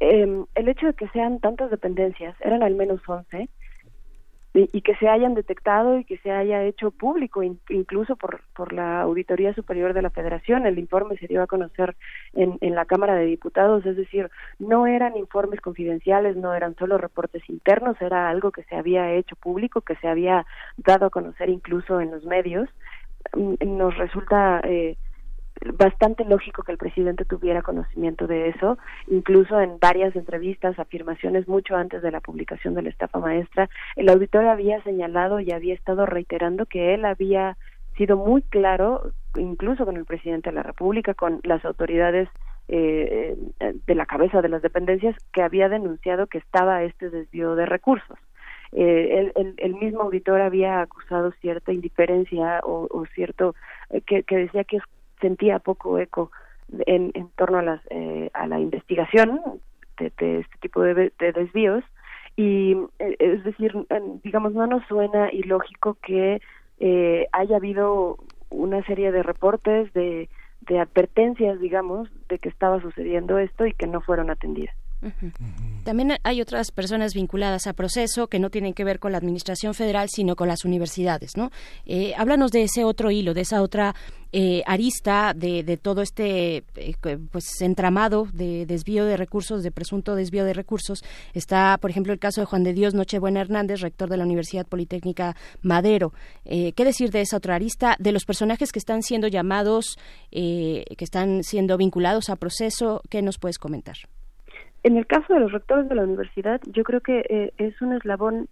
el 0.00 0.46
hecho 0.68 0.86
de 0.86 0.94
que 0.94 1.08
sean 1.08 1.40
tantas 1.40 1.70
dependencias, 1.70 2.36
eran 2.40 2.62
al 2.62 2.74
menos 2.74 3.00
11, 3.06 3.48
y, 4.54 4.82
que 4.82 4.94
se 4.96 5.08
hayan 5.08 5.34
detectado 5.34 5.98
y 5.98 6.04
que 6.04 6.18
se 6.18 6.30
haya 6.30 6.64
hecho 6.64 6.90
público 6.90 7.42
incluso 7.42 8.16
por, 8.16 8.40
por 8.54 8.72
la 8.72 9.02
Auditoría 9.02 9.54
Superior 9.54 9.92
de 9.92 10.02
la 10.02 10.10
Federación. 10.10 10.66
El 10.66 10.78
informe 10.78 11.16
se 11.18 11.26
dio 11.26 11.42
a 11.42 11.46
conocer 11.46 11.96
en, 12.32 12.56
en 12.60 12.74
la 12.74 12.84
Cámara 12.84 13.14
de 13.14 13.26
Diputados, 13.26 13.84
es 13.86 13.96
decir, 13.96 14.30
no 14.58 14.86
eran 14.86 15.16
informes 15.16 15.60
confidenciales, 15.60 16.36
no 16.36 16.54
eran 16.54 16.74
solo 16.76 16.98
reportes 16.98 17.48
internos, 17.48 18.00
era 18.00 18.30
algo 18.30 18.50
que 18.50 18.64
se 18.64 18.74
había 18.74 19.12
hecho 19.12 19.36
público, 19.36 19.82
que 19.82 19.96
se 19.96 20.08
había 20.08 20.46
dado 20.78 21.06
a 21.06 21.10
conocer 21.10 21.50
incluso 21.50 22.00
en 22.00 22.10
los 22.10 22.24
medios. 22.24 22.68
Mm, 23.34 23.76
nos 23.76 23.96
resulta 23.96 24.60
eh, 24.64 24.96
bastante 25.74 26.24
lógico 26.24 26.62
que 26.62 26.72
el 26.72 26.78
presidente 26.78 27.24
tuviera 27.24 27.62
conocimiento 27.62 28.26
de 28.26 28.48
eso, 28.48 28.78
incluso 29.06 29.60
en 29.60 29.78
varias 29.78 30.14
entrevistas, 30.16 30.78
afirmaciones 30.78 31.48
mucho 31.48 31.76
antes 31.76 32.02
de 32.02 32.10
la 32.10 32.20
publicación 32.20 32.74
de 32.74 32.82
la 32.82 32.90
estafa 32.90 33.18
maestra, 33.18 33.68
el 33.96 34.08
auditor 34.08 34.46
había 34.46 34.82
señalado 34.82 35.40
y 35.40 35.52
había 35.52 35.74
estado 35.74 36.06
reiterando 36.06 36.66
que 36.66 36.94
él 36.94 37.04
había 37.04 37.56
sido 37.96 38.16
muy 38.16 38.42
claro, 38.42 39.12
incluso 39.36 39.84
con 39.84 39.96
el 39.96 40.04
presidente 40.04 40.50
de 40.50 40.56
la 40.56 40.62
República, 40.62 41.14
con 41.14 41.40
las 41.42 41.64
autoridades 41.64 42.28
eh, 42.68 43.36
de 43.86 43.94
la 43.94 44.06
cabeza 44.06 44.40
de 44.42 44.48
las 44.48 44.62
dependencias, 44.62 45.16
que 45.32 45.42
había 45.42 45.68
denunciado 45.68 46.26
que 46.26 46.38
estaba 46.38 46.82
este 46.84 47.10
desvío 47.10 47.54
de 47.56 47.66
recursos. 47.66 48.18
Eh, 48.72 49.32
el, 49.34 49.54
el, 49.56 49.74
mismo 49.76 50.02
auditor 50.02 50.42
había 50.42 50.82
acusado 50.82 51.32
cierta 51.40 51.72
indiferencia 51.72 52.60
o, 52.64 52.86
o 52.90 53.06
cierto 53.14 53.54
eh, 53.88 54.02
que, 54.02 54.24
que, 54.24 54.36
decía 54.36 54.64
que 54.64 54.76
es 54.76 54.82
sentía 55.20 55.58
poco 55.58 55.98
eco 55.98 56.30
en, 56.86 57.10
en 57.14 57.28
torno 57.36 57.58
a, 57.58 57.62
las, 57.62 57.80
eh, 57.90 58.30
a 58.34 58.46
la 58.46 58.60
investigación 58.60 59.40
de, 59.98 60.06
este 60.06 60.58
tipo 60.60 60.82
de, 60.82 61.12
desvíos. 61.18 61.84
Y 62.36 62.76
eh, 62.98 63.16
es 63.18 63.44
decir 63.44 63.74
digamos 64.22 64.52
no 64.52 64.66
nos 64.66 64.86
suena 64.86 65.32
ilógico 65.32 65.96
que 66.02 66.40
eh, 66.78 67.26
haya 67.32 67.56
habido 67.56 68.18
una 68.50 68.82
serie 68.84 69.10
de 69.10 69.22
reportes 69.22 69.92
de, 69.92 70.28
de 70.60 70.78
advertencias 70.78 71.58
digamos 71.60 72.08
de 72.28 72.38
que 72.38 72.48
estaba 72.48 72.80
sucediendo 72.80 73.38
esto 73.38 73.66
y 73.66 73.72
que 73.74 73.88
no 73.88 74.00
fueron 74.00 74.30
atendidas 74.30 74.74
también 75.84 76.14
hay 76.24 76.40
otras 76.40 76.72
personas 76.72 77.14
vinculadas 77.14 77.66
a 77.66 77.72
proceso 77.72 78.26
que 78.26 78.38
no 78.38 78.50
tienen 78.50 78.74
que 78.74 78.84
ver 78.84 78.98
con 78.98 79.12
la 79.12 79.18
administración 79.18 79.74
federal, 79.74 80.08
sino 80.10 80.34
con 80.34 80.48
las 80.48 80.64
universidades, 80.64 81.36
¿no? 81.36 81.50
Eh, 81.86 82.14
háblanos 82.16 82.50
de 82.50 82.62
ese 82.62 82.84
otro 82.84 83.10
hilo, 83.10 83.32
de 83.32 83.42
esa 83.42 83.62
otra 83.62 83.94
eh, 84.32 84.62
arista 84.66 85.32
de, 85.34 85.62
de, 85.62 85.76
todo 85.76 86.02
este 86.02 86.64
eh, 86.76 87.18
pues 87.30 87.60
entramado 87.60 88.26
de 88.32 88.66
desvío 88.66 89.04
de 89.04 89.16
recursos, 89.16 89.62
de 89.62 89.70
presunto 89.70 90.16
desvío 90.16 90.44
de 90.44 90.52
recursos. 90.52 91.02
Está, 91.32 91.78
por 91.80 91.90
ejemplo, 91.90 92.12
el 92.12 92.18
caso 92.18 92.40
de 92.40 92.46
Juan 92.46 92.64
de 92.64 92.74
Dios 92.74 92.94
Nochebuena 92.94 93.40
Hernández, 93.40 93.80
rector 93.80 94.10
de 94.10 94.16
la 94.16 94.24
Universidad 94.24 94.66
Politécnica 94.66 95.36
Madero. 95.62 96.12
¿Qué 96.44 96.74
decir 96.76 97.10
de 97.10 97.20
esa 97.20 97.36
otra 97.36 97.54
arista? 97.54 97.96
De 97.98 98.12
los 98.12 98.24
personajes 98.24 98.72
que 98.72 98.78
están 98.78 99.02
siendo 99.02 99.28
llamados, 99.28 99.96
que 100.30 100.84
están 100.98 101.44
siendo 101.44 101.76
vinculados 101.76 102.28
a 102.30 102.36
proceso, 102.36 103.00
¿qué 103.08 103.22
nos 103.22 103.38
puedes 103.38 103.58
comentar? 103.58 103.96
En 104.88 104.96
el 104.96 105.06
caso 105.06 105.34
de 105.34 105.40
los 105.40 105.52
rectores 105.52 105.86
de 105.86 105.94
la 105.94 106.02
universidad, 106.04 106.62
yo 106.64 106.82
creo 106.82 107.02
que 107.02 107.22
eh, 107.28 107.52
es 107.58 107.78
un 107.82 107.92
eslabón 107.92 108.48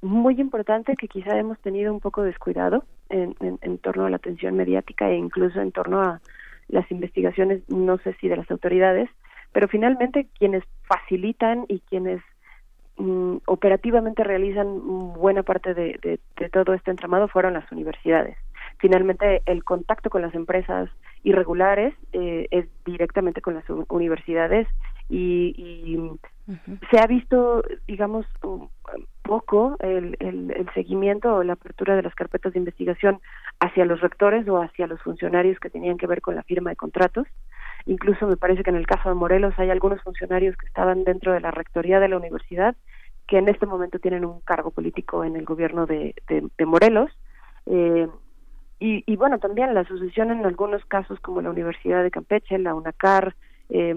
muy 0.00 0.40
importante 0.40 0.96
que 0.96 1.08
quizá 1.08 1.38
hemos 1.38 1.58
tenido 1.58 1.92
un 1.92 2.00
poco 2.00 2.22
descuidado 2.22 2.84
en, 3.10 3.36
en, 3.60 3.76
torno 3.76 4.06
a 4.06 4.08
la 4.08 4.16
atención 4.16 4.56
mediática 4.56 5.10
e 5.10 5.16
incluso 5.16 5.60
en 5.60 5.72
torno 5.72 6.00
a 6.00 6.22
las 6.68 6.90
investigaciones, 6.90 7.68
no 7.68 7.98
sé 7.98 8.14
si 8.14 8.28
de 8.28 8.38
las 8.38 8.50
autoridades, 8.50 9.10
pero 9.52 9.68
finalmente 9.68 10.26
quienes 10.38 10.64
facilitan 10.84 11.66
y 11.68 11.80
quienes 11.80 12.22
mm, 12.96 13.36
operativamente 13.44 14.24
realizan 14.24 15.12
buena 15.12 15.42
parte 15.42 15.74
de, 15.74 16.18
todo 16.50 16.72
este 16.72 16.92
entramado 16.92 17.28
fueron 17.28 17.52
las 17.52 17.70
universidades. 17.70 18.38
Finalmente, 18.78 19.42
el 19.44 19.62
contacto 19.64 20.08
con 20.08 20.22
las 20.22 20.34
empresas 20.34 20.88
irregulares 21.24 21.92
eh, 22.14 22.48
es 22.50 22.64
directamente 22.86 23.42
con 23.42 23.52
las 23.52 23.64
universidades 23.90 24.66
y, 25.08 26.10
se 26.90 26.98
ha 26.98 27.06
visto, 27.06 27.62
digamos, 27.86 28.26
poco 29.22 29.76
el, 29.80 30.16
el, 30.20 30.68
seguimiento 30.74 31.34
o 31.34 31.42
la 31.42 31.54
apertura 31.54 31.96
de 31.96 32.02
las 32.02 32.14
carpetas 32.14 32.52
de 32.52 32.58
investigación 32.58 33.20
hacia 33.60 33.86
los 33.86 34.00
rectores 34.00 34.46
o 34.48 34.60
hacia 34.60 34.86
los 34.86 35.00
funcionarios 35.00 35.58
que 35.58 35.70
tenían 35.70 35.96
que 35.96 36.06
ver 36.06 36.20
con 36.20 36.34
la 36.34 36.42
firma 36.42 36.70
de 36.70 36.76
contratos. 36.76 37.26
Incluso 37.86 38.26
me 38.26 38.36
parece 38.36 38.62
que 38.62 38.70
en 38.70 38.76
el 38.76 38.86
caso 38.86 39.08
de 39.08 39.14
Morelos 39.14 39.54
hay 39.56 39.70
algunos 39.70 40.02
funcionarios 40.02 40.56
que 40.56 40.66
estaban 40.66 41.04
dentro 41.04 41.32
de 41.32 41.40
la 41.40 41.50
rectoría 41.50 42.00
de 42.00 42.08
la 42.08 42.18
universidad 42.18 42.76
que 43.26 43.38
en 43.38 43.48
este 43.48 43.66
momento 43.66 43.98
tienen 43.98 44.24
un 44.24 44.40
cargo 44.40 44.70
político 44.70 45.24
en 45.24 45.36
el 45.36 45.44
gobierno 45.44 45.86
de, 45.86 46.14
de, 46.28 46.66
Morelos. 46.66 47.10
Eh, 47.66 48.06
y, 48.80 49.02
y, 49.06 49.16
bueno, 49.16 49.38
también 49.38 49.72
la 49.72 49.84
sucesión 49.84 50.30
en 50.30 50.44
algunos 50.44 50.84
casos 50.84 51.18
como 51.20 51.40
la 51.40 51.50
Universidad 51.50 52.02
de 52.02 52.10
Campeche, 52.10 52.58
la 52.58 52.74
UNACAR, 52.74 53.34
eh, 53.70 53.96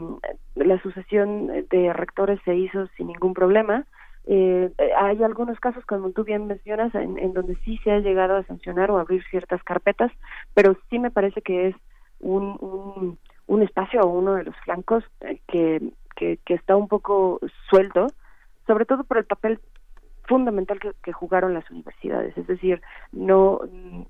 la 0.55 0.81
sucesión 0.81 1.47
de 1.69 1.93
rectores 1.93 2.39
se 2.45 2.55
hizo 2.55 2.87
sin 2.97 3.07
ningún 3.07 3.33
problema. 3.33 3.85
Eh, 4.25 4.71
hay 4.97 5.23
algunos 5.23 5.59
casos, 5.59 5.85
como 5.85 6.11
tú 6.11 6.23
bien 6.23 6.47
mencionas, 6.47 6.93
en, 6.95 7.17
en, 7.17 7.33
donde 7.33 7.55
sí 7.63 7.79
se 7.83 7.91
ha 7.91 7.99
llegado 7.99 8.35
a 8.35 8.43
sancionar 8.43 8.91
o 8.91 8.99
abrir 8.99 9.23
ciertas 9.29 9.63
carpetas, 9.63 10.11
pero 10.53 10.75
sí 10.89 10.99
me 10.99 11.11
parece 11.11 11.41
que 11.41 11.69
es 11.69 11.75
un, 12.19 12.57
un, 12.59 13.17
un 13.47 13.61
espacio 13.61 14.01
o 14.01 14.07
uno 14.07 14.35
de 14.35 14.43
los 14.43 14.55
flancos 14.57 15.03
eh, 15.21 15.39
que, 15.47 15.81
que, 16.15 16.39
que 16.45 16.53
está 16.55 16.75
un 16.75 16.89
poco 16.89 17.39
suelto, 17.69 18.07
sobre 18.65 18.85
todo 18.85 19.05
por 19.05 19.17
el 19.17 19.25
papel 19.25 19.59
fundamental 20.27 20.79
que, 20.79 21.13
jugaron 21.13 21.53
las 21.53 21.69
universidades. 21.71 22.37
Es 22.37 22.47
decir, 22.47 22.81
no 23.11 23.61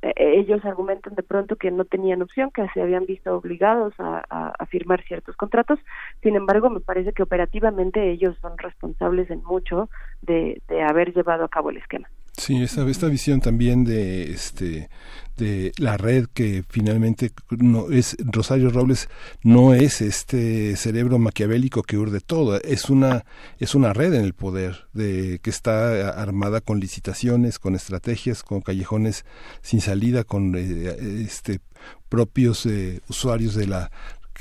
eh, 0.02 0.14
ellos 0.18 0.66
argumentan 0.66 1.16
de 1.16 1.24
pronto 1.24 1.56
que 1.56 1.72
no 1.72 1.86
tenían 1.86 2.22
opción, 2.22 2.52
que 2.52 2.68
se 2.74 2.82
habían 2.82 3.06
visto 3.06 3.36
obligados 3.36 3.94
a, 4.00 4.24
firmar 4.70 5.02
ciertos 5.04 5.36
contratos. 5.38 5.80
Sin 6.22 6.36
embargo, 6.36 6.70
me 6.70 6.82
parece 6.82 7.14
que 7.14 7.24
operativamente 7.24 8.12
ellos 8.12 8.36
son 8.42 8.58
responsables 8.58 9.30
en 9.30 9.44
mucho 9.44 9.90
de 10.22 10.62
haber 10.88 11.14
llevado 11.14 11.46
a 11.46 11.50
cabo 11.50 11.70
el 11.70 11.78
esquema. 11.78 12.10
Sí, 12.48 12.64
esta, 12.64 12.90
esta 12.90 13.08
visión 13.08 13.42
también 13.42 13.84
de 13.84 14.32
este 14.32 14.90
de 15.36 15.74
la 15.78 15.98
red 15.98 16.28
que 16.34 16.64
finalmente 16.70 17.34
no 17.50 17.92
es 17.92 18.16
Rosario 18.20 18.70
Robles 18.70 19.10
no 19.44 19.74
es 19.74 20.00
este 20.00 20.78
cerebro 20.78 21.20
maquiavélico 21.20 21.84
que 21.84 21.98
urde 21.98 22.22
todo, 22.22 22.62
es 22.62 22.90
una 22.90 23.26
es 23.60 23.76
una 23.76 23.92
red 23.92 24.14
en 24.14 24.24
el 24.24 24.34
poder 24.34 24.88
de 24.94 25.40
que 25.44 25.50
está 25.50 26.12
armada 26.12 26.62
con 26.62 26.80
licitaciones, 26.80 27.60
con 27.60 27.76
estrategias, 27.76 28.44
con 28.44 28.62
callejones 28.62 29.26
sin 29.62 29.82
salida, 29.82 30.24
con 30.24 30.56
eh, 30.56 31.26
este 31.26 31.60
propios 32.08 32.66
eh, 32.66 33.02
usuarios 33.10 33.56
de 33.56 33.68
la 33.68 33.92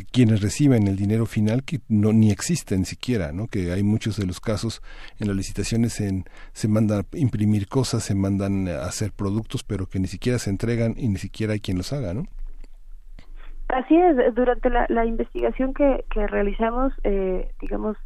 quienes 0.05 0.43
reciben 0.43 0.87
el 0.89 0.97
dinero 0.97 1.27
final 1.27 1.63
que 1.65 1.81
no 1.89 2.13
ni 2.13 2.31
existen 2.31 2.85
siquiera, 2.85 3.33
¿no? 3.33 3.47
Que 3.47 3.73
hay 3.73 3.83
muchos 3.83 4.17
de 4.17 4.27
los 4.27 4.41
casos 4.41 4.83
en 5.19 5.29
las 5.29 5.37
licitaciones 5.37 6.01
en, 6.01 6.25
se 6.53 6.69
mandan 6.69 7.01
a 7.01 7.17
imprimir 7.17 7.69
cosas, 7.69 8.05
se 8.05 8.15
mandan 8.15 8.69
a 8.69 8.85
hacer 8.85 9.13
productos, 9.13 9.65
pero 9.65 9.87
que 9.87 9.99
ni 9.99 10.07
siquiera 10.07 10.39
se 10.39 10.51
entregan 10.51 10.95
y 10.97 11.09
ni 11.09 11.17
siquiera 11.17 11.55
hay 11.55 11.61
quien 11.61 11.79
los 11.79 11.93
haga, 11.93 12.15
¿no? 12.15 12.25
Así 13.69 13.97
es, 13.97 14.35
durante 14.35 14.71
la, 14.71 15.05
investigación 15.05 15.75
que, 15.75 16.05
que 16.11 16.27
realizamos, 16.29 16.93
eh, 17.03 17.51
digamos, 17.61 17.97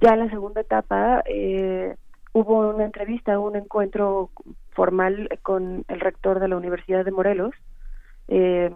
ya 0.00 0.14
en 0.14 0.20
la 0.20 0.30
segunda 0.30 0.60
etapa, 0.60 1.22
eh, 1.26 1.96
hubo 2.32 2.68
una 2.70 2.84
entrevista, 2.84 3.38
un 3.38 3.56
encuentro 3.56 4.30
formal 4.70 5.28
con 5.42 5.84
el 5.88 6.00
rector 6.00 6.40
de 6.40 6.48
la 6.48 6.56
Universidad 6.56 7.04
de 7.04 7.10
Morelos, 7.10 7.54
eh, 8.28 8.70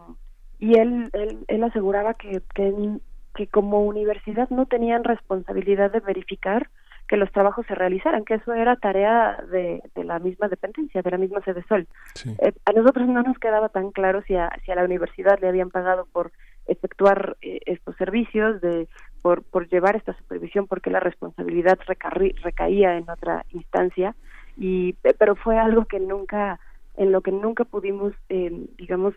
y 0.58 0.78
él, 0.78 1.10
él, 1.12 1.38
él 1.46 1.64
aseguraba 1.64 2.14
que, 2.14 2.42
que, 2.54 3.46
como 3.48 3.84
universidad 3.84 4.48
no 4.50 4.66
tenían 4.66 5.04
responsabilidad 5.04 5.92
de 5.92 6.00
verificar 6.00 6.68
que 7.06 7.16
los 7.16 7.30
trabajos 7.32 7.64
se 7.66 7.74
realizaran, 7.74 8.24
que 8.24 8.34
eso 8.34 8.52
era 8.52 8.76
tarea 8.76 9.42
de, 9.50 9.82
de 9.94 10.04
la 10.04 10.18
misma 10.18 10.48
dependencia, 10.48 11.00
de 11.00 11.10
la 11.10 11.16
misma 11.16 11.40
sede 11.42 11.64
Sol. 11.68 11.86
Eh, 12.24 12.52
a 12.66 12.72
nosotros 12.72 13.08
no 13.08 13.22
nos 13.22 13.38
quedaba 13.38 13.68
tan 13.70 13.92
claro 13.92 14.22
si 14.22 14.34
a, 14.34 14.50
si 14.64 14.72
a 14.72 14.74
la 14.74 14.84
universidad 14.84 15.38
le 15.40 15.48
habían 15.48 15.70
pagado 15.70 16.06
por 16.12 16.32
efectuar 16.66 17.36
eh, 17.40 17.60
estos 17.64 17.96
servicios, 17.96 18.60
de 18.60 18.88
por, 19.22 19.42
por 19.42 19.68
llevar 19.68 19.96
esta 19.96 20.14
supervisión, 20.14 20.66
porque 20.66 20.90
la 20.90 21.00
responsabilidad 21.00 21.78
recaía 21.86 22.98
en 22.98 23.08
otra 23.08 23.44
instancia, 23.52 24.14
y 24.56 24.94
pero 25.18 25.34
fue 25.34 25.58
algo 25.58 25.86
que 25.86 26.00
nunca, 26.00 26.60
en 26.96 27.12
lo 27.12 27.20
que 27.20 27.32
nunca 27.32 27.64
pudimos, 27.64 28.12
eh, 28.28 28.66
digamos, 28.76 29.14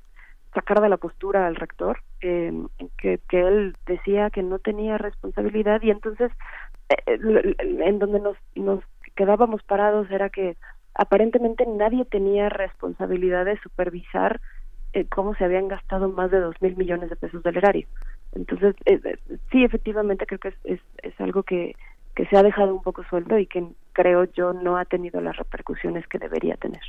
sacar 0.53 0.82
de 0.82 0.90
la 0.90 0.98
postura 0.98 1.48
al 1.48 1.56
rector, 1.56 1.99
eh, 2.22 2.52
que, 2.98 3.19
que 3.30 3.41
él 3.41 3.76
decía 3.86 4.30
que 4.30 4.44
no 4.44 4.60
tenía 4.60 4.98
responsabilidad 4.98 5.82
y 5.82 5.91
entonces 5.91 6.32
eh, 6.90 7.56
en 7.60 7.99
donde 7.99 8.19
nos, 8.19 8.38
nos 8.56 8.84
quedábamos 9.15 9.64
parados 9.64 10.10
era 10.11 10.30
que 10.30 10.57
aparentemente 10.94 11.65
nadie 11.65 12.06
tenía 12.06 12.49
responsabilidad 12.49 13.45
de 13.45 13.57
supervisar 13.60 14.41
eh, 14.94 15.06
cómo 15.06 15.36
se 15.36 15.45
habían 15.45 15.69
gastado 15.69 16.10
más 16.10 16.32
de 16.32 16.40
dos 16.40 16.56
mil 16.61 16.76
millones 16.76 17.10
de 17.10 17.15
pesos 17.15 17.44
del 17.44 17.57
erario. 17.57 17.88
Entonces, 18.34 18.76
sí, 19.52 19.64
efectivamente 19.64 20.26
creo 20.26 20.40
que 20.40 20.49
es, 20.49 20.56
es, 20.65 20.80
es 21.02 21.19
algo 21.22 21.44
que, 21.44 21.76
que 22.15 22.26
se 22.26 22.38
ha 22.38 22.44
dejado 22.44 22.73
un 22.73 22.82
poco 22.82 23.03
suelto 23.06 23.38
y 23.38 23.45
que 23.48 23.65
creo 23.94 24.26
yo 24.26 24.54
no 24.54 24.78
ha 24.78 24.86
tenido 24.86 25.22
las 25.22 25.36
repercusiones 25.38 26.06
que 26.08 26.18
debería 26.18 26.56
tener. 26.58 26.82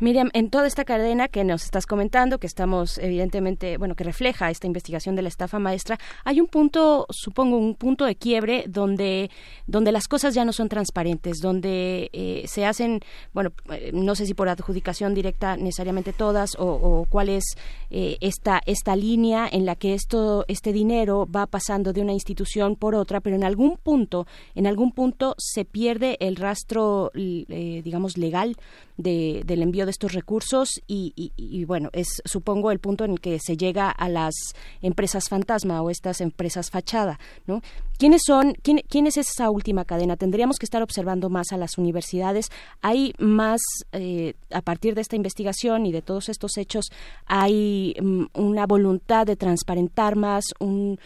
Miriam, 0.00 0.30
en 0.32 0.50
toda 0.50 0.66
esta 0.66 0.84
cadena 0.84 1.28
que 1.28 1.44
nos 1.44 1.64
estás 1.64 1.86
comentando, 1.86 2.38
que 2.38 2.46
estamos 2.46 2.98
evidentemente, 2.98 3.76
bueno, 3.78 3.94
que 3.94 4.04
refleja 4.04 4.50
esta 4.50 4.66
investigación 4.66 5.16
de 5.16 5.22
la 5.22 5.28
estafa 5.28 5.58
maestra, 5.58 5.98
hay 6.24 6.40
un 6.40 6.46
punto, 6.46 7.06
supongo, 7.10 7.56
un 7.56 7.74
punto 7.74 8.04
de 8.04 8.16
quiebre 8.16 8.64
donde, 8.68 9.30
donde 9.66 9.92
las 9.92 10.08
cosas 10.08 10.34
ya 10.34 10.44
no 10.44 10.52
son 10.52 10.68
transparentes, 10.68 11.38
donde 11.38 12.10
eh, 12.12 12.44
se 12.46 12.66
hacen, 12.66 13.00
bueno, 13.32 13.50
eh, 13.72 13.90
no 13.92 14.14
sé 14.14 14.26
si 14.26 14.34
por 14.34 14.48
adjudicación 14.48 15.14
directa 15.14 15.56
necesariamente 15.56 16.12
todas 16.12 16.56
o, 16.58 17.06
cuál 17.08 17.28
es 17.28 17.44
eh, 17.90 18.16
esta, 18.20 18.60
esta 18.66 18.96
línea 18.96 19.48
en 19.50 19.64
la 19.64 19.76
que 19.76 19.94
esto, 19.94 20.44
este 20.48 20.72
dinero 20.72 21.26
va 21.34 21.46
pasando 21.46 21.92
de 21.92 22.00
una 22.00 22.12
institución 22.12 22.76
por 22.76 22.94
otra, 22.94 23.20
pero 23.20 23.36
en 23.36 23.44
algún 23.44 23.76
punto 23.76 24.26
en 24.54 24.66
algún 24.66 24.92
punto 24.92 25.34
se 25.38 25.64
pierde 25.64 26.16
el 26.20 26.36
rastro, 26.36 27.10
eh, 27.14 27.80
digamos, 27.82 28.16
legal 28.16 28.56
de, 28.96 29.42
del 29.44 29.62
envío 29.62 29.86
de 29.86 29.90
estos 29.90 30.12
recursos 30.12 30.68
y, 30.86 31.64
bueno, 31.64 31.88
es 31.92 32.22
supongo 32.24 32.70
el 32.70 32.78
punto 32.78 33.04
en 33.04 33.12
el 33.12 33.20
que 33.20 33.38
se 33.40 33.56
llega 33.56 33.90
a 33.90 34.08
las 34.08 34.34
empresas 34.82 35.24
fantasma 35.28 35.82
o 35.82 35.90
estas 35.90 36.20
empresas 36.20 36.70
fachada, 36.70 37.18
¿no? 37.46 37.62
¿Quiénes 37.98 38.22
son, 38.24 38.54
quién, 38.62 38.82
quién 38.88 39.06
es 39.06 39.16
esa 39.16 39.50
última 39.50 39.84
cadena? 39.84 40.16
Tendríamos 40.16 40.58
que 40.58 40.66
estar 40.66 40.82
observando 40.82 41.28
más 41.28 41.52
a 41.52 41.56
las 41.56 41.76
universidades. 41.78 42.48
Hay 42.80 43.14
más, 43.18 43.60
eh, 43.92 44.34
a 44.50 44.62
partir 44.62 44.94
de 44.94 45.00
esta 45.00 45.16
investigación 45.16 45.86
y 45.86 45.92
de 45.92 46.02
todos 46.02 46.28
estos 46.28 46.56
hechos, 46.56 46.86
hay 47.26 47.94
mm, 48.00 48.26
una 48.34 48.66
voluntad 48.66 49.26
de 49.26 49.36
transparentar 49.36 50.16
más, 50.16 50.44
un, 50.60 50.98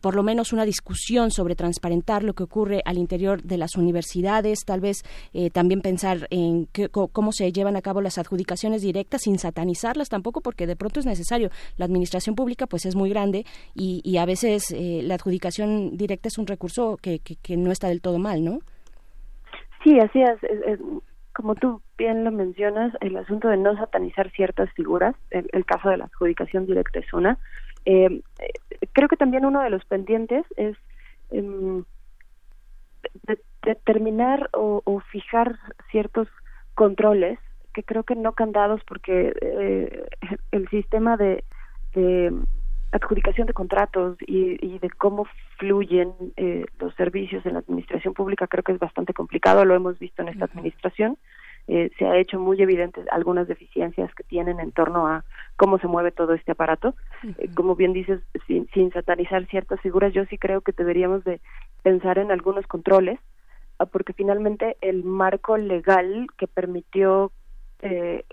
por 0.00 0.14
lo 0.14 0.22
menos 0.22 0.52
una 0.52 0.64
discusión 0.64 1.30
sobre 1.30 1.54
transparentar 1.54 2.22
lo 2.22 2.34
que 2.34 2.42
ocurre 2.42 2.82
al 2.84 2.98
interior 2.98 3.42
de 3.42 3.58
las 3.58 3.76
universidades, 3.76 4.64
tal 4.64 4.80
vez 4.80 5.02
eh, 5.34 5.50
también 5.50 5.80
pensar 5.80 6.26
en 6.30 6.68
cómo 6.90 7.32
se 7.32 7.52
llevan 7.52 7.76
a 7.76 7.82
cabo 7.82 8.00
las 8.00 8.18
adjudicaciones 8.18 8.82
directas 8.82 9.22
sin 9.22 9.38
satanizarlas 9.38 10.08
tampoco, 10.08 10.40
porque 10.40 10.66
de 10.66 10.76
pronto 10.76 11.00
es 11.00 11.06
necesario. 11.06 11.50
La 11.76 11.84
administración 11.84 12.34
pública 12.34 12.66
pues 12.66 12.86
es 12.86 12.96
muy 12.96 13.10
grande 13.10 13.44
y, 13.74 14.16
a 14.16 14.24
veces 14.24 14.72
eh, 14.72 15.00
la 15.02 15.16
adjudicación 15.16 15.96
directa 15.96 16.28
es 16.28 16.38
un 16.38 16.46
recurso 16.46 16.96
que, 16.96 17.20
que, 17.20 17.56
no 17.56 17.70
está 17.70 17.88
del 17.88 18.00
todo 18.00 18.18
mal, 18.18 18.42
¿no? 18.42 18.60
Sí, 19.84 19.98
así 20.00 20.22
es, 20.22 20.80
Como 21.34 21.54
tú 21.54 21.82
bien 21.98 22.24
lo 22.24 22.30
mencionas, 22.30 22.94
el 23.00 23.16
asunto 23.16 23.48
de 23.48 23.58
no 23.58 23.76
satanizar 23.76 24.30
ciertas 24.30 24.72
figuras, 24.72 25.14
el 25.30 25.64
caso 25.66 25.90
de 25.90 25.98
la 25.98 26.04
adjudicación 26.06 26.66
directa 26.66 26.98
es 26.98 27.12
una, 27.12 27.38
eh, 27.86 28.20
creo 28.92 29.08
que 29.08 29.16
también 29.16 29.46
uno 29.46 29.62
de 29.62 29.70
los 29.70 29.84
pendientes 29.84 30.44
es 30.56 30.76
em, 31.30 31.84
determinar 33.62 34.50
o, 34.52 35.00
fijar 35.10 35.58
ciertos 35.90 36.28
controles 36.74 37.38
que 37.72 37.82
creo 37.82 38.02
que 38.02 38.16
no 38.16 38.32
candados 38.32 38.80
porque 38.88 39.32
eh, 39.40 40.06
el 40.50 40.68
sistema 40.68 41.16
de, 41.16 41.44
adjudicación 42.92 43.46
de 43.46 43.52
contratos 43.52 44.16
y, 44.26 44.78
de 44.78 44.90
cómo 44.90 45.26
fluyen 45.58 46.12
eh, 46.36 46.66
los 46.78 46.94
servicios 46.94 47.44
en 47.46 47.54
la 47.54 47.60
administración 47.60 48.14
pública 48.14 48.46
creo 48.46 48.64
que 48.64 48.72
es 48.72 48.78
bastante 48.78 49.14
complicado, 49.14 49.64
lo 49.64 49.74
hemos 49.74 49.98
visto 49.98 50.22
en 50.22 50.28
esta 50.28 50.46
administración. 50.46 51.16
Eh, 51.68 51.90
se 51.98 52.06
ha 52.06 52.16
hecho 52.16 52.38
muy 52.38 52.62
evidentes 52.62 53.04
algunas 53.10 53.48
deficiencias 53.48 54.14
que 54.14 54.22
tienen 54.22 54.60
en 54.60 54.70
torno 54.70 55.08
a 55.08 55.24
cómo 55.56 55.78
se 55.78 55.88
mueve 55.88 56.12
todo 56.12 56.32
este 56.32 56.52
aparato. 56.52 56.94
Eh, 57.38 57.48
como 57.54 57.74
bien 57.74 57.92
dices, 57.92 58.20
sin, 58.46 58.68
sin 58.68 58.92
satanizar 58.92 59.46
ciertas 59.46 59.80
figuras, 59.80 60.12
yo 60.12 60.24
sí 60.26 60.38
creo 60.38 60.60
que 60.60 60.72
deberíamos 60.72 61.24
de 61.24 61.40
pensar 61.82 62.18
en 62.18 62.30
algunos 62.30 62.66
controles, 62.66 63.18
ah, 63.78 63.86
porque 63.86 64.12
finalmente 64.12 64.76
el 64.80 65.02
marco 65.02 65.56
legal 65.56 66.28
que 66.38 66.46
permitió 66.46 67.32
eh, 67.80 68.24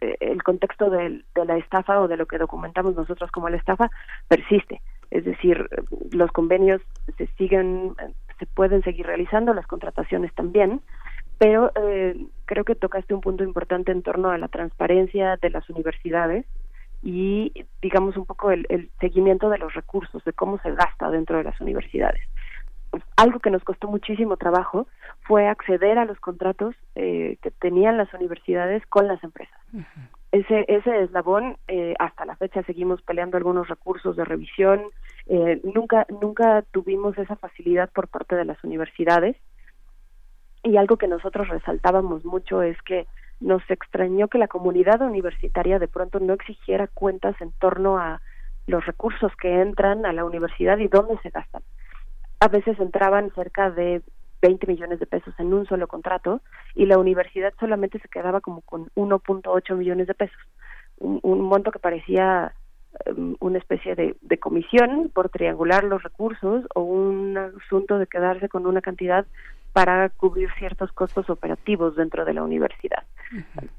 el 0.00 0.42
contexto 0.42 0.90
de, 0.90 1.24
de 1.34 1.44
la 1.44 1.56
estafa 1.56 2.00
o 2.00 2.08
de 2.08 2.16
lo 2.16 2.26
que 2.26 2.38
documentamos 2.38 2.94
nosotros 2.94 3.30
como 3.32 3.48
la 3.48 3.56
estafa 3.56 3.90
persiste. 4.28 4.80
Es 5.10 5.24
decir, 5.24 5.68
los 6.12 6.30
convenios 6.32 6.82
se 7.16 7.26
siguen, 7.38 7.94
se 8.38 8.46
pueden 8.46 8.82
seguir 8.82 9.06
realizando, 9.06 9.54
las 9.54 9.66
contrataciones 9.66 10.34
también, 10.34 10.80
pero 11.38 11.72
eh, 11.74 12.26
creo 12.44 12.64
que 12.64 12.74
tocaste 12.74 13.14
un 13.14 13.20
punto 13.20 13.44
importante 13.44 13.92
en 13.92 14.02
torno 14.02 14.30
a 14.30 14.38
la 14.38 14.48
transparencia 14.48 15.36
de 15.36 15.50
las 15.50 15.68
universidades 15.68 16.46
y 17.02 17.52
digamos 17.82 18.16
un 18.16 18.24
poco 18.24 18.50
el, 18.50 18.90
seguimiento 18.98 19.50
de 19.50 19.58
los 19.58 19.74
recursos, 19.74 20.24
de 20.24 20.32
cómo 20.32 20.58
se 20.58 20.72
gasta 20.72 21.10
dentro 21.10 21.36
de 21.36 21.44
las 21.44 21.60
universidades. 21.60 22.22
Algo 23.16 23.40
que 23.40 23.50
nos 23.50 23.64
costó 23.64 23.88
muchísimo 23.88 24.36
trabajo 24.36 24.86
fue 25.22 25.48
acceder 25.48 25.98
a 25.98 26.04
los 26.04 26.18
contratos 26.20 26.74
eh, 26.94 27.36
que 27.42 27.50
tenían 27.50 27.98
las 27.98 28.12
universidades 28.14 28.86
con 28.86 29.08
las 29.08 29.22
empresas. 29.24 29.58
Ese, 30.30 30.64
ese 30.68 31.02
eslabón, 31.02 31.56
eh, 31.68 31.94
hasta 31.98 32.24
la 32.24 32.36
fecha 32.36 32.62
seguimos 32.62 33.02
peleando 33.02 33.36
algunos 33.36 33.68
recursos 33.68 34.16
de 34.16 34.24
revisión, 34.24 34.82
eh, 35.26 35.60
nunca, 35.74 36.06
nunca 36.20 36.62
tuvimos 36.70 37.18
esa 37.18 37.36
facilidad 37.36 37.90
por 37.90 38.08
parte 38.08 38.36
de 38.36 38.44
las 38.44 38.62
universidades 38.62 39.36
y 40.64 40.76
algo 40.76 40.96
que 40.96 41.06
nosotros 41.06 41.48
resaltábamos 41.48 42.24
mucho 42.24 42.62
es 42.62 42.80
que 42.82 43.06
nos 43.40 43.62
extrañó 43.70 44.28
que 44.28 44.38
la 44.38 44.48
comunidad 44.48 45.02
universitaria 45.02 45.78
de 45.78 45.88
pronto 45.88 46.18
no 46.18 46.32
exigiera 46.32 46.86
cuentas 46.88 47.38
en 47.40 47.52
torno 47.52 47.98
a 47.98 48.20
los 48.66 48.84
recursos 48.86 49.30
que 49.36 49.60
entran 49.60 50.06
a 50.06 50.12
la 50.12 50.24
universidad 50.24 50.78
y 50.78 50.88
dónde 50.88 51.18
se 51.22 51.30
gastan. 51.30 51.62
A 52.40 52.48
veces 52.48 52.80
entraban 52.80 53.30
cerca 53.34 53.70
de 53.70 54.02
20 54.40 54.66
millones 54.66 55.00
de 55.00 55.06
pesos 55.06 55.34
en 55.38 55.52
un 55.52 55.66
solo 55.66 55.86
contrato 55.86 56.40
y 56.74 56.86
la 56.86 56.98
universidad 56.98 57.52
solamente 57.60 57.98
se 57.98 58.08
quedaba 58.08 58.40
como 58.40 58.62
con 58.62 58.90
1.8 58.94 59.76
millones 59.76 60.06
de 60.06 60.14
pesos, 60.14 60.40
un, 60.98 61.20
un 61.22 61.40
monto 61.42 61.70
que 61.70 61.78
parecía 61.78 62.54
um, 63.06 63.36
una 63.40 63.58
especie 63.58 63.94
de, 63.94 64.38
comisión 64.38 65.10
por 65.14 65.30
triangular 65.30 65.84
los 65.84 66.02
recursos 66.02 66.66
o 66.74 66.82
un 66.82 67.36
asunto 67.38 67.98
de 67.98 68.06
quedarse 68.06 68.48
con 68.48 68.66
una 68.66 68.82
cantidad 68.82 69.26
para 69.74 70.08
cubrir 70.08 70.48
ciertos 70.56 70.92
costos 70.92 71.28
operativos 71.28 71.96
dentro 71.96 72.24
de 72.24 72.32
la 72.32 72.44
universidad. 72.44 73.02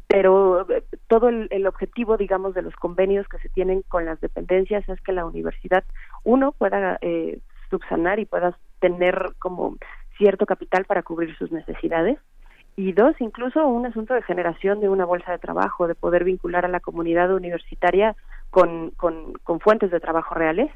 Pero 0.07 0.69
eh, 0.69 0.83
todo 1.07 1.29
el, 1.29 1.47
el, 1.51 1.65
objetivo, 1.67 2.17
digamos, 2.17 2.53
de 2.53 2.63
los 2.63 2.75
convenios 2.75 3.25
que 3.29 3.39
se 3.39 3.47
tienen 3.47 3.81
con 3.87 4.05
las 4.05 4.19
dependencias 4.19 4.87
es 4.89 4.99
que 4.99 5.13
la 5.13 5.25
universidad, 5.25 5.85
uno, 6.25 6.51
pueda 6.51 6.97
eh, 6.99 7.39
subsanar 7.69 8.19
y 8.19 8.25
pueda 8.25 8.57
tener 8.81 9.31
como 9.39 9.77
cierto 10.17 10.45
capital 10.45 10.83
para 10.83 11.01
cubrir 11.01 11.33
sus 11.37 11.53
necesidades, 11.53 12.19
y 12.75 12.91
dos, 12.91 13.15
incluso 13.19 13.65
un 13.65 13.85
asunto 13.85 14.13
de 14.13 14.21
generación 14.23 14.81
de 14.81 14.89
una 14.89 15.05
bolsa 15.05 15.31
de 15.31 15.39
trabajo, 15.39 15.87
de 15.87 15.95
poder 15.95 16.25
vincular 16.25 16.65
a 16.65 16.69
la 16.69 16.81
comunidad 16.81 17.33
universitaria 17.33 18.17
con, 18.49 18.91
con, 18.97 19.31
con 19.45 19.61
fuentes 19.61 19.91
de 19.91 20.01
trabajo 20.01 20.35
reales 20.35 20.69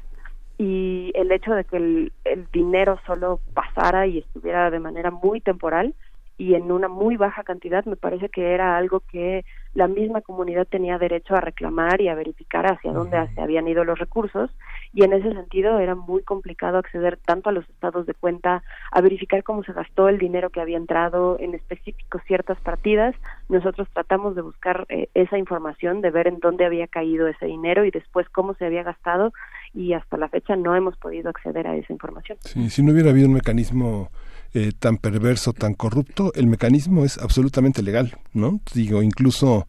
y 0.60 1.10
el 1.14 1.32
hecho 1.32 1.54
de 1.54 1.64
que 1.64 1.78
el, 1.78 2.12
dinero 2.52 3.00
solo 3.06 3.40
pasara 3.54 4.06
y 4.06 4.18
estuviera 4.18 4.70
de 4.70 4.78
manera 4.78 5.10
muy 5.10 5.40
temporal 5.40 5.94
y 6.40 6.54
en 6.54 6.72
una 6.72 6.88
muy 6.88 7.18
baja 7.18 7.42
cantidad 7.42 7.84
me 7.84 7.96
parece 7.96 8.30
que 8.30 8.54
era 8.54 8.78
algo 8.78 9.00
que 9.00 9.44
la 9.74 9.88
misma 9.88 10.22
comunidad 10.22 10.66
tenía 10.66 10.96
derecho 10.96 11.36
a 11.36 11.42
reclamar 11.42 12.00
y 12.00 12.08
a 12.08 12.14
verificar 12.14 12.64
hacia 12.64 12.94
dónde 12.94 13.28
se 13.34 13.42
habían 13.42 13.68
ido 13.68 13.84
los 13.84 13.98
recursos 13.98 14.50
y 14.94 15.04
en 15.04 15.12
ese 15.12 15.34
sentido 15.34 15.78
era 15.78 15.94
muy 15.94 16.22
complicado 16.22 16.78
acceder 16.78 17.18
tanto 17.18 17.50
a 17.50 17.52
los 17.52 17.68
estados 17.68 18.06
de 18.06 18.14
cuenta, 18.14 18.62
a 18.90 19.00
verificar 19.02 19.42
cómo 19.42 19.62
se 19.64 19.74
gastó 19.74 20.08
el 20.08 20.16
dinero 20.16 20.48
que 20.48 20.62
había 20.62 20.78
entrado 20.78 21.36
en 21.38 21.54
específico 21.54 22.18
ciertas 22.26 22.58
partidas. 22.60 23.14
Nosotros 23.50 23.86
tratamos 23.92 24.34
de 24.34 24.40
buscar 24.40 24.86
eh, 24.88 25.10
esa 25.12 25.36
información, 25.36 26.00
de 26.00 26.10
ver 26.10 26.26
en 26.26 26.38
dónde 26.38 26.64
había 26.64 26.86
caído 26.86 27.28
ese 27.28 27.44
dinero 27.44 27.84
y 27.84 27.90
después 27.90 28.26
cómo 28.30 28.54
se 28.54 28.64
había 28.64 28.82
gastado 28.82 29.34
y 29.74 29.92
hasta 29.92 30.16
la 30.16 30.30
fecha 30.30 30.56
no 30.56 30.74
hemos 30.74 30.96
podido 30.96 31.28
acceder 31.28 31.66
a 31.66 31.76
esa 31.76 31.92
información. 31.92 32.38
Sí, 32.40 32.70
si 32.70 32.82
no 32.82 32.92
hubiera 32.92 33.10
habido 33.10 33.28
un 33.28 33.34
mecanismo 33.34 34.08
eh, 34.52 34.72
tan 34.78 34.96
perverso, 34.96 35.52
tan 35.52 35.74
corrupto, 35.74 36.32
el 36.34 36.46
mecanismo 36.46 37.04
es 37.04 37.18
absolutamente 37.18 37.82
legal, 37.82 38.18
¿no? 38.32 38.60
Digo, 38.74 39.02
incluso 39.02 39.68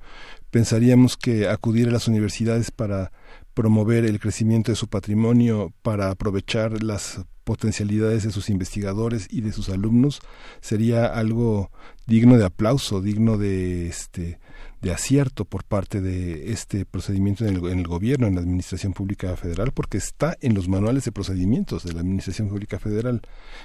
pensaríamos 0.50 1.18
que 1.18 1.48
acudir 1.48 1.88
a 1.88 1.92
las 1.92 2.08
universidades 2.08 2.72
para 2.72 3.12
promover 3.54 4.06
el 4.06 4.20
crecimiento 4.20 4.72
de 4.72 4.76
su 4.76 4.88
patrimonio, 4.88 5.74
para 5.82 6.10
aprovechar 6.10 6.84
las 6.84 7.22
potencialidades 7.44 8.24
de 8.24 8.32
sus 8.32 8.50
investigadores 8.50 9.28
y 9.30 9.42
de 9.42 9.52
sus 9.52 9.70
alumnos 9.70 10.22
sería 10.62 11.06
algo 11.06 11.72
digno 12.06 12.38
de 12.38 12.46
aplauso, 12.46 13.02
digno 13.02 13.38
de 13.38 13.88
este 13.88 14.40
de 14.82 14.92
acierto 14.92 15.46
por 15.46 15.64
parte 15.64 16.02
de 16.02 16.52
este 16.52 16.86
procedimiento 16.86 17.46
en 17.46 17.56
el, 17.56 17.66
en 17.72 17.80
el, 17.80 17.88
gobierno, 17.88 18.26
en 18.26 18.34
la 18.34 18.42
Administración 18.42 18.94
Pública 18.94 19.36
Federal, 19.38 19.72
porque 19.74 20.00
está 20.00 20.36
en 20.42 20.56
los 20.56 20.68
manuales 20.68 21.06
de 21.06 21.12
procedimientos 21.12 21.84
de 21.84 21.94
la 21.94 22.00
Administración 22.00 22.50
Pública 22.50 22.80
Federal. 22.80 23.22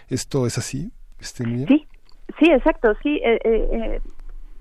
¿Esto 0.08 0.46
es 0.46 0.58
así, 0.58 0.92
Estelia? 1.18 1.66
Sí, 1.66 1.86
sí, 2.38 2.50
exacto. 2.50 2.94
Sí, 3.02 3.20
eh, 3.24 3.38
eh, 3.44 3.68
eh 3.72 4.00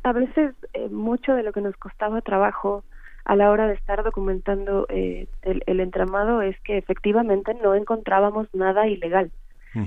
a 0.03 0.13
veces 0.13 0.53
eh, 0.73 0.87
mucho 0.89 1.33
de 1.33 1.41
lo 1.41 1.51
que 1.51 1.61
nos 1.61 1.75
costaba 1.77 2.21
trabajo 2.21 2.83
a 3.25 3.35
la 3.35 3.49
hora 3.49 3.67
de 3.67 3.73
estar 3.73 4.03
documentando 4.03 4.85
eh, 4.89 5.27
el, 5.41 5.63
el, 5.65 5.79
entramado 5.79 6.43
es 6.43 6.59
que 6.61 6.77
efectivamente 6.77 7.55
no 7.55 7.73
encontrábamos 7.73 8.47
nada 8.53 8.87
ilegal. 8.87 9.31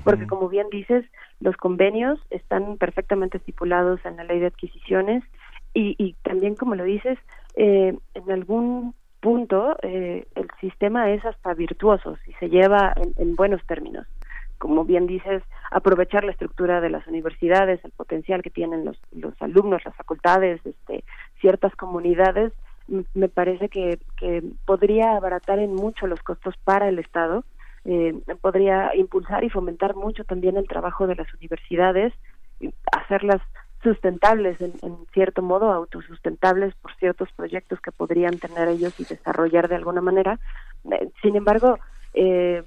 Porque 0.03 0.27
como 0.27 0.49
bien 0.49 0.67
dices, 0.69 1.03
los 1.39 1.57
convenios 1.57 2.19
están 2.29 2.77
perfectamente 2.77 3.37
estipulados 3.37 3.99
en 4.05 4.17
la 4.17 4.23
ley 4.23 4.39
de 4.39 4.45
adquisiciones 4.45 5.23
y, 5.73 5.95
y 5.97 6.13
también, 6.21 6.53
como 6.53 6.75
lo 6.75 6.83
dices, 6.83 7.17
eh, 7.55 7.97
en 8.13 8.31
algún 8.31 8.93
punto 9.19 9.77
eh, 9.81 10.27
el 10.35 10.47
sistema 10.61 11.09
es 11.09 11.25
hasta 11.25 11.55
virtuoso 11.55 12.17
si 12.23 12.33
se 12.33 12.49
lleva 12.49 12.93
en, 12.97 13.13
en, 13.17 13.35
buenos 13.35 13.65
términos. 13.65 14.05
Como 14.59 14.85
bien 14.85 15.07
dices, 15.07 15.41
aprovechar 15.71 16.23
la 16.23 16.31
estructura 16.31 16.81
de 16.81 16.91
las 16.91 17.07
universidades, 17.07 17.83
el 17.83 17.91
potencial 17.91 18.43
que 18.43 18.51
tienen 18.51 18.85
los, 18.85 18.99
los 19.11 19.33
alumnos, 19.41 19.83
las 19.83 19.95
facultades, 19.95 20.61
este, 20.63 21.03
ciertas 21.41 21.75
comunidades, 21.75 22.53
me 23.13 23.29
parece 23.29 23.69
que, 23.69 23.99
que 24.17 24.43
podría 24.65 25.15
abaratar 25.15 25.59
en 25.59 25.73
mucho 25.73 26.07
los 26.07 26.21
costos 26.21 26.55
para 26.63 26.87
el 26.89 26.99
Estado, 26.99 27.43
eh, 27.85 28.13
podría 28.41 28.95
impulsar 28.95 29.43
y 29.43 29.49
fomentar 29.49 29.95
mucho 29.95 30.23
también 30.23 30.57
el 30.57 30.67
trabajo 30.67 31.07
de 31.07 31.15
las 31.15 31.33
universidades, 31.33 32.13
hacerlas 32.91 33.41
sustentables 33.81 34.59
en, 34.59 34.73
en, 34.81 34.97
cierto 35.13 35.41
modo, 35.41 35.71
autosustentables 35.71 36.75
por 36.75 36.93
ciertos 36.95 37.29
proyectos 37.35 37.79
que 37.79 37.91
podrían 37.91 38.37
tener 38.37 38.67
ellos 38.67 38.99
y 38.99 39.05
desarrollar 39.05 39.69
de 39.69 39.75
alguna 39.75 40.01
manera. 40.01 40.39
Eh, 40.91 41.09
sin 41.21 41.35
embargo, 41.35 41.79
eh, 42.13 42.63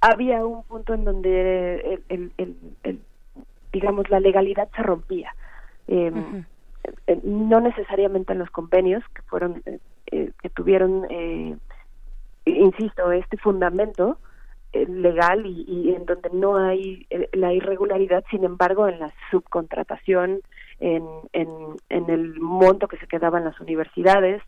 había 0.00 0.44
un 0.44 0.62
punto 0.64 0.94
en 0.94 1.04
donde 1.04 2.00
el, 2.08 2.32
el, 2.38 2.56
el, 2.82 3.00
digamos 3.72 4.08
la 4.10 4.20
legalidad 4.20 4.68
se 4.74 4.82
rompía. 4.82 5.34
Eh, 5.88 6.10
uh 6.10 6.14
-huh. 6.14 6.44
No 7.24 7.60
necesariamente 7.60 8.32
en 8.32 8.38
los 8.38 8.50
convenios 8.50 9.02
que 9.14 9.22
fueron 9.22 9.62
que 10.06 10.50
tuvieron, 10.54 11.06
insisto, 12.44 13.12
este 13.12 13.36
fundamento, 13.36 14.18
eh, 14.72 14.86
legal 14.86 15.46
y, 15.46 15.64
y, 15.66 15.94
en 15.94 16.06
donde 16.06 16.30
no 16.32 16.56
hay 16.56 17.04
eh, 17.10 17.28
la 17.32 17.52
irregularidad, 17.52 18.24
sin 18.30 18.44
embargo, 18.44 18.86
en 18.86 19.00
la 19.00 19.12
subcontratación, 19.30 20.40
en, 20.78 21.04
en, 21.32 21.48
en 21.88 22.08
el 22.08 22.38
monto 22.38 22.86
que 22.86 22.96
se 22.98 23.08
quedaba 23.08 23.38
en 23.38 23.44
las 23.44 23.60
universidades, 23.60 24.42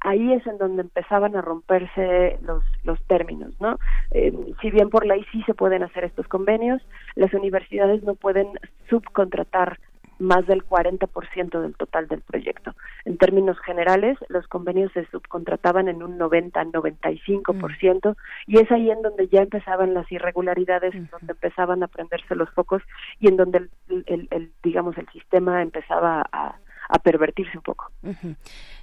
ahí 0.00 0.32
es 0.32 0.46
en 0.46 0.58
donde 0.58 0.82
empezaban 0.82 1.36
a 1.36 1.42
romperse 1.42 2.38
los, 2.42 2.62
los 2.84 3.02
términos, 3.04 3.52
¿no? 3.60 3.78
Eh, 4.12 4.32
si 4.60 4.70
bien 4.70 4.90
por 4.90 5.06
ley 5.06 5.24
sí 5.32 5.42
se 5.44 5.54
pueden 5.54 5.82
hacer 5.82 6.04
estos 6.04 6.28
convenios, 6.28 6.82
las 7.14 7.32
universidades 7.34 8.02
no 8.02 8.14
pueden 8.14 8.48
subcontratar 8.88 9.78
más 10.18 10.46
del 10.46 10.64
40% 10.66 11.60
del 11.60 11.76
total 11.76 12.08
del 12.08 12.22
proyecto. 12.22 12.74
En 13.04 13.18
términos 13.18 13.56
generales, 13.60 14.18
los 14.28 14.46
convenios 14.48 14.92
se 14.92 15.06
subcontrataban 15.06 15.88
en 15.88 16.02
un 16.02 16.18
90-95% 16.18 18.10
mm. 18.10 18.16
y 18.46 18.58
es 18.58 18.70
ahí 18.72 18.90
en 18.90 19.02
donde 19.02 19.28
ya 19.28 19.42
empezaban 19.42 19.94
las 19.94 20.10
irregularidades, 20.10 20.94
-huh. 20.94 21.10
donde 21.10 21.32
empezaban 21.32 21.82
a 21.82 21.88
prenderse 21.88 22.34
los 22.34 22.50
focos 22.50 22.82
y 23.20 23.28
en 23.28 23.36
donde 23.36 23.68
el, 24.06 24.52
digamos 24.62 24.98
el 24.98 25.08
sistema 25.10 25.62
empezaba 25.62 26.26
a, 26.32 26.56
a 26.88 26.98
pervertirse 26.98 27.56
un 27.56 27.62
poco. 27.62 27.90
Uh. 28.02 28.34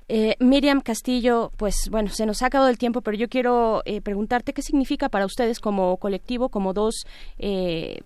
Eh, 0.08 0.36
Miriam 0.40 0.82
Castillo, 0.82 1.52
pues 1.58 1.90
bueno, 1.90 2.10
se 2.10 2.28
nos 2.28 2.44
ha 2.44 2.48
acabado 2.48 2.70
el 2.70 2.78
tiempo, 2.78 3.02
pero 3.02 3.18
yo 3.18 3.28
quiero 3.28 3.82
eh, 3.86 4.02
preguntarte 4.02 4.54
qué 4.54 4.62
significa 4.62 5.10
para 5.10 5.26
ustedes 5.26 5.60
como 5.60 5.98
colectivo, 5.98 6.50
como 6.50 6.74
dos 6.74 7.06
eh, 7.40 8.00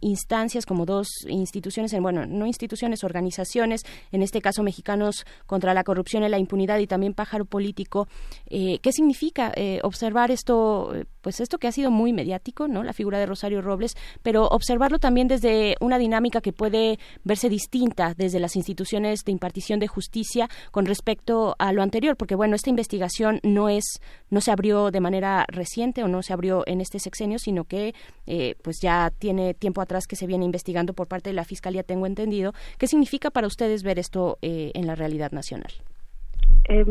instancias, 0.00 0.66
como 0.66 0.84
dos 0.84 1.06
instituciones, 1.28 1.92
en, 1.92 2.02
bueno, 2.02 2.26
no 2.26 2.46
instituciones, 2.46 3.04
organizaciones, 3.04 3.82
en 4.10 4.22
este 4.22 4.40
caso 4.40 4.64
mexicanos 4.64 5.24
contra 5.46 5.74
la 5.74 5.84
corrupción 5.84 6.24
y 6.24 6.28
la 6.28 6.38
impunidad 6.38 6.78
y 6.78 6.88
también 6.88 7.14
pájaro 7.14 7.44
político. 7.44 8.08
¿Qué 8.48 8.92
significa 8.92 9.52
observar 9.82 10.30
esto, 10.30 10.92
pues 11.20 11.40
esto 11.40 11.58
que 11.58 11.68
ha 11.68 11.72
sido 11.72 11.90
muy 11.90 12.12
mediático, 12.12 12.68
no, 12.68 12.82
la 12.82 12.92
figura 12.92 13.18
de 13.18 13.26
Rosario 13.26 13.62
Robles, 13.62 13.96
pero 14.22 14.46
observarlo 14.46 14.98
también 14.98 15.28
desde 15.28 15.76
una 15.80 15.98
dinámica 15.98 16.40
que 16.40 16.52
puede 16.52 16.98
verse 17.24 17.48
distinta 17.48 18.14
desde 18.16 18.40
las 18.40 18.56
instituciones 18.56 19.20
de 19.24 19.32
impartición 19.32 19.80
de 19.80 19.88
justicia 19.88 20.48
con 20.70 20.86
respecto 20.86 21.43
a 21.58 21.72
lo 21.72 21.82
anterior, 21.82 22.16
porque 22.16 22.34
bueno, 22.34 22.54
esta 22.54 22.70
investigación 22.70 23.40
no 23.42 23.68
es, 23.68 24.00
no 24.30 24.40
se 24.40 24.50
abrió 24.50 24.90
de 24.90 25.00
manera 25.00 25.44
reciente 25.48 26.02
o 26.02 26.08
no 26.08 26.22
se 26.22 26.32
abrió 26.32 26.62
en 26.66 26.80
este 26.80 26.98
sexenio, 26.98 27.38
sino 27.38 27.64
que 27.64 27.94
eh, 28.26 28.54
pues 28.62 28.80
ya 28.80 29.10
tiene 29.18 29.54
tiempo 29.54 29.80
atrás 29.80 30.06
que 30.06 30.16
se 30.16 30.26
viene 30.26 30.44
investigando 30.44 30.94
por 30.94 31.08
parte 31.08 31.30
de 31.30 31.34
la 31.34 31.44
Fiscalía, 31.44 31.82
tengo 31.82 32.06
entendido. 32.06 32.52
¿Qué 32.78 32.86
significa 32.86 33.30
para 33.30 33.46
ustedes 33.46 33.82
ver 33.82 33.98
esto 33.98 34.38
eh, 34.42 34.70
en 34.74 34.86
la 34.86 34.94
realidad 34.94 35.32
nacional? 35.32 35.72
Eh, 36.66 36.84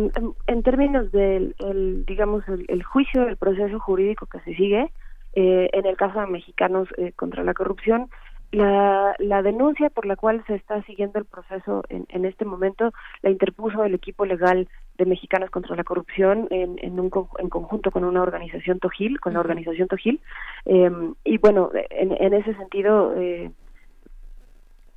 en 0.47 0.63
términos 0.63 1.11
del, 1.11 1.55
el, 1.59 2.05
digamos, 2.05 2.47
el, 2.47 2.65
el, 2.67 2.83
juicio, 2.83 3.27
el 3.27 3.37
proceso 3.37 3.79
jurídico 3.79 4.27
que 4.27 4.39
se 4.41 4.53
sigue, 4.53 4.91
eh, 5.35 5.69
en 5.73 5.85
el 5.87 5.97
caso 5.97 6.19
de 6.19 6.27
mexicanos 6.27 6.87
eh, 6.97 7.11
contra 7.15 7.43
la 7.43 7.55
corrupción, 7.55 8.09
la, 8.53 9.15
la, 9.17 9.41
denuncia 9.41 9.89
por 9.89 10.05
la 10.05 10.15
cual 10.15 10.43
se 10.47 10.55
está 10.55 10.81
siguiendo 10.83 11.19
el 11.19 11.25
proceso 11.25 11.83
en, 11.89 12.05
en, 12.09 12.25
este 12.25 12.45
momento 12.45 12.93
la 13.21 13.31
interpuso 13.31 13.83
el 13.83 13.95
equipo 13.95 14.25
legal 14.25 14.67
de 14.97 15.05
Mexicanos 15.05 15.49
contra 15.49 15.75
la 15.75 15.83
Corrupción 15.83 16.47
en, 16.51 16.77
en, 16.81 16.99
un, 16.99 17.11
en 17.39 17.49
conjunto 17.49 17.89
con 17.89 18.03
una 18.03 18.21
organización 18.21 18.79
Tojil, 18.79 19.19
con 19.19 19.33
la 19.33 19.39
organización 19.39 19.87
Tojil. 19.87 20.21
Eh, 20.65 20.91
y 21.23 21.37
bueno, 21.39 21.71
en, 21.89 22.11
en 22.11 22.33
ese 22.33 22.53
sentido, 22.55 23.15
eh, 23.17 23.51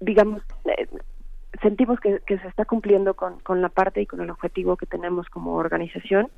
digamos, 0.00 0.42
eh, 0.66 0.86
sentimos 1.62 1.98
que, 2.00 2.20
que, 2.26 2.38
se 2.38 2.48
está 2.48 2.66
cumpliendo 2.66 3.14
con, 3.14 3.40
con 3.40 3.62
la 3.62 3.70
parte 3.70 4.02
y 4.02 4.06
con 4.06 4.20
el 4.20 4.30
objetivo 4.30 4.76
que 4.76 4.86
tenemos 4.86 5.28
como 5.30 5.54
organización 5.54 6.30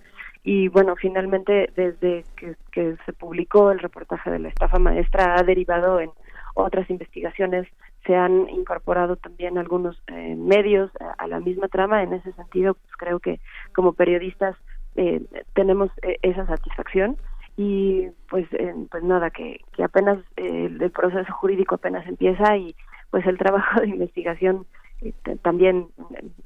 y 0.45 0.69
bueno, 0.69 0.95
finalmente 0.97 1.71
desde 1.77 2.25
que, 2.37 2.97
se 3.05 3.13
publicó 3.13 3.71
el 3.71 3.81
reportaje 3.81 4.31
de 4.31 4.39
la 4.39 4.49
estafa 4.49 4.79
maestra 4.79 5.35
ha 5.37 5.43
derivado 5.43 6.01
en 6.01 6.11
otras 6.65 6.89
investigaciones, 6.91 7.67
se 8.07 8.17
han 8.17 8.49
incorporado 8.51 9.17
también 9.17 9.59
algunos 9.59 10.03
eh, 10.09 10.35
medios 10.37 10.91
a, 11.19 11.27
la 11.27 11.41
misma 11.41 11.69
trama, 11.69 12.03
en 12.03 12.13
ese 12.13 12.33
sentido 12.33 12.75
pues 12.75 12.97
creo 12.97 13.21
que 13.21 13.41
como 13.75 13.93
periodistas 13.93 14.57
eh, 14.97 15.23
tenemos 15.55 15.91
eh, 16.03 16.19
esa 16.23 16.47
satisfacción. 16.47 17.17
Y 17.57 18.07
pues 18.31 18.47
pues 18.89 19.03
nada 19.03 19.31
que, 19.31 19.61
que 19.73 19.83
apenas 19.83 20.19
el 20.37 20.93
proceso 20.93 21.33
jurídico 21.33 21.75
apenas 21.75 22.07
empieza 22.07 22.57
y 22.57 22.77
pues 23.11 23.27
el 23.27 23.37
trabajo 23.37 23.81
de 23.81 23.89
investigación 23.89 24.65
también 25.43 25.89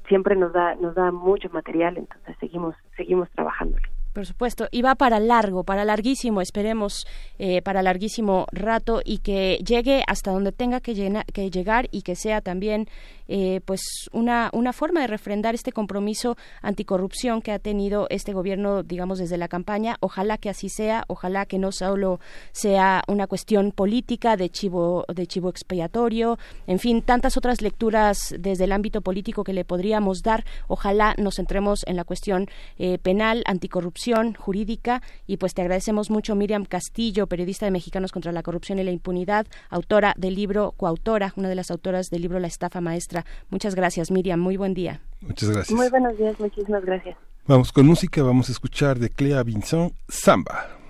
siempre 0.08 0.36
nos 0.36 0.54
da 0.54 0.74
nos 0.76 0.94
da 0.94 1.12
mucho 1.12 1.50
material. 1.50 1.98
Entonces 1.98 2.34
seguimos 2.40 2.74
seguimos 2.96 3.28
trabajando 3.32 3.76
por 4.12 4.26
supuesto, 4.26 4.68
y 4.70 4.82
va 4.82 4.94
para 4.94 5.20
largo, 5.20 5.64
para 5.64 5.84
larguísimo, 5.84 6.40
esperemos, 6.40 7.06
eh, 7.38 7.62
para 7.62 7.82
larguísimo 7.82 8.46
rato 8.52 9.00
y 9.04 9.18
que 9.18 9.58
llegue 9.66 10.04
hasta 10.06 10.30
donde 10.30 10.52
tenga 10.52 10.80
que, 10.80 11.24
que 11.32 11.50
llegar 11.50 11.88
y 11.90 12.02
que 12.02 12.16
sea 12.16 12.40
también 12.40 12.88
eh, 13.34 13.62
pues 13.64 14.10
una, 14.12 14.50
una 14.52 14.74
forma 14.74 15.00
de 15.00 15.06
refrendar 15.06 15.54
este 15.54 15.72
compromiso 15.72 16.36
anticorrupción 16.60 17.40
que 17.40 17.50
ha 17.52 17.58
tenido 17.58 18.06
este 18.10 18.34
gobierno, 18.34 18.82
digamos, 18.82 19.18
desde 19.18 19.38
la 19.38 19.48
campaña. 19.48 19.96
Ojalá 20.00 20.36
que 20.36 20.50
así 20.50 20.68
sea, 20.68 21.04
ojalá 21.06 21.46
que 21.46 21.58
no 21.58 21.72
solo 21.72 22.20
sea 22.52 23.02
una 23.08 23.26
cuestión 23.26 23.72
política 23.72 24.36
de 24.36 24.50
chivo, 24.50 25.06
de 25.08 25.26
chivo 25.26 25.48
expiatorio, 25.48 26.38
en 26.66 26.78
fin, 26.78 27.00
tantas 27.00 27.38
otras 27.38 27.62
lecturas 27.62 28.34
desde 28.38 28.64
el 28.64 28.72
ámbito 28.72 29.00
político 29.00 29.44
que 29.44 29.54
le 29.54 29.64
podríamos 29.64 30.20
dar. 30.22 30.44
Ojalá 30.68 31.14
nos 31.16 31.36
centremos 31.36 31.84
en 31.86 31.96
la 31.96 32.04
cuestión 32.04 32.48
eh, 32.78 32.98
penal, 32.98 33.44
anticorrupción, 33.46 34.34
jurídica, 34.34 35.00
y 35.26 35.38
pues 35.38 35.54
te 35.54 35.62
agradecemos 35.62 36.10
mucho, 36.10 36.34
Miriam 36.34 36.66
Castillo, 36.66 37.26
periodista 37.28 37.64
de 37.64 37.72
Mexicanos 37.72 38.12
contra 38.12 38.30
la 38.30 38.42
Corrupción 38.42 38.78
y 38.78 38.84
la 38.84 38.90
Impunidad, 38.90 39.46
autora 39.70 40.12
del 40.18 40.34
libro, 40.34 40.72
coautora, 40.72 41.32
una 41.36 41.48
de 41.48 41.54
las 41.54 41.70
autoras 41.70 42.10
del 42.10 42.20
libro 42.20 42.38
La 42.38 42.48
Estafa 42.48 42.82
Maestra 42.82 43.21
Muchas 43.50 43.74
gracias, 43.74 44.10
Miriam. 44.10 44.40
Muy 44.40 44.56
buen 44.56 44.74
día. 44.74 45.00
Muchas 45.20 45.50
gracias. 45.50 45.76
Muy 45.76 45.88
buenos 45.88 46.16
días, 46.18 46.38
muchísimas 46.38 46.84
gracias. 46.84 47.16
Vamos 47.46 47.72
con 47.72 47.86
música, 47.86 48.22
vamos 48.22 48.48
a 48.48 48.52
escuchar 48.52 48.98
de 48.98 49.10
Clea 49.10 49.42
Vinson, 49.42 49.92
Samba. 50.08 50.81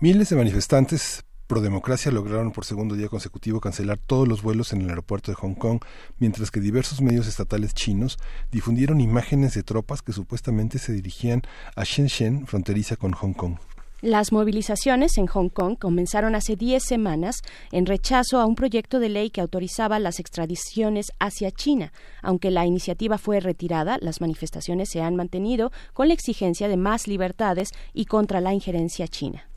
Miles 0.00 0.28
de 0.28 0.36
manifestantes 0.36 1.24
pro 1.46 1.62
democracia 1.62 2.12
lograron 2.12 2.52
por 2.52 2.66
segundo 2.66 2.94
día 2.94 3.08
consecutivo 3.08 3.60
cancelar 3.60 3.96
todos 3.96 4.28
los 4.28 4.42
vuelos 4.42 4.74
en 4.74 4.82
el 4.82 4.90
aeropuerto 4.90 5.30
de 5.32 5.36
Hong 5.36 5.54
Kong, 5.54 5.80
mientras 6.18 6.50
que 6.50 6.60
diversos 6.60 7.00
medios 7.00 7.26
estatales 7.26 7.72
chinos 7.72 8.18
difundieron 8.52 9.00
imágenes 9.00 9.54
de 9.54 9.62
tropas 9.62 10.02
que 10.02 10.12
supuestamente 10.12 10.78
se 10.78 10.92
dirigían 10.92 11.42
a 11.76 11.84
Shenzhen, 11.84 12.46
fronteriza 12.46 12.96
con 12.96 13.12
Hong 13.12 13.32
Kong. 13.32 13.56
Las 14.00 14.30
movilizaciones 14.30 15.18
en 15.18 15.26
Hong 15.26 15.48
Kong 15.48 15.76
comenzaron 15.76 16.36
hace 16.36 16.54
10 16.54 16.84
semanas 16.84 17.42
en 17.72 17.84
rechazo 17.84 18.38
a 18.38 18.46
un 18.46 18.54
proyecto 18.54 19.00
de 19.00 19.08
ley 19.08 19.30
que 19.30 19.40
autorizaba 19.40 19.98
las 19.98 20.20
extradiciones 20.20 21.06
hacia 21.18 21.50
China. 21.50 21.92
Aunque 22.22 22.52
la 22.52 22.64
iniciativa 22.64 23.18
fue 23.18 23.40
retirada, 23.40 23.98
las 24.00 24.20
manifestaciones 24.20 24.90
se 24.92 25.02
han 25.02 25.16
mantenido 25.16 25.72
con 25.94 26.06
la 26.06 26.14
exigencia 26.14 26.68
de 26.68 26.76
más 26.76 27.08
libertades 27.08 27.70
y 27.92 28.04
contra 28.04 28.40
la 28.40 28.54
injerencia 28.54 29.08
china. 29.08 29.48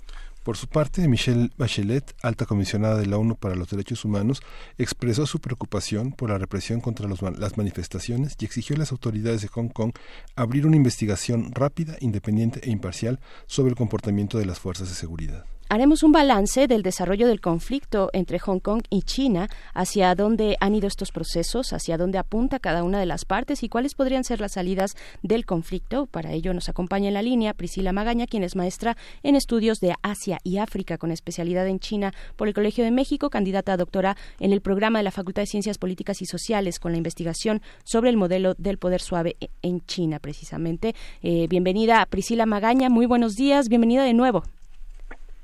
Por 0.44 0.58
su 0.58 0.68
parte, 0.68 1.08
Michelle 1.08 1.52
Bachelet, 1.56 2.16
alta 2.24 2.48
comisionada 2.48 2.98
de 2.98 3.06
la 3.06 3.20
ONU 3.20 3.36
para 3.36 3.56
los 3.56 3.70
Derechos 3.70 4.06
Humanos, 4.06 4.42
expresó 4.80 5.28
su 5.28 5.40
preocupación 5.40 6.14
por 6.14 6.32
la 6.32 6.40
represión 6.40 6.82
contra 6.82 7.08
las 7.08 7.58
manifestaciones 7.58 8.36
y 8.40 8.46
exigió 8.46 8.76
a 8.76 8.80
las 8.80 8.92
autoridades 8.92 9.44
de 9.44 9.50
Hong 9.50 9.70
Kong 9.70 9.92
abrir 10.36 10.66
una 10.66 10.78
investigación 10.78 11.52
rápida, 11.54 11.96
independiente 12.00 12.60
e 12.64 12.72
imparcial 12.72 13.20
sobre 13.46 13.70
el 13.70 13.76
comportamiento 13.76 14.40
de 14.40 14.48
las 14.48 14.60
fuerzas 14.60 14.90
de 14.90 14.96
seguridad. 14.96 15.46
Haremos 15.72 16.04
un 16.04 16.12
balance 16.12 16.68
del 16.68 16.84
desarrollo 16.84 17.30
del 17.30 17.40
conflicto 17.40 18.10
entre 18.12 18.40
Hong 18.40 18.60
Kong 18.60 18.82
y 18.90 19.04
China, 19.04 19.48
hacia 19.74 20.14
dónde 20.16 20.58
han 20.60 20.76
ido 20.76 20.86
estos 20.86 21.14
procesos, 21.14 21.72
hacia 21.72 21.98
dónde 21.98 22.18
apunta 22.18 22.60
cada 22.60 22.84
una 22.84 23.00
de 23.00 23.06
las 23.06 23.24
partes 23.24 23.64
y 23.64 23.70
cuáles 23.70 23.96
podrían 23.96 24.26
ser 24.26 24.42
las 24.42 24.52
salidas 24.52 24.98
del 25.24 25.46
conflicto. 25.46 26.08
Para 26.08 26.34
ello 26.34 26.54
nos 26.54 26.68
acompaña 26.68 27.08
en 27.08 27.14
la 27.14 27.22
línea 27.22 27.54
Priscila 27.54 27.94
Magaña, 27.94 28.28
quien 28.28 28.44
es 28.44 28.58
maestra 28.58 28.98
en 29.24 29.38
estudios 29.38 29.80
de 29.80 29.96
Asia 30.02 30.40
y 30.44 30.58
África 30.58 30.98
con 30.98 31.10
especialidad 31.10 31.66
en 31.68 31.80
China 31.80 32.14
por 32.36 32.50
el 32.50 32.54
Colegio 32.54 32.84
de 32.84 32.92
México, 32.92 33.30
candidata 33.30 33.72
a 33.72 33.78
doctora 33.78 34.18
en 34.42 34.52
el 34.52 34.60
programa 34.60 35.00
de 35.00 35.04
la 35.04 35.12
Facultad 35.12 35.44
de 35.44 35.48
Ciencias 35.48 35.78
Políticas 35.78 36.22
y 36.22 36.26
Sociales 36.26 36.80
con 36.80 36.92
la 36.92 36.98
investigación 36.98 37.62
sobre 37.86 38.10
el 38.10 38.18
modelo 38.18 38.56
del 38.58 38.78
poder 38.78 39.00
suave 39.00 39.38
en 39.62 39.80
China, 39.86 40.20
precisamente. 40.20 40.96
Eh, 41.22 41.48
bienvenida 41.48 42.06
Priscila 42.08 42.46
Magaña, 42.46 42.90
muy 42.90 43.06
buenos 43.06 43.38
días, 43.38 43.70
bienvenida 43.70 44.04
de 44.04 44.14
nuevo. 44.14 44.44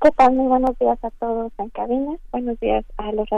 ¿Qué 0.00 0.10
tal? 0.12 0.32
Muy 0.34 0.46
buenos 0.46 0.78
días 0.78 0.98
a 1.02 1.10
todos 1.10 1.52
en 1.58 1.70
cabina. 1.70 2.16
Buenos 2.30 2.58
días 2.60 2.84
a 2.98 3.10
los 3.12 3.28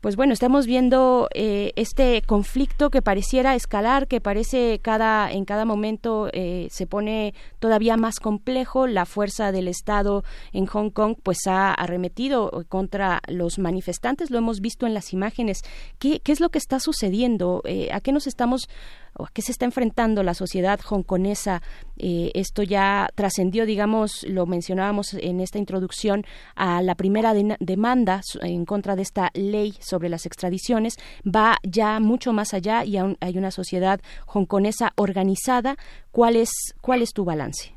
pues 0.00 0.16
bueno, 0.16 0.32
estamos 0.32 0.66
viendo 0.66 1.28
eh, 1.34 1.72
este 1.76 2.22
conflicto 2.22 2.88
que 2.88 3.02
pareciera 3.02 3.54
escalar, 3.54 4.08
que 4.08 4.22
parece 4.22 4.78
cada 4.80 5.30
en 5.30 5.44
cada 5.44 5.66
momento 5.66 6.30
eh, 6.32 6.68
se 6.70 6.86
pone 6.86 7.34
todavía 7.58 7.98
más 7.98 8.18
complejo. 8.18 8.86
La 8.86 9.04
fuerza 9.04 9.52
del 9.52 9.68
Estado 9.68 10.24
en 10.54 10.64
Hong 10.64 10.88
Kong 10.88 11.16
pues 11.22 11.46
ha 11.46 11.74
arremetido 11.74 12.50
contra 12.70 13.20
los 13.28 13.58
manifestantes. 13.58 14.30
Lo 14.30 14.38
hemos 14.38 14.60
visto 14.60 14.86
en 14.86 14.94
las 14.94 15.12
imágenes. 15.12 15.60
¿Qué, 15.98 16.20
qué 16.20 16.32
es 16.32 16.40
lo 16.40 16.48
que 16.48 16.58
está 16.58 16.80
sucediendo? 16.80 17.60
Eh, 17.66 17.90
¿A 17.92 18.00
qué 18.00 18.12
nos 18.12 18.26
estamos 18.26 18.70
a 19.18 19.28
qué 19.32 19.42
se 19.42 19.52
está 19.52 19.64
enfrentando 19.64 20.22
la 20.22 20.34
sociedad 20.34 20.80
hongkonesa. 20.88 21.62
Eh, 21.96 22.30
esto 22.34 22.62
ya 22.62 23.08
trascendió, 23.14 23.66
digamos, 23.66 24.24
lo 24.28 24.46
mencionábamos 24.46 25.14
en 25.14 25.40
esta 25.40 25.58
introducción, 25.58 26.24
a 26.54 26.82
la 26.82 26.94
primera 26.94 27.34
demanda 27.34 28.20
en 28.42 28.64
contra 28.64 28.96
de 28.96 29.02
esta 29.02 29.30
ley 29.34 29.74
sobre 29.80 30.08
las 30.08 30.26
extradiciones. 30.26 30.96
Va 31.24 31.56
ya 31.62 32.00
mucho 32.00 32.32
más 32.32 32.54
allá 32.54 32.84
y 32.84 32.96
aún 32.96 33.16
hay 33.20 33.38
una 33.38 33.50
sociedad 33.50 34.00
hongkonesa 34.26 34.92
organizada. 34.96 35.76
¿Cuál 36.12 36.36
es, 36.36 36.50
cuál 36.80 37.02
es 37.02 37.12
tu 37.12 37.24
balance? 37.24 37.74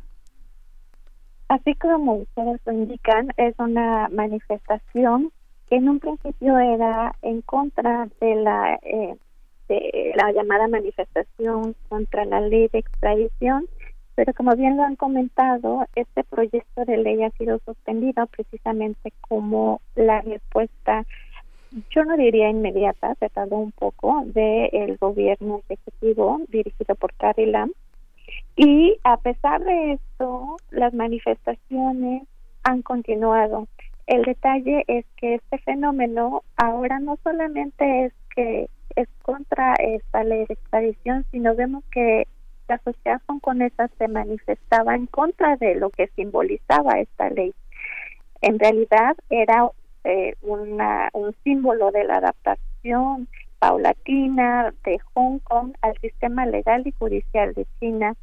Así 1.49 1.75
como 1.75 2.15
ustedes 2.15 2.59
lo 2.65 2.73
indican, 2.73 3.29
es 3.37 3.53
una 3.59 4.09
manifestación 4.09 5.31
que 5.69 5.75
en 5.75 5.89
un 5.89 5.99
principio 5.99 6.57
era 6.57 7.15
en 7.21 7.41
contra 7.41 8.07
de 8.19 8.35
la 8.35 8.79
eh, 8.81 9.15
la 9.69 10.31
llamada 10.31 10.67
manifestación 10.67 11.75
contra 11.89 12.25
la 12.25 12.41
ley 12.41 12.67
de 12.67 12.79
extradición, 12.79 13.67
pero 14.15 14.33
como 14.33 14.55
bien 14.55 14.77
lo 14.77 14.83
han 14.83 14.95
comentado, 14.95 15.85
este 15.95 16.23
proyecto 16.23 16.85
de 16.85 16.97
ley 16.97 17.23
ha 17.23 17.31
sido 17.31 17.59
suspendido 17.65 18.27
precisamente 18.27 19.11
como 19.27 19.81
la 19.95 20.21
respuesta, 20.21 21.05
yo 21.89 22.05
no 22.05 22.15
diría 22.15 22.49
inmediata, 22.49 23.15
se 23.15 23.29
tardó 23.29 23.57
un 23.57 23.71
poco, 23.71 24.23
del 24.27 24.97
gobierno 24.97 25.61
ejecutivo 25.67 26.41
dirigido 26.49 26.95
por 26.95 27.13
Carrie 27.15 27.47
Lam. 27.47 27.71
Y 28.55 28.97
a 29.03 29.17
pesar 29.17 29.63
de 29.63 29.93
esto, 29.93 30.57
las 30.69 30.93
manifestaciones 30.93 32.23
han 32.63 32.83
continuado. 32.83 33.67
El 34.05 34.23
detalle 34.23 34.83
es 34.87 35.05
que 35.17 35.35
este 35.35 35.57
fenómeno 35.59 36.43
ahora 36.57 36.99
no 36.99 37.17
solamente 37.23 38.05
es 38.05 38.13
que 38.35 38.69
es 38.95 39.07
contra 39.21 39.73
esta 39.75 40.23
ley 40.23 40.45
de 40.47 40.53
extradición, 40.53 41.25
sino 41.31 41.55
vemos 41.55 41.83
que 41.91 42.27
la 42.67 42.77
sociedad 42.79 43.21
hongkonesa 43.27 43.89
se 43.97 44.07
manifestaba 44.07 44.95
en 44.95 45.07
contra 45.07 45.57
de 45.57 45.75
lo 45.75 45.89
que 45.89 46.07
simbolizaba 46.15 46.99
esta 46.99 47.29
ley. 47.29 47.53
En 48.41 48.59
realidad 48.59 49.15
era 49.29 49.69
eh, 50.03 50.35
una, 50.41 51.09
un 51.13 51.35
símbolo 51.43 51.91
de 51.91 52.03
la 52.03 52.17
adaptación 52.17 53.27
paulatina 53.59 54.73
de 54.83 54.99
Hong 55.13 55.39
Kong 55.39 55.73
al 55.81 55.97
sistema 55.99 56.45
legal 56.45 56.85
y 56.85 56.91
judicial 56.91 57.53
de 57.53 57.65
China. 57.79 58.15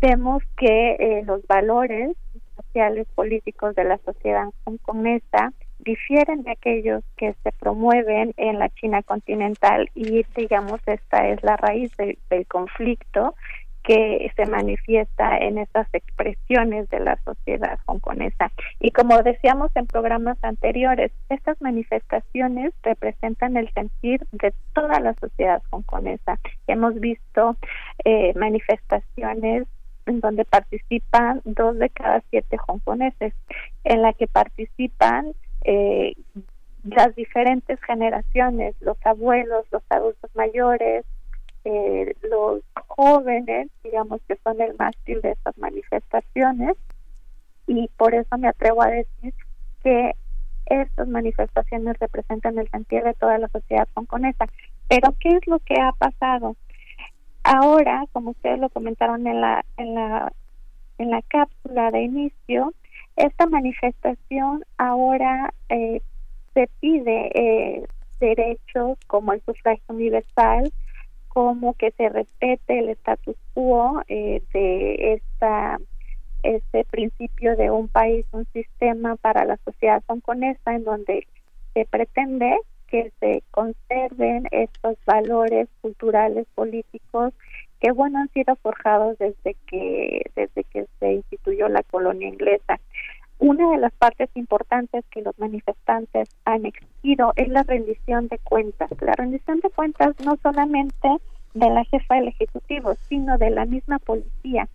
Vemos 0.00 0.42
que 0.58 0.96
eh, 0.98 1.22
los 1.24 1.46
valores 1.46 2.16
sociales 2.56 3.06
políticos 3.14 3.74
de 3.74 3.84
la 3.84 3.98
sociedad 3.98 4.48
hongkonesa 4.64 5.52
difieren 5.84 6.42
de 6.42 6.52
aquellos 6.52 7.02
que 7.16 7.34
se 7.42 7.52
promueven 7.52 8.34
en 8.36 8.58
la 8.58 8.68
China 8.70 9.02
continental 9.02 9.90
y 9.94 10.24
digamos 10.36 10.80
esta 10.86 11.28
es 11.28 11.42
la 11.42 11.56
raíz 11.56 11.92
del 11.96 12.46
conflicto 12.46 13.34
que 13.82 14.30
se 14.36 14.46
manifiesta 14.46 15.38
en 15.38 15.58
estas 15.58 15.88
expresiones 15.94 16.88
de 16.90 17.00
la 17.00 17.18
sociedad 17.24 17.78
hongkonesa. 17.86 18.52
Y 18.78 18.90
como 18.90 19.22
decíamos 19.22 19.70
en 19.74 19.86
programas 19.86 20.36
anteriores, 20.42 21.12
estas 21.28 21.60
manifestaciones 21.62 22.74
representan 22.82 23.56
el 23.56 23.72
sentir 23.72 24.26
de 24.32 24.52
toda 24.74 25.00
la 25.00 25.14
sociedad 25.14 25.62
hongkonesa. 25.70 26.38
Hemos 26.66 26.94
visto 27.00 27.56
eh, 28.04 28.34
manifestaciones 28.36 29.66
en 30.06 30.20
donde 30.20 30.44
participan 30.44 31.40
dos 31.44 31.78
de 31.78 31.88
cada 31.90 32.22
siete 32.30 32.58
hongkoneses, 32.66 33.32
en 33.84 34.02
la 34.02 34.12
que 34.12 34.26
participan 34.26 35.32
eh, 35.64 36.14
las 36.84 37.14
diferentes 37.14 37.80
generaciones, 37.82 38.74
los 38.80 38.96
abuelos, 39.04 39.66
los 39.70 39.82
adultos 39.90 40.30
mayores, 40.34 41.04
eh, 41.64 42.14
los 42.22 42.62
jóvenes, 42.86 43.68
digamos 43.84 44.20
que 44.26 44.36
son 44.42 44.60
el 44.60 44.74
mástil 44.78 45.20
de 45.20 45.32
estas 45.32 45.56
manifestaciones, 45.58 46.76
y 47.66 47.88
por 47.96 48.14
eso 48.14 48.38
me 48.38 48.48
atrevo 48.48 48.82
a 48.82 48.88
decir 48.88 49.34
que 49.82 50.12
estas 50.66 51.08
manifestaciones 51.08 51.98
representan 51.98 52.58
el 52.58 52.68
sentir 52.70 53.02
de 53.02 53.14
toda 53.14 53.38
la 53.38 53.48
sociedad 53.48 53.88
hongkonesa. 53.94 54.46
Pero 54.88 55.14
¿qué 55.20 55.30
es 55.30 55.46
lo 55.46 55.58
que 55.60 55.74
ha 55.80 55.92
pasado? 55.92 56.56
Ahora, 57.42 58.04
como 58.12 58.30
ustedes 58.30 58.58
lo 58.58 58.68
comentaron 58.70 59.26
en 59.26 59.40
la 59.40 59.64
en 59.76 59.94
la 59.94 60.32
en 60.98 61.10
la 61.10 61.22
cápsula 61.22 61.90
de 61.90 62.02
inicio, 62.02 62.72
esta 63.20 63.46
manifestación 63.46 64.64
ahora 64.78 65.52
eh, 65.68 66.00
se 66.54 66.68
pide 66.80 67.30
eh, 67.34 67.86
derechos 68.18 68.98
como 69.06 69.32
el 69.32 69.42
sufragio 69.42 69.84
universal, 69.88 70.72
como 71.28 71.74
que 71.74 71.90
se 71.92 72.08
respete 72.08 72.78
el 72.78 72.88
status 72.90 73.36
quo 73.54 74.02
eh, 74.08 74.42
de 74.52 75.14
esta 75.14 75.78
este 76.42 76.84
principio 76.84 77.54
de 77.54 77.70
un 77.70 77.88
país, 77.88 78.24
un 78.32 78.46
sistema 78.54 79.16
para 79.16 79.44
la 79.44 79.58
sociedad 79.58 80.02
hongkonesa 80.06 80.74
en 80.74 80.84
donde 80.84 81.26
se 81.74 81.84
pretende 81.84 82.58
que 82.88 83.12
se 83.20 83.42
conserven 83.50 84.48
estos 84.50 84.96
valores 85.04 85.68
culturales, 85.82 86.46
políticos 86.54 87.34
que 87.80 87.92
bueno 87.92 88.18
han 88.18 88.28
sido 88.30 88.54
forjados 88.56 89.18
desde 89.18 89.56
que 89.66 90.22
desde 90.36 90.64
que 90.64 90.86
se 90.98 91.12
instituyó 91.14 91.68
la 91.68 91.82
colonia 91.82 92.28
inglesa. 92.28 92.78
Una 93.38 93.70
de 93.70 93.78
las 93.78 93.92
partes 93.94 94.28
importantes 94.34 95.02
que 95.10 95.22
los 95.22 95.38
manifestantes 95.38 96.28
han 96.44 96.66
exigido 96.66 97.32
es 97.36 97.48
la 97.48 97.62
rendición 97.62 98.28
de 98.28 98.38
cuentas. 98.38 98.90
La 99.00 99.14
rendición 99.14 99.60
de 99.60 99.70
cuentas 99.70 100.14
no 100.22 100.36
solamente 100.42 101.08
de 101.54 101.70
la 101.70 101.84
jefa 101.84 102.16
del 102.16 102.28
Ejecutivo, 102.28 102.94
sino 103.08 103.38
de 103.38 103.48
la 103.50 103.64
misma 103.64 103.98
policía. 103.98 104.68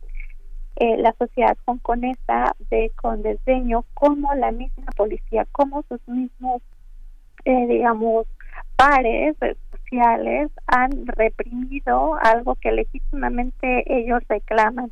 Eh, 0.77 0.97
la 0.97 1.13
sociedad 1.13 1.55
hongkonesa 1.65 2.55
ve 2.71 2.91
con 2.95 3.21
desdeño 3.21 3.85
cómo 3.93 4.33
la 4.33 4.51
misma 4.51 4.91
policía, 4.97 5.45
cómo 5.51 5.83
sus 5.87 6.05
mismos, 6.07 6.61
eh, 7.45 7.67
digamos, 7.67 8.27
pares 8.75 9.37
sociales 9.85 10.51
han 10.67 11.05
reprimido 11.07 12.15
algo 12.15 12.55
que 12.55 12.71
legítimamente 12.71 13.83
ellos 13.87 14.21
reclaman. 14.27 14.91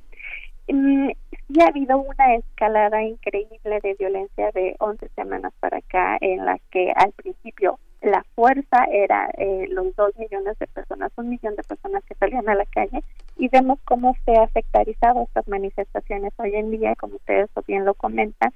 Mm, 0.67 1.09
sí 1.47 1.61
ha 1.61 1.67
habido 1.67 1.97
una 1.99 2.35
escalada 2.35 3.03
increíble 3.03 3.79
de 3.81 3.95
violencia 3.99 4.49
de 4.53 4.75
11 4.79 5.09
semanas 5.09 5.53
para 5.59 5.77
acá 5.77 6.17
en 6.21 6.45
la 6.45 6.57
que 6.71 6.91
al 6.95 7.11
principio 7.11 7.79
la 8.01 8.25
fuerza 8.35 8.85
era 8.91 9.29
eh, 9.37 9.67
los 9.69 9.95
dos 9.95 10.11
millones 10.17 10.57
de 10.59 10.67
personas, 10.67 11.11
un 11.15 11.29
millón 11.29 11.55
de 11.55 11.63
personas 11.63 12.03
que 12.03 12.15
salían 12.15 12.47
a 12.49 12.55
la 12.55 12.65
calle 12.65 13.03
y 13.37 13.47
vemos 13.47 13.79
cómo 13.85 14.15
se 14.25 14.33
ha 14.33 14.47
sectarizado 14.49 15.23
estas 15.23 15.47
manifestaciones 15.47 16.33
hoy 16.37 16.53
en 16.55 16.71
día, 16.71 16.95
como 16.95 17.15
ustedes 17.15 17.49
bien 17.65 17.85
lo 17.85 17.93
comentan, 17.93 18.53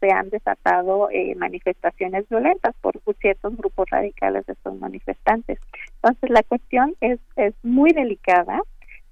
se 0.00 0.10
han 0.10 0.30
desatado 0.30 1.08
eh, 1.10 1.34
manifestaciones 1.36 2.28
violentas 2.28 2.74
por 2.80 3.00
ciertos 3.20 3.56
grupos 3.56 3.88
radicales 3.90 4.46
de 4.46 4.52
estos 4.52 4.78
manifestantes. 4.78 5.58
Entonces 5.96 6.30
la 6.30 6.42
cuestión 6.42 6.94
es, 7.00 7.18
es 7.36 7.54
muy 7.62 7.92
delicada, 7.92 8.60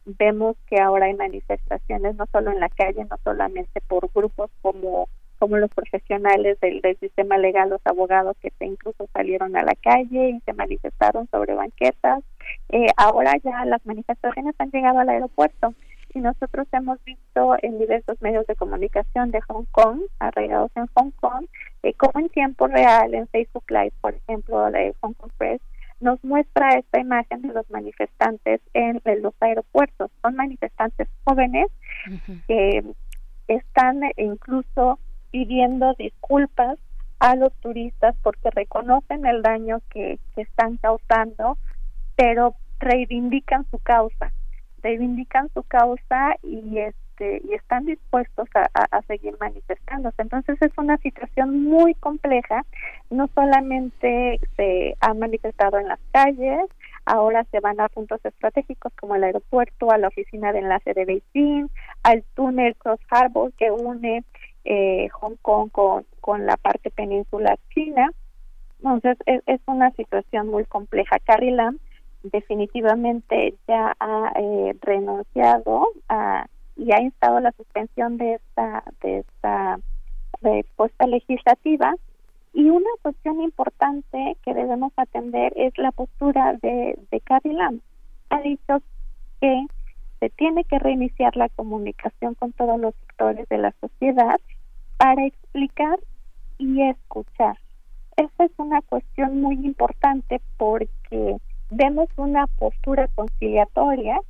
vemos 0.05 0.57
que 0.69 0.81
ahora 0.81 1.07
hay 1.07 1.15
manifestaciones 1.15 2.17
no 2.17 2.27
solo 2.31 2.51
en 2.53 2.61
la 2.61 2.69
calle, 2.69 3.05
no 3.05 3.17
solamente 3.25 3.81
por 3.89 4.09
grupos 4.13 4.51
como 4.63 5.09
como 5.39 5.59
los 5.59 5.71
profesionales 5.71 6.59
del, 6.61 6.81
sistema 6.99 7.37
legal, 7.37 7.69
los 7.69 7.81
abogados 7.85 8.37
que 8.41 8.51
incluso 8.61 9.07
salieron 9.13 9.55
a 9.57 9.63
la 9.63 9.75
calle 9.75 10.31
y 10.31 10.41
se 10.41 10.53
manifestaron 10.55 11.29
sobre 11.31 11.55
banquetas. 11.55 12.25
Eh, 12.71 12.87
ahora 12.97 13.35
ya 13.45 13.65
las 13.65 13.85
manifestaciones 13.85 14.55
han 14.59 14.71
llegado 14.71 14.99
al 14.99 15.09
aeropuerto 15.09 15.75
y 16.17 16.21
nosotros 16.21 16.67
hemos 16.73 17.03
visto 17.05 17.57
en 17.61 17.79
diversos 17.79 18.21
medios 18.23 18.47
de 18.47 18.57
comunicación 18.57 19.31
de 19.33 19.43
Hong 19.43 19.67
Kong, 19.71 20.01
arraigados 20.19 20.71
en 20.75 20.87
Hong 20.95 21.11
Kong, 21.11 21.45
eh, 21.83 21.93
como 21.93 22.21
en 22.21 22.31
tiempo 22.31 22.67
real, 22.69 23.13
en 23.13 23.29
Facebook 23.29 23.65
Live, 23.69 23.93
por 24.01 24.15
ejemplo, 24.15 24.71
de 24.71 24.95
Hong 25.01 25.13
Kong 25.13 25.31
Press, 25.37 25.61
nos 26.01 26.23
muestra 26.25 26.79
esta 26.79 27.01
imagen 27.01 27.43
de 27.43 27.53
los 27.53 27.69
manifestantes 27.71 28.63
en, 28.73 29.03
los 29.21 29.35
aeropuertos. 29.41 30.11
Son 30.23 30.35
manifestantes 30.37 31.07
jóvenes 31.25 31.67
que 32.49 32.83
están 33.49 34.01
incluso 34.17 34.99
pidiendo 35.31 35.93
disculpas 35.99 36.79
a 37.19 37.37
los 37.37 37.53
turistas 37.61 38.17
porque 38.23 38.51
reconocen 38.53 39.27
el 39.27 39.43
daño 39.43 39.81
que, 39.91 40.19
que 40.35 40.43
están 40.43 40.79
causando, 40.79 41.59
pero 42.17 42.55
reivindican 42.79 43.67
su 43.71 43.79
causa, 43.81 44.33
reivindican 44.83 45.49
su 45.55 45.63
causa 45.65 46.37
y 46.43 46.79
este 46.79 46.97
y 47.19 47.55
están 47.55 47.87
dispuestos 47.87 48.49
a, 48.55 48.69
a, 48.75 49.03
seguir 49.03 49.35
manifestándose. 49.41 50.21
Entonces 50.21 50.61
es 50.61 50.73
una 50.77 50.99
situación 50.99 51.65
muy 51.65 51.95
compleja. 51.95 52.65
No 53.11 53.29
solamente 53.35 54.39
se 54.57 54.97
ha 55.01 55.15
manifestado 55.15 55.79
en 55.79 55.89
las 55.89 56.01
calles, 56.13 56.69
ahora 57.07 57.45
se 57.51 57.61
van 57.61 57.81
a 57.81 57.89
puntos 57.89 58.23
estratégicos 58.25 58.93
como 59.01 59.15
el 59.15 59.25
aeropuerto, 59.25 59.91
a 59.91 59.99
la 59.99 60.09
oficina 60.09 60.53
de 60.53 60.59
enlace 60.59 60.93
de 60.93 61.05
Beijing, 61.05 61.69
al 62.03 62.23
túnel 62.35 62.77
Cross 62.77 63.01
Harbor 63.11 63.53
que 63.55 63.71
une 63.71 64.25
eh, 64.65 65.09
Hong 65.11 65.37
Kong 65.41 65.71
con, 65.71 66.05
con 66.21 66.45
la 66.45 66.57
parte 66.57 66.91
peninsular 66.91 67.59
china. 67.75 68.11
Entonces 68.79 69.17
es, 69.27 69.43
es 69.47 69.61
una 69.67 69.91
situación 69.93 70.49
muy 70.49 70.65
compleja. 70.65 71.19
Carrie 71.21 71.53
Lam 71.53 71.79
definitivamente 72.33 73.55
ya 73.67 73.97
ha 73.99 74.33
eh, 74.37 74.77
renunciado 74.81 75.89
a, 76.09 76.47
y 76.77 76.93
ha 76.93 77.01
instado 77.01 77.41
la 77.41 77.53
suspensión 77.53 78.17
de 78.19 78.35
esta 78.35 78.85
de 79.03 79.19
esta 79.19 79.79
respuesta 80.43 81.07
legislativa 81.07 81.95
y 82.53 82.71
una 82.71 82.91
cuestión 83.03 83.41
importante 83.43 84.37
que 84.43 84.55
debemos 84.55 84.93
atender 84.97 85.53
es 85.57 85.77
la 85.79 85.93
postura 85.93 86.55
de, 86.55 86.99
de 87.11 87.21
Carrie 87.21 87.53
Lam. 87.53 87.81
Ha 88.31 88.41
dicho 88.41 88.83
que 89.41 89.67
se 90.21 90.31
tiene 90.31 90.65
que 90.65 90.79
reiniciar 90.79 91.37
la 91.37 91.49
comunicación 91.51 92.35
con 92.35 92.53
todos 92.53 92.81
los 92.81 92.95
sectores 92.95 93.49
de 93.49 93.59
la 93.59 93.75
sociedad 93.81 94.41
para 94.97 95.27
explicar 95.27 95.99
y 96.59 96.83
escuchar. 96.83 97.59
Esa 98.17 98.45
es 98.45 98.53
una 98.57 98.81
cuestión 98.83 99.43
muy 99.43 99.57
importante 99.57 100.41
porque 100.57 101.37
vemos 101.71 102.09
una 102.17 102.47
postura 102.47 103.09
conciliatoria 103.15 104.21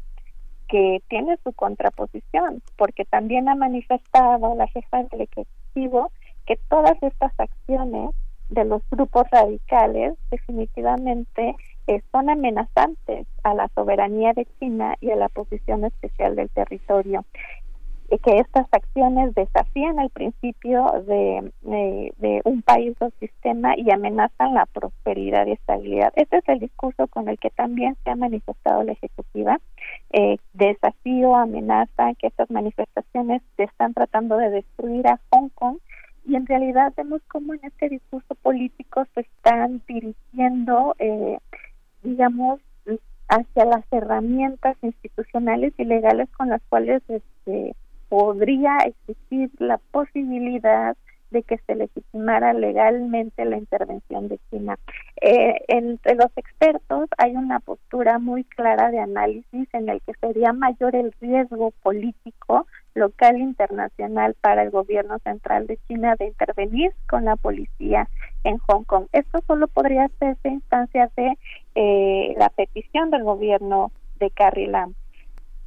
que 0.69 1.03
tiene 1.09 1.39
su 1.45 1.53
contraposición, 1.53 2.63
porque 2.77 3.05
también 3.05 3.49
ha 3.49 3.55
manifestado 3.55 4.55
la 4.57 4.67
jefa 4.69 5.05
del 5.05 5.23
Ejecutivo 5.23 6.11
que 6.47 6.59
todas 6.69 7.01
estas 7.03 7.33
acciones 7.39 8.11
de 8.49 8.65
los 8.65 8.83
grupos 8.91 9.25
radicales 9.31 10.15
definitivamente 10.31 11.57
eh, 11.89 12.03
son 12.13 12.31
amenazantes 12.31 13.27
a 13.43 13.55
la 13.55 13.69
soberanía 13.75 14.33
de 14.33 14.47
China 14.59 14.97
y 15.01 15.11
a 15.11 15.17
la 15.17 15.29
posición 15.29 15.85
especial 15.85 16.37
del 16.37 16.51
territorio 16.51 17.25
que 18.09 18.39
estas 18.39 18.67
acciones 18.71 19.35
desafían 19.35 19.99
el 19.99 20.11
principio 20.11 20.85
de, 21.07 21.53
de, 21.63 22.41
un 22.45 22.63
país 22.63 22.97
o 23.01 23.11
sistema 23.19 23.77
y 23.77 23.91
amenazan 23.91 24.55
la 24.55 24.67
prosperidad 24.67 25.47
y 25.47 25.53
estabilidad. 25.53 26.13
Este 26.15 26.39
es 26.39 26.49
el 26.49 26.61
discurso 26.61 27.09
con 27.09 27.29
el 27.29 27.39
que 27.39 27.51
también 27.51 27.97
se 28.05 28.11
ha 28.11 28.17
manifestado 28.17 28.83
la 28.85 28.93
Ejecutiva. 28.93 29.59
Eh, 30.11 30.39
desafío, 30.53 31.35
amenaza, 31.35 32.15
que 32.15 32.29
estas 32.29 32.51
manifestaciones 32.51 33.43
se 33.57 33.65
están 33.65 33.95
tratando 33.95 34.37
de 34.37 34.51
destruir 34.51 35.07
a 35.09 35.21
Hong 35.31 35.49
Kong 35.51 35.79
y 36.27 36.37
en 36.37 36.47
realidad 36.47 36.93
vemos 36.97 37.23
cómo 37.29 37.55
en 37.55 37.61
este 37.63 37.89
discurso 37.89 38.35
político 38.37 39.05
se 39.15 39.21
están 39.21 39.83
dirigiendo, 39.87 40.95
eh, 40.99 41.39
digamos, 42.03 42.61
hacia 43.29 43.65
las 43.65 43.85
herramientas 43.91 44.77
institucionales 44.83 45.73
y 45.79 45.85
legales 45.85 46.29
con 46.37 46.49
las 46.49 46.63
cuales 46.69 47.03
este, 47.09 47.75
podría 48.09 48.79
existir 48.79 49.51
la 49.59 49.79
posibilidad 49.91 50.97
de 51.31 51.43
que 51.43 51.59
se 51.67 51.75
legitimara 51.75 52.53
legalmente 52.53 53.45
la 53.45 53.57
intervención 53.57 54.29
de 54.29 54.39
China. 54.51 54.79
Eh, 55.21 55.55
entre 55.69 56.15
los 56.15 56.31
expertos 56.37 57.09
hay 57.19 57.35
una 57.35 57.61
postura 57.61 58.19
muy 58.19 58.45
clara 58.45 58.91
de 58.91 59.01
análisis 59.01 59.69
en 59.73 59.89
el 59.89 60.01
que 60.03 60.13
sería 60.21 60.53
mayor 60.53 60.95
el 60.95 61.13
riesgo 61.21 61.73
político 61.83 62.67
local 62.95 63.37
e 63.37 63.41
internacional 63.41 64.35
para 64.41 64.63
el 64.63 64.71
gobierno 64.71 65.19
central 65.19 65.67
de 65.67 65.79
China 65.89 66.15
de 66.19 66.27
intervenir 66.27 66.93
con 67.09 67.25
la 67.25 67.37
policía 67.37 68.09
en 68.45 68.59
Hong 68.59 68.85
Kong. 68.85 69.07
Esto 69.13 69.41
solo 69.47 69.69
podría 69.69 70.05
hacerse 70.05 70.49
instancia 70.49 71.11
de 71.17 71.37
eh, 71.75 72.35
la 72.39 72.49
petición 72.51 73.11
del 73.11 73.25
gobierno 73.25 73.91
de 74.19 74.31
Carrie 74.31 74.69
Lam 74.69 74.95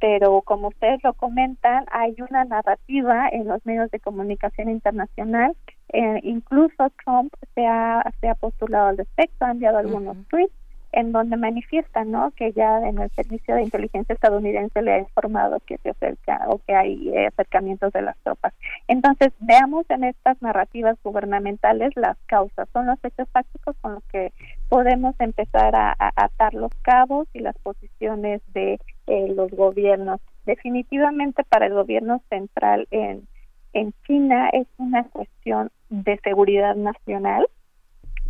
pero 0.00 0.42
como 0.42 0.68
ustedes 0.68 1.02
lo 1.04 1.12
comentan, 1.12 1.84
hay 1.92 2.16
una 2.28 2.44
narrativa 2.44 3.28
en 3.28 3.46
los 3.46 3.64
medios 3.66 3.90
de 3.90 4.00
comunicación 4.00 4.70
internacional. 4.70 5.54
Eh, 5.92 6.20
incluso 6.22 6.90
Trump 7.04 7.32
se 7.54 7.66
ha, 7.66 8.02
se 8.20 8.28
ha 8.28 8.34
postulado 8.34 8.88
al 8.88 8.98
respecto, 8.98 9.44
ha 9.44 9.50
enviado 9.50 9.78
algunos 9.78 10.16
tweets 10.28 10.54
en 10.92 11.12
donde 11.12 11.36
manifiesta 11.36 12.04
¿no? 12.04 12.32
que 12.32 12.52
ya 12.52 12.78
en 12.88 12.98
el 12.98 13.10
servicio 13.10 13.54
de 13.54 13.62
inteligencia 13.62 14.14
estadounidense 14.14 14.82
le 14.82 14.92
ha 14.92 14.98
informado 14.98 15.60
que 15.66 15.78
se 15.78 15.90
acerca 15.90 16.44
o 16.48 16.58
que 16.58 16.74
hay 16.74 17.10
eh, 17.10 17.26
acercamientos 17.28 17.92
de 17.92 18.02
las 18.02 18.16
tropas. 18.18 18.52
Entonces, 18.88 19.32
veamos 19.38 19.86
en 19.90 20.04
estas 20.04 20.40
narrativas 20.42 20.96
gubernamentales 21.02 21.92
las 21.96 22.16
causas, 22.26 22.68
son 22.72 22.86
los 22.86 22.98
hechos 23.04 23.28
fácticos 23.30 23.76
con 23.80 23.94
los 23.94 24.04
que 24.04 24.32
podemos 24.68 25.14
empezar 25.20 25.74
a, 25.74 25.94
atar 26.16 26.54
los 26.54 26.72
cabos 26.82 27.28
y 27.32 27.40
las 27.40 27.56
posiciones 27.58 28.40
de 28.52 28.80
eh, 29.10 29.28
los 29.34 29.50
gobiernos. 29.50 30.20
Definitivamente 30.46 31.44
para 31.44 31.66
el 31.66 31.74
gobierno 31.74 32.22
central 32.28 32.88
en, 32.90 33.26
en 33.72 33.92
China 34.06 34.48
es 34.50 34.66
una 34.78 35.04
cuestión 35.04 35.70
de 35.90 36.18
seguridad 36.24 36.74
nacional 36.76 37.48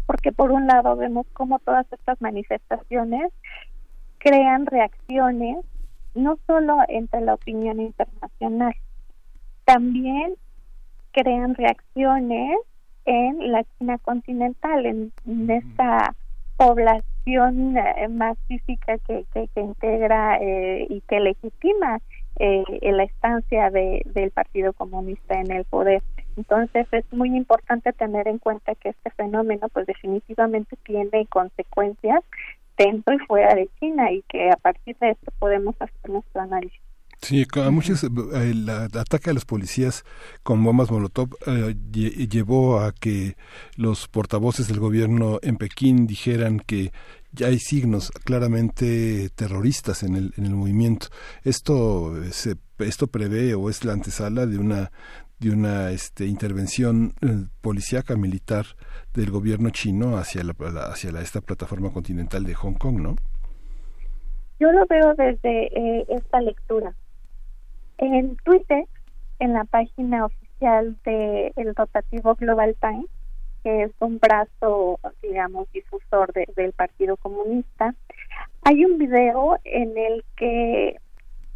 porque 0.06 0.32
por 0.32 0.50
un 0.50 0.66
lado 0.66 0.96
vemos 0.96 1.24
cómo 1.34 1.60
todas 1.60 1.86
estas 1.92 2.20
manifestaciones 2.20 3.32
crean 4.18 4.66
reacciones 4.66 5.64
no 6.14 6.36
solo 6.46 6.78
entre 6.88 7.20
la 7.20 7.34
opinión 7.34 7.80
internacional, 7.80 8.74
también 9.64 10.34
crean 11.12 11.54
reacciones 11.54 12.58
en 13.04 13.52
la 13.52 13.64
China 13.78 13.98
continental, 13.98 14.86
en, 14.86 15.12
esta 15.48 16.14
población 16.60 17.74
eh, 17.78 18.08
más 18.08 18.36
física 18.46 18.98
que, 19.08 19.24
que, 19.32 19.48
integra 19.60 20.36
eh, 20.42 20.86
y 20.90 21.00
que 21.08 21.18
legitima 21.18 22.00
eh, 22.38 22.62
la 22.82 23.04
estancia 23.04 23.70
de, 23.70 24.02
del 24.04 24.30
Partido 24.30 24.74
Comunista 24.74 25.40
en 25.40 25.50
el 25.52 25.64
poder. 25.64 26.02
Entonces 26.36 26.86
es 26.92 27.10
muy 27.14 27.34
importante 27.34 27.94
tener 27.94 28.28
en 28.28 28.36
cuenta 28.36 28.74
que 28.74 28.90
este 28.90 29.10
fenómeno 29.12 29.70
pues 29.70 29.86
definitivamente 29.86 30.76
tiene 30.84 31.26
consecuencias 31.28 32.20
dentro 32.76 33.14
y 33.14 33.18
fuera 33.20 33.54
de 33.54 33.70
China 33.80 34.12
y 34.12 34.20
que 34.28 34.50
a 34.50 34.56
partir 34.56 34.98
de 34.98 35.12
esto 35.12 35.32
podemos 35.38 35.74
hacer 35.80 36.10
nuestro 36.10 36.42
análisis. 36.42 36.89
Sí, 37.22 37.46
a 37.54 37.70
muchos, 37.70 38.02
el 38.02 38.68
ataque 38.68 39.30
a 39.30 39.34
los 39.34 39.44
policías 39.44 40.04
con 40.42 40.64
bombas 40.64 40.90
Molotov 40.90 41.28
eh, 41.46 41.74
llevó 41.92 42.80
a 42.80 42.92
que 42.92 43.36
los 43.76 44.08
portavoces 44.08 44.68
del 44.68 44.80
gobierno 44.80 45.38
en 45.42 45.56
Pekín 45.56 46.06
dijeran 46.06 46.60
que 46.60 46.92
ya 47.32 47.48
hay 47.48 47.58
signos 47.58 48.10
claramente 48.24 49.28
terroristas 49.34 50.02
en 50.02 50.16
el, 50.16 50.32
en 50.38 50.46
el 50.46 50.54
movimiento. 50.54 51.08
Esto 51.44 52.14
se, 52.32 52.56
esto 52.78 53.06
prevé 53.06 53.54
o 53.54 53.68
es 53.68 53.84
la 53.84 53.92
antesala 53.92 54.46
de 54.46 54.58
una 54.58 54.90
de 55.38 55.50
una 55.50 55.90
este, 55.90 56.26
intervención 56.26 57.14
eh, 57.22 57.46
policíaca 57.62 58.14
militar 58.14 58.66
del 59.14 59.30
gobierno 59.30 59.70
chino 59.70 60.18
hacia 60.18 60.44
la, 60.44 60.52
hacia 60.90 61.18
esta 61.20 61.40
plataforma 61.40 61.90
continental 61.90 62.44
de 62.44 62.54
Hong 62.54 62.74
Kong, 62.74 63.00
¿no? 63.00 63.16
Yo 64.58 64.70
lo 64.70 64.84
veo 64.86 65.14
desde 65.16 65.68
eh, 65.74 66.04
esta 66.10 66.42
lectura. 66.42 66.94
En 68.00 68.34
Twitter, 68.36 68.86
en 69.40 69.52
la 69.52 69.64
página 69.64 70.24
oficial 70.24 70.96
del 71.04 71.52
el 71.54 71.74
rotativo 71.76 72.34
Global 72.34 72.74
Times, 72.80 73.10
que 73.62 73.82
es 73.82 73.92
un 74.00 74.18
brazo, 74.18 74.98
digamos, 75.20 75.70
difusor 75.72 76.32
del 76.32 76.72
Partido 76.72 77.18
Comunista, 77.18 77.94
hay 78.62 78.86
un 78.86 78.96
video 78.96 79.58
en 79.64 79.98
el 79.98 80.24
que 80.38 80.98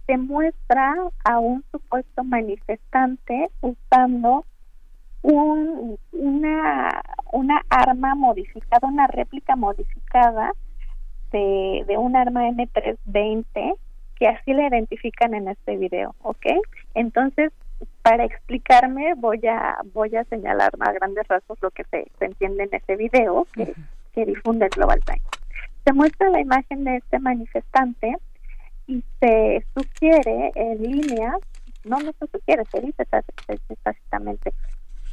se 0.07 0.19
muestra 0.19 0.95
a 1.25 1.39
un 1.39 1.65
supuesto 1.73 2.23
manifestante 2.25 3.49
usando 3.63 4.45
un, 5.23 5.99
una, 6.13 7.03
una 7.33 7.63
arma 7.71 8.15
modificada, 8.15 8.87
una 8.87 9.07
réplica 9.07 9.57
modificada 9.57 10.53
de, 11.33 11.85
de 11.87 11.97
un 11.97 12.17
arma 12.17 12.47
M320 12.51 13.79
que 14.25 14.29
así 14.29 14.55
le 14.55 14.67
identifican 14.67 15.35
en 15.35 15.49
este 15.49 15.77
video, 15.77 16.15
¿ok? 16.23 16.47
Entonces, 16.95 17.53
para 18.01 18.25
explicarme 18.25 19.13
voy 19.19 19.47
a 19.47 19.77
voy 19.93 20.17
a 20.17 20.25
señalar 20.25 20.73
a 20.81 20.93
grandes 20.93 21.29
rasgos 21.29 21.59
lo 21.61 21.71
que 21.71 21.85
se, 21.91 22.07
entiende 22.21 22.63
en 22.63 22.71
ese 22.73 22.97
video 22.97 23.47
que, 23.53 23.75
que 24.15 24.25
difunde 24.25 24.65
el 24.65 24.71
Global 24.71 25.01
Times. 25.05 25.29
Se 25.85 25.93
muestra 25.93 26.31
la 26.31 26.41
imagen 26.41 26.85
de 26.85 26.97
este 26.97 27.19
manifestante 27.19 28.17
y 28.87 29.05
se 29.21 29.63
sugiere 29.75 30.53
en 30.55 30.83
línea, 30.83 31.37
no, 31.85 31.99
no 31.99 32.11
se 32.19 32.27
sugiere, 32.27 32.65
se 32.73 32.81
dice 32.81 33.07
exactamente 33.69 34.55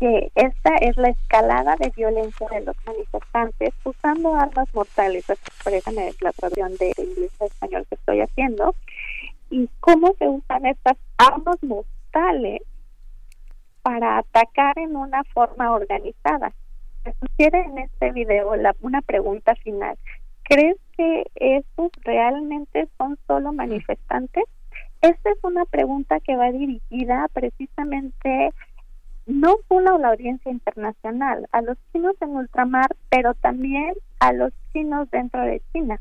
que 0.02 0.32
esta 0.34 0.76
es 0.78 0.98
la 0.98 1.10
escalada 1.10 1.76
de 1.76 1.92
violencia 1.96 2.48
de 2.50 2.62
los 2.62 2.76
manifestantes 2.88 3.72
usando 3.84 4.36
armas 4.36 4.68
mortales, 4.74 5.30
expresan 5.30 6.00
en 6.00 6.12
la 6.22 6.32
traducción 6.32 6.76
de 6.78 6.92
inglés 6.98 7.32
a 7.40 7.46
español 7.46 7.86
que 7.88 7.96
estoy 7.96 8.22
haciendo, 8.22 8.74
y 9.52 9.70
cómo 9.82 10.16
se 10.18 10.28
usan 10.28 10.66
estas 10.66 10.98
armas 11.18 11.62
mortales 11.62 12.62
para 13.84 14.20
atacar 14.20 14.80
en 14.80 14.96
una 14.96 15.24
forma 15.26 15.72
organizada. 15.72 16.54
Se 17.04 17.14
sugiere 17.20 17.62
en 17.62 17.78
este 17.80 18.12
video 18.12 18.56
la, 18.56 18.76
una 18.82 19.02
pregunta 19.02 19.54
final. 19.56 19.98
¿Crees 20.44 20.78
que 20.98 21.24
estos 21.36 21.92
realmente 22.04 22.88
son 22.98 23.18
solo 23.28 23.52
manifestantes? 23.54 24.46
Esta 25.02 25.32
es 25.32 25.38
una 25.44 25.66
pregunta 25.66 26.20
que 26.20 26.36
va 26.36 26.52
dirigida 26.52 27.28
precisamente 27.34 28.54
no 29.26 29.56
solo 29.68 29.96
a 29.96 30.00
la 30.00 30.10
audiencia 30.10 30.52
internacional, 30.52 31.48
a 31.52 31.62
los 31.62 31.78
chinos 31.92 32.16
en 32.22 32.36
ultramar, 32.36 32.96
pero 33.10 33.34
también 33.34 33.94
a 34.20 34.32
los 34.32 34.54
chinos 34.72 35.10
dentro 35.12 35.42
de 35.42 35.62
China. 35.74 36.00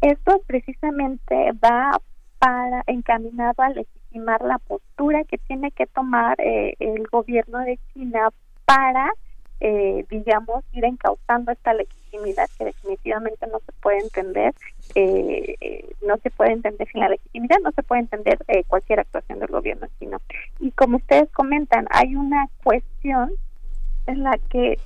Esto 0.00 0.42
precisamente 0.46 1.52
va 1.52 2.00
para 2.38 2.82
encaminado 2.86 3.62
a 3.62 3.70
legitimar 3.70 4.42
la 4.42 4.58
postura 4.58 5.24
que 5.24 5.38
tiene 5.38 5.70
que 5.70 5.86
tomar 5.86 6.40
eh, 6.40 6.74
el 6.78 7.06
gobierno 7.06 7.58
de 7.60 7.78
China 7.92 8.30
para 8.64 9.12
eh, 9.58 10.04
digamos, 10.10 10.64
ir 10.72 10.84
encauzando 10.84 11.50
esta 11.50 11.72
legitimidad 11.72 12.46
que 12.58 12.66
definitivamente 12.66 13.46
no 13.46 13.58
se 13.60 13.72
puede 13.80 13.98
entender, 13.98 14.54
eh, 14.94 15.94
no 16.06 16.18
se 16.18 16.30
puede 16.30 16.52
entender 16.52 16.86
sin 16.88 17.00
la 17.00 17.08
legitimidad, 17.08 17.56
no 17.62 17.72
se 17.72 17.82
puede 17.82 18.02
entender 18.02 18.38
eh, 18.48 18.64
cualquier 18.64 19.00
actuación 19.00 19.38
del 19.38 19.48
gobierno 19.48 19.86
chino. 19.98 20.18
Y 20.60 20.72
como 20.72 20.98
ustedes 20.98 21.30
comentan, 21.30 21.86
hay 21.90 22.16
una 22.16 22.48
cuestión 22.62 23.32
en 24.06 24.24
la 24.24 24.36
que 24.50 24.78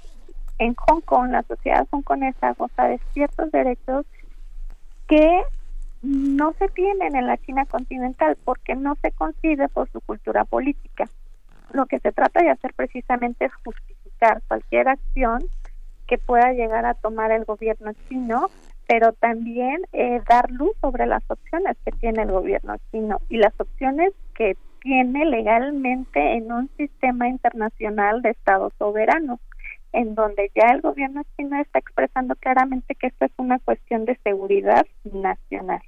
en 0.59 0.75
Hong 0.75 1.01
Kong, 1.01 1.31
la 1.31 1.43
sociedad 1.43 1.87
hongkonesa 1.91 2.53
goza 2.53 2.85
de 2.85 3.01
ciertos 3.13 3.51
derechos 3.51 4.07
que 5.09 5.43
no 6.03 6.53
se 6.59 6.69
tienen 6.69 7.15
en 7.15 7.27
la 7.27 7.37
China 7.39 7.67
continental 7.67 8.37
porque 8.45 8.75
no 8.75 8.97
se 9.03 9.13
concibe 9.13 9.69
por 9.69 9.91
su 9.91 10.01
cultura 10.01 10.45
política. 10.45 11.05
Lo 11.73 11.87
que 11.87 12.01
se 12.01 12.13
trata 12.13 12.43
de 12.43 12.51
hacer 12.51 12.75
precisamente 12.75 13.45
es 13.45 13.55
justificar 13.65 14.43
cualquier 14.49 14.89
acción 14.89 15.45
que 16.07 16.19
pueda 16.19 16.53
llegar 16.53 16.87
a 16.87 16.95
tomar 16.95 17.31
el 17.31 17.45
gobierno 17.45 17.93
chino, 18.09 18.51
pero 18.89 19.13
también 19.13 19.83
eh, 19.93 20.21
dar 20.29 20.51
luz 20.51 20.73
sobre 20.81 21.07
las 21.07 21.23
opciones 21.31 21.77
que 21.85 21.93
tiene 21.93 22.23
el 22.23 22.33
gobierno 22.33 22.75
chino 22.91 23.21
y 23.29 23.37
las 23.37 23.59
opciones 23.61 24.13
que 24.35 24.57
tiene 24.81 25.27
legalmente 25.27 26.35
en 26.35 26.51
un 26.51 26.69
sistema 26.77 27.29
internacional 27.29 28.23
de 28.23 28.31
estados 28.31 28.73
soberanos, 28.79 29.39
en 29.93 30.15
donde 30.15 30.51
ya 30.55 30.69
el 30.73 30.81
gobierno 30.81 31.23
chino 31.37 31.61
está 31.61 31.79
expresando 31.79 32.37
claramente 32.37 32.95
que 32.95 33.09
esto 33.09 33.25
es 33.25 33.33
una 33.37 33.59
cuestión 33.59 34.05
de 34.05 34.19
seguridad 34.23 34.87
nacional 35.05 35.83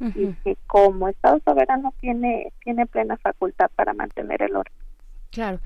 y 0.00 0.32
que 0.44 0.56
como 0.66 1.08
estado 1.08 1.40
soberano 1.44 1.92
tiene 2.00 2.52
tiene 2.64 2.86
plena 2.86 3.18
facultad 3.18 3.70
para 3.76 3.92
mantener 3.92 4.42
el 4.42 4.56
orden. 4.56 4.79
Claro. 5.30 5.60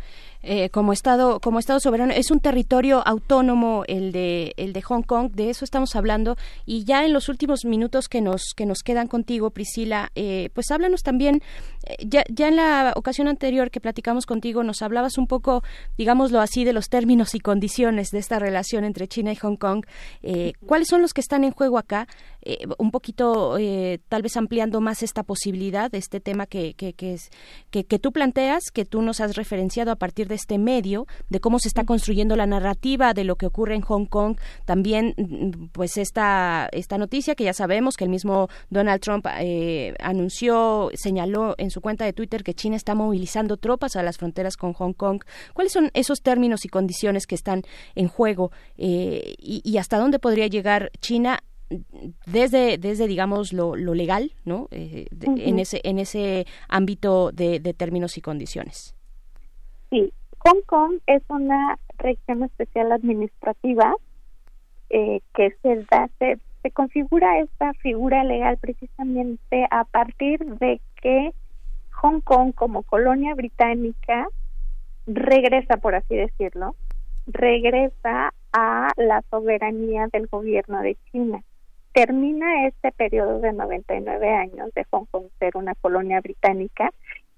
Eh, 0.46 0.68
como 0.68 0.92
estado 0.92 1.40
como 1.40 1.58
estado 1.58 1.80
soberano 1.80 2.12
es 2.12 2.30
un 2.30 2.38
territorio 2.38 3.02
autónomo 3.06 3.84
el 3.88 4.12
de 4.12 4.52
el 4.58 4.74
de 4.74 4.82
Hong 4.82 5.00
Kong 5.00 5.30
de 5.32 5.48
eso 5.48 5.64
estamos 5.64 5.96
hablando 5.96 6.36
y 6.66 6.84
ya 6.84 7.06
en 7.06 7.14
los 7.14 7.30
últimos 7.30 7.64
minutos 7.64 8.08
que 8.10 8.20
nos 8.20 8.52
que 8.54 8.66
nos 8.66 8.82
quedan 8.82 9.08
contigo 9.08 9.48
Priscila 9.48 10.12
eh, 10.16 10.50
pues 10.52 10.70
háblanos 10.70 11.02
también 11.02 11.40
eh, 11.86 11.96
ya 12.06 12.24
ya 12.28 12.48
en 12.48 12.56
la 12.56 12.92
ocasión 12.94 13.26
anterior 13.26 13.70
que 13.70 13.80
platicamos 13.80 14.26
contigo 14.26 14.62
nos 14.64 14.82
hablabas 14.82 15.16
un 15.16 15.26
poco 15.26 15.62
digámoslo 15.96 16.42
así 16.42 16.64
de 16.64 16.74
los 16.74 16.90
términos 16.90 17.34
y 17.34 17.40
condiciones 17.40 18.10
de 18.10 18.18
esta 18.18 18.38
relación 18.38 18.84
entre 18.84 19.08
China 19.08 19.32
y 19.32 19.36
Hong 19.36 19.56
Kong 19.56 19.86
cuáles 20.66 20.88
son 20.88 21.00
los 21.00 21.14
que 21.14 21.22
están 21.22 21.42
en 21.42 21.52
juego 21.52 21.78
acá 21.78 22.06
un 22.76 22.90
poquito 22.90 23.56
tal 24.10 24.20
vez 24.20 24.36
ampliando 24.36 24.82
más 24.82 25.02
esta 25.02 25.22
posibilidad 25.22 25.94
este 25.94 26.20
tema 26.20 26.44
que 26.44 26.74
que 26.74 26.92
que, 26.92 27.14
es, 27.14 27.30
que 27.70 27.84
que 27.84 27.98
tú 27.98 28.12
planteas 28.12 28.64
que 28.70 28.84
tú 28.84 29.00
nos 29.00 29.20
has 29.20 29.34
referenciado 29.54 29.92
a 29.92 29.96
partir 29.96 30.26
de 30.26 30.34
este 30.34 30.58
medio, 30.58 31.06
de 31.28 31.38
cómo 31.38 31.60
se 31.60 31.68
está 31.68 31.84
construyendo 31.84 32.34
la 32.34 32.46
narrativa 32.46 33.14
de 33.14 33.22
lo 33.22 33.36
que 33.36 33.46
ocurre 33.46 33.76
en 33.76 33.82
Hong 33.82 34.06
Kong. 34.06 34.36
También, 34.64 35.14
mm, 35.16 35.68
pues, 35.72 35.96
esta, 35.96 36.68
esta 36.72 36.98
noticia 36.98 37.36
que 37.36 37.44
ya 37.44 37.52
sabemos 37.52 37.96
que 37.96 38.04
el 38.04 38.10
mismo 38.10 38.48
Donald 38.68 39.00
Trump 39.00 39.26
eh, 39.38 39.94
anunció, 40.00 40.90
señaló 40.94 41.54
en 41.58 41.70
su 41.70 41.80
cuenta 41.80 42.04
de 42.04 42.12
Twitter 42.12 42.42
que 42.42 42.54
China 42.54 42.74
está 42.74 42.96
movilizando 42.96 43.56
tropas 43.56 43.94
a 43.94 44.02
las 44.02 44.18
fronteras 44.18 44.56
con 44.56 44.72
Hong 44.72 44.92
Kong. 44.92 45.22
¿Cuáles 45.52 45.72
son 45.72 45.90
esos 45.94 46.20
términos 46.20 46.64
y 46.64 46.68
condiciones 46.68 47.26
que 47.26 47.36
están 47.36 47.62
en 47.94 48.08
juego 48.08 48.50
eh, 48.76 49.34
y, 49.38 49.76
hasta 49.78 49.98
dónde 49.98 50.18
podría 50.18 50.48
llegar 50.48 50.90
China 51.00 51.42
desde, 52.26 52.78
desde 52.78 53.06
digamos, 53.06 53.52
lo, 53.52 53.76
legal, 53.76 54.32
¿no? 54.44 54.68
Eh, 54.70 55.06
en, 55.20 55.58
ese, 55.58 55.80
en 55.84 55.98
ese 55.98 56.46
ámbito 56.68 57.30
de, 57.32 57.60
de 57.60 57.74
términos 57.74 58.16
y 58.18 58.20
condiciones. 58.20 58.93
Sí, 59.94 60.12
Hong 60.38 60.62
Kong 60.66 60.98
es 61.06 61.22
una 61.28 61.78
región 61.98 62.42
especial 62.42 62.90
administrativa 62.90 63.94
eh, 64.90 65.20
que 65.36 65.54
se 65.62 65.86
da, 65.88 66.10
se, 66.18 66.40
configura 66.72 67.38
esta 67.38 67.72
figura 67.74 68.24
legal 68.24 68.58
precisamente 68.58 69.68
a 69.70 69.84
partir 69.84 70.44
de 70.56 70.80
que 71.00 71.32
Hong 71.92 72.22
Kong 72.22 72.52
como 72.54 72.82
colonia 72.82 73.36
británica 73.36 74.26
regresa, 75.06 75.76
por 75.76 75.94
así 75.94 76.16
decirlo, 76.16 76.74
regresa 77.28 78.34
a 78.52 78.90
la 78.96 79.22
soberanía 79.30 80.08
del 80.12 80.26
gobierno 80.26 80.82
de 80.82 80.96
China. 81.12 81.44
Termina 81.92 82.66
este 82.66 82.90
periodo 82.90 83.38
de 83.38 83.52
99 83.52 84.28
años 84.28 84.74
de 84.74 84.84
Hong 84.90 85.04
Kong 85.12 85.26
ser 85.38 85.56
una 85.56 85.76
colonia 85.76 86.20
británica 86.20 86.90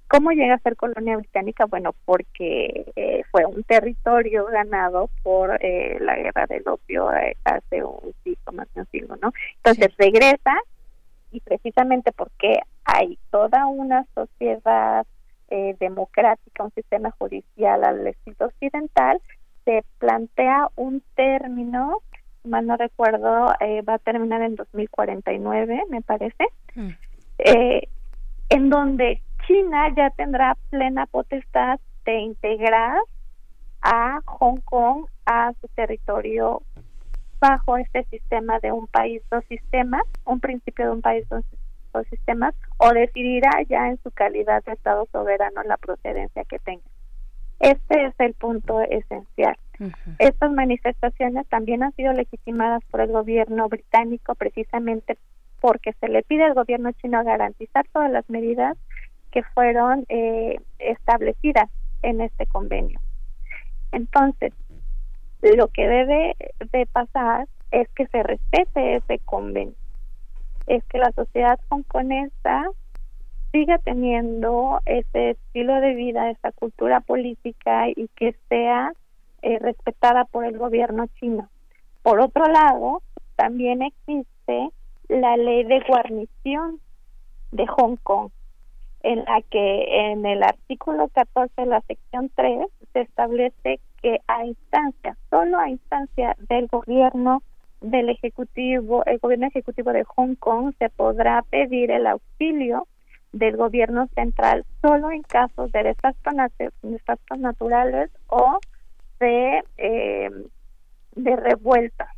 ¿Cómo 0.09 0.31
llega 0.31 0.55
a 0.55 0.59
ser 0.59 0.77
colonia 0.77 1.17
británica? 1.17 1.67
Bueno, 1.67 1.93
porque 2.05 2.93
eh, 2.95 3.23
fue 3.33 3.45
un 3.45 3.65
territorio 3.65 4.47
ganado 4.47 5.11
por 5.25 5.59
eh, 5.61 5.99
la 6.01 6.15
guerra 6.17 6.47
del 6.47 6.63
opio 6.69 7.13
eh, 7.13 7.37
hace 7.45 7.83
un 7.83 8.15
siglo, 8.23 8.53
más 8.53 8.73
de 8.75 8.83
un 8.83 8.87
siglo, 8.87 9.17
¿no? 9.21 9.33
Entonces 9.57 9.93
regresa 9.99 10.55
y 11.33 11.41
precisamente 11.41 12.13
porque 12.13 12.61
hay 12.85 13.19
toda 13.31 13.67
una 13.67 14.07
sociedad 14.15 15.07
democrática, 15.79 16.65
un 16.65 16.73
sistema 16.73 17.13
judicial 17.13 17.85
al 17.85 18.05
estilo 18.05 18.47
occidental, 18.47 19.21
se 19.65 19.85
plantea 19.99 20.69
un 20.75 21.05
término, 21.15 21.99
mal 22.43 22.67
no 22.67 22.77
recuerdo, 22.77 23.55
va 23.89 23.95
a 23.95 23.99
terminar 23.99 24.43
en 24.43 24.57
2049, 24.57 25.85
me 25.89 26.03
parece, 26.03 26.47
mm. 26.75 26.91
en 28.49 28.71
donde 28.71 29.23
China 29.47 29.89
ya 29.97 30.11
tendrá 30.11 30.57
plena 30.71 31.07
potestad 31.07 31.79
de 32.05 32.19
integrar 32.19 32.99
a 33.83 34.21
Hong 34.27 34.61
Kong 34.65 35.07
a 35.25 35.53
su 35.61 35.69
territorio 35.69 36.63
bajo 37.41 37.77
este 37.77 38.05
sistema 38.05 38.59
de 38.61 38.73
un 38.73 38.87
país 38.87 39.23
dos 39.31 39.45
sistemas, 39.49 40.03
un 40.25 40.41
principio 40.41 40.87
de 40.87 40.93
un 40.93 41.03
país 41.03 41.29
dos, 41.29 41.45
sistemas, 42.11 42.55
o 42.77 42.93
decidirá 42.93 43.51
ya 43.71 43.89
en 43.89 43.99
su 44.03 44.11
calidad 44.11 44.63
de 44.65 44.73
Estado 44.73 45.07
soberano 45.13 45.63
la 45.63 45.79
procedencia 45.79 46.45
que 46.45 46.59
tenga. 46.59 46.85
Este 47.59 48.05
es 48.05 48.15
el 48.19 48.35
punto 48.35 48.83
esencial. 48.83 49.57
Estas 50.19 50.53
manifestaciones 50.53 51.47
también 51.49 51.83
han 51.83 51.95
sido 51.95 52.13
legitimadas 52.13 52.85
por 52.91 53.01
el 53.01 53.13
gobierno 53.13 53.69
británico 53.71 54.35
precisamente 54.35 55.17
porque 55.61 55.95
se 55.95 56.09
le 56.09 56.23
pide 56.23 56.45
al 56.45 56.55
gobierno 56.55 56.93
chino 56.93 57.25
garantizar 57.25 57.87
todas 57.93 58.11
las 58.11 58.29
medidas 58.29 58.77
que 59.37 59.43
fueron 59.53 60.07
eh, 60.09 60.59
establecidas 60.79 61.69
en 62.01 62.23
este 62.23 62.47
convenio. 62.47 62.99
Entonces, 63.93 64.55
lo 65.43 65.69
que 65.69 65.87
debe 65.87 66.37
de 66.73 66.87
pasar 66.87 67.47
es 67.71 67.87
que 67.91 68.07
se 68.07 68.23
respete 68.23 68.97
ese 68.97 69.19
convenio, 69.19 69.75
es 70.67 70.83
que 70.85 70.97
la 70.97 71.13
sociedad 71.13 71.61
hongkonesa 71.69 72.65
siga 73.53 73.77
teniendo 73.77 74.81
ese 74.87 75.33
estilo 75.33 75.83
de 75.83 75.95
vida, 75.95 76.31
esa 76.31 76.51
cultura 76.53 77.01
política 77.01 77.91
y 77.91 78.09
que 78.17 78.35
sea 78.49 78.95
eh, 79.43 79.59
respetada 79.59 80.25
por 80.25 80.47
el 80.47 80.57
gobierno 80.57 81.09
chino. 81.21 81.51
Por 82.03 82.21
otro 82.21 82.47
lado, 82.47 83.03
también 83.37 83.83
existe 83.83 84.71
la 85.09 85.37
ley 85.37 85.65
de 85.65 85.81
guarnición 85.87 86.81
de 87.53 87.67
Hong 87.67 87.97
Kong, 88.03 88.31
en 89.07 89.25
la 89.25 89.41
que 89.41 90.11
en 90.11 90.27
el 90.27 90.43
artículo 90.43 91.07
14 91.07 91.53
de 91.57 91.67
la 91.67 91.81
sección 91.83 92.29
3 92.35 92.67
se 92.93 93.03
establece 93.03 93.79
que 94.03 94.19
a 94.27 94.45
instancia, 94.45 95.17
solo 95.31 95.61
a 95.61 95.71
instancia 95.71 96.37
del 96.49 96.67
gobierno 96.67 97.45
del 97.81 98.09
ejecutivo, 98.09 99.05
el 99.07 99.19
gobierno 99.19 99.47
ejecutivo 99.47 99.93
de 99.93 100.03
Hong 100.03 100.35
Kong 100.35 100.75
se 100.81 100.89
podrá 100.91 101.43
pedir 101.43 101.93
el 101.93 102.05
auxilio 102.09 102.89
del 103.31 103.57
gobierno 103.57 104.09
central 104.17 104.65
solo 104.83 105.13
en 105.13 105.23
casos 105.23 105.71
de 105.71 105.85
desastres, 105.85 106.35
naturales 107.39 108.11
o 108.27 108.59
de 109.21 109.63
eh, 109.77 110.31
de 111.15 111.37
revuelta 111.37 112.09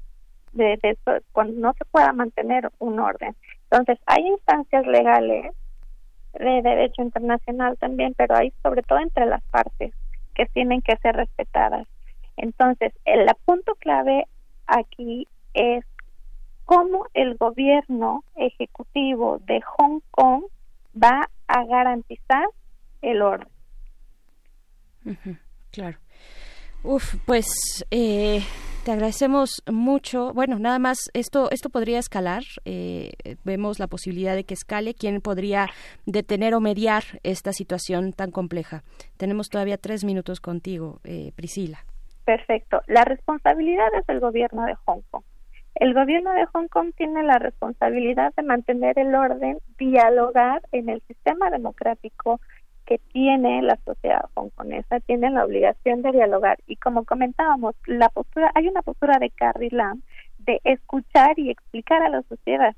de, 0.55 0.79
de, 0.83 0.97
cuando 1.33 1.53
no 1.61 1.75
se 1.75 1.85
pueda 1.85 2.15
mantener 2.15 2.71
un 2.79 2.99
orden. 2.99 3.37
Entonces 3.65 3.99
hay 4.07 4.27
instancias 4.27 4.87
legales 4.87 5.53
de 6.35 6.63
derecho 6.63 7.03
internacional 7.03 7.77
también 7.79 8.15
pero 8.17 8.37
hay 8.37 8.53
sobre 8.63 8.83
todo 8.83 8.99
entre 8.99 9.27
las 9.27 9.43
partes 9.45 9.93
que 10.35 10.47
tienen 10.47 10.83
que 10.83 10.97
ser 10.99 11.17
respetadas 11.17 11.87
entonces 12.37 12.93
el 13.05 13.27
punto 13.45 13.75
clave 13.77 14.27
aquí 14.67 15.27
es 15.55 15.85
cómo 16.69 17.07
el 17.15 17.37
gobierno 17.37 18.25
ejecutivo 18.37 19.41
de 19.47 19.63
Hong 19.63 20.01
Kong 20.11 20.45
va 20.95 21.31
a 21.47 21.65
garantizar 21.65 22.47
el 23.01 23.23
orden. 23.23 23.49
claro. 25.71 25.97
Uf, 26.83 27.15
pues 27.25 27.47
eh, 27.91 28.43
te 28.89 28.93
agradecemos 28.93 29.63
mucho. 29.71 30.33
Bueno, 30.33 30.59
nada 30.59 30.79
más, 30.79 31.11
esto, 31.13 31.51
esto 31.51 31.69
podría 31.69 31.99
escalar. 31.99 32.43
Eh, 32.65 33.11
vemos 33.45 33.79
la 33.79 33.87
posibilidad 33.87 34.35
de 34.35 34.45
que 34.45 34.55
escale. 34.55 34.95
¿Quién 34.95 35.21
podría 35.21 35.67
detener 36.07 36.55
o 36.55 36.61
mediar 36.61 37.03
esta 37.23 37.53
situación 37.53 38.15
tan 38.15 38.31
compleja? 38.31 38.85
Tenemos 39.19 39.51
todavía 39.51 39.77
tres 39.77 40.05
minutos 40.05 40.41
contigo, 40.41 41.01
eh, 41.05 41.33
Priscila. 41.37 41.81
Perfecto. 42.25 42.81
La 42.87 43.05
responsabilidad 43.05 43.89
es 43.95 44.07
del 44.07 44.21
gobierno 44.21 44.65
de 44.65 44.75
Hong 44.87 45.03
Kong. 45.11 45.25
El 45.75 45.93
gobierno 45.93 46.33
de 46.33 46.47
Hong 46.47 46.69
Kong 46.69 46.93
tiene 46.97 47.23
la 47.25 47.39
responsabilidad 47.39 48.33
de 48.39 48.43
mantener 48.43 48.99
el 48.99 49.15
orden, 49.15 49.59
dialogar 49.79 50.63
en 50.73 50.89
el 50.89 51.03
sistema 51.03 51.51
democrático 51.51 52.41
que 52.89 52.99
tiene 53.13 53.61
la 53.61 53.77
sociedad 53.85 54.25
hongkonesa, 54.33 55.01
tiene 55.01 55.31
la 55.31 55.45
obligación 55.45 56.01
de 56.01 56.11
dialogar 56.11 56.59
y 56.67 56.77
como 56.77 57.05
comentábamos, 57.05 57.75
la 57.85 58.09
postura 58.09 58.51
hay 58.55 58.67
una 58.67 58.81
postura 58.81 59.19
de 59.19 59.29
Carrie 59.29 59.69
Lam 59.71 60.01
de 60.39 60.59
escuchar 60.65 61.39
y 61.39 61.51
explicar 61.51 62.03
a 62.03 62.09
la 62.09 62.23
sociedad. 62.23 62.75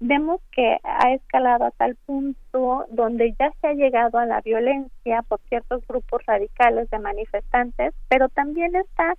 Vemos 0.00 0.42
que 0.52 0.76
ha 0.84 1.14
escalado 1.14 1.64
a 1.64 1.70
tal 1.70 1.96
punto 2.04 2.84
donde 2.90 3.34
ya 3.40 3.50
se 3.62 3.68
ha 3.68 3.72
llegado 3.72 4.18
a 4.18 4.26
la 4.26 4.42
violencia 4.42 5.22
por 5.22 5.40
ciertos 5.48 5.84
grupos 5.88 6.26
radicales 6.26 6.90
de 6.90 6.98
manifestantes, 6.98 7.94
pero 8.10 8.28
también 8.28 8.76
está 8.76 9.14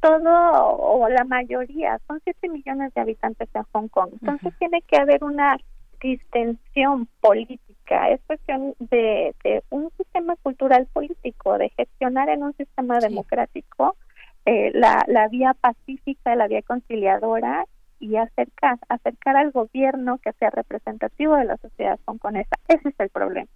todo 0.00 0.76
o 0.76 1.08
la 1.08 1.24
mayoría, 1.24 1.98
son 2.06 2.20
7 2.22 2.48
millones 2.48 2.94
de 2.94 3.00
habitantes 3.00 3.48
en 3.52 3.64
Hong 3.72 3.88
Kong. 3.88 4.10
Entonces 4.20 4.54
tiene 4.60 4.82
que 4.82 4.98
haber 4.98 5.24
una 5.24 5.58
distensión 6.00 7.08
política, 7.20 7.67
es 7.88 8.20
cuestión 8.26 8.74
de, 8.78 9.34
un 9.70 9.90
sistema 9.96 10.36
cultural 10.36 10.86
político, 10.92 11.58
de 11.58 11.70
gestionar 11.70 12.28
en 12.28 12.42
un 12.42 12.54
sistema 12.54 12.98
democrático 12.98 13.96
eh, 14.44 14.70
la, 14.74 15.04
la 15.08 15.28
vía 15.28 15.54
pacífica, 15.54 16.36
la 16.36 16.48
vía 16.48 16.62
conciliadora 16.62 17.66
y 17.98 18.16
acercar, 18.16 18.78
acercar 18.88 19.36
al 19.36 19.50
gobierno 19.50 20.18
que 20.18 20.32
sea 20.34 20.50
representativo 20.50 21.36
de 21.36 21.44
la 21.44 21.56
sociedad 21.56 21.98
hongkonesa. 22.04 22.56
Ese 22.68 22.88
es 22.88 22.94
el 23.00 23.08
problema. 23.10 23.48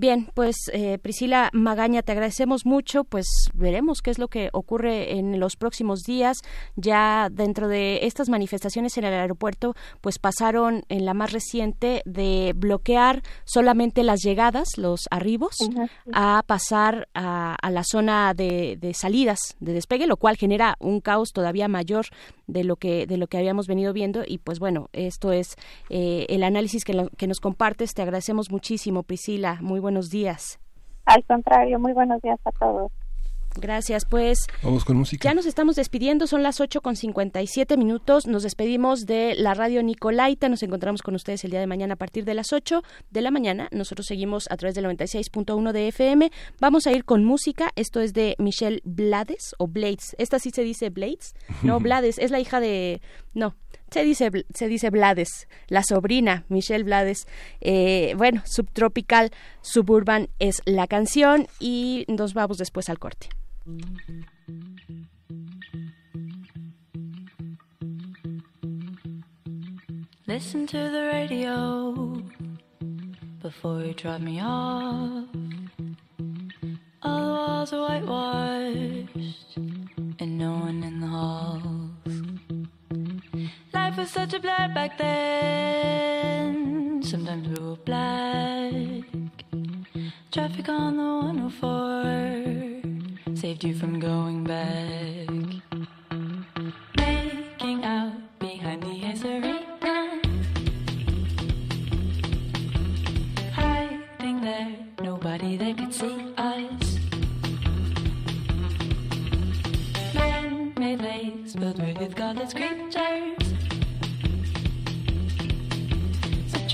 Bien, 0.00 0.28
pues 0.32 0.54
eh, 0.72 0.98
Priscila 0.98 1.50
Magaña, 1.52 2.04
te 2.04 2.12
agradecemos 2.12 2.64
mucho, 2.64 3.02
pues 3.02 3.26
veremos 3.52 4.00
qué 4.00 4.12
es 4.12 4.20
lo 4.20 4.28
que 4.28 4.48
ocurre 4.52 5.18
en 5.18 5.40
los 5.40 5.56
próximos 5.56 6.04
días. 6.04 6.36
Ya 6.76 7.26
dentro 7.32 7.66
de 7.66 8.06
estas 8.06 8.28
manifestaciones 8.28 8.96
en 8.96 9.06
el 9.06 9.12
aeropuerto, 9.12 9.74
pues 10.00 10.20
pasaron 10.20 10.84
en 10.88 11.04
la 11.04 11.14
más 11.14 11.32
reciente 11.32 12.02
de 12.04 12.52
bloquear 12.54 13.24
solamente 13.44 14.04
las 14.04 14.20
llegadas, 14.22 14.68
los 14.76 15.08
arribos, 15.10 15.56
a 16.12 16.44
pasar 16.46 17.08
a, 17.12 17.56
la 17.68 17.82
zona 17.82 18.34
de, 18.34 18.78
salidas, 18.94 19.56
de 19.58 19.72
despegue, 19.72 20.06
lo 20.06 20.16
cual 20.16 20.36
genera 20.36 20.76
un 20.78 21.00
caos 21.00 21.32
todavía 21.32 21.66
mayor 21.66 22.06
de 22.46 22.62
lo 22.62 22.76
que 22.76 23.06
de 23.06 23.16
lo 23.16 23.26
que 23.26 23.36
habíamos 23.36 23.66
venido 23.66 23.92
viendo. 23.92 24.22
Y 24.24 24.38
pues 24.38 24.60
bueno 24.60 24.90
esto 24.92 25.32
es 25.32 25.56
eh, 25.90 26.24
el 26.28 26.44
análisis 26.44 26.84
que, 26.84 27.08
que 27.16 27.26
nos 27.26 27.40
compartes. 27.40 27.94
Te 27.94 28.02
agradecemos 28.02 28.52
muchísimo 28.52 29.02
Priscila. 29.02 29.58
Muy 29.60 29.80
buenos 29.88 30.10
días. 30.10 30.60
Al 31.06 31.24
contrario, 31.24 31.78
muy 31.78 31.94
buenos 31.94 32.20
días 32.20 32.38
a 32.44 32.52
todos. 32.52 32.92
Gracias, 33.56 34.04
pues. 34.04 34.46
Vamos 34.62 34.84
con 34.84 34.98
música. 34.98 35.26
Ya 35.26 35.34
nos 35.34 35.46
estamos 35.46 35.76
despidiendo, 35.76 36.26
son 36.26 36.42
las 36.42 36.60
8 36.60 36.82
con 36.82 36.94
57 36.94 37.78
minutos. 37.78 38.26
Nos 38.26 38.42
despedimos 38.42 39.06
de 39.06 39.34
la 39.34 39.54
radio 39.54 39.82
Nicolaita. 39.82 40.50
Nos 40.50 40.62
encontramos 40.62 41.00
con 41.00 41.14
ustedes 41.14 41.42
el 41.44 41.52
día 41.52 41.60
de 41.60 41.66
mañana 41.66 41.94
a 41.94 41.96
partir 41.96 42.26
de 42.26 42.34
las 42.34 42.52
8 42.52 42.82
de 43.10 43.22
la 43.22 43.30
mañana. 43.30 43.68
Nosotros 43.72 44.06
seguimos 44.06 44.46
a 44.50 44.58
través 44.58 44.74
del 44.74 44.84
96.1 44.84 45.72
de 45.72 45.88
FM. 45.88 46.30
Vamos 46.60 46.86
a 46.86 46.92
ir 46.92 47.06
con 47.06 47.24
música. 47.24 47.70
Esto 47.74 48.00
es 48.00 48.12
de 48.12 48.36
Michelle 48.38 48.82
Blades 48.84 49.54
o 49.56 49.66
Blades. 49.66 50.14
Esta 50.18 50.38
sí 50.38 50.50
se 50.50 50.62
dice 50.62 50.90
Blades. 50.90 51.34
No, 51.62 51.80
Blades. 51.86 52.18
Es 52.18 52.30
la 52.30 52.40
hija 52.40 52.60
de. 52.60 53.00
No, 53.32 53.54
se 53.90 54.04
dice, 54.04 54.30
se 54.54 54.68
dice 54.68 54.90
Blades, 54.90 55.48
la 55.68 55.82
sobrina, 55.82 56.44
Michelle 56.48 56.84
Blades. 56.84 57.26
Eh, 57.60 58.14
bueno, 58.16 58.42
Subtropical 58.46 59.30
Suburban 59.62 60.28
es 60.38 60.62
la 60.64 60.86
canción 60.86 61.46
y 61.58 62.04
nos 62.08 62.34
vamos 62.34 62.58
después 62.58 62.88
al 62.88 62.98
corte. 62.98 63.28
Listen 70.26 70.66
to 70.66 70.90
the 70.90 71.06
radio 71.10 72.22
before 73.40 73.82
you 73.82 73.94
drop 73.94 74.20
me 74.20 74.42
off. 74.42 75.24
All 77.02 77.22
the 77.22 77.32
walls 77.32 77.72
are 77.72 77.80
whitewashed 77.80 79.56
and 79.56 80.38
no 80.38 80.52
one 80.52 80.82
in 80.84 81.00
the 81.00 81.06
halls. 81.06 82.37
Was 83.98 84.10
such 84.12 84.32
a 84.32 84.38
blur 84.38 84.68
back 84.72 84.96
then. 84.96 87.02
Sometimes 87.02 87.48
we 87.48 87.58
were 87.66 87.74
black. 87.74 89.02
Traffic 90.30 90.68
on 90.68 90.96
the 90.96 91.02
104 91.02 93.34
saved 93.34 93.64
you 93.64 93.74
from 93.74 93.98
going 93.98 94.44
back. 94.44 95.28
Making 96.96 97.84
out 97.84 98.12
behind 98.38 98.84
the 98.84 99.04
arena. 99.24 100.20
Hiding 103.52 104.40
there, 104.42 104.76
nobody 105.02 105.56
that 105.56 105.76
could 105.76 105.92
see 105.92 106.34
us. 106.36 107.00
Man-made 110.14 111.00
lakes 111.00 111.54
filled 111.54 111.98
with 111.98 112.14
godless 112.14 112.54
creatures. 112.54 113.47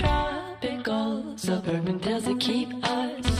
Tropical 0.05 1.37
suburban 1.37 1.99
tales 1.99 2.25
that 2.25 2.39
keep 2.39 2.69
us. 2.83 3.34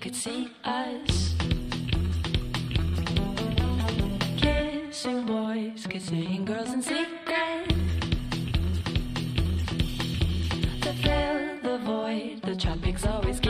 Could 0.00 0.14
see 0.14 0.48
us. 0.64 1.34
Kissing 4.36 5.26
boys, 5.26 5.86
kissing 5.88 6.44
girls 6.44 6.72
in 6.72 6.82
secret. 6.82 7.68
To 10.82 10.92
fill 11.02 11.58
the 11.62 11.78
void, 11.84 12.42
the 12.42 12.54
tropics 12.56 13.06
always 13.06 13.40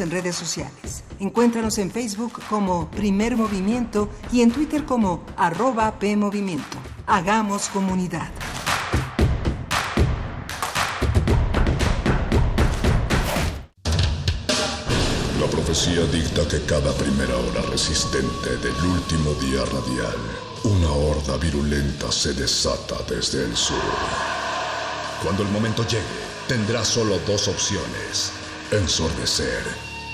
En 0.00 0.10
redes 0.10 0.36
sociales. 0.36 1.04
Encuéntranos 1.20 1.78
en 1.78 1.90
Facebook 1.90 2.42
como 2.50 2.90
Primer 2.90 3.34
Movimiento 3.34 4.10
y 4.30 4.42
en 4.42 4.50
Twitter 4.50 4.84
como 4.84 5.24
arroba 5.38 5.98
PMovimiento. 5.98 6.76
Hagamos 7.06 7.68
comunidad. 7.70 8.28
La 15.40 15.46
profecía 15.50 16.04
dicta 16.12 16.46
que 16.46 16.66
cada 16.66 16.92
primera 16.92 17.34
hora 17.36 17.62
resistente 17.70 18.56
del 18.58 18.76
último 18.84 19.32
día 19.40 19.64
radial, 19.64 20.16
una 20.64 20.90
horda 20.90 21.38
virulenta 21.38 22.12
se 22.12 22.34
desata 22.34 22.96
desde 23.08 23.44
el 23.44 23.56
sur. 23.56 23.76
Cuando 25.22 25.42
el 25.42 25.48
momento 25.48 25.86
llegue, 25.86 26.04
tendrá 26.48 26.84
solo 26.84 27.18
dos 27.26 27.48
opciones, 27.48 28.32
ensordecer 28.72 29.62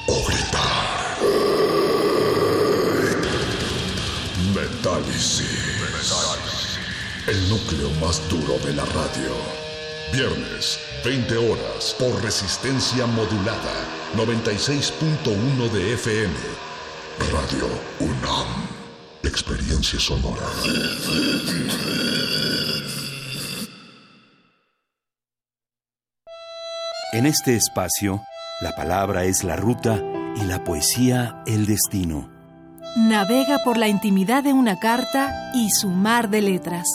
o 0.06 0.24
gritar. 0.26 1.18
Metálisis. 4.54 5.72
El 7.26 7.48
núcleo 7.48 7.90
más 8.00 8.20
duro 8.28 8.58
de 8.64 8.74
la 8.74 8.84
radio. 8.84 9.32
Viernes, 10.12 10.78
20 11.04 11.36
horas, 11.36 11.96
por 11.98 12.22
resistencia 12.22 13.06
modulada, 13.06 13.86
96.1 14.16 15.70
de 15.70 15.94
FM. 15.94 16.34
Radio 17.32 17.68
UNAM. 18.00 18.68
Experiencia 19.22 19.98
sonora. 20.00 20.46
En 27.12 27.26
este 27.26 27.54
espacio, 27.54 28.22
la 28.62 28.76
palabra 28.76 29.24
es 29.24 29.42
la 29.42 29.56
ruta 29.56 30.00
y 30.36 30.44
la 30.44 30.62
poesía 30.62 31.42
el 31.46 31.66
destino. 31.66 32.30
Navega 32.96 33.58
por 33.64 33.76
la 33.76 33.88
intimidad 33.88 34.44
de 34.44 34.52
una 34.52 34.78
carta 34.78 35.50
y 35.52 35.68
su 35.70 35.88
mar 35.88 36.30
de 36.30 36.42
letras. 36.42 36.86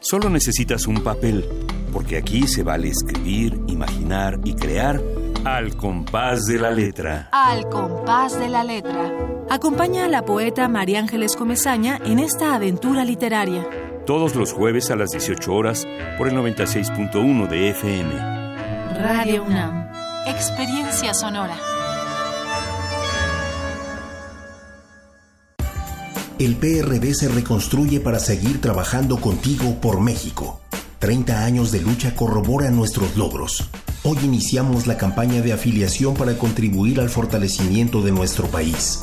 Solo 0.00 0.28
necesitas 0.28 0.86
un 0.86 1.04
papel, 1.04 1.44
porque 1.92 2.16
aquí 2.16 2.48
se 2.48 2.64
vale 2.64 2.88
escribir, 2.88 3.60
imaginar 3.68 4.40
y 4.44 4.54
crear 4.54 5.00
al 5.44 5.76
compás 5.76 6.44
de 6.46 6.58
la 6.58 6.70
letra. 6.72 7.28
Al 7.32 7.68
compás 7.68 8.38
de 8.38 8.48
la 8.48 8.64
letra. 8.64 9.12
Acompaña 9.50 10.06
a 10.06 10.08
la 10.08 10.24
poeta 10.24 10.66
María 10.68 10.98
Ángeles 10.98 11.36
Comezaña 11.36 12.00
en 12.04 12.18
esta 12.18 12.54
aventura 12.54 13.04
literaria. 13.04 13.66
Todos 14.04 14.34
los 14.34 14.52
jueves 14.52 14.90
a 14.90 14.96
las 14.96 15.10
18 15.10 15.54
horas 15.54 15.86
por 16.18 16.28
el 16.28 16.34
96.1 16.34 17.48
de 17.48 17.70
FM. 17.70 18.33
Radio 18.96 19.42
UNAM. 19.42 19.88
Experiencia 20.26 21.12
sonora. 21.14 21.56
El 26.38 26.56
PRD 26.56 27.12
se 27.12 27.28
reconstruye 27.28 27.98
para 27.98 28.20
seguir 28.20 28.60
trabajando 28.60 29.20
contigo 29.20 29.80
por 29.80 30.00
México. 30.00 30.60
30 31.00 31.44
años 31.44 31.72
de 31.72 31.80
lucha 31.80 32.14
corroboran 32.14 32.76
nuestros 32.76 33.16
logros. 33.16 33.68
Hoy 34.04 34.16
iniciamos 34.22 34.86
la 34.86 34.96
campaña 34.96 35.42
de 35.42 35.52
afiliación 35.52 36.14
para 36.14 36.38
contribuir 36.38 37.00
al 37.00 37.10
fortalecimiento 37.10 38.00
de 38.00 38.12
nuestro 38.12 38.46
país. 38.46 39.00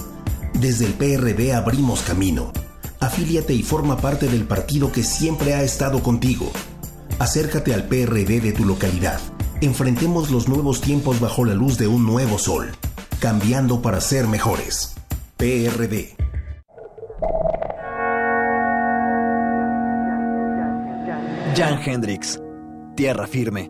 Desde 0.53 0.85
el 0.85 0.93
PRD 0.93 1.53
abrimos 1.53 2.01
camino. 2.01 2.53
Afíliate 3.01 3.53
y 3.53 3.61
forma 3.61 3.97
parte 3.97 4.27
del 4.27 4.45
partido 4.45 4.91
que 4.91 5.03
siempre 5.03 5.53
ha 5.53 5.63
estado 5.63 6.01
contigo. 6.01 6.49
Acércate 7.19 7.73
al 7.73 7.83
PRD 7.83 8.39
de 8.39 8.53
tu 8.53 8.63
localidad. 8.65 9.19
Enfrentemos 9.61 10.31
los 10.31 10.49
nuevos 10.49 10.81
tiempos 10.81 11.19
bajo 11.19 11.45
la 11.45 11.53
luz 11.53 11.77
de 11.77 11.85
un 11.85 12.03
nuevo 12.03 12.39
sol, 12.39 12.71
cambiando 13.19 13.83
para 13.83 14.01
ser 14.01 14.27
mejores. 14.27 14.95
PRD. 15.37 16.15
Jan 21.55 21.79
Hendrix, 21.85 22.41
Tierra 22.95 23.27
Firme. 23.27 23.69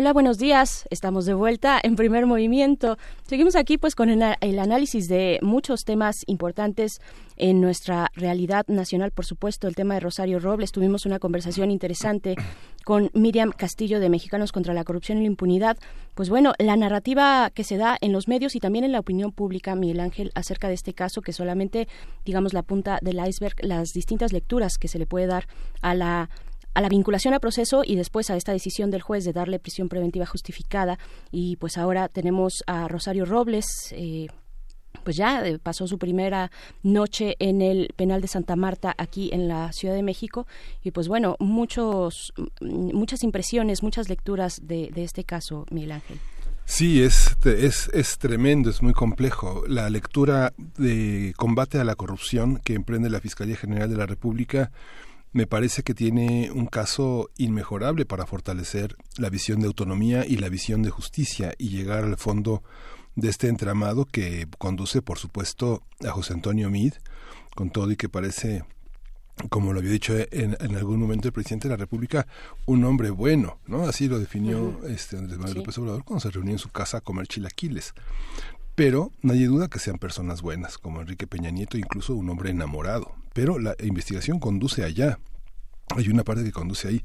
Hola, 0.00 0.14
buenos 0.14 0.38
días. 0.38 0.86
Estamos 0.88 1.26
de 1.26 1.34
vuelta 1.34 1.78
en 1.82 1.94
primer 1.94 2.24
movimiento. 2.24 2.96
Seguimos 3.26 3.54
aquí 3.54 3.76
pues 3.76 3.94
con 3.94 4.08
el, 4.08 4.58
análisis 4.58 5.08
de 5.08 5.38
muchos 5.42 5.84
temas 5.84 6.22
importantes 6.26 7.02
en 7.36 7.60
nuestra 7.60 8.10
realidad 8.14 8.64
nacional, 8.66 9.10
por 9.10 9.26
supuesto, 9.26 9.68
el 9.68 9.74
tema 9.74 9.92
de 9.92 10.00
Rosario 10.00 10.38
Robles. 10.38 10.72
Tuvimos 10.72 11.04
una 11.04 11.18
conversación 11.18 11.70
interesante 11.70 12.34
con 12.82 13.10
Miriam 13.12 13.52
Castillo 13.52 14.00
de 14.00 14.08
Mexicanos 14.08 14.52
contra 14.52 14.72
la 14.72 14.84
Corrupción 14.84 15.18
y 15.18 15.20
la 15.20 15.26
Impunidad. 15.26 15.76
Pues 16.14 16.30
bueno, 16.30 16.54
la 16.58 16.76
narrativa 16.76 17.50
que 17.50 17.62
se 17.62 17.76
da 17.76 17.98
en 18.00 18.12
los 18.12 18.26
medios 18.26 18.56
y 18.56 18.60
también 18.60 18.86
en 18.86 18.92
la 18.92 19.00
opinión 19.00 19.32
pública, 19.32 19.74
Miguel 19.74 20.00
Ángel, 20.00 20.32
acerca 20.34 20.68
de 20.68 20.74
este 20.74 20.94
caso, 20.94 21.20
que 21.20 21.34
solamente, 21.34 21.88
digamos, 22.24 22.54
la 22.54 22.62
punta 22.62 23.00
del 23.02 23.20
iceberg, 23.28 23.56
las 23.60 23.92
distintas 23.92 24.32
lecturas 24.32 24.78
que 24.78 24.88
se 24.88 24.98
le 24.98 25.04
puede 25.04 25.26
dar 25.26 25.46
a 25.82 25.94
la 25.94 26.30
a 26.74 26.80
la 26.80 26.88
vinculación 26.88 27.34
a 27.34 27.40
proceso 27.40 27.82
y 27.84 27.96
después 27.96 28.30
a 28.30 28.36
esta 28.36 28.52
decisión 28.52 28.90
del 28.90 29.02
juez 29.02 29.24
de 29.24 29.32
darle 29.32 29.58
prisión 29.58 29.88
preventiva 29.88 30.26
justificada. 30.26 30.98
Y 31.30 31.56
pues 31.56 31.78
ahora 31.78 32.08
tenemos 32.08 32.62
a 32.66 32.88
Rosario 32.88 33.24
Robles. 33.24 33.66
Eh, 33.92 34.28
pues 35.04 35.16
ya 35.16 35.46
eh, 35.46 35.58
pasó 35.58 35.86
su 35.86 35.98
primera 35.98 36.50
noche 36.82 37.36
en 37.38 37.62
el 37.62 37.92
penal 37.96 38.20
de 38.20 38.28
Santa 38.28 38.56
Marta 38.56 38.94
aquí 38.98 39.30
en 39.32 39.48
la 39.48 39.72
Ciudad 39.72 39.94
de 39.94 40.02
México 40.02 40.46
y 40.82 40.90
pues 40.90 41.06
bueno 41.06 41.36
muchos 41.38 42.32
muchas 42.60 43.22
impresiones 43.22 43.84
muchas 43.84 44.08
lecturas 44.08 44.60
de, 44.62 44.90
de 44.92 45.04
este 45.04 45.22
caso 45.22 45.64
Miguel 45.70 45.92
Ángel 45.92 46.18
Sí, 46.70 47.02
es, 47.02 47.36
es, 47.44 47.90
es 47.92 48.18
tremendo, 48.18 48.70
es 48.70 48.80
muy 48.80 48.92
complejo. 48.92 49.64
La 49.66 49.90
lectura 49.90 50.52
de 50.78 51.34
combate 51.36 51.80
a 51.80 51.84
la 51.84 51.96
corrupción 51.96 52.58
que 52.58 52.74
emprende 52.74 53.10
la 53.10 53.20
Fiscalía 53.20 53.56
General 53.56 53.90
de 53.90 53.96
la 53.96 54.06
República 54.06 54.70
me 55.32 55.46
parece 55.46 55.82
que 55.82 55.94
tiene 55.94 56.50
un 56.50 56.66
caso 56.66 57.30
inmejorable 57.36 58.04
para 58.04 58.26
fortalecer 58.26 58.96
la 59.16 59.30
visión 59.30 59.60
de 59.60 59.68
autonomía 59.68 60.26
y 60.26 60.36
la 60.36 60.48
visión 60.48 60.82
de 60.82 60.90
justicia 60.90 61.54
y 61.58 61.68
llegar 61.68 62.04
al 62.04 62.16
fondo 62.16 62.62
de 63.14 63.28
este 63.28 63.48
entramado 63.48 64.06
que 64.06 64.48
conduce, 64.58 65.02
por 65.02 65.18
supuesto, 65.18 65.82
a 66.04 66.10
José 66.10 66.32
Antonio 66.32 66.70
Mid, 66.70 66.94
con 67.54 67.70
todo 67.70 67.90
y 67.90 67.96
que 67.96 68.08
parece 68.08 68.64
como 69.48 69.72
lo 69.72 69.78
había 69.78 69.92
dicho 69.92 70.14
en, 70.18 70.56
en, 70.60 70.76
algún 70.76 71.00
momento 71.00 71.28
el 71.28 71.32
presidente 71.32 71.66
de 71.66 71.72
la 71.72 71.78
República, 71.78 72.26
un 72.66 72.84
hombre 72.84 73.08
bueno, 73.08 73.58
¿no? 73.66 73.84
Así 73.84 74.06
lo 74.06 74.18
definió 74.18 74.62
uh 74.62 74.80
-huh. 74.82 74.90
este 74.90 75.16
Andrés 75.16 75.38
Manuel 75.38 75.54
sí. 75.54 75.58
López 75.60 75.78
Obrador 75.78 76.04
cuando 76.04 76.20
se 76.20 76.30
reunió 76.30 76.52
en 76.52 76.58
su 76.58 76.68
casa 76.68 76.98
a 76.98 77.00
comer 77.00 77.26
chilaquiles. 77.26 77.94
Pero 78.74 79.12
nadie 79.22 79.46
duda 79.46 79.68
que 79.68 79.78
sean 79.78 79.98
personas 79.98 80.42
buenas, 80.42 80.78
como 80.78 81.00
Enrique 81.00 81.26
Peña 81.26 81.50
Nieto, 81.50 81.78
incluso 81.78 82.14
un 82.14 82.28
hombre 82.28 82.50
enamorado. 82.50 83.14
Pero 83.32 83.58
la 83.58 83.74
investigación 83.82 84.38
conduce 84.38 84.84
allá. 84.84 85.18
Hay 85.96 86.08
una 86.08 86.24
parte 86.24 86.44
que 86.44 86.52
conduce 86.52 86.88
ahí. 86.88 87.02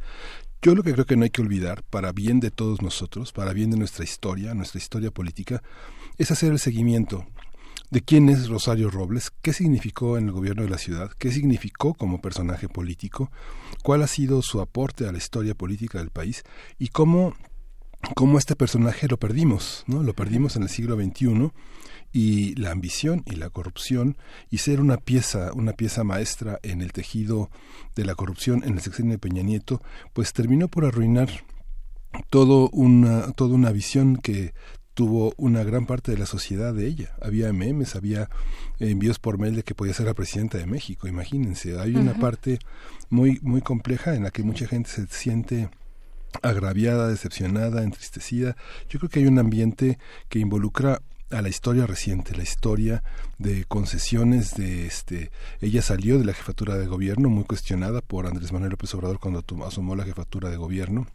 Yo 0.62 0.74
lo 0.74 0.84
que 0.84 0.94
creo 0.94 1.06
que 1.06 1.16
no 1.16 1.24
hay 1.24 1.30
que 1.30 1.42
olvidar, 1.42 1.84
para 1.84 2.12
bien 2.12 2.40
de 2.40 2.50
todos 2.50 2.82
nosotros, 2.82 3.32
para 3.32 3.54
bien 3.54 3.70
de 3.70 3.78
nuestra 3.78 4.04
historia, 4.04 4.54
nuestra 4.54 4.80
historia 4.80 5.12
política, 5.12 5.62
es 6.18 6.32
hacer 6.32 6.52
el 6.52 6.60
seguimiento 6.60 7.26
de 7.92 8.02
quién 8.02 8.30
es 8.30 8.50
Rosario 8.50 8.90
Robles, 8.90 9.32
qué 9.42 9.54
significó 9.54 10.18
en 10.18 10.26
el 10.26 10.32
gobierno 10.32 10.64
de 10.64 10.70
la 10.70 10.78
ciudad, 10.78 11.12
qué 11.20 11.32
significó 11.32 11.94
como 11.94 12.22
personaje 12.22 12.68
político, 12.68 13.32
cuál 13.84 14.02
ha 14.02 14.08
sido 14.08 14.42
su 14.42 14.60
aporte 14.60 15.08
a 15.08 15.12
la 15.12 15.18
historia 15.18 15.54
política 15.54 16.00
del 16.00 16.10
país 16.10 16.44
y 16.80 16.88
cómo, 16.88 17.36
cómo 18.16 18.40
este 18.40 18.56
personaje 18.56 19.08
lo 19.08 19.18
perdimos, 19.18 19.84
¿no? 19.88 20.02
Lo 20.04 20.14
perdimos 20.14 20.56
en 20.56 20.64
el 20.64 20.70
siglo 20.70 20.96
XXI 20.96 21.52
y 22.16 22.56
la 22.56 22.72
ambición 22.72 23.24
y 23.26 23.36
la 23.36 23.50
corrupción 23.50 24.16
y 24.50 24.60
ser 24.60 24.80
una 24.80 24.96
pieza, 24.96 25.52
una 25.54 25.74
pieza 25.74 26.06
maestra 26.06 26.62
en 26.64 26.82
el 26.82 26.94
tejido 26.94 27.50
de 27.94 28.06
la 28.06 28.16
corrupción 28.16 28.64
en 28.64 28.76
el 28.76 28.80
sexenio 28.80 29.12
de 29.12 29.20
Peña 29.20 29.44
Nieto, 29.44 29.82
pues 30.14 30.32
terminó 30.32 30.70
por 30.70 30.86
arruinar 30.86 31.28
todo 32.30 32.70
una, 32.70 33.34
toda 33.34 33.56
una 33.56 33.74
visión 33.74 34.16
que 34.16 34.54
tuvo 34.94 35.34
una 35.36 35.66
gran 35.66 35.86
parte 35.86 36.14
de 36.14 36.18
la 36.18 36.26
sociedad 36.26 36.74
de 36.74 36.88
ella. 36.88 37.18
Había 37.22 37.52
memes, 37.52 37.98
había 37.98 38.30
envíos 38.80 39.20
por 39.20 39.38
mail 39.38 39.58
de 39.58 39.64
que 39.64 39.76
podía 39.76 39.94
ser 39.94 40.06
la 40.06 40.14
presidenta 40.14 40.58
de 40.58 40.68
México, 40.68 41.10
imagínense. 41.10 41.78
Hay 41.82 41.98
una 41.98 42.14
parte 42.14 42.60
muy, 43.10 43.40
muy 43.42 43.60
compleja 43.60 44.16
en 44.16 44.24
la 44.24 44.32
que 44.32 44.42
mucha 44.42 44.68
gente 44.68 44.90
se 44.90 45.06
siente 45.08 45.70
agraviada, 46.42 47.10
decepcionada, 47.10 47.84
entristecida. 47.84 48.56
Yo 48.88 49.00
creo 49.00 49.10
que 49.10 49.20
hay 49.20 49.28
un 49.28 49.38
ambiente 49.38 50.00
que 50.30 50.40
involucra 50.40 51.02
a 51.32 51.42
la 51.42 51.50
historia 51.50 51.88
reciente, 51.88 52.36
la 52.36 52.44
historia 52.44 53.04
de 53.38 53.66
concesiones 53.66 54.56
de 54.56 54.86
este 54.86 55.32
ella 55.62 55.82
salió 55.82 56.20
de 56.20 56.26
la 56.26 56.34
jefatura 56.34 56.76
de 56.78 56.88
gobierno 56.88 57.30
muy 57.30 57.44
cuestionada 57.44 58.02
por 58.02 58.28
Andrés 58.28 58.52
Manuel 58.52 58.72
López 58.72 58.94
Obrador 58.94 59.20
cuando 59.20 59.44
asumió 59.66 59.96
la 59.96 60.04
jefatura 60.04 60.50
de 60.50 60.58
gobierno 60.58 61.08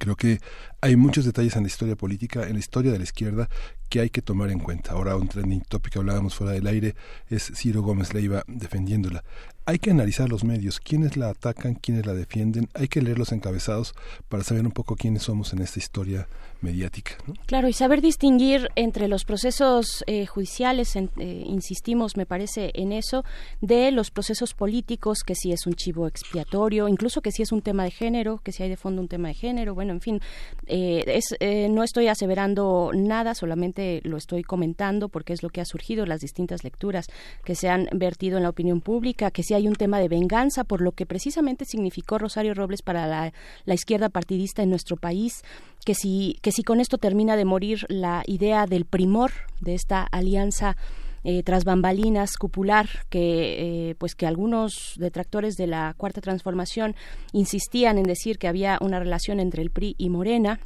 Creo 0.00 0.16
que 0.16 0.40
hay 0.80 0.96
muchos 0.96 1.24
detalles 1.24 1.54
en 1.54 1.62
la 1.62 1.68
historia 1.68 1.94
política, 1.94 2.46
en 2.48 2.54
la 2.54 2.58
historia 2.58 2.90
de 2.90 2.98
la 2.98 3.04
izquierda, 3.04 3.48
que 3.88 4.00
hay 4.00 4.10
que 4.10 4.20
tomar 4.20 4.50
en 4.50 4.58
cuenta. 4.58 4.92
Ahora 4.92 5.14
un 5.14 5.28
trending 5.28 5.62
topic 5.62 5.92
que 5.92 5.98
hablábamos 6.00 6.34
fuera 6.34 6.52
del 6.52 6.66
aire 6.66 6.96
es 7.28 7.52
Ciro 7.54 7.82
Gómez 7.82 8.12
Leiva 8.12 8.42
defendiéndola 8.48 9.22
hay 9.66 9.80
que 9.80 9.90
analizar 9.90 10.28
los 10.28 10.44
medios, 10.44 10.78
quiénes 10.78 11.16
la 11.16 11.28
atacan, 11.28 11.74
quiénes 11.74 12.06
la 12.06 12.14
defienden, 12.14 12.68
hay 12.74 12.86
que 12.86 13.02
leer 13.02 13.18
los 13.18 13.32
encabezados 13.32 13.94
para 14.28 14.44
saber 14.44 14.64
un 14.64 14.70
poco 14.70 14.94
quiénes 14.94 15.24
somos 15.24 15.52
en 15.52 15.60
esta 15.60 15.80
historia 15.80 16.28
mediática. 16.62 17.16
Claro, 17.46 17.68
y 17.68 17.72
saber 17.72 18.00
distinguir 18.00 18.68
entre 18.76 19.08
los 19.08 19.24
procesos 19.24 20.04
eh, 20.06 20.24
judiciales, 20.26 20.94
eh, 20.94 21.08
insistimos, 21.16 22.16
me 22.16 22.26
parece, 22.26 22.70
en 22.74 22.92
eso, 22.92 23.24
de 23.60 23.90
los 23.90 24.12
procesos 24.12 24.54
políticos, 24.54 25.18
que 25.26 25.34
si 25.34 25.52
es 25.52 25.66
un 25.66 25.74
chivo 25.74 26.06
expiatorio, 26.06 26.86
incluso 26.86 27.20
que 27.20 27.32
si 27.32 27.42
es 27.42 27.50
un 27.50 27.60
tema 27.60 27.82
de 27.82 27.90
género, 27.90 28.38
que 28.38 28.52
si 28.52 28.62
hay 28.62 28.68
de 28.68 28.76
fondo 28.76 29.02
un 29.02 29.08
tema 29.08 29.28
de 29.28 29.34
género, 29.34 29.74
bueno, 29.74 29.92
en 29.92 30.00
fin, 30.00 30.20
eh, 30.66 31.02
es, 31.06 31.34
no 31.70 31.82
estoy 31.82 32.06
aseverando 32.06 32.92
nada, 32.94 33.34
solamente 33.34 34.00
lo 34.04 34.16
estoy 34.16 34.44
comentando 34.44 35.08
porque 35.08 35.32
es 35.32 35.42
lo 35.42 35.50
que 35.50 35.60
ha 35.60 35.64
surgido, 35.64 36.06
las 36.06 36.20
distintas 36.20 36.62
lecturas 36.62 37.06
que 37.44 37.56
se 37.56 37.68
han 37.68 37.88
vertido 37.92 38.36
en 38.36 38.44
la 38.44 38.50
opinión 38.50 38.80
pública, 38.80 39.32
que 39.32 39.42
si 39.42 39.55
hay 39.56 39.68
un 39.68 39.74
tema 39.74 39.98
de 39.98 40.08
venganza 40.08 40.64
por 40.64 40.80
lo 40.80 40.92
que 40.92 41.06
precisamente 41.06 41.64
significó 41.64 42.18
Rosario 42.18 42.54
Robles 42.54 42.82
para 42.82 43.06
la, 43.06 43.74
izquierda 43.74 44.08
partidista 44.08 44.62
en 44.62 44.70
nuestro 44.70 44.96
país, 44.96 45.42
que 45.84 45.94
si, 45.94 46.38
que 46.42 46.52
si 46.52 46.62
con 46.62 46.80
esto 46.80 46.98
termina 46.98 47.36
de 47.36 47.44
morir 47.44 47.86
la 47.88 48.22
idea 48.26 48.66
del 48.66 48.84
primor 48.84 49.32
de 49.60 49.74
esta 49.74 50.02
alianza 50.02 50.76
eh, 51.24 51.42
tras 51.42 51.64
bambalinas 51.64 52.36
cupular 52.36 52.88
que 53.10 53.90
eh, 53.90 53.94
pues 53.96 54.14
que 54.14 54.26
algunos 54.26 54.94
detractores 54.96 55.56
de 55.56 55.66
la 55.66 55.92
cuarta 55.96 56.20
transformación 56.20 56.94
insistían 57.32 57.98
en 57.98 58.04
decir 58.04 58.38
que 58.38 58.46
había 58.46 58.78
una 58.80 59.00
relación 59.00 59.40
entre 59.40 59.62
el 59.62 59.70
PRI 59.70 59.96
y 59.98 60.08
Morena 60.08 60.60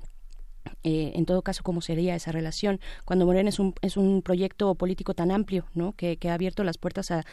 eh, 0.82 1.12
en 1.14 1.26
todo 1.26 1.42
caso, 1.42 1.62
cómo 1.62 1.80
sería 1.80 2.14
esa 2.14 2.32
relación. 2.32 2.80
Cuando 3.04 3.26
Morena 3.26 3.48
es 3.48 3.58
un, 3.58 3.74
es 3.82 3.96
un 3.96 4.22
proyecto 4.22 4.74
político 4.74 5.14
tan 5.14 5.30
amplio, 5.30 5.64
¿no? 5.74 5.92
Que, 5.92 6.18
ha 6.30 6.34
abierto 6.34 6.64
las 6.64 6.78
puertas 6.78 7.10
a, 7.10 7.24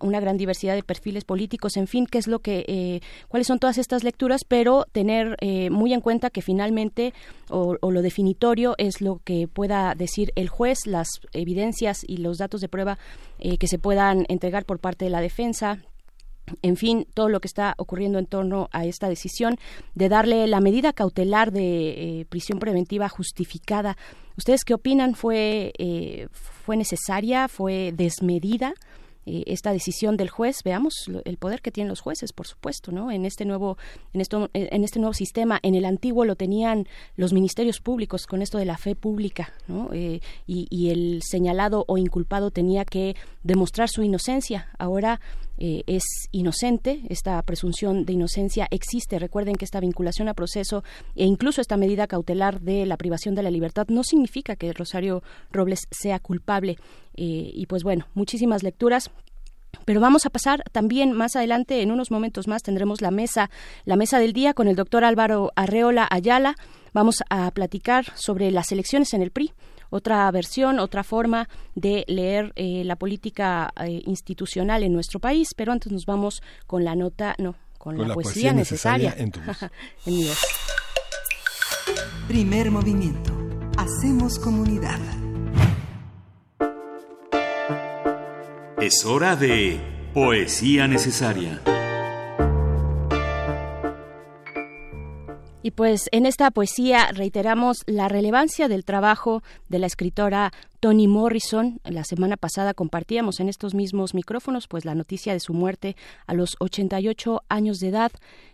una 0.00 0.20
gran 0.20 0.36
diversidad 0.36 0.74
de 0.74 0.82
perfiles 0.82 1.24
políticos, 1.24 1.76
en 1.76 1.86
fin, 1.86 2.06
qué 2.06 2.18
es 2.18 2.26
lo 2.26 2.38
que, 2.38 2.64
eh, 2.68 3.00
cuáles 3.28 3.46
son 3.46 3.58
todas 3.58 3.76
estas 3.78 4.04
lecturas, 4.04 4.42
pero 4.46 4.86
tener 4.92 5.36
eh, 5.40 5.68
muy 5.70 5.92
en 5.92 6.00
cuenta 6.00 6.30
que 6.30 6.42
finalmente 6.42 7.12
o, 7.50 7.76
o, 7.80 7.90
lo 7.90 8.02
definitorio 8.02 8.74
es 8.78 9.00
lo 9.00 9.20
que 9.24 9.46
pueda 9.48 9.94
decir 9.94 10.32
el 10.36 10.48
juez, 10.48 10.86
las 10.86 11.08
evidencias 11.32 11.98
y 12.06 12.18
los 12.18 12.38
datos 12.38 12.60
de 12.60 12.68
prueba 12.68 12.98
que 13.38 13.66
se 13.66 13.78
puedan 13.78 14.26
entregar 14.28 14.66
por 14.66 14.80
parte 14.80 15.06
de 15.06 15.10
la 15.10 15.22
defensa, 15.22 15.78
en 16.62 16.76
fin, 16.76 17.06
todo 17.14 17.28
lo 17.28 17.40
que 17.40 17.48
está 17.48 17.74
ocurriendo 17.78 18.18
en 18.18 18.26
torno 18.26 18.68
a 18.72 18.84
esta 18.84 19.08
decisión 19.08 19.56
de 19.94 20.08
darle 20.08 20.46
la 20.46 20.60
medida 20.60 20.92
cautelar 20.92 21.52
de 21.52 22.20
eh, 22.20 22.26
prisión 22.28 22.58
preventiva 22.58 23.08
justificada. 23.08 23.96
¿Ustedes 24.36 24.64
qué 24.64 24.74
opinan? 24.74 25.14
¿Fue, 25.14 25.72
eh, 25.78 26.28
fue 26.32 26.76
necesaria? 26.76 27.48
¿Fue 27.48 27.92
desmedida? 27.94 28.74
Eh, 29.26 29.44
esta 29.46 29.72
decisión 29.72 30.16
del 30.16 30.30
juez 30.30 30.62
veamos 30.64 31.10
el 31.26 31.36
poder 31.36 31.60
que 31.60 31.70
tienen 31.70 31.90
los 31.90 32.00
jueces 32.00 32.32
por 32.32 32.46
supuesto 32.46 32.90
no 32.90 33.10
en 33.10 33.26
este 33.26 33.44
nuevo 33.44 33.76
en 34.14 34.22
esto 34.22 34.48
en 34.54 34.82
este 34.82 34.98
nuevo 34.98 35.12
sistema 35.12 35.60
en 35.62 35.74
el 35.74 35.84
antiguo 35.84 36.24
lo 36.24 36.36
tenían 36.36 36.88
los 37.16 37.34
ministerios 37.34 37.80
públicos 37.80 38.26
con 38.26 38.40
esto 38.40 38.56
de 38.56 38.64
la 38.64 38.78
fe 38.78 38.94
pública 38.96 39.52
¿no? 39.68 39.90
y, 39.94 40.22
y, 40.46 40.88
el 40.88 41.20
señalado 41.22 41.84
o 41.86 41.98
inculpado 41.98 42.50
tenía 42.50 42.86
que 42.86 43.14
demostrar 43.42 43.90
su 43.90 44.02
inocencia 44.02 44.70
ahora 44.78 45.20
eh, 45.62 45.84
es 45.86 46.04
inocente, 46.32 47.02
esta 47.10 47.40
presunción 47.42 48.06
de 48.06 48.14
inocencia 48.14 48.66
existe. 48.70 49.18
Recuerden 49.18 49.56
que 49.56 49.66
esta 49.66 49.78
vinculación 49.78 50.28
a 50.28 50.34
proceso 50.34 50.82
e 51.14 51.26
incluso 51.26 51.60
esta 51.60 51.76
medida 51.76 52.06
cautelar 52.06 52.62
de 52.62 52.86
la 52.86 52.96
privación 52.96 53.34
de 53.34 53.42
la 53.42 53.50
libertad 53.50 53.86
no 53.88 54.02
significa 54.02 54.56
que 54.56 54.72
Rosario 54.72 55.22
Robles 55.52 55.80
sea 55.90 56.18
culpable. 56.18 56.78
Eh, 57.14 57.50
y 57.52 57.66
pues 57.66 57.82
bueno, 57.82 58.06
muchísimas 58.14 58.62
lecturas. 58.62 59.10
Pero 59.84 60.00
vamos 60.00 60.24
a 60.24 60.30
pasar 60.30 60.64
también 60.72 61.12
más 61.12 61.36
adelante, 61.36 61.82
en 61.82 61.92
unos 61.92 62.10
momentos 62.10 62.48
más, 62.48 62.62
tendremos 62.62 63.02
la 63.02 63.10
mesa, 63.10 63.50
la 63.84 63.96
mesa 63.96 64.18
del 64.18 64.32
día 64.32 64.54
con 64.54 64.66
el 64.66 64.76
doctor 64.76 65.04
Álvaro 65.04 65.52
Arreola 65.56 66.08
Ayala. 66.10 66.56
Vamos 66.92 67.16
a 67.28 67.50
platicar 67.50 68.06
sobre 68.16 68.50
las 68.50 68.72
elecciones 68.72 69.12
en 69.14 69.22
el 69.22 69.30
PRI 69.30 69.52
otra 69.90 70.30
versión, 70.30 70.78
otra 70.78 71.04
forma 71.04 71.48
de 71.74 72.04
leer 72.08 72.52
eh, 72.56 72.82
la 72.84 72.96
política 72.96 73.72
eh, 73.76 74.02
institucional 74.06 74.82
en 74.82 74.92
nuestro 74.92 75.20
país, 75.20 75.48
pero 75.54 75.72
antes 75.72 75.92
nos 75.92 76.06
vamos 76.06 76.42
con 76.66 76.84
la 76.84 76.94
nota, 76.94 77.34
no, 77.38 77.56
con, 77.78 77.98
la, 77.98 78.14
poesía, 78.14 78.52
necesaria, 78.52 79.14
en, 79.16 79.32
tu 79.32 79.40
mi 80.06 80.24
voz. 80.24 80.38
Primer 82.28 82.70
movimiento. 82.70 83.36
Hacemos 83.76 84.38
comunidad. 84.38 84.98
Es 88.80 89.04
hora 89.04 89.36
de 89.36 89.80
poesía 90.14 90.86
necesaria. 90.86 91.60
Y 95.62 95.72
pues 95.72 96.08
en 96.12 96.24
esta 96.24 96.50
poesía 96.50 97.10
reiteramos 97.12 97.82
la 97.86 98.08
relevancia 98.08 98.66
del 98.66 98.84
trabajo 98.84 99.42
de 99.68 99.78
la 99.78 99.86
escritora 99.86 100.52
Toni 100.80 101.06
Morrison. 101.06 101.80
La 101.84 102.04
semana 102.04 102.38
pasada 102.38 102.72
compartíamos 102.72 103.40
en 103.40 103.50
estos 103.50 103.74
mismos 103.74 104.14
micrófonos 104.14 104.68
pues 104.68 104.86
la 104.86 104.94
noticia 104.94 105.34
de 105.34 105.40
su 105.40 105.52
muerte 105.52 105.96
a 106.26 106.32
los 106.32 106.56
88 106.60 107.42
años 107.50 107.78
de 107.78 107.88
edad. 107.88 108.10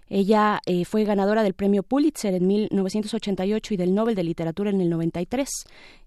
Ella 0.08 0.60
eh, 0.66 0.84
fue 0.84 1.04
ganadora 1.04 1.42
del 1.42 1.54
premio 1.54 1.82
Pulitzer 1.82 2.34
en 2.34 2.46
1988 2.46 3.74
y 3.74 3.76
del 3.76 3.94
Nobel 3.94 4.14
de 4.14 4.22
Literatura 4.22 4.70
en 4.70 4.80
el 4.80 4.88
93, 4.88 5.48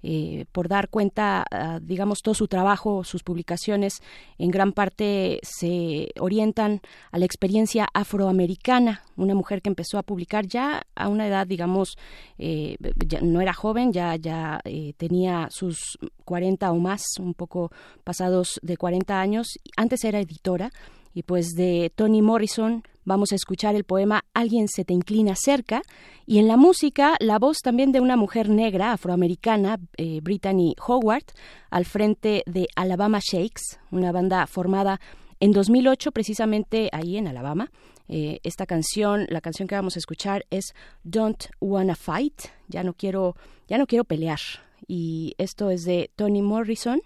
eh, 0.03 0.45
por 0.51 0.69
dar 0.69 0.89
cuenta, 0.89 1.45
ah, 1.51 1.79
digamos, 1.81 2.19
todo 2.21 2.33
su 2.33 2.47
trabajo, 2.47 3.03
sus 3.03 3.23
publicaciones, 3.23 4.01
en 4.37 4.51
gran 4.51 4.71
parte 4.71 5.39
se 5.43 6.09
orientan 6.19 6.81
a 7.11 7.19
la 7.19 7.25
experiencia 7.25 7.87
afroamericana, 7.93 9.03
una 9.17 9.35
mujer 9.35 9.61
que 9.61 9.69
empezó 9.69 9.97
a 9.97 10.03
publicar 10.03 10.47
ya 10.47 10.83
a 10.95 11.09
una 11.09 11.27
edad, 11.27 11.45
digamos, 11.45 11.97
eh, 12.37 12.77
ya 13.05 13.19
no 13.19 13.41
era 13.41 13.53
joven, 13.53 13.91
ya, 13.91 14.15
ya 14.15 14.61
tenía 14.97 15.47
sus 15.51 15.97
40 16.23 16.71
o 16.71 16.77
más, 16.77 17.01
un 17.19 17.33
poco 17.33 17.71
pasados 18.03 18.59
de 18.61 18.77
40 18.77 19.19
años, 19.19 19.47
antes 19.75 20.03
era 20.05 20.19
editora, 20.19 20.71
y 21.13 21.23
pues 21.23 21.49
de 21.55 21.91
Toni 21.95 22.21
Morrison 22.21 22.83
vamos 23.03 23.31
a 23.31 23.35
escuchar 23.35 23.75
el 23.75 23.83
poema 23.83 24.23
Alguien 24.33 24.67
se 24.67 24.85
te 24.85 24.93
inclina 24.93 25.35
cerca 25.35 25.81
y 26.25 26.37
en 26.37 26.47
la 26.47 26.57
música 26.57 27.15
la 27.19 27.39
voz 27.39 27.57
también 27.63 27.91
de 27.91 27.99
una 27.99 28.15
mujer 28.15 28.49
negra 28.49 28.93
afroamericana, 28.93 29.79
eh, 29.97 30.19
Brittany 30.21 30.75
Howard, 30.85 31.23
al 31.71 31.85
frente 31.85 32.43
de 32.45 32.67
Alabama 32.75 33.19
Shakes, 33.19 33.79
una 33.91 34.11
banda 34.11 34.45
formada 34.47 34.99
en 35.39 35.51
2008 35.51 36.11
precisamente 36.11 36.89
ahí 36.91 37.17
en 37.17 37.27
Alabama. 37.27 37.71
Eh, 38.07 38.39
esta 38.43 38.65
canción, 38.65 39.25
la 39.29 39.41
canción 39.41 39.67
que 39.67 39.75
vamos 39.75 39.95
a 39.95 39.99
escuchar 39.99 40.45
es 40.49 40.73
Don't 41.03 41.45
Wanna 41.59 41.95
Fight, 41.95 42.41
ya 42.67 42.83
no 42.83 42.93
quiero, 42.93 43.35
ya 43.67 43.77
no 43.77 43.87
quiero 43.87 44.03
pelear. 44.03 44.39
Y 44.87 45.35
esto 45.37 45.69
es 45.69 45.83
de 45.83 46.11
Toni 46.15 46.41
Morrison, 46.41 47.01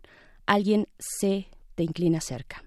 Alguien 0.46 0.88
se 1.00 1.48
te 1.76 1.84
inclina 1.84 2.20
cerca. 2.20 2.64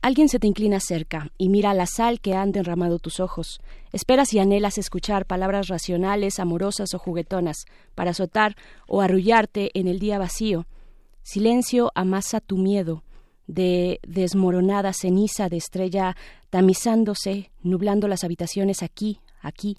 Alguien 0.00 0.28
se 0.28 0.38
te 0.38 0.46
inclina 0.46 0.78
cerca 0.78 1.32
y 1.38 1.48
mira 1.48 1.74
la 1.74 1.86
sal 1.86 2.20
que 2.20 2.34
han 2.34 2.52
derramado 2.52 3.00
tus 3.00 3.18
ojos. 3.18 3.60
Esperas 3.92 4.32
y 4.32 4.38
anhelas 4.38 4.78
escuchar 4.78 5.26
palabras 5.26 5.66
racionales, 5.66 6.38
amorosas 6.38 6.94
o 6.94 6.98
juguetonas 6.98 7.64
para 7.96 8.12
azotar 8.12 8.54
o 8.86 9.00
arrullarte 9.00 9.70
en 9.74 9.88
el 9.88 9.98
día 9.98 10.18
vacío. 10.18 10.66
Silencio 11.22 11.90
amasa 11.96 12.40
tu 12.40 12.58
miedo, 12.58 13.02
de 13.48 13.98
desmoronada 14.06 14.92
ceniza 14.92 15.48
de 15.48 15.56
estrella 15.56 16.16
tamizándose, 16.48 17.50
nublando 17.62 18.06
las 18.06 18.22
habitaciones 18.22 18.84
aquí, 18.84 19.20
aquí. 19.40 19.78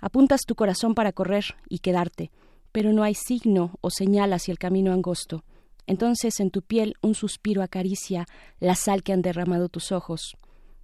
Apuntas 0.00 0.40
tu 0.46 0.54
corazón 0.54 0.94
para 0.94 1.12
correr 1.12 1.44
y 1.68 1.80
quedarte, 1.80 2.30
pero 2.72 2.92
no 2.92 3.02
hay 3.02 3.14
signo 3.14 3.78
o 3.82 3.90
señal 3.90 4.32
hacia 4.32 4.52
el 4.52 4.58
camino 4.58 4.92
angosto. 4.92 5.44
Entonces 5.86 6.40
en 6.40 6.50
tu 6.50 6.62
piel 6.62 6.94
un 7.02 7.14
suspiro 7.14 7.62
acaricia 7.62 8.26
la 8.60 8.74
sal 8.74 9.02
que 9.02 9.12
han 9.12 9.22
derramado 9.22 9.68
tus 9.68 9.92
ojos 9.92 10.36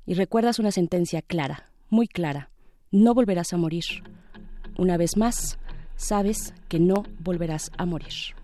y 0.06 0.14
recuerdas 0.14 0.58
una 0.58 0.72
sentencia 0.72 1.22
clara, 1.22 1.70
muy 1.88 2.08
clara. 2.08 2.50
no 2.90 3.14
volverás 3.14 3.52
a 3.52 3.56
morir. 3.56 3.84
Una 4.76 4.96
vez 4.96 5.16
más, 5.16 5.58
sabes 5.94 6.54
que 6.68 6.80
no 6.80 7.04
volverás 7.20 7.70
a 7.78 7.86
morir. 7.86 8.34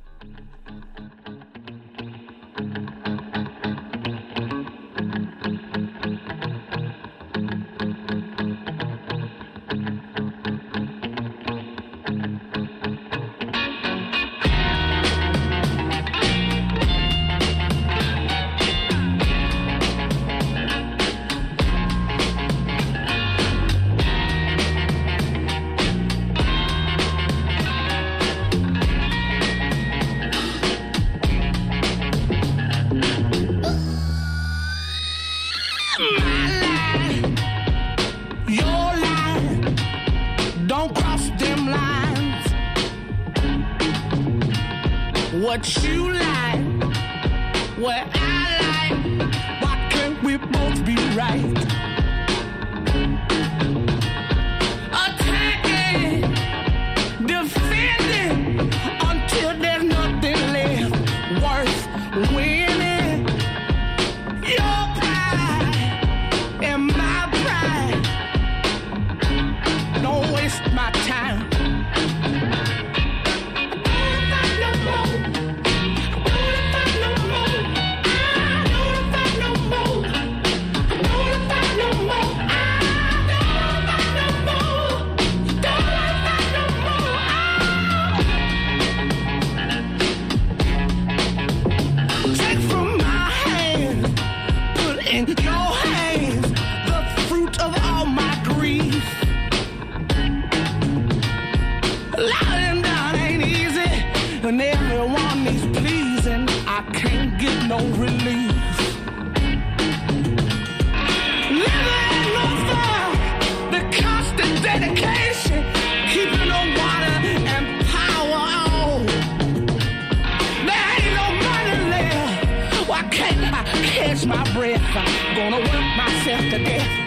Gonna 124.97 125.59
work 125.59 125.97
myself 125.99 126.41
to 126.51 126.59
death. 126.59 127.06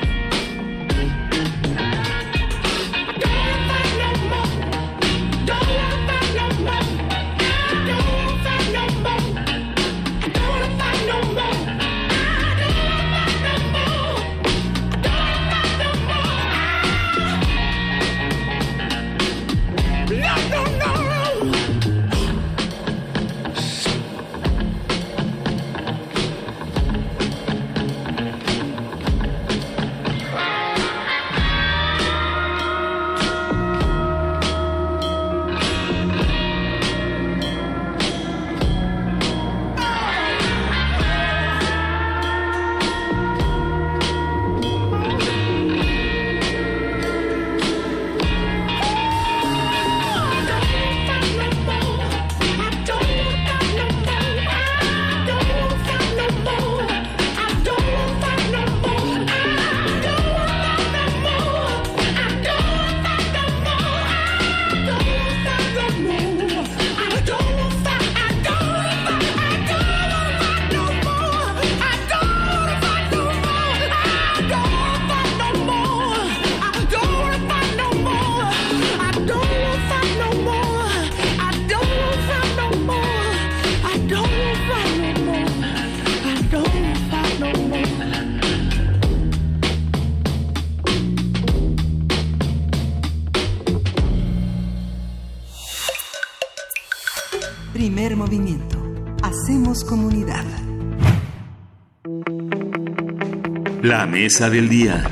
Mesa 104.10 104.50
del 104.50 104.70
día. 104.70 105.04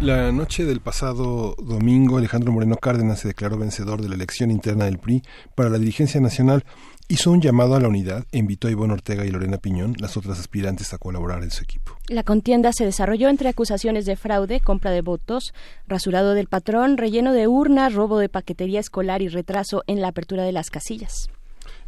La 0.00 0.30
noche 0.32 0.66
del 0.66 0.80
pasado 0.80 1.56
domingo, 1.58 2.18
Alejandro 2.18 2.52
Moreno 2.52 2.76
Cárdenas 2.76 3.20
se 3.20 3.28
declaró 3.28 3.56
vencedor 3.56 4.02
de 4.02 4.08
la 4.08 4.16
elección 4.16 4.50
interna 4.50 4.84
del 4.84 4.98
PRI 4.98 5.22
para 5.54 5.70
la 5.70 5.78
dirigencia 5.78 6.20
nacional. 6.20 6.64
Hizo 7.08 7.30
un 7.30 7.40
llamado 7.40 7.74
a 7.74 7.80
la 7.80 7.88
unidad 7.88 8.26
e 8.30 8.38
invitó 8.38 8.68
a 8.68 8.70
Ivonne 8.70 8.92
Ortega 8.92 9.24
y 9.24 9.30
Lorena 9.30 9.56
Piñón, 9.56 9.96
las 9.98 10.18
otras 10.18 10.38
aspirantes, 10.38 10.92
a 10.92 10.98
colaborar 10.98 11.42
en 11.42 11.50
su 11.50 11.64
equipo. 11.64 11.92
La 12.08 12.22
contienda 12.22 12.70
se 12.74 12.84
desarrolló 12.84 13.30
entre 13.30 13.48
acusaciones 13.48 14.04
de 14.04 14.16
fraude, 14.16 14.60
compra 14.60 14.90
de 14.90 15.00
votos, 15.00 15.54
rasurado 15.86 16.34
del 16.34 16.48
patrón, 16.48 16.98
relleno 16.98 17.32
de 17.32 17.48
urnas, 17.48 17.94
robo 17.94 18.18
de 18.18 18.28
paquetería 18.28 18.78
escolar 18.78 19.22
y 19.22 19.28
retraso 19.28 19.84
en 19.86 20.02
la 20.02 20.08
apertura 20.08 20.44
de 20.44 20.52
las 20.52 20.68
casillas. 20.68 21.30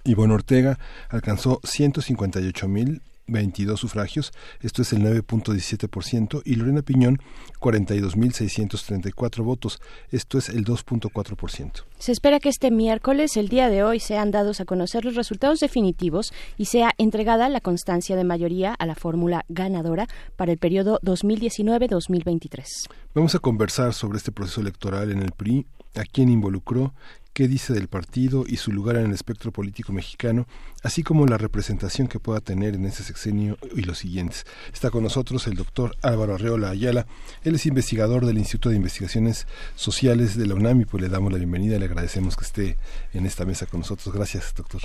Ivonne 0.04 0.34
Ortega 0.34 0.78
alcanzó 1.10 1.60
158.000 1.60 3.02
22 3.26 3.78
sufragios, 3.78 4.32
esto 4.60 4.82
es 4.82 4.92
el 4.92 5.02
9.17%, 5.02 6.42
y 6.44 6.54
Lorena 6.54 6.82
Piñón 6.82 7.18
42.634 7.60 9.42
votos, 9.42 9.80
esto 10.10 10.38
es 10.38 10.48
el 10.48 10.64
2.4%. 10.64 11.84
Se 11.98 12.12
espera 12.12 12.40
que 12.40 12.48
este 12.48 12.70
miércoles, 12.70 13.36
el 13.36 13.48
día 13.48 13.68
de 13.68 13.82
hoy, 13.82 14.00
sean 14.00 14.30
dados 14.30 14.60
a 14.60 14.64
conocer 14.64 15.04
los 15.04 15.14
resultados 15.14 15.60
definitivos 15.60 16.32
y 16.56 16.66
sea 16.66 16.92
entregada 16.98 17.48
la 17.48 17.60
constancia 17.60 18.16
de 18.16 18.24
mayoría 18.24 18.74
a 18.74 18.86
la 18.86 18.94
fórmula 18.94 19.44
ganadora 19.48 20.06
para 20.36 20.52
el 20.52 20.58
periodo 20.58 21.00
2019-2023. 21.02 22.88
Vamos 23.14 23.34
a 23.34 23.38
conversar 23.38 23.94
sobre 23.94 24.18
este 24.18 24.32
proceso 24.32 24.60
electoral 24.60 25.10
en 25.10 25.22
el 25.22 25.32
PRI, 25.32 25.66
a 25.94 26.04
quién 26.04 26.28
involucró, 26.28 26.92
qué 27.36 27.48
dice 27.48 27.74
del 27.74 27.88
partido 27.88 28.44
y 28.48 28.56
su 28.56 28.72
lugar 28.72 28.96
en 28.96 29.04
el 29.04 29.12
espectro 29.12 29.52
político 29.52 29.92
mexicano, 29.92 30.46
así 30.82 31.02
como 31.02 31.26
la 31.26 31.36
representación 31.36 32.08
que 32.08 32.18
pueda 32.18 32.40
tener 32.40 32.74
en 32.74 32.86
ese 32.86 33.04
sexenio 33.04 33.58
y 33.74 33.82
los 33.82 33.98
siguientes. 33.98 34.46
Está 34.72 34.90
con 34.90 35.02
nosotros 35.02 35.46
el 35.46 35.52
doctor 35.52 35.94
Álvaro 36.00 36.36
Arreola 36.36 36.70
Ayala. 36.70 37.06
Él 37.44 37.56
es 37.56 37.66
investigador 37.66 38.24
del 38.24 38.38
Instituto 38.38 38.70
de 38.70 38.76
Investigaciones 38.76 39.46
Sociales 39.74 40.38
de 40.38 40.46
la 40.46 40.54
UNAM 40.54 40.80
y 40.80 40.84
pues 40.86 41.02
le 41.02 41.10
damos 41.10 41.30
la 41.30 41.36
bienvenida 41.36 41.76
y 41.76 41.78
le 41.78 41.84
agradecemos 41.84 42.36
que 42.36 42.44
esté 42.44 42.78
en 43.12 43.26
esta 43.26 43.44
mesa 43.44 43.66
con 43.66 43.80
nosotros. 43.80 44.14
Gracias, 44.14 44.54
doctor. 44.56 44.80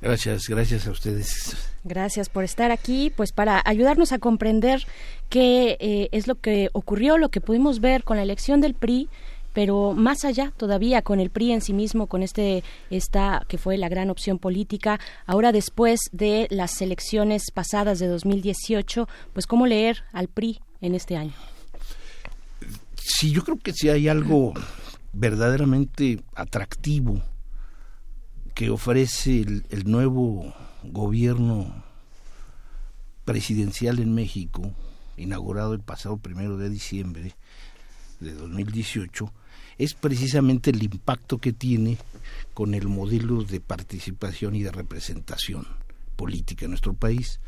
Gracias, 0.00 0.48
gracias 0.48 0.86
a 0.86 0.92
ustedes. 0.92 1.56
Gracias 1.82 2.28
por 2.28 2.44
estar 2.44 2.70
aquí, 2.70 3.12
pues 3.16 3.32
para 3.32 3.60
ayudarnos 3.64 4.12
a 4.12 4.20
comprender 4.20 4.86
qué 5.28 5.76
eh, 5.80 6.08
es 6.12 6.28
lo 6.28 6.36
que 6.36 6.70
ocurrió, 6.72 7.18
lo 7.18 7.30
que 7.30 7.40
pudimos 7.40 7.80
ver 7.80 8.04
con 8.04 8.16
la 8.16 8.22
elección 8.22 8.60
del 8.60 8.74
PRI 8.74 9.08
pero 9.60 9.92
más 9.92 10.24
allá 10.24 10.54
todavía 10.56 11.02
con 11.02 11.20
el 11.20 11.28
PRI 11.28 11.52
en 11.52 11.60
sí 11.60 11.74
mismo, 11.74 12.06
con 12.06 12.22
este 12.22 12.64
esta 12.88 13.44
que 13.46 13.58
fue 13.58 13.76
la 13.76 13.90
gran 13.90 14.08
opción 14.08 14.38
política, 14.38 14.98
ahora 15.26 15.52
después 15.52 16.00
de 16.12 16.46
las 16.48 16.80
elecciones 16.80 17.50
pasadas 17.52 17.98
de 17.98 18.06
2018, 18.06 19.06
pues 19.34 19.46
cómo 19.46 19.66
leer 19.66 20.02
al 20.14 20.28
PRI 20.28 20.60
en 20.80 20.94
este 20.94 21.18
año. 21.18 21.34
Sí, 22.96 23.32
yo 23.32 23.44
creo 23.44 23.58
que 23.58 23.74
si 23.74 23.90
hay 23.90 24.08
algo 24.08 24.54
verdaderamente 25.12 26.22
atractivo 26.34 27.20
que 28.54 28.70
ofrece 28.70 29.42
el, 29.42 29.66
el 29.68 29.90
nuevo 29.90 30.54
gobierno 30.84 31.84
presidencial 33.26 33.98
en 33.98 34.14
México, 34.14 34.72
inaugurado 35.18 35.74
el 35.74 35.80
pasado 35.80 36.16
primero 36.16 36.56
de 36.56 36.70
diciembre 36.70 37.34
de 38.20 38.32
2018, 38.32 39.30
es 39.80 39.94
precisamente 39.94 40.70
el 40.70 40.82
impacto 40.82 41.38
que 41.38 41.54
tiene 41.54 41.96
con 42.52 42.74
el 42.74 42.86
modelo 42.86 43.42
de 43.44 43.60
participación 43.60 44.54
y 44.54 44.62
de 44.62 44.70
representación 44.70 45.66
política 46.16 46.66
en 46.66 46.72
nuestro 46.72 46.92
país. 46.92 47.40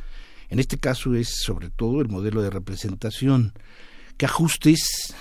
En 0.49 0.59
este 0.59 0.79
caso 0.79 1.15
es 1.15 1.29
sobre 1.29 1.69
todo 1.69 2.01
el 2.01 2.09
modelo 2.09 2.41
de 2.41 2.49
representación, 2.49 3.53
qué 4.17 4.25
ajustes, 4.25 5.15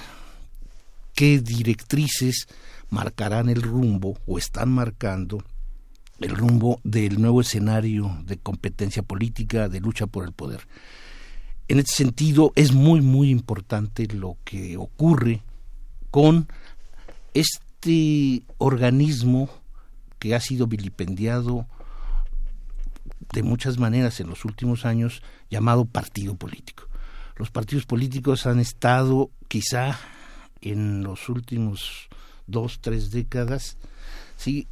qué 1.14 1.40
directrices 1.40 2.48
marcarán 2.90 3.50
el 3.50 3.62
rumbo 3.62 4.18
o 4.26 4.38
están 4.38 4.70
marcando 4.70 5.44
el 6.22 6.34
rumbo 6.34 6.80
del 6.86 7.22
nuevo 7.22 7.42
escenario 7.42 8.24
de 8.26 8.38
competencia 8.38 9.04
política, 9.04 9.68
de 9.68 9.82
lucha 9.82 10.08
por 10.08 10.24
el 10.24 10.32
poder. 10.32 10.66
En 11.68 11.80
este 11.80 11.92
sentido, 11.92 12.54
es 12.56 12.72
muy, 12.72 13.02
muy 13.02 13.32
importante 13.32 14.08
lo 14.08 14.38
que 14.46 14.78
ocurre 14.78 15.42
con 16.10 16.48
este 17.34 18.44
organismo 18.58 19.50
que 20.20 20.36
ha 20.36 20.40
sido 20.40 20.68
vilipendiado 20.68 21.68
de 23.34 23.44
muchas 23.44 23.78
maneras 23.78 24.20
en 24.20 24.28
los 24.28 24.46
últimos 24.46 24.86
años 24.86 25.22
llamado 25.50 25.86
partido 25.86 26.36
político. 26.36 26.88
Los 27.38 27.50
partidos 27.50 27.86
políticos 27.86 28.46
han 28.46 28.60
estado 28.60 29.32
quizá 29.48 29.98
en 30.62 31.04
los 31.04 31.30
últimos 31.30 32.10
dos, 32.46 32.80
tres 32.82 33.12
décadas, 33.12 33.78
sí, 34.36 34.68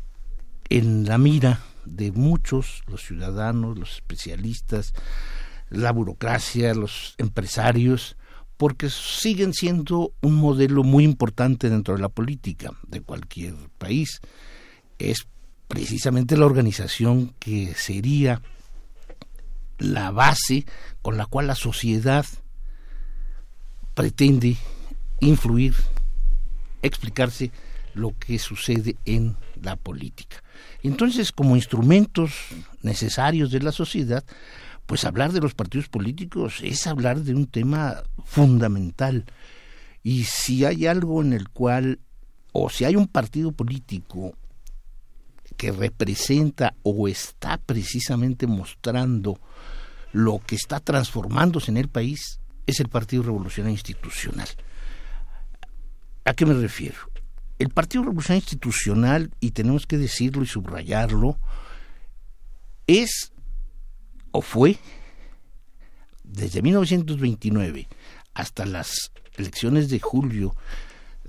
en 0.69 1.05
la 1.05 1.17
mira 1.17 1.61
de 1.85 2.11
muchos, 2.11 2.83
los 2.87 3.01
ciudadanos, 3.01 3.77
los 3.77 3.93
especialistas, 3.93 4.93
la 5.69 5.91
burocracia, 5.91 6.73
los 6.73 7.15
empresarios, 7.17 8.17
porque 8.59 8.89
siguen 8.89 9.53
siendo 9.53 10.11
un 10.19 10.35
modelo 10.35 10.83
muy 10.83 11.05
importante 11.05 11.69
dentro 11.69 11.95
de 11.95 12.01
la 12.01 12.09
política 12.09 12.71
de 12.85 12.99
cualquier 12.99 13.55
país. 13.77 14.19
Es 14.97 15.27
precisamente 15.69 16.35
la 16.35 16.45
organización 16.45 17.33
que 17.39 17.73
sería 17.75 18.41
la 19.77 20.11
base 20.11 20.65
con 21.01 21.15
la 21.15 21.25
cual 21.25 21.47
la 21.47 21.55
sociedad 21.55 22.25
pretende 23.93 24.57
influir, 25.21 25.73
explicarse 26.81 27.51
lo 27.93 28.13
que 28.19 28.39
sucede 28.39 28.97
en 29.05 29.37
la 29.61 29.77
política. 29.77 30.43
Entonces, 30.83 31.31
como 31.31 31.55
instrumentos 31.55 32.33
necesarios 32.81 33.51
de 33.51 33.61
la 33.61 33.71
sociedad, 33.71 34.25
pues 34.89 35.05
hablar 35.05 35.31
de 35.33 35.39
los 35.39 35.53
partidos 35.53 35.87
políticos 35.87 36.61
es 36.63 36.87
hablar 36.87 37.19
de 37.19 37.35
un 37.35 37.45
tema 37.45 38.01
fundamental. 38.25 39.23
Y 40.01 40.23
si 40.23 40.65
hay 40.65 40.87
algo 40.87 41.21
en 41.21 41.33
el 41.33 41.49
cual, 41.49 41.99
o 42.53 42.71
si 42.71 42.85
hay 42.85 42.95
un 42.95 43.07
partido 43.07 43.51
político 43.51 44.33
que 45.57 45.71
representa 45.71 46.73
o 46.81 47.07
está 47.07 47.57
precisamente 47.57 48.47
mostrando 48.47 49.39
lo 50.11 50.39
que 50.39 50.55
está 50.55 50.79
transformándose 50.79 51.69
en 51.69 51.77
el 51.77 51.89
país, 51.89 52.39
es 52.65 52.79
el 52.79 52.89
Partido 52.89 53.21
Revolucionario 53.21 53.75
Institucional. 53.75 54.47
¿A 56.25 56.33
qué 56.33 56.47
me 56.47 56.55
refiero? 56.55 56.97
El 57.59 57.69
Partido 57.69 58.05
Revolucionario 58.05 58.41
Institucional, 58.41 59.29
y 59.39 59.51
tenemos 59.51 59.85
que 59.85 59.99
decirlo 59.99 60.41
y 60.41 60.47
subrayarlo, 60.47 61.37
es 62.87 63.33
o 64.31 64.41
fue 64.41 64.77
desde 66.23 66.61
1929 66.61 67.87
hasta 68.33 68.65
las 68.65 69.11
elecciones 69.37 69.89
de 69.89 69.99
julio 69.99 70.55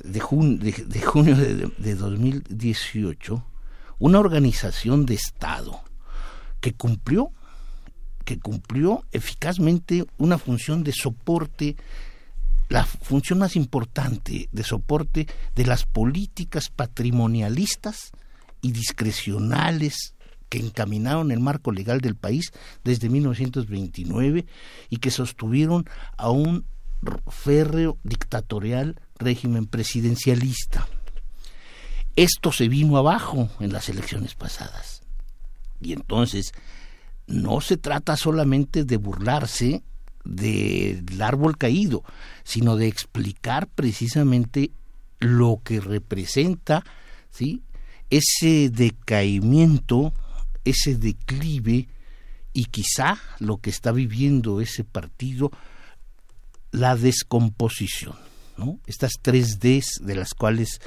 de, 0.02 0.20
de, 0.86 1.00
junio 1.00 1.36
de, 1.36 1.70
de 1.78 1.94
2018 1.94 3.44
una 3.98 4.18
organización 4.18 5.06
de 5.06 5.14
Estado 5.14 5.82
que 6.60 6.72
cumplió 6.72 7.32
que 8.24 8.38
cumplió 8.38 9.04
eficazmente 9.12 10.06
una 10.18 10.38
función 10.38 10.84
de 10.84 10.92
soporte 10.92 11.76
la 12.68 12.84
función 12.84 13.40
más 13.40 13.56
importante 13.56 14.48
de 14.52 14.62
soporte 14.62 15.26
de 15.56 15.66
las 15.66 15.84
políticas 15.84 16.70
patrimonialistas 16.70 18.12
y 18.62 18.72
discrecionales 18.72 20.14
que 20.50 20.58
encaminaron 20.58 21.30
el 21.30 21.40
marco 21.40 21.72
legal 21.72 22.02
del 22.02 22.16
país 22.16 22.52
desde 22.84 23.08
1929 23.08 24.44
y 24.90 24.96
que 24.98 25.10
sostuvieron 25.10 25.86
a 26.18 26.30
un 26.30 26.66
férreo 27.28 27.96
dictatorial 28.02 29.00
régimen 29.16 29.66
presidencialista. 29.66 30.86
Esto 32.16 32.52
se 32.52 32.68
vino 32.68 32.98
abajo 32.98 33.48
en 33.60 33.72
las 33.72 33.88
elecciones 33.88 34.34
pasadas. 34.34 35.02
Y 35.80 35.92
entonces 35.92 36.52
no 37.26 37.60
se 37.60 37.76
trata 37.76 38.16
solamente 38.16 38.84
de 38.84 38.96
burlarse 38.96 39.82
del 40.24 41.22
árbol 41.22 41.56
caído, 41.56 42.02
sino 42.42 42.76
de 42.76 42.88
explicar 42.88 43.68
precisamente 43.68 44.72
lo 45.20 45.60
que 45.64 45.80
representa 45.80 46.84
¿sí? 47.30 47.62
ese 48.10 48.68
decaimiento 48.68 50.12
ese 50.64 50.96
declive 50.96 51.88
y 52.52 52.64
quizá 52.66 53.18
lo 53.38 53.58
que 53.58 53.70
está 53.70 53.92
viviendo 53.92 54.60
ese 54.60 54.84
partido, 54.84 55.50
la 56.72 56.96
descomposición. 56.96 58.16
¿no? 58.56 58.78
Estas 58.86 59.12
tres 59.22 59.60
Ds 59.60 60.00
de 60.02 60.14
las 60.14 60.34
cuales 60.34 60.80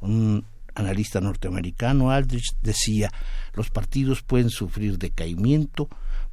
un 0.00 0.44
analista 0.74 1.20
norteamericano, 1.20 2.10
Aldrich, 2.10 2.54
decía, 2.62 3.10
los 3.54 3.70
partidos 3.70 4.22
pueden 4.22 4.50
sufrir 4.50 4.98
decaimiento, 4.98 5.88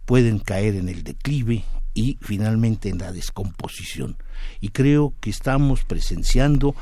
pueden 0.05 0.39
caer 0.39 0.76
en 0.76 0.88
el 0.88 1.03
declive 1.03 1.63
y 1.93 2.17
finalmente 2.22 2.89
en 2.89 2.99
la 2.99 3.11
descomposición. 3.11 4.17
Y 4.61 4.69
creo 4.69 5.13
que 5.19 5.31
estamos 5.31 5.84
presenciando, 5.84 6.76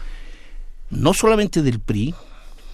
no 0.90 1.14
solamente 1.14 1.62
del 1.62 1.80
PRI, 1.80 2.14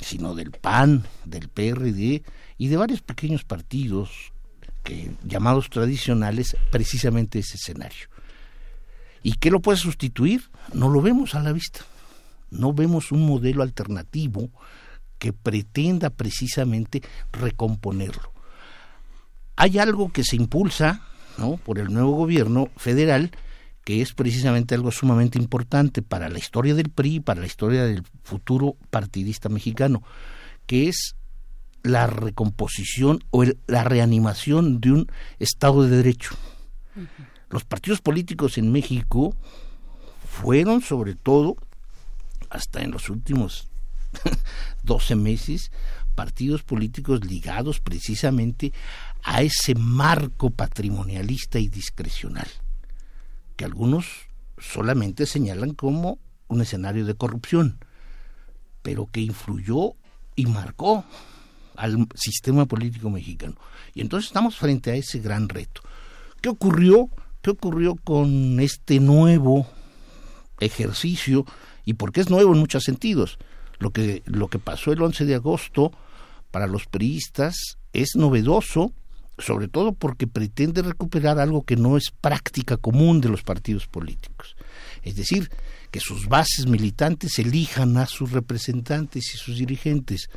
sino 0.02 0.36
del 0.36 0.52
PAN, 0.52 1.04
del 1.26 1.50
PRD, 1.50 2.24
y 2.58 2.68
de 2.68 2.78
varios 2.78 3.02
pequeños 3.02 3.44
partidos 3.44 4.32
que, 4.84 5.12
llamados 5.24 5.70
tradicionales 5.70 6.56
precisamente 6.72 7.40
ese 7.40 7.58
escenario. 7.58 8.08
¿Y 9.24 9.34
qué 9.34 9.52
lo 9.52 9.60
puede 9.60 9.78
sustituir? 9.78 10.50
No 10.74 10.90
lo 10.90 11.02
vemos 11.02 11.36
a 11.36 11.42
la 11.42 11.52
vista. 11.52 11.82
No 12.50 12.74
vemos 12.74 13.12
un 13.12 13.26
modelo 13.26 13.64
alternativo 13.64 14.50
que 15.18 15.34
pretenda 15.34 16.10
precisamente 16.10 17.04
recomponerlo. 17.32 18.32
Hay 19.56 19.78
algo 19.78 20.12
que 20.12 20.24
se 20.24 20.38
impulsa 20.38 21.02
¿no? 21.38 21.58
por 21.58 21.80
el 21.80 21.94
nuevo 21.94 22.12
gobierno 22.12 22.70
federal, 22.78 23.32
que 23.90 24.04
es 24.04 24.14
precisamente 24.14 24.76
algo 24.76 24.92
sumamente 24.92 25.40
importante 25.40 26.04
para 26.04 26.30
la 26.30 26.38
historia 26.38 26.76
del 26.76 26.92
PRI 26.92 27.16
y 27.16 27.20
para 27.22 27.42
la 27.42 27.48
historia 27.48 27.86
del 27.86 28.04
futuro 28.22 28.76
partidista 28.92 29.50
mexicano, 29.50 30.04
que 30.68 30.90
es 30.90 31.16
la 31.82 32.06
recomposición 32.06 33.24
o 33.32 33.42
el- 33.42 33.58
la 33.66 33.84
reanimación 33.84 34.80
de 34.80 34.92
un 34.92 35.12
Estado 35.40 35.82
de 35.82 35.98
Derecho. 35.98 36.36
Los 37.50 37.64
partidos 37.64 38.00
políticos 38.00 38.60
en 38.60 38.72
México 38.72 39.36
fueron 40.40 40.82
sobre 40.84 41.16
todo, 41.16 41.56
hasta 42.52 42.84
en 42.84 42.92
los 42.92 43.10
últimos 43.10 43.70
12 44.84 45.16
meses, 45.16 45.72
partidos 46.14 46.62
políticos 46.62 47.26
ligados 47.26 47.80
precisamente 47.80 48.72
a 49.24 49.42
ese 49.42 49.74
marco 49.74 50.52
patrimonialista 50.52 51.58
y 51.58 51.70
discrecional, 51.70 52.48
que 53.60 53.66
algunos 53.66 54.06
solamente 54.58 55.26
señalan 55.26 55.74
como 55.74 56.18
un 56.48 56.62
escenario 56.62 57.06
de 57.06 57.16
corrupción, 57.16 57.84
pero 58.82 59.10
que 59.12 59.20
influyó 59.20 59.96
y 60.38 60.46
marcó 60.46 61.04
al 61.76 62.08
sistema 62.16 62.68
político 62.68 63.10
mexicano. 63.10 63.56
Y 63.94 64.00
entonces 64.00 64.30
estamos 64.30 64.56
frente 64.56 64.92
a 64.92 64.96
ese 64.96 65.20
gran 65.20 65.50
reto. 65.50 65.82
¿Qué 66.42 66.48
ocurrió? 66.48 67.10
¿Qué 67.42 67.50
ocurrió 67.50 67.96
con 67.96 68.62
este 68.62 69.02
nuevo 69.02 69.68
ejercicio? 70.62 71.46
¿Y 71.84 71.96
por 71.96 72.14
qué 72.14 72.22
es 72.22 72.30
nuevo 72.30 72.54
en 72.54 72.60
muchos 72.62 72.86
sentidos? 72.86 73.40
Lo 73.78 73.92
que, 73.92 74.24
lo 74.26 74.48
que 74.48 74.60
pasó 74.60 74.94
el 74.94 75.02
11 75.02 75.26
de 75.26 75.36
agosto 75.36 75.92
para 76.50 76.66
los 76.66 76.86
priistas 76.86 77.78
es 77.92 78.16
novedoso, 78.16 78.94
sobre 79.40 79.68
todo 79.68 79.94
porque 79.94 80.28
pretende 80.28 80.82
recuperar 80.82 81.40
algo 81.40 81.64
que 81.64 81.76
no 81.76 81.98
es 81.98 82.12
práctica 82.12 82.78
común 82.78 83.22
de 83.22 83.30
los 83.30 83.44
partidos 83.44 83.88
políticos. 83.88 84.56
Es 85.04 85.16
decir, 85.16 85.50
que 85.92 86.00
sus 86.00 86.28
bases 86.28 86.66
militantes 86.68 87.40
elijan 87.40 87.98
a 87.98 88.06
sus 88.06 88.32
representantes 88.32 89.34
y 89.34 89.38
sus 89.38 89.58
dirigentes. 89.58 90.30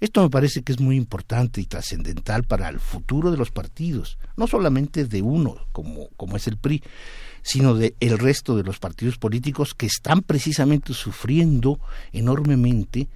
Esto 0.00 0.22
me 0.22 0.30
parece 0.30 0.62
que 0.62 0.72
es 0.72 0.80
muy 0.80 0.96
importante 0.96 1.60
y 1.60 1.66
trascendental 1.66 2.42
para 2.44 2.68
el 2.68 2.80
futuro 2.80 3.30
de 3.30 3.36
los 3.36 3.50
partidos, 3.50 4.18
no 4.36 4.46
solamente 4.46 5.04
de 5.04 5.22
uno, 5.22 5.66
como, 5.72 6.08
como 6.16 6.36
es 6.36 6.46
el 6.48 6.56
PRI, 6.56 6.82
sino 7.42 7.74
de 7.74 7.94
el 8.00 8.18
resto 8.18 8.56
de 8.56 8.64
los 8.64 8.78
partidos 8.78 9.18
políticos 9.18 9.74
que 9.74 9.86
están 9.86 10.22
precisamente 10.22 10.92
sufriendo 10.92 11.78
enormemente 12.12 13.08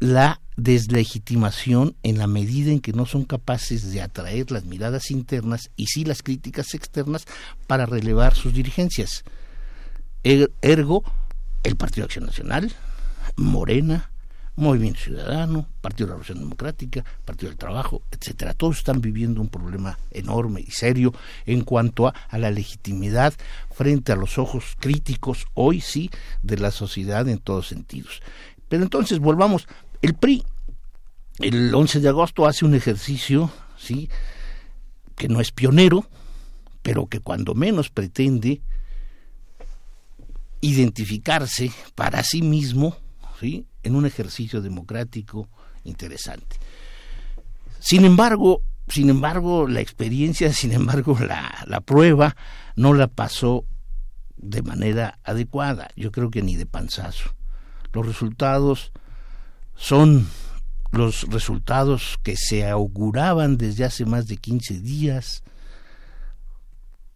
la 0.00 0.40
deslegitimación 0.56 1.94
en 2.02 2.18
la 2.18 2.26
medida 2.26 2.72
en 2.72 2.80
que 2.80 2.92
no 2.92 3.06
son 3.06 3.24
capaces 3.24 3.92
de 3.92 4.02
atraer 4.02 4.50
las 4.50 4.64
miradas 4.64 5.10
internas 5.10 5.70
y 5.76 5.86
sí 5.86 6.04
las 6.04 6.22
críticas 6.22 6.74
externas 6.74 7.24
para 7.66 7.86
relevar 7.86 8.34
sus 8.34 8.52
dirigencias. 8.52 9.24
Er- 10.22 10.50
Ergo, 10.60 11.04
el 11.62 11.76
Partido 11.76 12.04
Acción 12.06 12.26
Nacional, 12.26 12.72
Morena, 13.36 14.10
Movimiento 14.56 15.00
Ciudadano, 15.00 15.66
Partido 15.80 16.06
de 16.06 16.10
la 16.10 16.14
Revolución 16.16 16.40
Democrática, 16.40 17.04
Partido 17.24 17.48
del 17.50 17.58
Trabajo, 17.58 18.02
etcétera. 18.10 18.52
Todos 18.52 18.78
están 18.78 19.00
viviendo 19.00 19.40
un 19.40 19.48
problema 19.48 19.98
enorme 20.10 20.60
y 20.60 20.70
serio 20.70 21.14
en 21.46 21.62
cuanto 21.62 22.08
a, 22.08 22.14
a 22.28 22.36
la 22.36 22.50
legitimidad 22.50 23.32
frente 23.70 24.12
a 24.12 24.16
los 24.16 24.36
ojos 24.36 24.76
críticos, 24.78 25.46
hoy 25.54 25.80
sí, 25.80 26.10
de 26.42 26.58
la 26.58 26.70
sociedad 26.70 27.26
en 27.28 27.38
todos 27.38 27.68
sentidos. 27.68 28.20
Pero 28.68 28.82
entonces 28.82 29.18
volvamos, 29.18 29.66
el 30.02 30.14
PRI 30.14 30.44
el 31.40 31.74
11 31.74 32.00
de 32.00 32.08
agosto 32.08 32.46
hace 32.46 32.64
un 32.64 32.74
ejercicio, 32.74 33.50
sí, 33.78 34.10
que 35.16 35.28
no 35.28 35.40
es 35.40 35.52
pionero, 35.52 36.06
pero 36.82 37.06
que 37.06 37.20
cuando 37.20 37.54
menos 37.54 37.90
pretende 37.90 38.60
identificarse 40.60 41.72
para 41.94 42.22
sí 42.22 42.42
mismo, 42.42 42.96
¿sí? 43.40 43.66
en 43.82 43.96
un 43.96 44.04
ejercicio 44.04 44.60
democrático 44.60 45.48
interesante. 45.84 46.56
Sin 47.78 48.04
embargo, 48.04 48.62
sin 48.88 49.08
embargo, 49.08 49.66
la 49.66 49.80
experiencia, 49.80 50.52
sin 50.52 50.72
embargo, 50.72 51.16
la, 51.20 51.64
la 51.66 51.80
prueba 51.80 52.36
no 52.76 52.92
la 52.92 53.06
pasó 53.06 53.64
de 54.36 54.62
manera 54.62 55.18
adecuada. 55.24 55.88
Yo 55.96 56.12
creo 56.12 56.30
que 56.30 56.42
ni 56.42 56.56
de 56.56 56.66
panzazo. 56.66 57.34
Los 57.92 58.06
resultados 58.06 58.92
son 59.80 60.28
los 60.92 61.22
resultados 61.30 62.18
que 62.22 62.36
se 62.36 62.68
auguraban 62.68 63.56
desde 63.56 63.84
hace 63.84 64.04
más 64.04 64.26
de 64.26 64.36
15 64.36 64.78
días 64.80 65.42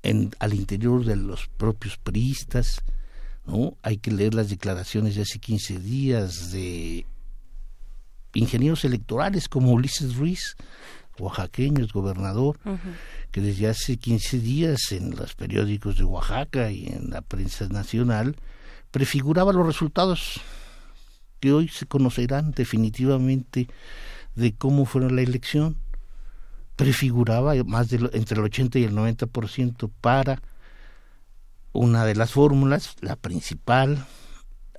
en, 0.03 0.31
al 0.39 0.55
interior 0.55 1.05
de 1.05 1.17
los 1.17 1.47
propios 1.47 1.99
priistas, 1.99 2.81
¿no? 3.47 3.77
Hay 3.83 3.99
que 3.99 4.11
leer 4.11 4.33
las 4.33 4.49
declaraciones 4.49 5.15
de 5.15 5.23
hace 5.23 5.39
15 5.39 5.79
días 5.79 6.53
de 6.53 7.07
ingenieros 8.33 8.85
electorales 8.87 9.49
como 9.49 9.73
Ulises 9.73 10.17
Ruiz, 10.17 10.57
oaxaqueño, 11.19 11.85
es 11.85 11.93
gobernador, 11.93 12.59
que 13.31 13.43
desde 13.43 13.69
hace 13.69 13.99
15 13.99 14.39
días 14.39 14.91
en 14.91 15.15
los 15.15 15.35
periódicos 15.35 15.99
de 15.99 16.05
Oaxaca 16.05 16.71
y 16.71 16.87
en 16.87 17.11
la 17.11 17.21
prensa 17.21 17.69
nacional 17.69 18.37
prefiguraba 18.91 19.53
los 19.53 19.67
resultados 19.67 20.41
que 21.45 21.53
hoy 21.53 21.69
se 21.69 21.85
conocerán 21.85 22.53
definitivamente 22.53 23.69
de 24.35 24.55
cómo 24.55 24.87
fue 24.87 25.11
la 25.11 25.21
elección. 25.21 25.77
Prefiguraba 26.75 27.53
más 27.65 27.91
de 27.91 27.99
lo- 27.99 28.15
entre 28.15 28.39
el 28.39 28.45
80 28.45 28.79
y 28.79 28.85
el 28.85 28.95
90% 28.95 29.91
para 30.01 30.41
una 31.75 32.07
de 32.07 32.15
las 32.15 32.33
fórmulas, 32.33 32.97
la 33.03 33.17
principal, 33.17 34.07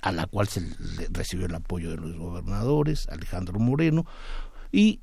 a 0.02 0.10
la 0.10 0.26
cual 0.26 0.48
se 0.48 0.68
recibió 1.12 1.46
el 1.46 1.54
apoyo 1.54 1.90
de 1.90 1.98
los 1.98 2.16
gobernadores, 2.16 3.08
Alejandro 3.10 3.60
Moreno, 3.60 4.04
y 4.72 4.98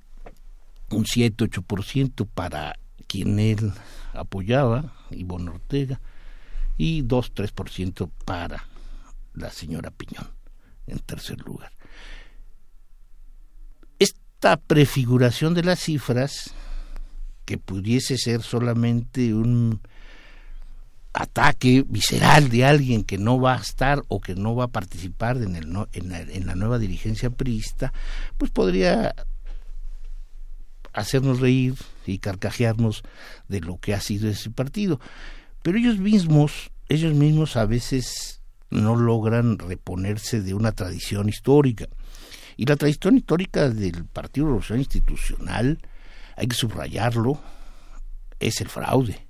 un 0.90 1.06
7-8% 1.06 2.26
para 2.26 2.78
quien 3.08 3.40
él 3.40 3.72
apoyaba, 4.12 4.94
Ivonne 5.12 5.52
Ortega, 5.52 6.02
y 6.78 7.04
2-3% 7.04 8.10
para 8.26 8.66
la 9.34 9.50
señora 9.50 9.92
Piñón, 9.92 10.28
en 10.88 11.00
tercer 11.00 11.40
lugar. 11.42 11.72
Esta 14.00 14.58
prefiguración 14.58 15.54
de 15.54 15.64
las 15.64 15.80
cifras, 15.80 16.54
que 17.46 17.58
pudiese 17.58 18.18
ser 18.18 18.42
solamente 18.42 19.34
un 19.34 19.82
ataque 21.14 21.86
visceral 21.88 22.50
de 22.50 22.66
alguien 22.66 23.04
que 23.04 23.18
no 23.18 23.40
va 23.40 23.56
a 23.56 23.62
estar 23.62 24.02
o 24.08 24.20
que 24.20 24.36
no 24.36 24.56
va 24.56 24.66
a 24.66 24.70
participar 24.70 25.38
en, 25.38 25.56
el 25.56 25.72
la, 25.72 25.88
en 25.94 26.48
la 26.48 26.56
nueva 26.56 26.80
dirigencia 26.80 27.30
priista, 27.30 27.94
pues 28.38 28.50
podría 28.52 29.14
hacernos 30.94 31.40
reír 31.40 31.76
y 32.06 32.20
carcajearnos 32.20 33.04
de 33.48 33.62
lo 33.62 33.78
que 33.78 33.94
ha 33.94 34.02
sido 34.02 34.30
ese 34.30 34.50
partido. 34.50 35.00
Pero 35.62 35.78
ellos 35.78 35.98
mismos, 35.98 36.72
ellos 36.90 37.14
mismos 37.14 37.56
a 37.58 37.66
veces 37.66 38.42
no 38.74 38.96
logran 38.96 39.60
reponerse 39.60 40.42
de 40.42 40.54
una 40.54 40.72
tradición 40.72 41.30
histórica. 41.30 41.88
Y 42.58 42.66
la 42.66 42.76
tradición 42.76 43.18
histórica 43.18 43.70
del 43.70 44.06
Partido 44.06 44.46
de 44.46 44.50
Revolución 44.50 44.80
Institucional, 44.80 45.80
hay 46.36 46.48
que 46.48 46.56
subrayarlo, 46.56 47.40
es 48.40 48.62
el 48.62 48.68
fraude. 48.68 49.28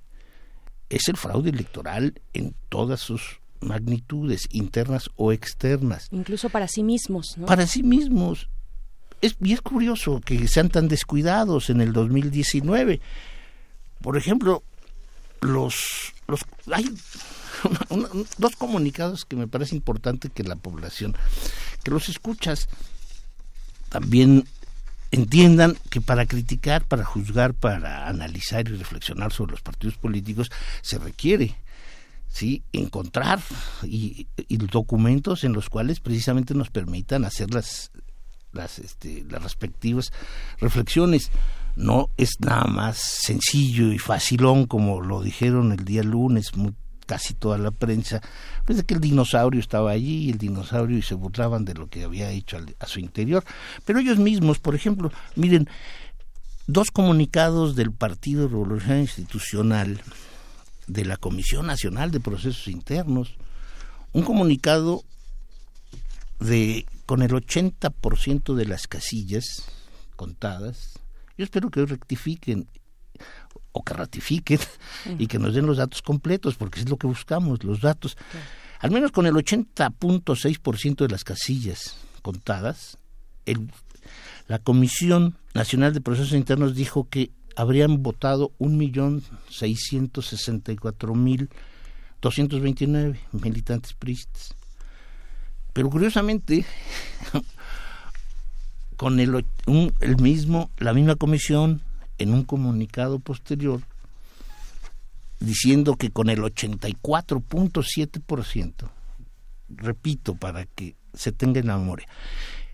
Es 0.88 1.08
el 1.08 1.16
fraude 1.16 1.50
electoral 1.50 2.20
en 2.32 2.54
todas 2.68 3.00
sus 3.00 3.40
magnitudes, 3.60 4.46
internas 4.50 5.10
o 5.16 5.32
externas. 5.32 6.08
Incluso 6.10 6.48
para 6.50 6.68
sí 6.68 6.82
mismos, 6.82 7.36
¿no? 7.36 7.46
Para 7.46 7.66
sí 7.66 7.82
mismos. 7.82 8.48
Es, 9.20 9.36
y 9.40 9.52
es 9.52 9.62
curioso 9.62 10.20
que 10.20 10.46
sean 10.48 10.68
tan 10.68 10.88
descuidados 10.88 11.70
en 11.70 11.80
el 11.80 11.92
2019. 11.92 13.00
Por 14.02 14.18
ejemplo, 14.18 14.62
los, 15.40 16.12
los 16.26 16.40
hay 16.70 16.90
dos 18.38 18.56
comunicados 18.56 19.24
que 19.24 19.36
me 19.36 19.48
parece 19.48 19.74
importante 19.76 20.28
que 20.30 20.42
la 20.44 20.56
población, 20.56 21.16
que 21.82 21.90
los 21.90 22.08
escuchas, 22.08 22.68
también 23.88 24.44
entiendan 25.10 25.76
que 25.90 26.00
para 26.00 26.26
criticar, 26.26 26.84
para 26.86 27.04
juzgar, 27.04 27.54
para 27.54 28.08
analizar 28.08 28.68
y 28.68 28.76
reflexionar 28.76 29.32
sobre 29.32 29.52
los 29.52 29.62
partidos 29.62 29.96
políticos 29.96 30.50
se 30.82 30.98
requiere 30.98 31.54
sí 32.28 32.64
encontrar 32.72 33.40
y, 33.84 34.26
y 34.48 34.56
documentos 34.56 35.44
en 35.44 35.52
los 35.52 35.68
cuales 35.68 36.00
precisamente 36.00 36.52
nos 36.54 36.70
permitan 36.70 37.24
hacer 37.24 37.54
las 37.54 37.92
las 38.50 38.80
este, 38.80 39.24
las 39.30 39.42
respectivas 39.42 40.12
reflexiones. 40.60 41.30
No 41.76 42.08
es 42.16 42.40
nada 42.40 42.64
más 42.64 42.98
sencillo 42.98 43.92
y 43.92 43.98
facilón 43.98 44.66
como 44.66 45.00
lo 45.00 45.22
dijeron 45.22 45.70
el 45.72 45.84
día 45.84 46.02
lunes 46.02 46.56
muy- 46.56 46.74
casi 47.06 47.34
toda 47.34 47.58
la 47.58 47.70
prensa 47.70 48.20
pues 48.64 48.78
de 48.78 48.84
que 48.84 48.94
el 48.94 49.00
dinosaurio 49.00 49.60
estaba 49.60 49.90
allí 49.92 50.24
y 50.26 50.30
el 50.30 50.38
dinosaurio 50.38 50.98
y 50.98 51.02
se 51.02 51.14
burlaban 51.14 51.64
de 51.64 51.74
lo 51.74 51.88
que 51.88 52.04
había 52.04 52.30
hecho 52.30 52.56
al- 52.56 52.74
a 52.80 52.86
su 52.86 53.00
interior 53.00 53.44
pero 53.84 53.98
ellos 54.00 54.18
mismos 54.18 54.58
por 54.58 54.74
ejemplo 54.74 55.12
miren 55.36 55.68
dos 56.66 56.90
comunicados 56.90 57.76
del 57.76 57.92
Partido 57.92 58.48
Revolucionario 58.48 59.02
Institucional, 59.02 60.00
de 60.86 61.04
la 61.04 61.18
Comisión 61.18 61.66
Nacional 61.66 62.10
de 62.10 62.20
Procesos 62.20 62.68
Internos, 62.68 63.34
un 64.14 64.22
comunicado 64.22 65.02
de 66.40 66.86
con 67.06 67.22
el 67.22 67.32
80% 67.32 68.54
de 68.54 68.64
las 68.66 68.86
casillas 68.86 69.44
contadas. 70.16 70.98
Yo 71.36 71.44
espero 71.44 71.70
que 71.70 71.84
rectifiquen 71.84 72.66
o 73.76 73.82
que 73.82 73.92
ratifiquen 73.92 74.60
y 75.18 75.26
que 75.26 75.38
nos 75.40 75.52
den 75.52 75.66
los 75.66 75.78
datos 75.78 76.00
completos, 76.00 76.54
porque 76.54 76.78
es 76.80 76.88
lo 76.88 76.96
que 76.96 77.08
buscamos, 77.08 77.64
los 77.64 77.80
datos. 77.80 78.16
Al 78.78 78.90
menos 78.92 79.10
con 79.10 79.26
el 79.26 79.34
80.6% 79.34 80.96
de 80.98 81.08
las 81.08 81.24
casillas 81.24 81.96
contadas, 82.22 82.98
el, 83.46 83.68
la 84.46 84.60
Comisión 84.60 85.36
Nacional 85.54 85.92
de 85.92 86.00
Procesos 86.00 86.32
Internos 86.34 86.74
dijo 86.76 87.08
que 87.10 87.30
habrían 87.56 88.02
votado 88.02 88.52
1.664.229 92.22 93.16
militantes 93.32 93.92
priistas. 93.94 94.54
Pero 95.72 95.90
curiosamente, 95.90 96.64
con 98.96 99.18
el, 99.20 99.44
un- 99.66 99.92
el 100.00 100.16
mismo, 100.18 100.70
la 100.78 100.92
misma 100.94 101.16
comisión, 101.16 101.80
en 102.18 102.32
un 102.32 102.44
comunicado 102.44 103.18
posterior, 103.18 103.80
diciendo 105.40 105.96
que 105.96 106.10
con 106.10 106.30
el 106.30 106.40
84.7%, 106.40 108.90
repito 109.68 110.34
para 110.34 110.66
que 110.66 110.96
se 111.12 111.32
tenga 111.32 111.58
en 111.60 111.66
la 111.68 111.78
memoria, 111.78 112.06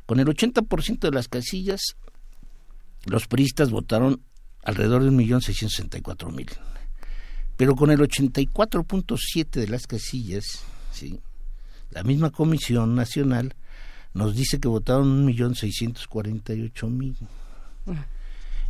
con 0.06 0.20
el 0.20 0.26
80% 0.26 1.00
de 1.00 1.10
las 1.10 1.28
casillas, 1.28 1.80
los 3.06 3.26
priistas 3.26 3.70
votaron 3.70 4.20
alrededor 4.62 5.02
de 5.04 5.10
1.664.000. 5.10 6.50
Pero 7.56 7.74
con 7.76 7.90
el 7.90 8.00
84.7 8.00 9.50
de 9.50 9.68
las 9.68 9.86
casillas, 9.86 10.44
¿sí? 10.92 11.20
la 11.90 12.02
misma 12.02 12.30
Comisión 12.30 12.94
Nacional 12.94 13.54
nos 14.14 14.34
dice 14.34 14.58
que 14.60 14.68
votaron 14.68 15.28
1.648.000. 15.28 17.16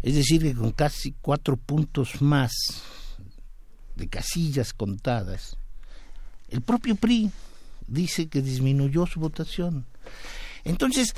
Es 0.03 0.15
decir, 0.15 0.43
que 0.43 0.55
con 0.55 0.73
casi 0.73 1.13
cuatro 1.21 1.57
puntos 1.57 2.23
más 2.23 2.53
de 3.97 4.09
casillas 4.09 4.73
contadas, 4.73 5.57
el 6.49 6.63
propio 6.63 6.97
PRI 6.97 7.31
dice 7.87 8.29
que 8.29 8.41
disminuyó 8.43 9.07
su 9.07 9.21
votación. 9.21 9.85
Entonces, 10.65 11.15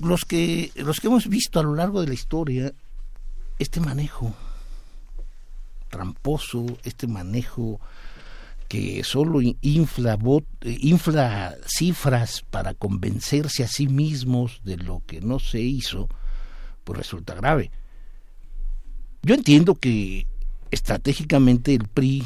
los 0.00 0.24
que, 0.24 0.70
los 0.76 1.00
que 1.00 1.08
hemos 1.08 1.28
visto 1.28 1.58
a 1.60 1.62
lo 1.64 1.74
largo 1.74 2.00
de 2.00 2.08
la 2.08 2.14
historia, 2.14 2.72
este 3.58 3.80
manejo 3.80 4.34
tramposo, 5.90 6.64
este 6.84 7.06
manejo 7.06 7.80
que 8.68 9.04
solo 9.04 9.40
infla, 9.60 10.18
vot- 10.18 10.46
eh, 10.62 10.78
infla 10.80 11.54
cifras 11.66 12.42
para 12.50 12.72
convencerse 12.72 13.62
a 13.62 13.68
sí 13.68 13.86
mismos 13.88 14.62
de 14.64 14.78
lo 14.78 15.02
que 15.06 15.20
no 15.20 15.38
se 15.38 15.60
hizo, 15.60 16.08
pues 16.84 16.98
resulta 16.98 17.34
grave. 17.34 17.70
Yo 19.22 19.34
entiendo 19.34 19.74
que 19.76 20.26
estratégicamente 20.70 21.74
el 21.74 21.86
PRI, 21.88 22.24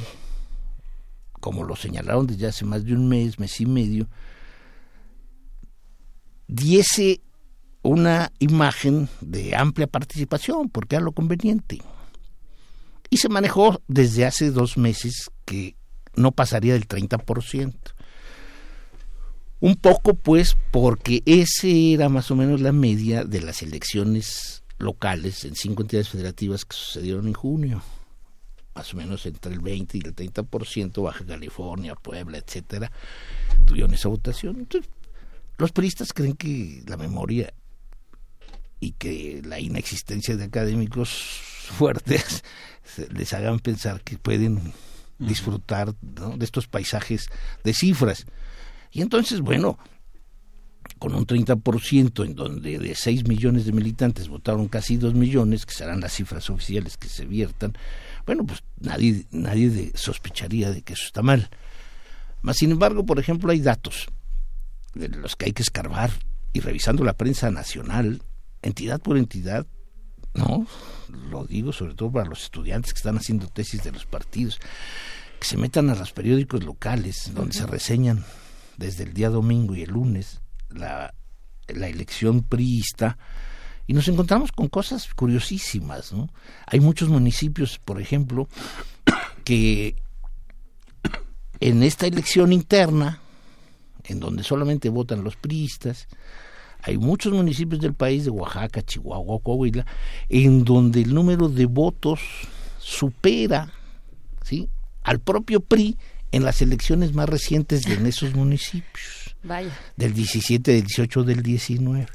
como 1.33 1.65
lo 1.65 1.77
señalaron 1.77 2.27
desde 2.27 2.47
hace 2.47 2.65
más 2.65 2.85
de 2.85 2.95
un 2.95 3.09
mes, 3.09 3.39
mes 3.39 3.61
y 3.61 3.67
medio, 3.67 4.09
diese 6.47 7.21
una 7.83 8.33
imagen 8.39 9.09
de 9.21 9.55
amplia 9.55 9.87
participación, 9.87 10.69
porque 10.69 10.97
era 10.97 11.05
lo 11.05 11.13
conveniente. 11.13 11.81
Y 13.11 13.19
se 13.19 13.29
manejó 13.29 13.81
desde 13.87 14.25
hace 14.25 14.51
dos 14.51 14.77
meses 14.77 15.31
que 15.45 15.77
no 16.17 16.33
pasaría 16.33 16.73
del 16.73 16.89
30%. 16.89 17.75
Un 19.67 19.75
poco 19.75 20.15
pues 20.15 20.57
porque 20.71 21.25
ese 21.27 21.93
era 21.93 22.09
más 22.09 22.31
o 22.31 22.37
menos 22.37 22.61
la 22.61 22.71
media 22.71 23.25
de 23.25 23.41
las 23.41 23.63
elecciones 23.63 24.63
locales 24.79 25.45
en 25.45 25.57
cinco 25.57 25.83
entidades 25.83 26.09
federativas 26.09 26.65
que 26.65 26.77
sucedieron 26.77 27.27
en 27.27 27.33
junio. 27.33 27.83
Más 28.77 28.95
o 28.95 28.97
menos 28.97 29.27
entre 29.27 29.53
el 29.53 29.59
20 29.59 29.99
y 29.99 30.03
el 30.05 30.15
30%, 30.15 31.03
Baja 31.03 31.27
California, 31.27 31.97
Puebla, 31.97 32.39
etcétera, 32.39 32.93
tuvieron 33.67 33.93
esa 33.93 34.09
votación. 34.09 34.55
Entonces, 34.59 34.89
los 35.59 35.73
periodistas 35.73 36.13
creen 36.13 36.35
que 36.35 36.85
la 36.87 36.97
memoria 36.97 37.53
y 38.79 38.93
que 38.93 39.43
la 39.45 39.59
inexistencia 39.59 40.37
de 40.37 40.45
académicos 40.45 41.11
fuertes 41.11 42.45
les 43.13 43.33
hagan 43.33 43.59
pensar 43.59 44.01
que 44.03 44.17
pueden 44.17 44.73
disfrutar 45.19 45.93
¿no? 46.03 46.37
de 46.37 46.45
estos 46.45 46.69
paisajes 46.69 47.31
de 47.65 47.75
cifras. 47.75 48.27
Y 48.93 49.03
entonces, 49.03 49.41
bueno, 49.41 49.79
con 50.99 51.15
un 51.15 51.27
30% 51.27 52.25
en 52.25 52.35
donde 52.35 52.79
de 52.79 52.95
6 52.95 53.27
millones 53.29 53.67
de 53.67 53.73
militantes 53.73 54.29
votaron 54.29 54.69
casi 54.69 54.97
2 54.97 55.15
millones, 55.15 55.67
que 55.67 55.75
serán 55.75 56.01
las 56.01 56.13
cifras 56.15 56.49
oficiales 56.49 56.97
que 56.97 57.09
se 57.09 57.27
viertan, 57.27 57.75
bueno, 58.25 58.45
pues 58.47 58.63
nadie, 58.81 59.27
nadie 59.31 59.69
de- 59.71 59.93
sospecharía 59.97 60.71
de 60.71 60.83
que 60.83 60.95
eso 60.95 61.05
está 61.07 61.23
mal. 61.23 61.49
Mas, 62.43 62.57
sin 62.57 62.71
embargo, 62.71 63.05
por 63.05 63.19
ejemplo, 63.19 63.51
hay 63.53 63.61
datos 63.61 64.07
de 64.95 65.09
los 65.09 65.37
que 65.37 65.47
hay 65.47 65.53
que 65.53 65.63
escarbar 65.63 66.11
y 66.53 66.61
revisando 66.61 67.05
la 67.05 67.13
prensa 67.13 67.51
nacional, 67.51 68.23
entidad 68.63 69.01
por 69.01 69.19
entidad, 69.19 69.67
no, 70.35 70.67
lo 71.31 71.45
digo 71.47 71.73
sobre 71.73 71.95
todo 71.95 72.13
para 72.13 72.29
los 72.29 72.43
estudiantes 72.45 72.93
que 72.93 72.99
están 72.99 73.17
haciendo 73.17 73.47
tesis 73.49 73.83
de 73.85 73.93
los 73.93 74.07
partidos, 74.07 74.59
que 75.41 75.47
se 75.47 75.57
metan 75.57 75.91
a 75.91 75.95
los 75.95 76.13
periódicos 76.13 76.65
locales 76.65 77.33
donde 77.35 77.55
se 77.55 77.67
reseñan 77.67 78.25
desde 78.77 79.05
el 79.05 79.13
día 79.13 79.31
domingo 79.31 79.75
y 79.75 79.83
el 79.83 79.91
lunes 79.91 80.41
la, 80.71 81.15
la 81.69 81.89
elección 81.89 82.43
priista 82.43 83.19
y 83.87 83.95
nos 83.95 84.09
encontramos 84.09 84.51
con 84.51 84.69
cosas 84.69 85.13
curiosísimas, 85.15 86.13
¿no? 86.13 86.29
Hay 86.67 86.81
muchos 86.81 87.09
municipios, 87.09 87.79
por 87.79 88.01
ejemplo, 88.01 88.49
que 89.45 89.95
en 91.61 91.83
esta 91.83 92.07
elección 92.07 92.53
interna, 92.53 93.21
en 94.05 94.19
donde 94.19 94.43
solamente 94.43 94.89
votan 94.89 95.23
los 95.23 95.37
priistas, 95.37 96.09
hay 96.83 96.99
muchos 96.99 97.33
municipios 97.33 97.81
del 97.81 97.95
país 97.95 98.25
de 98.25 98.31
Oaxaca, 98.31 98.83
Chihuahua, 98.83 99.41
Coahuila, 99.41 99.87
en 100.29 100.65
donde 100.65 101.03
el 101.03 101.15
número 101.15 101.49
de 101.49 101.67
votos 101.67 102.21
supera 102.79 103.73
¿sí? 104.45 104.69
al 105.03 105.21
propio 105.21 105.61
PRI 105.61 105.97
en 106.33 106.45
las 106.45 106.61
elecciones 106.63 107.15
más 107.15 107.29
recientes 107.29 107.85
de 107.85 107.95
en 107.95 108.07
esos 108.07 108.35
municipios, 108.35 109.37
Vaya. 109.43 109.77
del 109.97 110.13
17, 110.13 110.73
del 110.73 110.83
18, 110.83 111.23
del 111.25 111.43
19. 111.43 112.07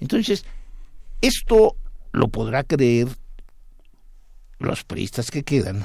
Entonces, 0.00 0.44
esto 1.20 1.76
lo 2.12 2.28
podrá 2.28 2.64
creer 2.64 3.08
los 4.58 4.84
priistas 4.84 5.30
que 5.30 5.42
quedan, 5.42 5.84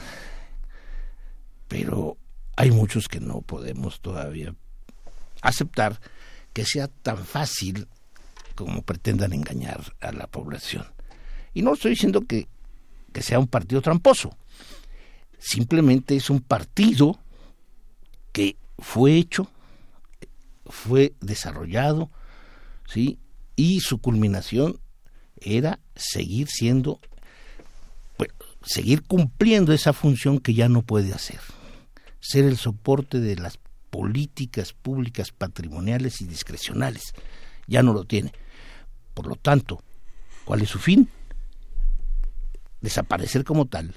pero 1.67 2.17
hay 2.55 2.71
muchos 2.71 3.07
que 3.07 3.19
no 3.19 3.41
podemos 3.41 4.01
todavía 4.01 4.55
aceptar 5.41 5.99
que 6.53 6.65
sea 6.65 6.87
tan 6.87 7.17
fácil 7.17 7.87
como 8.55 8.81
pretendan 8.81 9.33
engañar 9.33 9.95
a 10.01 10.11
la 10.11 10.27
población. 10.27 10.85
Y 11.53 11.61
no 11.61 11.73
estoy 11.73 11.91
diciendo 11.91 12.21
que, 12.21 12.47
que 13.13 13.21
sea 13.21 13.39
un 13.39 13.47
partido 13.47 13.81
tramposo, 13.81 14.37
simplemente 15.39 16.15
es 16.15 16.29
un 16.29 16.41
partido 16.41 17.19
que 18.31 18.57
fue 18.77 19.15
hecho, 19.15 19.47
fue 20.65 21.13
desarrollado, 21.21 22.09
¿sí? 22.87 23.19
y 23.55 23.79
su 23.81 23.99
culminación 23.99 24.79
era 25.39 25.79
seguir 25.95 26.47
siendo, 26.47 26.99
bueno, 28.17 28.33
seguir 28.63 29.03
cumpliendo 29.03 29.73
esa 29.73 29.93
función 29.93 30.39
que 30.39 30.53
ya 30.53 30.69
no 30.69 30.81
puede 30.81 31.13
hacer, 31.13 31.39
ser 32.19 32.45
el 32.45 32.57
soporte 32.57 33.19
de 33.19 33.35
las 33.35 33.59
políticas 33.89 34.73
públicas 34.73 35.31
patrimoniales 35.31 36.21
y 36.21 36.25
discrecionales. 36.25 37.13
Ya 37.67 37.83
no 37.83 37.93
lo 37.93 38.05
tiene. 38.05 38.31
Por 39.13 39.27
lo 39.27 39.35
tanto, 39.35 39.83
¿cuál 40.45 40.61
es 40.61 40.69
su 40.69 40.79
fin? 40.79 41.09
Desaparecer 42.79 43.43
como 43.43 43.65
tal, 43.65 43.93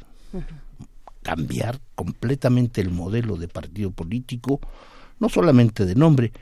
cambiar 1.25 1.81
completamente 1.95 2.83
el 2.83 2.91
modelo 2.91 3.37
de 3.37 3.49
partido 3.49 3.91
político, 3.91 4.61
no 5.19 5.29
solamente 5.29 5.87
de 5.87 5.95
nombre, 5.95 6.33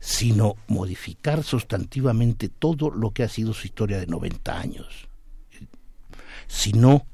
sino 0.00 0.56
modificar 0.66 1.44
sustantivamente 1.44 2.48
todo 2.48 2.90
lo 2.90 3.12
que 3.12 3.22
ha 3.22 3.28
sido 3.28 3.54
su 3.54 3.66
historia 3.66 3.98
de 3.98 4.08
90 4.08 4.60
años. 4.60 5.08
Sino 6.48 7.06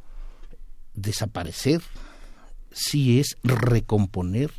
desaparecer, 0.95 1.83
si 2.73 3.21
es 3.21 3.37
recomponer 3.45 4.51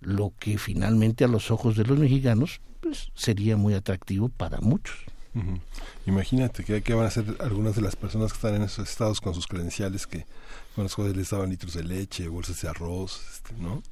lo 0.00 0.32
que 0.40 0.58
finalmente 0.58 1.24
a 1.24 1.28
los 1.28 1.50
ojos 1.50 1.76
de 1.76 1.84
los 1.84 1.98
mexicanos 1.98 2.60
pues 2.80 3.12
sería 3.14 3.56
muy 3.56 3.74
atractivo 3.74 4.28
para 4.30 4.60
muchos. 4.60 4.96
Ujú. 5.34 5.58
Imagínate 6.06 6.64
que, 6.64 6.82
que 6.82 6.94
van 6.94 7.06
a 7.06 7.10
ser 7.10 7.24
algunas 7.40 7.74
de 7.74 7.82
las 7.82 7.96
personas 7.96 8.32
que 8.32 8.36
están 8.36 8.54
en 8.54 8.62
esos 8.62 8.88
estados 8.88 9.20
con 9.20 9.34
sus 9.34 9.46
credenciales 9.46 10.06
que 10.06 10.26
con 10.74 10.84
los 10.84 10.94
cuales 10.94 11.16
les 11.16 11.30
daban 11.30 11.50
litros 11.50 11.74
de 11.74 11.84
leche, 11.84 12.28
bolsas 12.28 12.60
de 12.60 12.68
arroz, 12.68 13.20
este, 13.32 13.54
¿no? 13.54 13.82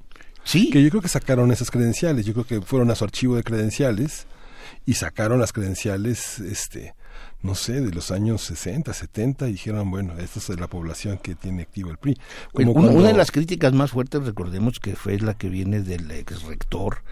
Sí. 0.45 0.71
Que 0.71 0.83
yo 0.83 0.91
creo 0.91 1.03
que 1.03 1.09
sacaron 1.09 1.53
esas 1.53 1.71
credenciales, 1.71 2.27
yo 2.27 2.33
creo 2.33 2.47
que 2.47 2.61
fueron 2.61 2.91
a 2.91 2.95
su 2.95 3.05
archivo 3.05 3.37
de 3.37 3.43
credenciales 3.43 4.27
y 4.87 4.95
sacaron 4.95 5.41
las 5.41 5.53
credenciales, 5.53 6.39
este, 6.41 6.95
no 7.43 7.55
sé, 7.55 7.81
de 7.81 7.91
los 7.91 8.11
años 8.11 8.43
60, 8.43 8.93
70 8.93 9.49
y 9.49 9.53
dijeron, 9.53 9.91
bueno, 9.91 10.19
esta 10.19 10.39
es 10.39 10.61
la 10.61 10.69
población 10.69 11.19
que 11.19 11.35
tiene 11.35 11.63
activo 11.63 11.91
el 11.91 11.99
PRI. 11.99 12.19
Como 12.53 12.73
una, 12.73 13.09
de 13.09 13.15
las 13.15 13.31
críticas 13.31 13.73
más 13.73 13.91
fuertes, 13.91 14.25
recordemos 14.25 14.81
que 14.81 14.97
fue 14.97 15.19
la 15.19 15.35
que 15.35 15.49
viene 15.49 15.81
del 15.81 16.11
ex 16.11 16.43
rector 16.43 17.03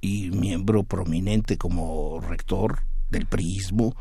y 0.00 0.30
miembro 0.30 0.84
prominente 0.84 1.56
como 1.56 2.20
rector 2.20 2.80
del 3.10 3.26
priismo, 3.26 3.94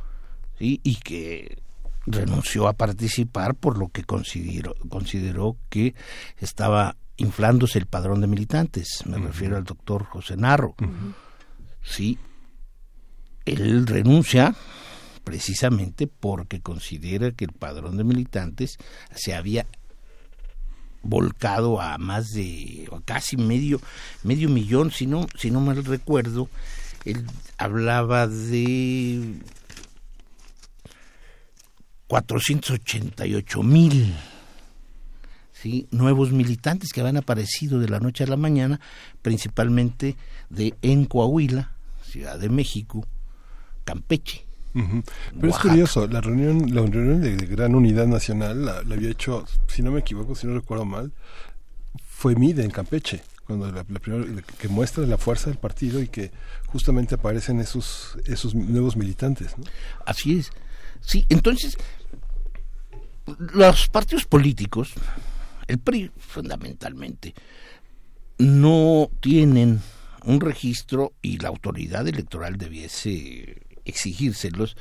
¿sí? 0.57 0.79
y 0.83 0.95
que 0.95 1.57
renunció 2.05 2.67
a 2.67 2.73
participar 2.73 3.55
por 3.55 3.77
lo 3.77 3.89
que 3.89 4.03
consideró, 4.03 4.75
consideró 4.89 5.57
que 5.69 5.93
estaba 6.37 6.95
inflándose 7.17 7.79
el 7.79 7.85
padrón 7.85 8.21
de 8.21 8.27
militantes. 8.27 9.03
Me 9.05 9.17
refiero 9.17 9.57
al 9.57 9.63
doctor 9.63 10.05
José 10.05 10.37
Narro. 10.37 10.75
Sí, 11.83 12.17
él 13.45 13.87
renuncia 13.87 14.55
precisamente 15.23 16.07
porque 16.07 16.61
considera 16.61 17.31
que 17.31 17.45
el 17.45 17.51
padrón 17.51 17.97
de 17.97 18.05
militantes 18.05 18.77
se 19.13 19.35
había 19.35 19.65
volcado 21.03 21.81
a 21.81 21.97
más 21.97 22.29
de 22.29 22.87
a 22.91 23.01
casi 23.01 23.37
medio 23.37 23.79
medio 24.23 24.49
millón 24.49 24.91
si 24.91 25.05
no 25.05 25.27
si 25.37 25.51
no 25.51 25.61
mal 25.61 25.83
recuerdo 25.85 26.49
él 27.05 27.25
hablaba 27.57 28.27
de 28.27 29.39
488 32.07 33.63
mil 33.63 34.15
¿sí? 35.53 35.87
nuevos 35.91 36.31
militantes 36.31 36.91
que 36.93 37.01
habían 37.01 37.17
aparecido 37.17 37.79
de 37.79 37.89
la 37.89 37.99
noche 37.99 38.23
a 38.23 38.27
la 38.27 38.37
mañana, 38.37 38.79
principalmente 39.21 40.15
de 40.49 40.75
en 40.81 41.05
Coahuila, 41.05 41.71
Ciudad 42.03 42.39
de 42.39 42.49
México, 42.49 43.05
Campeche. 43.83 44.45
Pero 44.73 45.49
es 45.49 45.57
curioso, 45.57 46.07
la 46.07 46.21
reunión, 46.21 46.73
la 46.73 46.81
reunión 46.81 47.19
de, 47.19 47.35
de 47.35 47.45
Gran 47.47 47.73
Unidad 47.73 48.05
Nacional 48.05 48.63
la, 48.63 48.83
la 48.83 48.95
había 48.95 49.09
hecho, 49.09 49.43
si 49.67 49.81
no 49.81 49.91
me 49.91 50.01
equivoco, 50.01 50.35
si 50.35 50.45
no 50.45 50.53
recuerdo 50.53 50.85
mal, 50.85 51.11
fue 52.07 52.35
MIDE 52.35 52.63
en 52.63 52.69
Campeche, 52.69 53.23
cuando 53.47 53.71
la, 53.71 53.83
primera 53.85 54.41
que 54.59 54.67
muestra 54.67 55.05
la 55.05 55.17
fuerza 55.17 55.49
del 55.49 55.57
partido 55.57 56.01
y 56.01 56.09
que 56.09 56.31
justamente 56.67 57.15
aparecen 57.15 57.61
esos 57.61 58.17
esos 58.25 58.53
nuevos 58.53 58.97
militantes. 58.97 59.55
Así 60.05 60.37
es. 60.37 60.51
Sí, 60.99 61.25
entonces, 61.29 61.77
los 63.53 63.87
partidos 63.87 64.25
políticos, 64.25 64.91
el 65.67 65.79
PRI 65.79 66.11
fundamentalmente, 66.17 67.33
no 68.37 69.09
tienen 69.21 69.81
un 70.25 70.41
registro 70.41 71.13
y 71.21 71.37
la 71.37 71.47
autoridad 71.47 72.05
electoral 72.07 72.57
debiese 72.57 73.61
exigírselos 73.85 74.75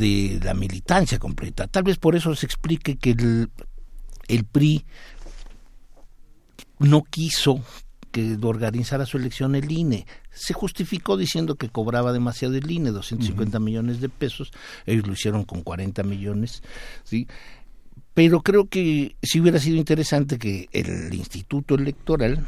de 0.00 0.40
la 0.42 0.54
militancia 0.54 1.20
completa. 1.20 1.68
Tal 1.68 1.84
vez 1.84 1.98
por 1.98 2.16
eso 2.16 2.34
se 2.34 2.46
explique 2.46 2.96
que 2.96 3.12
el, 3.12 3.50
el 4.26 4.44
PRI 4.44 4.84
no 6.82 7.02
quiso 7.02 7.60
que 8.10 8.36
organizara 8.42 9.06
su 9.06 9.16
elección 9.16 9.54
el 9.54 9.72
INE. 9.72 10.06
Se 10.30 10.52
justificó 10.52 11.16
diciendo 11.16 11.56
que 11.56 11.70
cobraba 11.70 12.12
demasiado 12.12 12.54
el 12.54 12.70
INE, 12.70 12.90
250 12.90 13.58
millones 13.58 14.00
de 14.00 14.08
pesos. 14.10 14.52
Ellos 14.86 15.06
lo 15.06 15.14
hicieron 15.14 15.44
con 15.44 15.62
40 15.62 16.02
millones, 16.02 16.62
¿sí? 17.04 17.26
Pero 18.14 18.42
creo 18.42 18.68
que 18.68 19.16
sí 19.22 19.40
hubiera 19.40 19.58
sido 19.58 19.78
interesante 19.78 20.38
que 20.38 20.68
el 20.72 21.14
Instituto 21.14 21.74
Electoral 21.74 22.46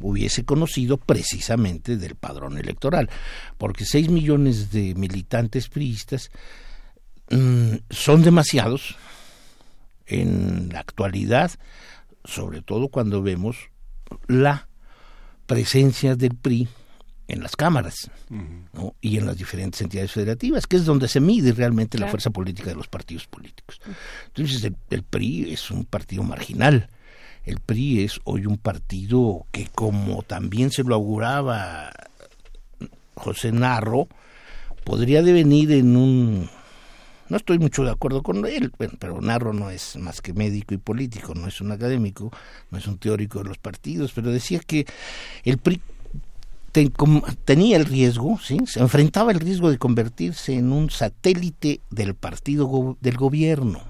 hubiese 0.00 0.44
conocido 0.44 0.96
precisamente 0.96 1.98
del 1.98 2.14
padrón 2.14 2.56
electoral, 2.56 3.10
porque 3.58 3.84
6 3.84 4.08
millones 4.08 4.70
de 4.70 4.94
militantes 4.94 5.68
priistas 5.68 6.30
mm, 7.30 7.74
son 7.90 8.22
demasiados 8.22 8.96
en 10.06 10.70
la 10.72 10.80
actualidad, 10.80 11.50
sobre 12.26 12.62
todo 12.62 12.88
cuando 12.88 13.22
vemos 13.22 13.56
la 14.28 14.68
presencia 15.46 16.16
del 16.16 16.34
PRI 16.34 16.68
en 17.28 17.42
las 17.42 17.56
cámaras 17.56 18.10
¿no? 18.28 18.94
y 19.00 19.18
en 19.18 19.26
las 19.26 19.36
diferentes 19.36 19.80
entidades 19.80 20.12
federativas, 20.12 20.66
que 20.66 20.76
es 20.76 20.84
donde 20.84 21.08
se 21.08 21.20
mide 21.20 21.52
realmente 21.52 21.98
la 21.98 22.08
fuerza 22.08 22.30
política 22.30 22.70
de 22.70 22.76
los 22.76 22.88
partidos 22.88 23.26
políticos. 23.26 23.80
Entonces 24.26 24.62
el, 24.64 24.76
el 24.90 25.02
PRI 25.02 25.52
es 25.52 25.70
un 25.70 25.84
partido 25.84 26.22
marginal. 26.22 26.88
El 27.44 27.60
PRI 27.60 28.04
es 28.04 28.20
hoy 28.24 28.46
un 28.46 28.58
partido 28.58 29.46
que 29.50 29.66
como 29.66 30.22
también 30.22 30.70
se 30.70 30.82
lo 30.82 30.94
auguraba 30.94 31.90
José 33.14 33.50
Narro, 33.50 34.08
podría 34.84 35.22
devenir 35.22 35.72
en 35.72 35.96
un... 35.96 36.50
No 37.28 37.36
estoy 37.36 37.58
mucho 37.58 37.82
de 37.84 37.90
acuerdo 37.90 38.22
con 38.22 38.44
él, 38.46 38.72
bueno, 38.78 38.94
pero 38.98 39.20
Narro 39.20 39.52
no 39.52 39.70
es 39.70 39.96
más 39.96 40.20
que 40.20 40.32
médico 40.32 40.74
y 40.74 40.78
político, 40.78 41.34
no 41.34 41.46
es 41.48 41.60
un 41.60 41.72
académico, 41.72 42.30
no 42.70 42.78
es 42.78 42.86
un 42.86 42.98
teórico 42.98 43.38
de 43.40 43.46
los 43.48 43.58
partidos, 43.58 44.12
pero 44.14 44.30
decía 44.30 44.60
que 44.60 44.86
el 45.44 45.58
PRI 45.58 45.80
tenía 47.44 47.78
el 47.78 47.86
riesgo, 47.86 48.38
¿sí? 48.38 48.58
se 48.66 48.80
enfrentaba 48.80 49.32
el 49.32 49.40
riesgo 49.40 49.70
de 49.70 49.78
convertirse 49.78 50.54
en 50.54 50.72
un 50.72 50.90
satélite 50.90 51.80
del 51.90 52.14
partido 52.14 52.66
go- 52.66 52.98
del 53.00 53.16
gobierno, 53.16 53.82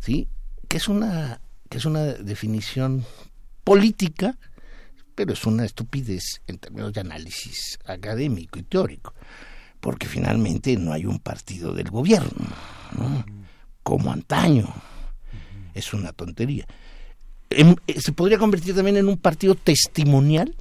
¿sí? 0.00 0.28
que 0.68 0.76
es 0.76 0.88
una 0.88 1.40
que 1.68 1.78
es 1.78 1.84
una 1.86 2.04
definición 2.04 3.04
política, 3.64 4.38
pero 5.16 5.32
es 5.32 5.44
una 5.44 5.64
estupidez 5.64 6.40
en 6.46 6.58
términos 6.58 6.92
de 6.92 7.00
análisis 7.00 7.78
académico 7.86 8.58
y 8.60 8.62
teórico, 8.62 9.12
porque 9.84 10.06
finalmente 10.08 10.78
no 10.78 10.94
hay 10.94 11.04
un 11.04 11.18
partido 11.18 11.74
del 11.74 11.90
gobierno, 11.90 12.46
¿no? 12.96 13.22
como 13.82 14.10
antaño. 14.10 14.66
Es 15.74 15.92
una 15.92 16.10
tontería. 16.14 16.66
Em- 17.50 17.76
eh, 17.86 18.00
se 18.00 18.12
podría 18.12 18.38
convertir 18.38 18.74
también 18.74 18.96
en 18.96 19.08
un 19.08 19.18
partido 19.18 19.54
testimonial 19.54 20.56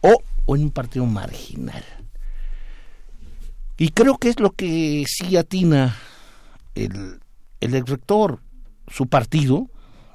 o, 0.00 0.22
o 0.46 0.56
en 0.56 0.62
un 0.62 0.70
partido 0.70 1.04
marginal. 1.04 1.84
Y 3.76 3.90
creo 3.90 4.16
que 4.16 4.30
es 4.30 4.40
lo 4.40 4.52
que 4.52 5.04
sí 5.06 5.36
atina 5.36 5.94
el, 6.74 7.20
el 7.60 7.74
ex 7.74 7.90
rector, 7.90 8.40
su 8.88 9.06
partido, 9.06 9.68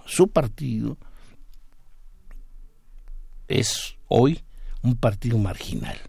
su 0.07 0.29
partido 0.29 0.97
es 3.47 3.97
hoy 4.07 4.43
un 4.81 4.95
partido 4.95 5.37
marginal. 5.37 5.99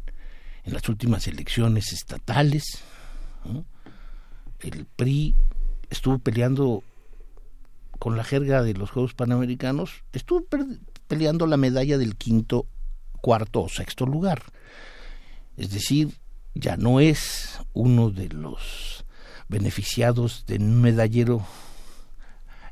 En 0.69 0.75
las 0.75 0.87
últimas 0.91 1.27
elecciones 1.27 1.95
estatales, 1.95 2.63
el 4.61 4.85
PRI 4.85 5.35
estuvo 5.89 6.19
peleando 6.19 6.85
con 7.99 8.19
la 8.19 8.23
jerga 8.23 8.63
de 8.63 8.75
los 8.75 8.91
Juegos 8.91 9.15
Panamericanos, 9.15 10.05
estuvo 10.13 10.45
peleando 11.07 11.47
la 11.47 11.57
medalla 11.57 11.97
del 11.97 12.17
quinto, 12.17 12.67
cuarto 13.23 13.63
o 13.63 13.69
sexto 13.71 14.05
lugar. 14.05 14.43
Es 15.57 15.71
decir, 15.71 16.11
ya 16.55 16.77
no 16.77 17.01
es 17.01 17.61
uno 17.73 18.11
de 18.11 18.29
los 18.29 19.07
beneficiados 19.49 20.45
de 20.45 20.57
un 20.57 20.83
medallero 20.83 21.47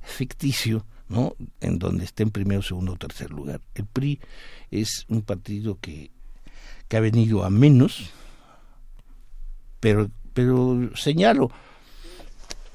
ficticio, 0.02 0.84
¿no? 1.08 1.34
En 1.62 1.78
donde 1.78 2.04
esté 2.04 2.24
en 2.24 2.30
primero, 2.30 2.60
segundo 2.60 2.92
o 2.92 2.98
tercer 2.98 3.30
lugar. 3.30 3.62
El 3.74 3.86
PRI 3.86 4.20
es 4.70 5.06
un 5.08 5.22
partido 5.22 5.78
que, 5.80 6.10
que 6.88 6.96
ha 6.96 7.00
venido 7.00 7.44
a 7.44 7.50
menos, 7.50 8.10
pero, 9.80 10.10
pero 10.32 10.90
señalo, 10.96 11.50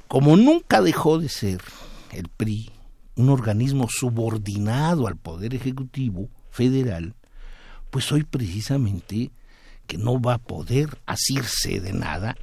como 0.07 0.35
nunca 0.35 0.81
dejó 0.81 1.17
de 1.17 1.29
ser 1.29 1.61
el 2.11 2.27
PRI 2.27 2.71
un 3.15 3.29
organismo 3.29 3.87
subordinado 3.89 5.07
al 5.07 5.17
Poder 5.17 5.53
Ejecutivo 5.53 6.29
Federal, 6.49 7.13
pues 7.89 8.11
hoy 8.11 8.23
precisamente 8.23 9.31
que 9.87 9.97
no 9.97 10.19
va 10.21 10.35
a 10.35 10.37
poder 10.37 10.97
asirse 11.05 11.79
de 11.79 11.93
nada, 11.93 12.37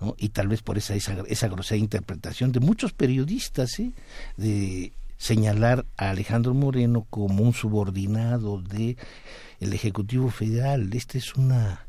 ¿no? 0.00 0.14
y 0.18 0.30
tal 0.30 0.48
vez 0.48 0.62
por 0.62 0.78
esa, 0.78 0.94
esa, 0.94 1.48
grosera 1.48 1.78
interpretación 1.78 2.50
de 2.52 2.60
muchos 2.60 2.92
periodistas, 2.92 3.78
¿eh? 3.78 3.92
de 4.36 4.92
señalar 5.22 5.86
a 5.96 6.10
Alejandro 6.10 6.52
Moreno 6.52 7.06
como 7.08 7.44
un 7.44 7.52
subordinado 7.54 8.60
de 8.60 8.96
el 9.60 9.72
Ejecutivo 9.72 10.30
Federal. 10.30 10.90
Esta 10.92 11.16
es 11.16 11.36
una, 11.36 11.86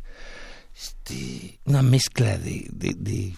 este, 0.76 1.60
una 1.66 1.82
mezcla 1.82 2.38
de, 2.38 2.68
de, 2.72 3.34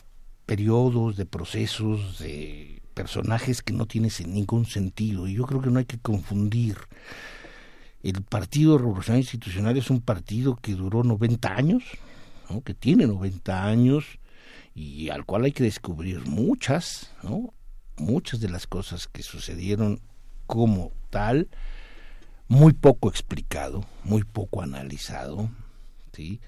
periodos, 0.46 1.16
de 1.16 1.26
procesos, 1.26 2.20
de 2.20 2.82
personajes 2.94 3.62
que 3.62 3.72
no 3.72 3.86
tiene 3.86 4.10
sen- 4.10 4.28
ningún 4.28 4.66
sentido. 4.66 5.28
Y 5.30 5.36
yo 5.36 5.46
creo 5.46 5.62
que 5.62 5.70
no 5.70 5.80
hay 5.80 5.86
que 5.86 5.98
confundir. 6.00 6.76
El 8.04 8.22
Partido 8.22 8.78
Revolucionario 8.78 9.22
Institucional 9.22 9.78
es 9.78 9.90
un 9.90 10.02
partido 10.02 10.58
que 10.58 10.74
duró 10.74 11.04
90 11.04 11.56
años, 11.56 11.84
que 12.66 12.74
tiene 12.74 13.08
90 13.08 13.66
años 13.66 14.04
y 14.76 15.08
al 15.10 15.26
cual 15.26 15.46
hay 15.46 15.54
que 15.54 15.64
descubrir 15.64 16.28
muchas, 16.28 17.12
¿no? 17.24 17.54
Muchas 17.98 18.40
de 18.40 18.50
las 18.50 18.68
cosas 18.68 19.08
que 19.08 19.24
sucedieron 19.24 20.02
como 20.48 20.92
tal, 21.10 21.50
muy 22.48 22.74
poco 22.74 23.10
explicado, 23.10 23.86
muy 24.04 24.24
poco 24.24 24.62
analizado, 24.62 25.50
¿sí? 26.14 26.40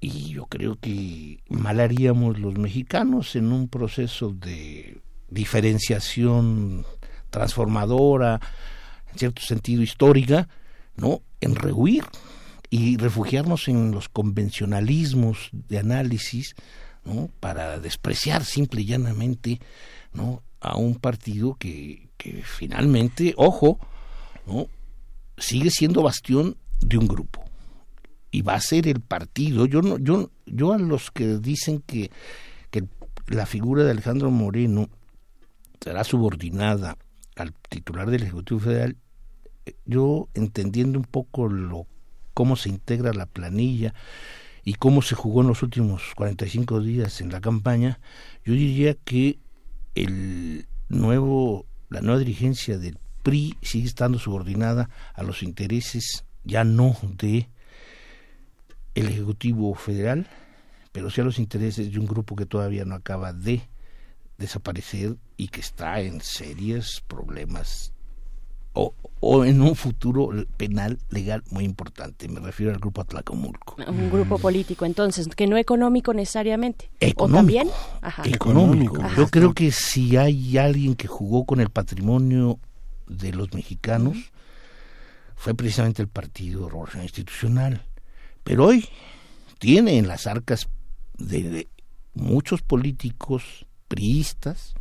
Y 0.00 0.28
yo 0.30 0.46
creo 0.46 0.76
que 0.78 1.40
mal 1.48 1.80
haríamos 1.80 2.38
los 2.38 2.56
mexicanos 2.58 3.34
en 3.34 3.50
un 3.52 3.68
proceso 3.68 4.30
de 4.30 5.00
diferenciación 5.28 6.86
transformadora, 7.30 8.40
en 9.12 9.18
cierto 9.18 9.42
sentido 9.42 9.82
histórica, 9.82 10.48
¿no? 10.96 11.22
En 11.40 11.54
rehuir 11.54 12.04
y 12.70 12.96
refugiarnos 12.96 13.68
en 13.68 13.90
los 13.90 14.08
convencionalismos 14.08 15.50
de 15.52 15.78
análisis, 15.78 16.54
Para 17.40 17.78
despreciar 17.78 18.44
simple 18.44 18.82
y 18.82 18.86
llanamente. 18.86 19.60
A 20.60 20.76
un 20.76 20.96
partido 20.96 21.54
que, 21.54 22.08
finalmente, 22.44 23.34
ojo. 23.36 23.78
Sigue 25.38 25.70
siendo 25.70 26.02
bastión 26.02 26.56
de 26.80 26.96
un 26.96 27.06
grupo 27.06 27.44
y 28.30 28.42
va 28.42 28.54
a 28.54 28.60
ser 28.60 28.88
el 28.88 29.00
partido. 29.00 29.66
Yo 29.66 29.82
no, 29.82 29.98
yo, 29.98 30.30
yo 30.46 30.72
a 30.72 30.78
los 30.78 31.10
que 31.10 31.38
dicen 31.38 31.82
que, 31.86 32.10
que 32.70 32.84
la 33.28 33.46
figura 33.46 33.84
de 33.84 33.90
Alejandro 33.90 34.30
Moreno 34.30 34.88
será 35.80 36.04
subordinada 36.04 36.96
al 37.36 37.52
titular 37.68 38.10
del 38.10 38.22
Ejecutivo 38.22 38.60
Federal, 38.60 38.96
yo 39.84 40.28
entendiendo 40.34 40.98
un 40.98 41.04
poco 41.04 41.48
lo 41.48 41.86
cómo 42.34 42.56
se 42.56 42.68
integra 42.68 43.12
la 43.12 43.26
planilla 43.26 43.94
y 44.66 44.74
cómo 44.74 45.00
se 45.00 45.14
jugó 45.14 45.42
en 45.42 45.46
los 45.46 45.62
últimos 45.62 46.02
45 46.16 46.80
días 46.80 47.20
en 47.20 47.30
la 47.30 47.40
campaña, 47.40 48.00
yo 48.44 48.52
diría 48.52 48.94
que 48.94 49.38
el 49.94 50.66
nuevo 50.88 51.64
la 51.88 52.00
nueva 52.00 52.18
dirigencia 52.18 52.76
del 52.76 52.98
PRI 53.22 53.56
sigue 53.62 53.86
estando 53.86 54.18
subordinada 54.18 54.90
a 55.14 55.22
los 55.22 55.44
intereses 55.44 56.24
ya 56.42 56.64
no 56.64 56.96
de 57.16 57.48
el 58.96 59.06
Ejecutivo 59.06 59.72
Federal, 59.76 60.26
pero 60.90 61.10
sí 61.10 61.20
a 61.20 61.24
los 61.24 61.38
intereses 61.38 61.92
de 61.92 62.00
un 62.00 62.06
grupo 62.06 62.34
que 62.34 62.44
todavía 62.44 62.84
no 62.84 62.96
acaba 62.96 63.32
de 63.32 63.62
desaparecer 64.36 65.16
y 65.36 65.46
que 65.46 65.60
está 65.60 66.00
en 66.00 66.20
serios 66.20 67.04
problemas 67.06 67.92
o, 68.76 68.94
o 69.20 69.44
en 69.44 69.62
un 69.62 69.74
futuro 69.74 70.30
penal 70.56 70.98
legal 71.10 71.42
muy 71.50 71.64
importante. 71.64 72.28
Me 72.28 72.40
refiero 72.40 72.72
al 72.72 72.78
grupo 72.78 73.00
Atlacomulco. 73.00 73.76
Un 73.88 74.10
grupo 74.10 74.38
político, 74.38 74.84
entonces, 74.84 75.26
que 75.28 75.46
no 75.46 75.56
económico 75.56 76.12
necesariamente. 76.14 76.90
Económico. 77.00 77.34
¿O 77.34 77.38
también? 77.38 77.70
Ajá. 78.02 78.22
Económico. 78.26 79.02
Ajá. 79.02 79.16
Yo 79.16 79.28
creo 79.28 79.54
que 79.54 79.72
si 79.72 80.16
hay 80.16 80.58
alguien 80.58 80.94
que 80.94 81.08
jugó 81.08 81.44
con 81.44 81.60
el 81.60 81.70
patrimonio 81.70 82.60
de 83.08 83.32
los 83.32 83.52
mexicanos, 83.54 84.16
fue 85.34 85.54
precisamente 85.54 86.02
el 86.02 86.08
Partido 86.08 86.68
Revolucionario 86.68 87.06
Institucional. 87.06 87.82
Pero 88.44 88.66
hoy 88.66 88.86
tiene 89.58 89.98
en 89.98 90.06
las 90.06 90.26
arcas 90.26 90.68
de, 91.18 91.42
de 91.42 91.68
muchos 92.14 92.62
políticos 92.62 93.66
priistas 93.88 94.74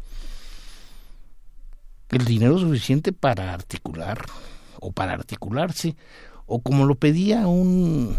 el 2.10 2.26
dinero 2.26 2.58
suficiente 2.58 3.12
para 3.14 3.54
articular 3.54 4.26
o 4.80 4.92
para 4.92 5.14
articularse 5.14 5.96
o 6.46 6.62
como 6.62 6.86
lo 6.86 6.96
pedía 6.96 7.48
un, 7.48 8.16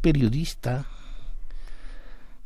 periodista 0.00 0.86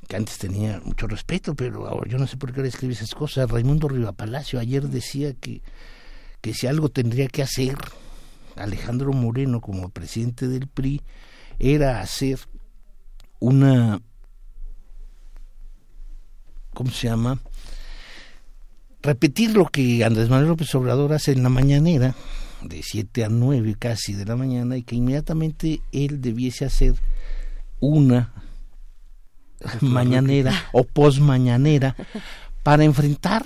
que 0.06 0.16
antes 0.16 0.36
tenía 0.38 0.80
mucho 0.84 1.06
respeto, 1.06 1.54
pero 1.54 1.86
ahora 1.86 2.10
yo 2.10 2.18
no 2.18 2.26
sé 2.26 2.36
por 2.36 2.52
qué 2.52 2.60
ahora 2.60 2.68
escribe 2.68 2.92
esas 2.92 3.14
cosas. 3.14 3.50
Raimundo 3.50 3.88
Rivapalacio 3.88 4.60
ayer 4.60 4.88
decía 4.88 5.32
que, 5.32 5.62
que 6.40 6.52
si 6.52 6.66
algo 6.66 6.90
tendría 6.90 7.28
que 7.28 7.42
hacer 7.42 7.76
Alejandro 8.56 9.12
Moreno 9.12 9.60
como 9.60 9.88
presidente 9.88 10.48
del 10.48 10.68
PRI 10.68 11.00
era 11.58 12.00
hacer 12.00 12.40
una 13.40 14.02
¿cómo 16.74 16.90
se 16.90 17.08
llama? 17.08 17.38
Repetir 19.02 19.54
lo 19.54 19.66
que 19.66 20.04
Andrés 20.04 20.28
Manuel 20.28 20.48
López 20.48 20.74
Obrador 20.74 21.12
hace 21.12 21.32
en 21.32 21.42
la 21.42 21.48
mañanera, 21.48 22.14
de 22.62 22.82
7 22.82 23.24
a 23.24 23.28
9 23.28 23.76
casi 23.78 24.14
de 24.14 24.24
la 24.24 24.36
mañana, 24.36 24.76
y 24.76 24.82
que 24.82 24.96
inmediatamente 24.96 25.82
él 25.90 26.20
debiese 26.20 26.64
hacer 26.64 26.94
una 27.80 28.32
mañanera 29.80 30.54
o 30.72 30.84
posmañanera 30.84 31.96
para 32.62 32.84
enfrentar 32.84 33.44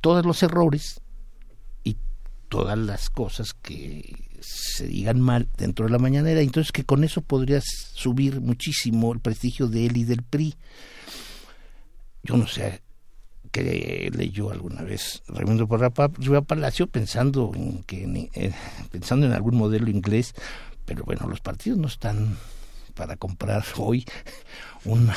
todos 0.00 0.24
los 0.24 0.42
errores 0.42 1.00
y 1.84 1.96
todas 2.48 2.78
las 2.78 3.10
cosas 3.10 3.54
que 3.54 4.14
se 4.40 4.86
digan 4.86 5.20
mal 5.20 5.48
dentro 5.56 5.86
de 5.86 5.92
la 5.92 5.98
mañanera, 5.98 6.40
entonces 6.40 6.72
que 6.72 6.84
con 6.84 7.04
eso 7.04 7.20
podrías 7.20 7.64
subir 7.94 8.40
muchísimo 8.40 9.12
el 9.12 9.20
prestigio 9.20 9.68
de 9.68 9.86
él 9.86 9.96
y 9.96 10.04
del 10.04 10.22
PRI. 10.22 10.54
Yo 12.22 12.36
no 12.36 12.46
sé 12.46 12.82
que 13.50 14.10
leyó 14.14 14.50
alguna 14.50 14.82
vez 14.82 15.22
Raimundo 15.28 15.66
Riva 16.18 16.40
Palacio 16.42 16.86
pensando 16.86 17.52
en 17.54 17.82
que 17.84 18.30
eh, 18.34 18.52
pensando 18.90 19.26
en 19.26 19.32
algún 19.32 19.56
modelo 19.56 19.88
inglés, 19.90 20.34
pero 20.84 21.04
bueno, 21.04 21.26
los 21.28 21.40
partidos 21.40 21.78
no 21.78 21.88
están 21.88 22.36
para 22.94 23.16
comprar 23.16 23.64
hoy 23.76 24.04
una 24.84 25.14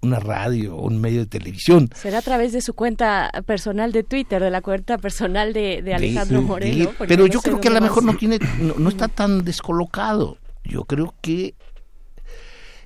una 0.00 0.20
radio 0.20 0.76
o 0.76 0.86
un 0.86 1.00
medio 1.00 1.20
de 1.20 1.26
televisión. 1.26 1.88
Será 1.94 2.18
a 2.18 2.22
través 2.22 2.52
de 2.52 2.60
su 2.60 2.74
cuenta 2.74 3.30
personal 3.46 3.90
de 3.90 4.02
Twitter, 4.02 4.42
de 4.42 4.50
la 4.50 4.60
cuenta 4.60 4.98
personal 4.98 5.54
de, 5.54 5.80
de 5.80 5.94
Alejandro 5.94 6.40
De- 6.40 6.44
Moreno. 6.46 6.90
de- 6.90 7.06
pero 7.06 7.26
no 7.26 7.32
yo 7.32 7.40
creo 7.40 7.58
que 7.58 7.68
a 7.68 7.70
lo 7.70 7.80
mejor 7.80 8.04
no 8.04 8.14
tiene, 8.14 8.38
no, 8.60 8.74
no 8.76 8.88
está 8.90 9.08
tan 9.08 9.44
descolocado. 9.44 10.36
Yo 10.62 10.84
creo 10.84 11.14
que 11.22 11.54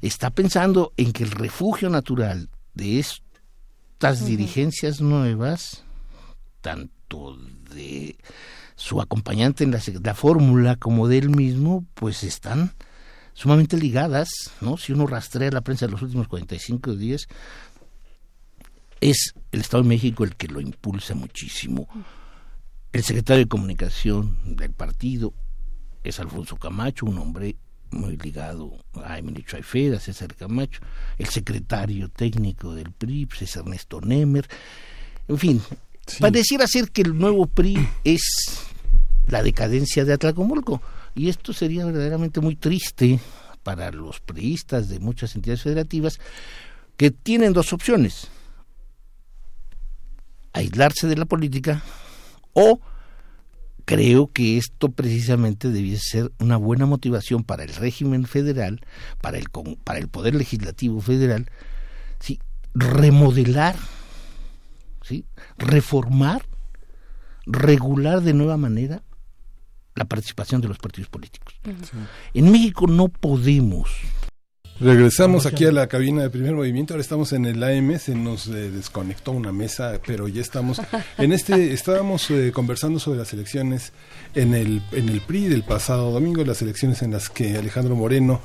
está 0.01 0.31
pensando 0.31 0.93
en 0.97 1.13
que 1.13 1.25
el 1.25 1.33
refugio 1.33 1.91
natural 1.91 2.51
de 2.75 3.01
estas 3.99 4.25
dirigencias 4.25 5.01
nuevas, 5.01 5.83
tanto 6.61 7.37
de 7.75 8.17
su 8.77 9.01
acompañante 9.01 9.65
en 9.65 9.73
la, 9.73 9.81
la 10.05 10.15
fórmula 10.15 10.77
como 10.77 11.09
de 11.09 11.19
él 11.19 11.31
mismo, 11.31 11.85
pues 11.95 12.23
están 12.23 12.75
sumamente 13.35 13.77
ligadas, 13.77 14.29
¿no? 14.61 14.77
Si 14.77 14.93
uno 14.93 15.09
rastrea 15.09 15.51
la 15.51 15.63
prensa 15.63 15.87
de 15.87 15.91
los 15.91 16.03
últimos 16.03 16.29
45 16.29 16.95
días, 16.95 17.27
es 19.01 19.35
el 19.51 19.63
Estado 19.63 19.83
de 19.83 19.89
México 19.89 20.23
el 20.23 20.37
que 20.37 20.47
lo 20.47 20.61
impulsa 20.61 21.17
muchísimo. 21.17 21.89
El 22.93 23.03
secretario 23.03 23.43
de 23.43 23.49
Comunicación 23.49 24.39
del 24.45 24.75
partido 24.75 25.35
es 26.05 26.21
Alfonso 26.21 26.57
Camacho, 26.57 27.05
un 27.05 27.19
hombre 27.19 27.57
muy 27.91 28.17
ligado 28.17 28.73
a 28.95 29.19
Emilio 29.19 29.45
Chaifeda, 29.47 29.97
a 29.97 30.01
César 30.01 30.35
Camacho. 30.35 30.81
El 31.19 31.27
secretario 31.27 32.09
técnico 32.09 32.75
del 32.75 32.93
PRI 32.93 33.29
es 33.41 33.57
Ernesto 33.57 34.01
Nemer. 34.01 34.49
En 35.29 35.39
fin, 35.39 35.63
pareciera 36.21 36.67
ser 36.67 36.91
que 36.91 37.03
el 37.03 37.17
nuevo 37.17 37.47
PRI 37.47 37.89
es 38.05 38.67
la 39.29 39.43
decadencia 39.43 40.05
de 40.05 40.13
Atlacomulco. 40.15 40.83
Y 41.15 41.29
esto 41.29 41.53
sería 41.53 41.85
verdaderamente 41.85 42.41
muy 42.41 42.57
triste 42.57 43.19
para 43.63 43.91
los 43.91 44.21
priistas 44.21 44.89
de 44.89 45.01
muchas 45.01 45.35
entidades 45.35 45.63
federativas 45.63 46.19
que 46.97 47.11
tienen 47.11 47.53
dos 47.53 47.73
opciones. 47.73 48.29
Aislarse 50.53 51.07
de 51.07 51.17
la 51.17 51.25
política 51.25 51.83
o 52.53 52.81
creo 53.89 54.31
que 54.31 54.59
esto 54.59 54.91
precisamente 54.91 55.71
debiese 55.71 56.11
ser 56.11 56.33
una 56.41 56.59
buena 56.59 56.85
motivación 56.85 57.43
para 57.43 57.65
el 57.65 57.75
régimen 57.75 58.27
federal, 58.27 58.83
para 59.23 59.39
el, 59.39 59.49
con- 59.49 59.77
para 59.77 59.99
el 59.99 60.09
Poder 60.09 60.35
Legislativo 60.35 61.01
Federal, 61.01 61.51
¿sí? 62.21 62.39
remodelar, 62.75 63.77
¿sí? 65.03 65.25
reformar, 65.57 66.45
regular 67.47 68.21
de 68.21 68.35
nueva 68.35 68.59
manera 68.59 69.03
la 69.95 70.05
participación 70.05 70.61
de 70.61 70.69
los 70.69 70.77
partidos 70.79 71.09
políticos. 71.09 71.55
En 72.35 72.53
México 72.53 72.87
no 72.87 73.09
podemos 73.09 73.89
Regresamos 74.81 75.45
aquí 75.47 75.65
a 75.65 75.73
la 75.73 75.89
cabina 75.89 76.23
de 76.23 76.31
primer 76.31 76.55
movimiento. 76.55 76.95
Ahora 76.95 77.01
estamos 77.01 77.33
en 77.33 77.47
el 77.47 77.63
AM. 77.65 77.99
Se 77.99 78.15
nos 78.15 78.47
eh, 78.47 78.71
desconectó 78.71 79.33
una 79.33 79.51
mesa, 79.51 80.01
pero 80.07 80.29
ya 80.29 80.41
estamos 80.41 80.81
en 81.19 81.33
este. 81.33 81.73
Estábamos 81.73 82.31
eh, 82.31 82.53
conversando 82.55 83.01
sobre 83.01 83.19
las 83.19 83.33
elecciones 83.33 83.93
en 84.37 84.55
el 84.55 84.81
en 84.93 85.09
el 85.09 85.21
PRI 85.21 85.49
del 85.49 85.65
pasado 85.65 86.13
domingo, 86.13 86.45
las 86.45 86.63
elecciones 86.63 87.03
en 87.03 87.11
las 87.11 87.29
que 87.29 87.57
Alejandro 87.57 87.97
Moreno 87.97 88.41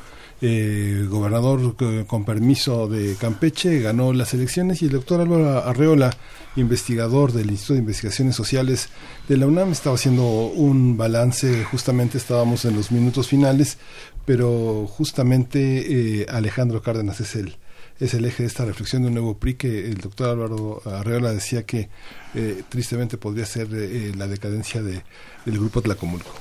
eh, 0.46 1.06
gobernador 1.10 1.78
con 2.06 2.26
permiso 2.26 2.90
de 2.90 3.16
Campeche, 3.16 3.80
ganó 3.80 4.12
las 4.12 4.34
elecciones 4.34 4.82
y 4.82 4.86
el 4.88 4.92
doctor 4.92 5.22
Álvaro 5.22 5.64
Arreola, 5.64 6.12
investigador 6.58 7.32
del 7.32 7.50
Instituto 7.50 7.76
de 7.76 7.80
Investigaciones 7.80 8.36
Sociales 8.36 8.90
de 9.30 9.38
la 9.38 9.48
UNAM, 9.48 9.72
estaba 9.72 9.96
haciendo 9.96 10.26
un 10.48 10.98
balance, 10.98 11.64
justamente 11.64 12.18
estábamos 12.18 12.66
en 12.66 12.76
los 12.76 12.92
minutos 12.92 13.30
finales, 13.30 13.78
pero 14.26 14.88
justamente 14.88 16.22
eh, 16.22 16.26
Alejandro 16.30 16.82
Cárdenas 16.82 17.20
es 17.20 17.36
el, 17.36 17.58
es 18.00 18.14
el 18.14 18.26
eje 18.26 18.44
de 18.44 18.48
esta 18.48 18.66
reflexión 18.66 19.02
de 19.04 19.10
un 19.10 19.14
nuevo 19.16 19.38
PRI 19.38 19.56
que 19.56 19.86
el 19.86 19.98
doctor 19.98 20.30
Álvaro 20.30 20.82
Arreola 20.86 21.32
decía 21.32 21.66
que 21.66 21.90
eh, 22.34 22.64
tristemente 22.70 23.18
podría 23.18 23.46
ser 23.46 23.68
eh, 23.74 24.14
la 24.16 24.28
decadencia 24.28 24.82
de, 24.82 25.04
del 25.46 25.58
grupo 25.58 25.82
Tlacomulco. 25.82 26.32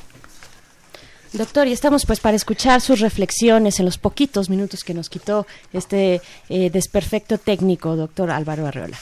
Doctor, 1.33 1.67
y 1.67 1.73
estamos 1.73 2.05
pues 2.05 2.20
para 2.20 2.36
escuchar 2.36 2.83
sus 2.83 3.01
reflexiones 3.01 3.78
en 3.78 3.86
los 3.86 3.97
poquitos 3.97 4.51
minutos 4.51 4.85
que 4.85 4.93
nos 4.93 5.09
quitó 5.09 5.47
este 5.73 6.20
eh, 6.51 6.69
desperfecto 6.69 7.39
técnico, 7.39 7.97
doctor 7.97 8.31
Álvaro 8.31 8.67
Arreola. 8.67 8.99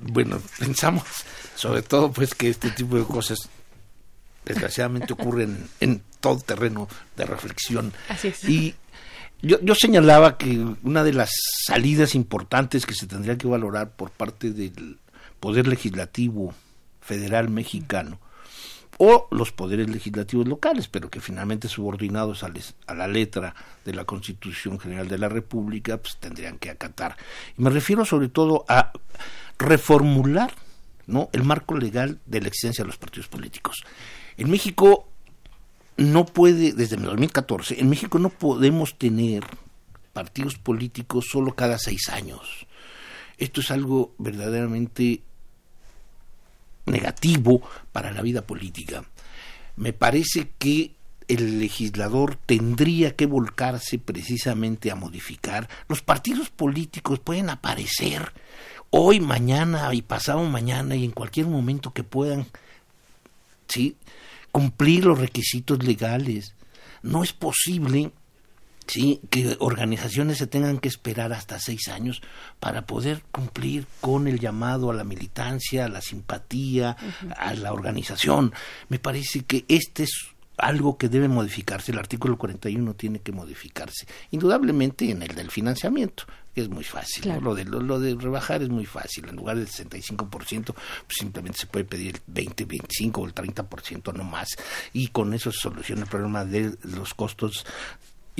Bueno, 0.00 0.40
pensamos 0.58 1.04
sobre 1.54 1.82
todo 1.82 2.10
pues 2.10 2.34
que 2.34 2.48
este 2.48 2.70
tipo 2.70 2.96
de 2.96 3.04
cosas 3.04 3.50
desgraciadamente 4.44 5.12
ocurren 5.12 5.68
en 5.80 6.02
todo 6.20 6.38
terreno 6.40 6.88
de 7.16 7.24
reflexión. 7.26 7.92
Así 8.08 8.28
es. 8.28 8.44
Y 8.44 8.74
yo, 9.42 9.58
yo 9.62 9.74
señalaba 9.74 10.36
que 10.38 10.58
una 10.82 11.02
de 11.04 11.12
las 11.12 11.30
salidas 11.66 12.14
importantes 12.14 12.84
que 12.86 12.94
se 12.94 13.06
tendría 13.06 13.38
que 13.38 13.46
valorar 13.48 13.90
por 13.90 14.10
parte 14.10 14.50
del 14.50 14.98
Poder 15.40 15.66
Legislativo 15.66 16.54
Federal 17.00 17.48
Mexicano 17.48 18.20
o 19.02 19.28
los 19.30 19.50
poderes 19.50 19.88
legislativos 19.88 20.46
locales, 20.46 20.86
pero 20.88 21.08
que 21.08 21.20
finalmente 21.20 21.68
subordinados 21.68 22.42
a, 22.44 22.50
les- 22.50 22.74
a 22.86 22.92
la 22.94 23.08
letra 23.08 23.54
de 23.86 23.94
la 23.94 24.04
Constitución 24.04 24.78
General 24.78 25.08
de 25.08 25.16
la 25.16 25.30
República, 25.30 25.96
pues 25.96 26.18
tendrían 26.20 26.58
que 26.58 26.68
acatar. 26.68 27.16
Y 27.56 27.62
me 27.62 27.70
refiero 27.70 28.04
sobre 28.04 28.28
todo 28.28 28.66
a 28.68 28.92
reformular 29.58 30.52
¿no? 31.06 31.30
el 31.32 31.44
marco 31.44 31.76
legal 31.78 32.18
de 32.26 32.42
la 32.42 32.48
existencia 32.48 32.84
de 32.84 32.88
los 32.88 32.98
partidos 32.98 33.28
políticos. 33.28 33.76
En 34.40 34.50
México 34.50 35.06
no 35.98 36.24
puede, 36.24 36.72
desde 36.72 36.96
el 36.96 37.02
2014, 37.02 37.78
en 37.78 37.90
México 37.90 38.18
no 38.18 38.30
podemos 38.30 38.96
tener 38.96 39.44
partidos 40.14 40.56
políticos 40.56 41.26
solo 41.30 41.54
cada 41.54 41.78
seis 41.78 42.08
años. 42.08 42.66
Esto 43.36 43.60
es 43.60 43.70
algo 43.70 44.14
verdaderamente 44.16 45.20
negativo 46.86 47.60
para 47.92 48.12
la 48.12 48.22
vida 48.22 48.40
política. 48.40 49.04
Me 49.76 49.92
parece 49.92 50.52
que 50.58 50.94
el 51.28 51.60
legislador 51.60 52.36
tendría 52.36 53.16
que 53.16 53.26
volcarse 53.26 53.98
precisamente 53.98 54.90
a 54.90 54.96
modificar. 54.96 55.68
Los 55.86 56.00
partidos 56.00 56.48
políticos 56.48 57.18
pueden 57.18 57.50
aparecer 57.50 58.32
hoy, 58.88 59.20
mañana 59.20 59.92
y 59.92 60.00
pasado 60.00 60.42
mañana 60.44 60.96
y 60.96 61.04
en 61.04 61.10
cualquier 61.10 61.46
momento 61.46 61.92
que 61.92 62.04
puedan 62.04 62.46
¿sí? 63.70 63.96
Cumplir 64.52 65.04
los 65.04 65.18
requisitos 65.18 65.82
legales. 65.82 66.54
No 67.02 67.22
es 67.22 67.32
posible 67.32 68.12
¿sí? 68.86 69.20
que 69.30 69.56
organizaciones 69.60 70.38
se 70.38 70.46
tengan 70.46 70.78
que 70.78 70.88
esperar 70.88 71.32
hasta 71.32 71.58
seis 71.58 71.88
años 71.88 72.22
para 72.58 72.86
poder 72.86 73.22
cumplir 73.30 73.86
con 74.00 74.26
el 74.26 74.40
llamado 74.40 74.90
a 74.90 74.94
la 74.94 75.04
militancia, 75.04 75.84
a 75.84 75.88
la 75.88 76.00
simpatía, 76.00 76.96
a 77.36 77.54
la 77.54 77.72
organización. 77.72 78.52
Me 78.88 78.98
parece 78.98 79.44
que 79.44 79.64
este 79.68 80.04
es 80.04 80.28
algo 80.58 80.98
que 80.98 81.08
debe 81.08 81.28
modificarse. 81.28 81.92
El 81.92 81.98
artículo 81.98 82.36
41 82.36 82.94
tiene 82.94 83.20
que 83.20 83.32
modificarse. 83.32 84.06
Indudablemente 84.30 85.10
en 85.10 85.22
el 85.22 85.34
del 85.34 85.50
financiamiento, 85.50 86.24
que 86.60 86.64
es 86.64 86.74
muy 86.74 86.84
fácil. 86.84 87.32
Lo, 87.40 87.54
de, 87.54 87.64
lo, 87.64 87.80
lo 87.80 87.98
de 87.98 88.14
rebajar 88.14 88.62
es 88.62 88.68
muy 88.68 88.84
fácil. 88.84 89.28
En 89.28 89.36
lugar 89.36 89.56
del 89.56 89.68
65%, 89.68 90.64
pues 90.64 91.16
simplemente 91.18 91.58
se 91.58 91.66
puede 91.66 91.84
pedir 91.84 92.16
el 92.16 92.22
20, 92.26 92.64
25 92.64 93.20
o 93.20 93.26
el 93.26 93.34
30% 93.34 94.14
no 94.14 94.24
más. 94.24 94.48
Y 94.92 95.08
con 95.08 95.32
eso 95.34 95.50
se 95.50 95.60
soluciona 95.60 96.02
el 96.02 96.08
problema 96.08 96.44
de 96.44 96.76
los 96.82 97.14
costos 97.14 97.64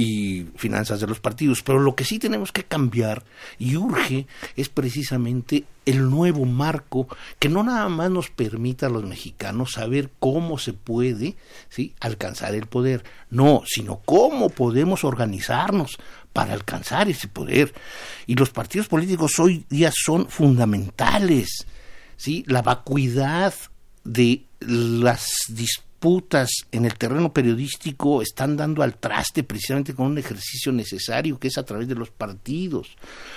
y 0.01 0.47
finanzas 0.57 1.01
de 1.01 1.07
los 1.07 1.21
partidos. 1.21 1.63
Pero 1.63 1.79
lo 1.79 1.95
que 1.95 2.05
sí 2.05 2.19
tenemos 2.19 2.53
que 2.53 2.65
cambiar 2.65 3.23
y 3.59 3.77
urge 3.77 4.27
es 4.57 4.71
precisamente 4.71 5.65
el 5.85 6.09
nuevo 6.09 6.47
marco 6.47 7.07
que 7.39 7.51
no 7.51 7.63
nada 7.63 7.89
más 7.91 8.11
nos 8.11 8.31
permita 8.31 8.87
a 8.87 8.91
los 8.91 9.05
mexicanos 9.05 9.73
saber 9.73 10.11
cómo 10.19 10.57
se 10.57 10.73
puede 10.73 11.37
¿sí? 11.69 11.95
alcanzar 12.01 12.55
el 12.55 12.67
poder, 12.67 13.05
no, 13.29 13.63
sino 13.67 14.01
cómo 14.07 14.49
podemos 14.49 15.05
organizarnos 15.05 15.99
para 16.33 16.55
alcanzar 16.55 17.11
ese 17.11 17.29
poder. 17.29 17.75
Y 18.27 18.37
los 18.37 18.49
partidos 18.49 18.89
políticos 18.89 19.39
hoy 19.39 19.67
día 19.69 19.93
son 19.95 20.29
fundamentales. 20.29 21.67
¿sí? 22.17 22.43
La 22.47 22.63
vacuidad 22.63 23.53
de 24.05 24.45
las 24.61 25.31
en 26.73 26.87
el 26.87 26.95
terreno 26.95 27.31
periodístico 27.31 28.23
están 28.23 28.57
dando 28.57 28.83
al 28.83 28.97
traste 28.97 29.43
precisamente 29.43 29.95
con 29.95 30.07
un 30.07 30.19
ejercicio 30.19 30.73
necesario 30.73 31.39
que 31.39 31.49
es 31.49 31.59
a 31.59 31.65
través 31.65 31.89
de 31.89 31.95
los 31.95 32.11
partidos. 32.11 32.97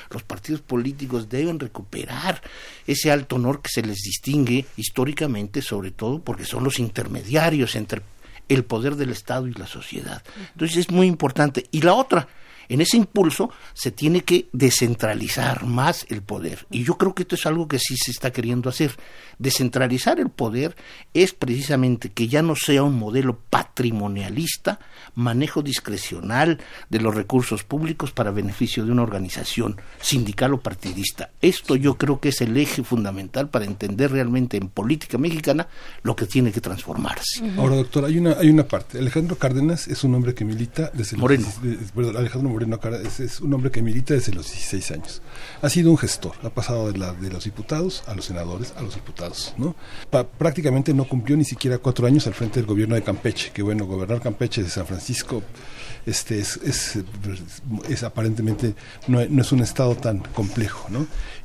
Los 0.10 0.24
partidos 0.24 0.62
políticos 0.62 1.28
deben 1.28 1.60
recuperar 1.60 2.42
ese 2.88 3.12
alto 3.12 3.36
honor 3.36 3.62
que 3.62 3.70
se 3.70 3.82
les 3.82 3.98
distingue 3.98 4.66
históricamente, 4.78 5.62
sobre 5.62 5.92
todo 5.92 6.20
porque 6.20 6.46
son 6.46 6.64
los 6.64 6.80
intermediarios 6.80 7.76
entre 7.76 8.02
el 8.48 8.64
poder 8.64 8.96
del 8.96 9.10
Estado 9.10 9.48
y 9.48 9.54
la 9.54 9.68
sociedad. 9.68 10.24
Entonces 10.54 10.78
es 10.78 10.92
muy 10.92 11.08
importante. 11.08 11.66
Y 11.72 11.82
la 11.82 11.94
otra, 11.96 12.30
en 12.70 12.82
ese 12.82 12.98
impulso 12.98 13.50
se 13.74 13.92
tiene 13.92 14.22
que 14.22 14.48
descentralizar 14.54 15.66
más 15.66 16.06
el 16.10 16.22
poder. 16.22 16.66
Y 16.72 16.84
yo 16.84 16.98
creo 16.98 17.14
que 17.16 17.24
esto 17.24 17.36
es 17.36 17.46
algo 17.46 17.68
que 17.68 17.80
sí 17.80 17.96
se 17.98 18.12
está 18.12 18.32
queriendo 18.32 18.70
hacer. 18.70 18.96
Descentralizar 19.40 20.20
el 20.20 20.30
poder 20.30 20.76
es 21.14 21.34
precisamente 21.34 22.10
que 22.12 22.28
ya 22.28 22.42
no 22.42 22.56
sea 22.56 22.84
un 22.84 22.98
modelo 22.98 23.40
patrimonialista, 23.50 24.80
manejo 25.16 25.62
discrecional 25.62 26.60
de 26.90 27.00
los 27.00 27.14
recursos 27.16 27.64
públicos 27.64 28.12
para 28.12 28.32
beneficio 28.32 28.86
de 28.86 28.92
una 28.92 29.04
organización 29.04 29.78
sindical 30.02 30.54
o 30.54 30.62
partidista. 30.62 31.32
Esto 31.42 31.76
yo 31.76 31.98
creo 31.98 32.20
que 32.20 32.30
es 32.30 32.42
el 32.42 32.56
eje 32.58 32.84
fundamental 32.84 33.50
para 33.50 33.66
entender 33.66 34.12
realmente 34.12 34.58
en 34.58 34.70
política 34.70 35.18
mexicana 35.18 35.68
lo 36.04 36.16
que 36.16 36.26
tiene 36.26 36.52
que 36.52 36.62
transformarse. 36.62 37.44
Ahora, 37.58 37.76
doctor, 37.76 38.06
hay 38.06 38.18
una, 38.18 38.34
hay 38.34 38.50
una 38.50 38.68
parte. 38.68 38.98
Alejandro 39.00 39.38
Cárdenas 39.38 39.88
es 39.88 40.04
un 40.04 40.16
hombre 40.16 40.34
que 40.34 40.46
milita 40.46 40.92
desde 40.94 41.18
los 41.18 41.22
Moreno. 41.22 41.46
16 41.62 41.80
de- 41.88 41.94
perdón, 41.94 42.18
Alejandro 42.18 42.50
Moreno 42.54 42.80
es, 43.04 43.42
un 43.42 43.54
hombre 43.54 43.72
que 43.72 43.82
milita 43.82 44.14
desde 44.14 44.32
los 44.34 44.52
16 44.52 44.92
años. 44.92 45.22
Ha 45.62 45.70
sido 45.70 45.92
un 45.92 45.98
gestor, 45.98 46.34
ha 46.44 46.50
pasado 46.50 46.92
de, 46.92 46.98
los 46.98 47.44
diputados 47.44 48.04
a 48.08 48.14
los 48.14 48.26
senadores 48.26 48.74
a 48.78 48.82
los 48.82 48.96
diputados, 48.96 49.54
prácticamente 50.38 50.94
no 50.94 51.06
cumplió 51.06 51.36
ni 51.36 51.46
siquiera 51.46 51.78
cuatro 51.78 52.08
años 52.08 52.28
al 52.28 52.34
frente 52.34 52.60
del 52.60 52.68
gobierno 52.68 52.96
de 52.96 53.02
Campeche, 53.02 53.52
que 53.52 53.62
bueno, 53.62 53.86
gobernar 53.86 54.22
Campeche 54.22 54.64
de 54.64 54.70
San 54.70 54.86
Francisco 54.86 55.44
este 56.06 56.40
es, 56.40 57.00
aparentemente 58.04 58.76
no, 59.08 59.22
es 59.22 59.52
un 59.52 59.62
estado 59.62 59.96
tan 59.96 60.20
complejo. 60.20 60.90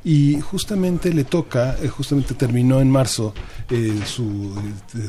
Y 0.03 0.39
justamente 0.39 1.13
le 1.13 1.25
toca, 1.25 1.75
eh, 1.81 1.89
justamente 1.89 2.33
terminó 2.33 2.79
en 2.79 2.89
marzo 2.89 3.33
eh, 3.69 3.99
su 4.05 4.55
de, 4.93 5.03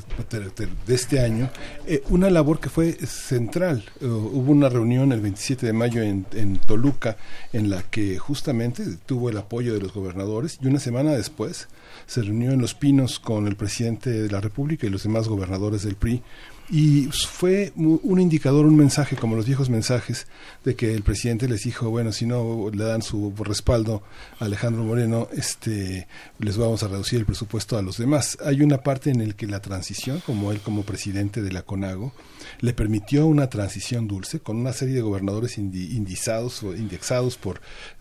de- 0.66 0.94
este 0.94 1.20
año 1.20 1.48
eh, 1.86 2.02
una 2.10 2.28
labor 2.28 2.58
que 2.58 2.68
fue 2.70 2.92
central. 3.06 3.84
Eh, 4.00 4.06
hubo 4.06 4.50
una 4.50 4.68
reunión 4.68 5.12
el 5.12 5.20
27 5.20 5.64
de 5.64 5.72
mayo 5.72 6.02
en, 6.02 6.26
en 6.32 6.56
Toluca 6.58 7.16
en 7.52 7.70
la 7.70 7.82
que 7.82 8.18
justamente 8.18 8.84
tuvo 9.06 9.30
el 9.30 9.36
apoyo 9.38 9.72
de 9.74 9.80
los 9.80 9.92
gobernadores 9.94 10.58
y 10.60 10.66
una 10.66 10.80
semana 10.80 11.12
después 11.12 11.68
se 12.06 12.22
reunió 12.22 12.50
en 12.50 12.60
Los 12.60 12.74
Pinos 12.74 13.20
con 13.20 13.46
el 13.46 13.54
presidente 13.56 14.10
de 14.10 14.28
la 14.30 14.40
República 14.40 14.86
y 14.86 14.90
los 14.90 15.04
demás 15.04 15.28
gobernadores 15.28 15.82
del 15.84 15.94
PRI 15.94 16.22
y 16.70 17.08
fue 17.12 17.72
un 17.76 18.20
indicador, 18.20 18.64
un 18.64 18.76
mensaje, 18.76 19.16
como 19.16 19.34
los 19.34 19.46
viejos 19.46 19.68
mensajes, 19.68 20.26
de 20.64 20.76
que 20.76 20.94
el 20.94 21.02
presidente 21.02 21.48
les 21.48 21.64
dijo, 21.64 21.90
bueno, 21.90 22.12
si 22.12 22.26
no 22.26 22.70
le 22.72 22.84
dan 22.84 23.02
su 23.02 23.34
respaldo 23.38 24.02
a 24.38 24.44
Alejandro 24.44 24.84
Moreno, 24.84 25.28
este, 25.32 26.06
les 26.38 26.56
vamos 26.56 26.82
a 26.82 26.88
reducir 26.88 27.18
el 27.18 27.26
presupuesto 27.26 27.76
a 27.76 27.82
los 27.82 27.98
demás. 27.98 28.38
Hay 28.44 28.62
una 28.62 28.78
parte 28.78 29.10
en 29.10 29.26
la 29.26 29.34
que 29.34 29.46
la 29.46 29.60
transición, 29.60 30.20
como 30.24 30.52
él 30.52 30.60
como 30.60 30.84
presidente 30.84 31.42
de 31.42 31.52
la 31.52 31.62
CONAGO, 31.62 32.12
le 32.60 32.72
permitió 32.72 33.26
una 33.26 33.48
transición 33.48 34.06
dulce 34.06 34.38
con 34.40 34.56
una 34.56 34.72
serie 34.72 34.94
de 34.94 35.00
gobernadores 35.02 35.58
indi- 35.58 35.90
indizados 35.94 36.62
o 36.62 36.76
indexados 36.76 37.36
por 37.36 37.60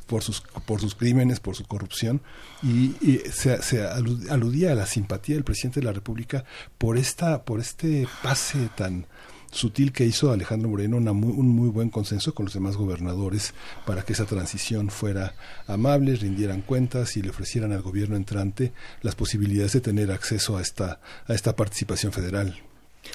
por 0.10 0.24
sus 0.24 0.42
por 0.66 0.82
sus 0.82 0.96
crímenes, 0.96 1.40
por 1.40 1.56
su 1.56 1.64
corrupción 1.66 2.20
y, 2.64 2.96
y 3.02 3.22
se, 3.32 3.62
se 3.62 3.84
alu- 3.86 4.30
aludía 4.30 4.72
a 4.72 4.76
la 4.76 4.86
simpatía 4.88 5.36
del 5.36 5.44
presidente 5.44 5.80
de 5.80 5.86
la 5.86 5.94
República 5.94 6.44
por 6.78 6.98
esta 6.98 7.44
por 7.44 7.60
este 7.60 8.08
pase 8.24 8.70
tan 8.76 9.06
sutil 9.52 9.92
que 9.92 10.06
hizo 10.06 10.32
Alejandro 10.32 10.70
Moreno 10.70 10.98
una 10.98 11.12
muy- 11.14 11.32
un 11.34 11.48
muy 11.50 11.70
buen 11.70 11.90
consenso 11.90 12.34
con 12.36 12.46
los 12.46 12.54
demás 12.54 12.76
gobernadores 12.76 13.54
para 13.86 14.04
que 14.04 14.14
esa 14.14 14.26
transición 14.26 14.90
fuera 14.90 15.34
amable, 15.68 16.16
rindieran 16.16 16.62
cuentas 16.62 17.18
y 17.18 17.22
le 17.24 17.30
ofrecieran 17.32 17.72
al 17.72 17.82
gobierno 17.82 18.16
entrante 18.16 18.74
las 19.02 19.16
posibilidades 19.16 19.74
de 19.74 19.82
tener 19.82 20.12
acceso 20.12 20.58
a 20.58 20.62
esta 20.62 21.00
a 21.28 21.34
esta 21.34 21.56
participación 21.56 22.12
federal. 22.12 22.58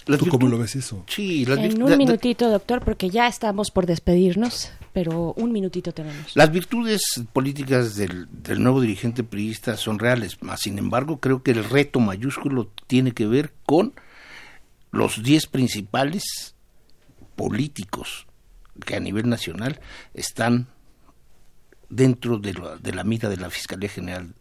¿Tú 0.06 0.26
cómo 0.28 0.48
lo 0.48 0.58
ves 0.58 0.74
eso? 0.76 1.04
Sí, 1.06 1.44
En 1.46 1.80
un 1.82 1.96
minutito, 1.98 2.48
doctor, 2.50 2.82
porque 2.84 3.10
ya 3.10 3.28
estamos 3.28 3.70
por 3.70 3.86
despedirnos, 3.86 4.70
pero 4.94 5.34
un 5.36 5.52
minutito 5.52 5.92
tenemos. 5.92 6.34
Las 6.36 6.50
virtudes 6.50 7.02
políticas 7.34 7.96
del, 7.96 8.28
del 8.30 8.62
nuevo 8.62 8.80
dirigente 8.80 9.24
priista 9.24 9.76
son 9.76 9.98
reales, 9.98 10.40
más 10.42 10.60
sin 10.60 10.78
embargo 10.78 11.20
creo 11.20 11.42
que 11.42 11.50
el 11.50 11.64
reto 11.64 12.00
mayúsculo 12.00 12.70
tiene 12.86 13.12
que 13.12 13.26
ver 13.26 13.52
con 13.66 13.92
los 14.92 15.22
10 15.22 15.48
principales 15.48 16.54
políticos 17.36 18.26
que 18.86 18.94
a 18.96 19.00
nivel 19.00 19.28
nacional 19.28 19.80
están 20.14 20.68
dentro 21.90 22.38
de, 22.38 22.54
la- 22.54 22.76
de 22.76 22.92
la 22.94 23.02
mira 23.04 23.28
de 23.28 23.36
la 23.36 23.50
Fiscalía 23.50 23.88
General 23.88 24.32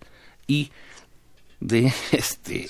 y 0.48 0.72
de 1.60 1.92
este 2.12 2.70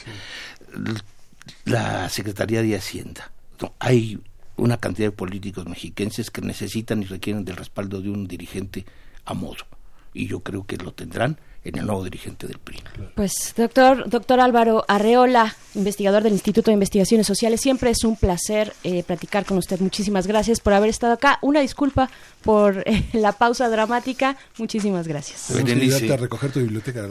la 1.65 2.07
Secretaría 2.09 2.61
de 2.61 2.75
Hacienda. 2.77 3.31
No, 3.61 3.73
hay 3.79 4.19
una 4.55 4.77
cantidad 4.77 5.07
de 5.07 5.11
políticos 5.11 5.65
mexiquenses 5.65 6.29
que 6.29 6.41
necesitan 6.41 7.01
y 7.01 7.05
requieren 7.05 7.45
del 7.45 7.55
respaldo 7.55 8.01
de 8.01 8.09
un 8.09 8.27
dirigente 8.27 8.85
a 9.25 9.33
modo. 9.33 9.65
Y 10.13 10.27
yo 10.27 10.41
creo 10.41 10.65
que 10.65 10.77
lo 10.77 10.93
tendrán 10.93 11.39
en 11.65 11.77
el 11.77 11.85
nuevo 11.85 12.03
dirigente 12.03 12.45
del 12.45 12.57
PRI. 12.59 12.81
Pues, 13.15 13.53
doctor, 13.55 14.09
doctor 14.09 14.39
Álvaro 14.41 14.83
Arreola, 14.87 15.55
investigador 15.75 16.21
del 16.23 16.33
Instituto 16.33 16.71
de 16.71 16.73
Investigaciones 16.73 17.25
Sociales, 17.25 17.61
siempre 17.61 17.89
es 17.89 18.03
un 18.03 18.17
placer 18.17 18.73
eh, 18.83 19.01
platicar 19.03 19.45
con 19.45 19.57
usted. 19.57 19.79
Muchísimas 19.79 20.27
gracias 20.27 20.59
por 20.59 20.73
haber 20.73 20.89
estado 20.89 21.13
acá. 21.13 21.39
Una 21.41 21.61
disculpa 21.61 22.09
por 22.43 22.83
eh, 22.85 23.05
la 23.13 23.31
pausa 23.31 23.69
dramática. 23.69 24.35
Muchísimas 24.57 25.07
gracias. 25.07 25.51
Ayudarte 25.51 26.13
a 26.13 26.17
recoger 26.17 26.51
tu 26.51 26.59
biblioteca. 26.59 27.07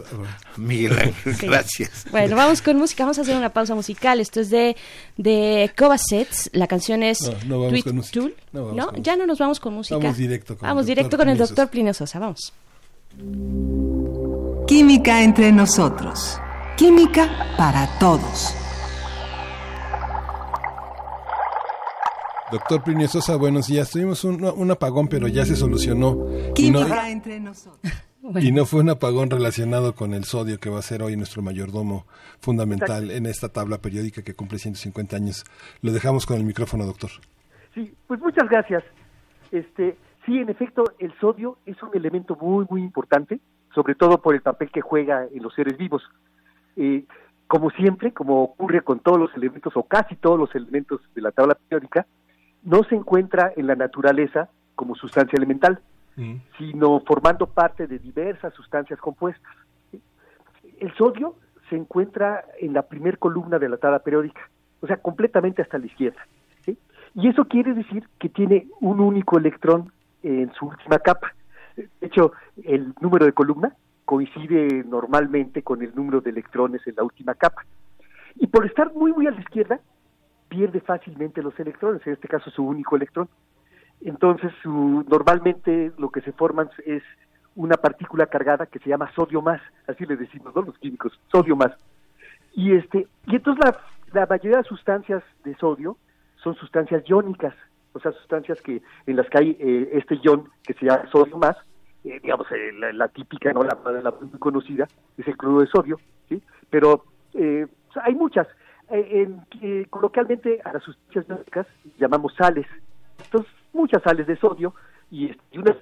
Miguel 0.56 0.98
Ángel, 0.98 1.34
Sí. 1.36 1.46
gracias. 1.46 2.04
Bueno, 2.10 2.36
vamos 2.36 2.60
con 2.60 2.76
música, 2.76 3.04
vamos 3.04 3.18
a 3.18 3.22
hacer 3.22 3.36
una 3.36 3.52
pausa 3.54 3.74
musical. 3.74 4.20
Esto 4.20 4.40
es 4.40 4.50
de, 4.50 4.76
de 5.16 5.70
Covasets, 5.78 6.50
la 6.52 6.66
canción 6.66 7.02
es 7.02 7.20
No, 7.22 7.32
no 7.46 7.56
vamos 7.58 7.68
Tweet 7.70 7.82
con 7.84 7.96
música. 7.96 8.20
Tool. 8.20 8.34
No 8.52 8.60
vamos 8.66 8.76
No, 8.76 8.86
con 8.92 9.02
ya 9.02 9.16
no 9.16 9.26
nos 9.26 9.38
vamos 9.38 9.60
con 9.60 9.72
música. 9.74 9.96
Vamos 9.96 10.18
directo 10.18 10.56
con 10.58 10.66
el 10.66 10.70
Vamos 10.70 10.82
doctor 10.86 10.96
directo 10.96 11.16
con 11.16 11.28
el 11.30 11.38
doctor 11.38 11.68
Plinio 11.70 11.94
Sosa, 11.94 12.18
vamos. 12.18 12.52
Química 14.66 15.22
entre 15.22 15.52
nosotros. 15.52 16.40
Química 16.76 17.28
para 17.58 17.86
todos. 17.98 18.56
Doctor 22.50 22.82
Plinio 22.82 23.08
Sosa, 23.08 23.36
buenos 23.36 23.66
días. 23.66 23.90
Tuvimos 23.90 24.24
un, 24.24 24.44
un 24.44 24.70
apagón, 24.70 25.08
pero 25.08 25.28
ya 25.28 25.44
se 25.44 25.56
solucionó. 25.56 26.26
Y 26.56 26.70
no, 26.70 26.80
Química 26.80 27.10
entre 27.10 27.40
nosotros. 27.40 27.92
y 28.40 28.52
no 28.52 28.64
fue 28.64 28.80
un 28.80 28.90
apagón 28.90 29.30
relacionado 29.30 29.94
con 29.94 30.14
el 30.14 30.24
sodio 30.24 30.58
que 30.58 30.70
va 30.70 30.78
a 30.78 30.82
ser 30.82 31.02
hoy 31.02 31.16
nuestro 31.16 31.42
mayordomo 31.42 32.06
fundamental 32.40 33.10
en 33.10 33.26
esta 33.26 33.50
tabla 33.50 33.78
periódica 33.78 34.22
que 34.22 34.34
cumple 34.34 34.58
150 34.58 35.16
años. 35.16 35.44
Lo 35.82 35.92
dejamos 35.92 36.24
con 36.24 36.38
el 36.38 36.44
micrófono, 36.44 36.86
doctor. 36.86 37.10
Sí, 37.74 37.92
pues 38.06 38.20
muchas 38.20 38.48
gracias. 38.48 38.84
Este, 39.50 39.96
sí, 40.24 40.38
en 40.38 40.48
efecto, 40.48 40.84
el 40.98 41.12
sodio 41.18 41.58
es 41.66 41.82
un 41.82 41.90
elemento 41.94 42.36
muy, 42.40 42.66
muy 42.68 42.82
importante, 42.82 43.40
sobre 43.74 43.94
todo 43.94 44.20
por 44.20 44.34
el 44.34 44.42
papel 44.42 44.70
que 44.70 44.80
juega 44.80 45.26
en 45.32 45.42
los 45.42 45.54
seres 45.54 45.76
vivos. 45.76 46.02
Eh, 46.76 47.04
como 47.46 47.70
siempre, 47.70 48.12
como 48.12 48.42
ocurre 48.42 48.80
con 48.82 49.00
todos 49.00 49.18
los 49.18 49.34
elementos 49.34 49.76
o 49.76 49.82
casi 49.82 50.16
todos 50.16 50.38
los 50.38 50.54
elementos 50.54 51.00
de 51.14 51.20
la 51.20 51.32
tabla 51.32 51.54
periódica, 51.54 52.06
no 52.62 52.82
se 52.84 52.94
encuentra 52.94 53.52
en 53.56 53.66
la 53.66 53.74
naturaleza 53.74 54.48
como 54.74 54.94
sustancia 54.94 55.36
elemental, 55.36 55.80
sino 56.58 57.00
formando 57.00 57.46
parte 57.46 57.86
de 57.86 57.98
diversas 57.98 58.52
sustancias 58.54 58.98
compuestas. 59.00 59.52
El 60.78 60.94
sodio 60.94 61.36
se 61.68 61.76
encuentra 61.76 62.44
en 62.60 62.74
la 62.74 62.82
primer 62.82 63.18
columna 63.18 63.58
de 63.58 63.68
la 63.68 63.76
tabla 63.76 63.98
periódica, 64.00 64.40
o 64.80 64.86
sea, 64.86 64.98
completamente 64.98 65.62
hasta 65.62 65.78
la 65.78 65.86
izquierda. 65.86 66.20
¿sí? 66.64 66.78
Y 67.14 67.28
eso 67.28 67.46
quiere 67.46 67.74
decir 67.74 68.08
que 68.18 68.28
tiene 68.28 68.66
un 68.80 69.00
único 69.00 69.38
electrón 69.38 69.92
en 70.22 70.52
su 70.54 70.66
última 70.66 70.98
capa. 70.98 71.34
De 71.76 71.88
hecho, 72.00 72.32
el 72.64 72.94
número 73.00 73.24
de 73.26 73.32
columna 73.32 73.74
coincide 74.04 74.84
normalmente 74.84 75.62
con 75.62 75.82
el 75.82 75.94
número 75.94 76.20
de 76.20 76.30
electrones 76.30 76.86
en 76.86 76.96
la 76.96 77.04
última 77.04 77.34
capa. 77.34 77.64
Y 78.36 78.46
por 78.46 78.66
estar 78.66 78.92
muy, 78.94 79.12
muy 79.12 79.26
a 79.26 79.30
la 79.30 79.40
izquierda, 79.40 79.80
pierde 80.48 80.80
fácilmente 80.80 81.42
los 81.42 81.58
electrones, 81.58 82.06
en 82.06 82.12
este 82.14 82.28
caso 82.28 82.50
su 82.50 82.64
único 82.64 82.96
electrón. 82.96 83.28
Entonces, 84.02 84.52
su, 84.62 85.04
normalmente 85.08 85.92
lo 85.96 86.10
que 86.10 86.20
se 86.20 86.32
forman 86.32 86.68
es 86.84 87.02
una 87.54 87.76
partícula 87.76 88.26
cargada 88.26 88.66
que 88.66 88.78
se 88.78 88.88
llama 88.88 89.10
sodio 89.14 89.42
más, 89.42 89.60
así 89.86 90.04
le 90.06 90.16
decimos, 90.16 90.54
¿no? 90.54 90.62
Los 90.62 90.78
químicos, 90.78 91.18
sodio 91.30 91.56
más. 91.56 91.72
Y 92.54 92.74
este, 92.74 93.06
y 93.26 93.36
entonces 93.36 93.64
la, 93.64 94.20
la 94.20 94.26
mayoría 94.26 94.58
de 94.58 94.64
sustancias 94.64 95.22
de 95.44 95.54
sodio 95.56 95.96
son 96.42 96.54
sustancias 96.56 97.02
iónicas, 97.06 97.54
o 97.92 98.00
sea, 98.00 98.12
sustancias 98.12 98.60
que 98.62 98.82
en 99.06 99.16
las 99.16 99.28
que 99.28 99.38
hay 99.38 99.56
eh, 99.60 99.90
este 99.92 100.16
ion 100.22 100.48
que 100.64 100.74
se 100.74 100.86
llama 100.86 101.08
sodio 101.10 101.36
más, 101.38 101.56
eh, 102.04 102.18
digamos, 102.22 102.46
eh, 102.50 102.72
la, 102.92 103.08
típica, 103.08 103.52
no 103.52 103.62
la, 103.62 103.76
la 104.02 104.10
muy 104.10 104.38
conocida, 104.38 104.88
es 105.16 105.26
el 105.28 105.36
cloruro 105.36 105.62
de 105.62 105.68
sodio, 105.68 105.96
¿sí? 106.28 106.42
Pero 106.70 107.04
eh, 107.34 107.66
o 107.94 108.00
hay 108.02 108.14
muchas. 108.14 108.46
Eh, 108.90 109.22
en- 109.62 109.84
coloquialmente 109.84 110.60
a 110.64 110.72
las 110.72 110.82
sustancias 110.82 111.26
iónicas 111.28 111.66
llamamos 111.98 112.34
sales. 112.34 112.66
Entonces, 113.24 113.50
muchas 113.72 114.02
sales 114.02 114.26
de 114.26 114.36
sodio 114.36 114.74
y, 115.10 115.30
y 115.50 115.58
una 115.58 115.74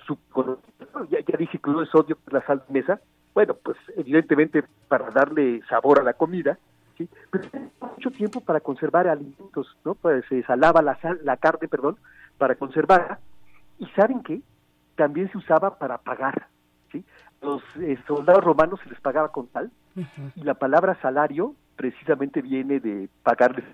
ya, 1.10 1.18
ya 1.26 1.36
dije 1.38 1.58
cloruro 1.58 1.84
de 1.84 1.90
sodio, 1.90 2.18
la 2.30 2.44
sal 2.46 2.62
de 2.68 2.80
mesa, 2.80 3.00
bueno, 3.34 3.54
pues 3.54 3.76
evidentemente 3.96 4.62
para 4.88 5.10
darle 5.10 5.62
sabor 5.68 6.00
a 6.00 6.02
la 6.04 6.12
comida, 6.14 6.58
¿sí? 7.00 7.08
pero 7.30 7.48
mucho 7.80 8.10
tiempo 8.10 8.40
para 8.40 8.60
conservar 8.60 9.08
alimentos, 9.08 9.76
¿no? 9.84 9.94
Pues 9.94 10.24
se 10.28 10.42
salaba 10.42 10.82
la, 10.82 11.00
sal, 11.00 11.18
la 11.22 11.36
carne, 11.36 11.68
perdón, 11.68 11.96
para 12.38 12.54
conservarla. 12.54 13.18
¿Y 13.78 13.86
saben 13.88 14.22
qué? 14.22 14.42
También 14.96 15.30
se 15.32 15.38
usaba 15.38 15.78
para 15.78 15.98
pagar, 15.98 16.48
¿sí? 16.92 17.04
Los 17.40 17.62
eh, 17.80 17.98
soldados 18.06 18.44
romanos 18.44 18.80
se 18.82 18.90
les 18.90 19.00
pagaba 19.00 19.32
con 19.32 19.50
sal, 19.52 19.70
y 20.36 20.42
la 20.42 20.54
palabra 20.54 20.96
salario 21.00 21.54
precisamente 21.76 22.42
viene 22.42 22.78
de 22.78 23.08
pagarles 23.22 23.64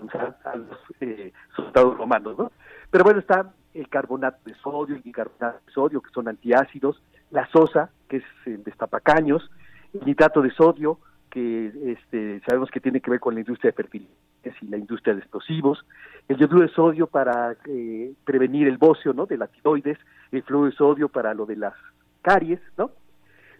a 0.45 0.57
los 0.57 0.79
eh, 1.01 1.33
soldados 1.55 1.99
romanos, 1.99 2.39
¿no? 2.39 2.53
Pero 2.91 3.05
bueno, 3.05 3.19
está 3.19 3.53
el 3.75 3.89
carbonato 3.89 4.39
de 4.45 4.55
sodio, 4.55 4.95
el 4.95 5.03
bicarbonato 5.03 5.59
de 5.67 5.73
sodio, 5.73 6.01
que 6.01 6.11
son 6.11 6.29
antiácidos, 6.29 7.03
la 7.31 7.47
sosa, 7.49 7.91
que 8.09 8.19
es 8.19 8.25
el 8.47 8.63
destapacaños, 8.63 9.51
el 9.93 10.07
nitrato 10.07 10.41
de 10.41 10.53
sodio, 10.53 10.99
que 11.37 11.93
este, 11.93 12.41
sabemos 12.49 12.71
que 12.71 12.81
tiene 12.81 13.03
que 13.03 13.11
ver 13.11 13.21
con 13.21 13.35
la 13.35 13.41
industria 13.41 13.71
de 13.71 13.77
fertilizantes 13.77 14.55
y 14.63 14.69
la 14.69 14.79
industria 14.79 15.13
de 15.13 15.21
explosivos, 15.21 15.85
el 16.29 16.39
yoduro 16.39 16.63
de 16.63 16.69
sodio 16.73 17.09
para 17.09 17.55
eh, 17.67 18.15
prevenir 18.25 18.67
el 18.67 18.79
bocio, 18.79 19.13
¿no? 19.13 19.27
De 19.27 19.37
la 19.37 19.47
tiroides, 19.47 19.99
el 20.33 20.43
fluoruro 20.45 20.71
de 20.71 20.77
sodio 20.79 21.09
para 21.11 21.35
lo 21.35 21.45
de 21.45 21.57
las 21.57 21.75
caries, 22.23 22.59
¿no? 22.79 22.91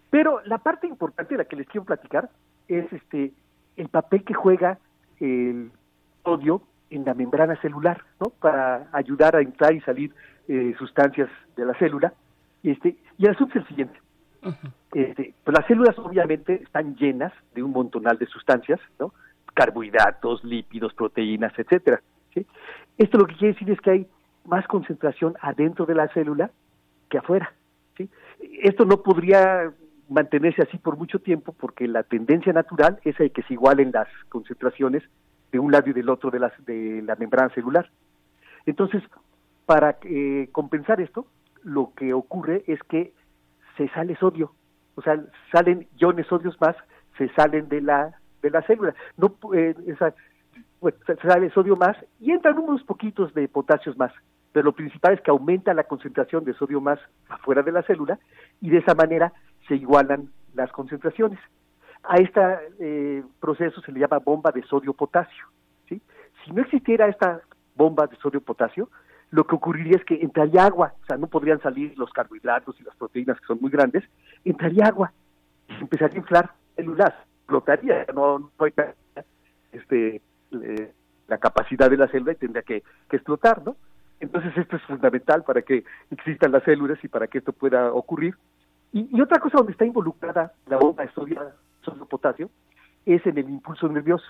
Pero 0.09 0.41
la 0.45 0.57
parte 0.57 0.87
importante 0.87 1.35
de 1.35 1.37
la 1.37 1.45
que 1.45 1.55
les 1.55 1.67
quiero 1.67 1.85
platicar 1.85 2.31
es 2.67 2.91
este 2.91 3.31
el 3.75 3.89
papel 3.89 4.23
que 4.23 4.33
juega 4.33 4.79
el 5.19 5.69
sodio 6.23 6.63
en 6.89 7.05
la 7.05 7.13
membrana 7.13 7.61
celular, 7.61 8.01
¿no? 8.19 8.31
Para 8.31 8.87
ayudar 8.91 9.35
a 9.35 9.41
entrar 9.41 9.75
y 9.75 9.81
salir 9.81 10.15
eh, 10.47 10.73
sustancias 10.79 11.29
de 11.55 11.63
la 11.63 11.75
célula. 11.75 12.11
Este, 12.63 12.97
y 13.19 13.25
el 13.25 13.35
asunto 13.35 13.59
es 13.59 13.65
el 13.65 13.67
siguiente. 13.67 13.99
Este, 14.93 15.33
pues 15.43 15.57
las 15.57 15.67
células 15.67 15.97
obviamente 15.99 16.61
están 16.63 16.95
llenas 16.95 17.33
de 17.53 17.63
un 17.63 17.71
montonal 17.71 18.17
de 18.17 18.25
sustancias, 18.25 18.79
¿no? 18.99 19.13
Carbohidratos, 19.53 20.43
lípidos, 20.43 20.93
proteínas, 20.93 21.53
etcétera. 21.57 22.01
¿sí? 22.33 22.45
Esto 22.97 23.17
lo 23.17 23.27
que 23.27 23.35
quiere 23.35 23.53
decir 23.53 23.69
es 23.71 23.81
que 23.81 23.91
hay 23.91 24.07
más 24.45 24.65
concentración 24.67 25.35
adentro 25.41 25.85
de 25.85 25.95
la 25.95 26.07
célula 26.09 26.51
que 27.09 27.17
afuera. 27.17 27.53
Esto 28.61 28.85
no 28.85 29.01
podría 29.01 29.71
mantenerse 30.09 30.61
así 30.61 30.77
por 30.77 30.97
mucho 30.97 31.19
tiempo 31.19 31.53
porque 31.53 31.87
la 31.87 32.03
tendencia 32.03 32.53
natural 32.53 32.99
es 33.03 33.19
el 33.19 33.31
que 33.31 33.43
se 33.43 33.53
igualen 33.53 33.91
las 33.91 34.07
concentraciones 34.29 35.03
de 35.51 35.59
un 35.59 35.71
lado 35.71 35.89
y 35.89 35.93
del 35.93 36.09
otro 36.09 36.29
de, 36.29 36.39
las, 36.39 36.53
de 36.65 37.01
la 37.03 37.15
membrana 37.15 37.53
celular. 37.53 37.89
Entonces, 38.65 39.01
para 39.65 39.97
eh, 40.03 40.49
compensar 40.51 41.01
esto, 41.01 41.25
lo 41.63 41.93
que 41.95 42.13
ocurre 42.13 42.63
es 42.67 42.79
que 42.83 43.13
se 43.77 43.87
sale 43.89 44.15
sodio, 44.17 44.51
o 44.95 45.01
sea, 45.01 45.17
salen 45.51 45.87
iones 45.97 46.27
sodios 46.27 46.59
más, 46.59 46.75
se 47.17 47.29
salen 47.29 47.69
de 47.69 47.81
la 47.81 48.19
de 48.41 48.49
la 48.49 48.61
célula. 48.63 48.93
No, 49.17 49.35
eh, 49.53 49.75
esa, 49.87 50.13
sale 51.21 51.49
sodio 51.51 51.75
más 51.75 51.97
y 52.19 52.31
entran 52.31 52.57
unos 52.57 52.83
poquitos 52.83 53.33
de 53.33 53.47
potasios 53.47 53.97
más, 53.97 54.11
pero 54.51 54.65
lo 54.65 54.73
principal 54.73 55.13
es 55.13 55.21
que 55.21 55.31
aumenta 55.31 55.73
la 55.73 55.83
concentración 55.83 56.43
de 56.43 56.53
sodio 56.53 56.81
más 56.81 56.99
afuera 57.29 57.63
de 57.63 57.71
la 57.71 57.83
célula 57.83 58.19
y 58.61 58.69
de 58.69 58.79
esa 58.79 58.93
manera 58.95 59.33
se 59.67 59.75
igualan 59.75 60.29
las 60.53 60.71
concentraciones. 60.71 61.39
A 62.03 62.15
este 62.17 63.23
proceso 63.39 63.81
se 63.81 63.91
le 63.91 63.99
llama 63.99 64.19
bomba 64.19 64.51
de 64.51 64.63
sodio-potasio. 64.63 65.45
¿sí? 65.89 66.01
Si 66.43 66.51
no 66.51 66.61
existiera 66.61 67.07
esta 67.07 67.41
bomba 67.75 68.07
de 68.07 68.15
sodio-potasio, 68.17 68.89
lo 69.31 69.45
que 69.45 69.55
ocurriría 69.55 69.97
es 69.97 70.05
que 70.05 70.15
entraría 70.15 70.65
agua, 70.65 70.93
o 71.01 71.05
sea, 71.05 71.17
no 71.17 71.27
podrían 71.27 71.61
salir 71.61 71.97
los 71.97 72.11
carbohidratos 72.11 72.79
y 72.79 72.83
las 72.83 72.95
proteínas 72.95 73.39
que 73.39 73.45
son 73.45 73.59
muy 73.61 73.69
grandes, 73.69 74.03
entraría 74.45 74.85
agua 74.85 75.11
y 75.67 75.73
empezaría 75.81 76.15
a 76.15 76.19
inflar 76.19 76.51
células, 76.75 77.13
explotaría, 77.39 78.05
no, 78.13 78.39
no 78.39 78.51
hay 78.59 78.73
este, 79.71 80.21
eh, 80.51 80.93
la 81.27 81.37
capacidad 81.37 81.89
de 81.89 81.97
la 81.97 82.07
célula 82.07 82.33
y 82.33 82.35
tendría 82.35 82.61
que, 82.61 82.83
que 83.09 83.17
explotar, 83.17 83.63
¿no? 83.65 83.75
Entonces 84.19 84.55
esto 84.57 84.77
es 84.77 84.81
fundamental 84.83 85.43
para 85.43 85.61
que 85.61 85.83
existan 86.09 86.51
las 86.51 86.63
células 86.63 86.97
y 87.03 87.07
para 87.07 87.27
que 87.27 87.39
esto 87.39 87.53
pueda 87.53 87.91
ocurrir. 87.91 88.35
Y, 88.91 89.09
y 89.15 89.21
otra 89.21 89.39
cosa 89.39 89.57
donde 89.57 89.73
está 89.73 89.85
involucrada 89.85 90.53
la 90.67 90.77
bomba 90.77 91.03
de 91.03 91.11
sodio, 91.11 91.39
sodio 91.81 92.05
potasio 92.05 92.49
es 93.05 93.25
en 93.25 93.37
el 93.37 93.49
impulso 93.49 93.87
nervioso. 93.87 94.27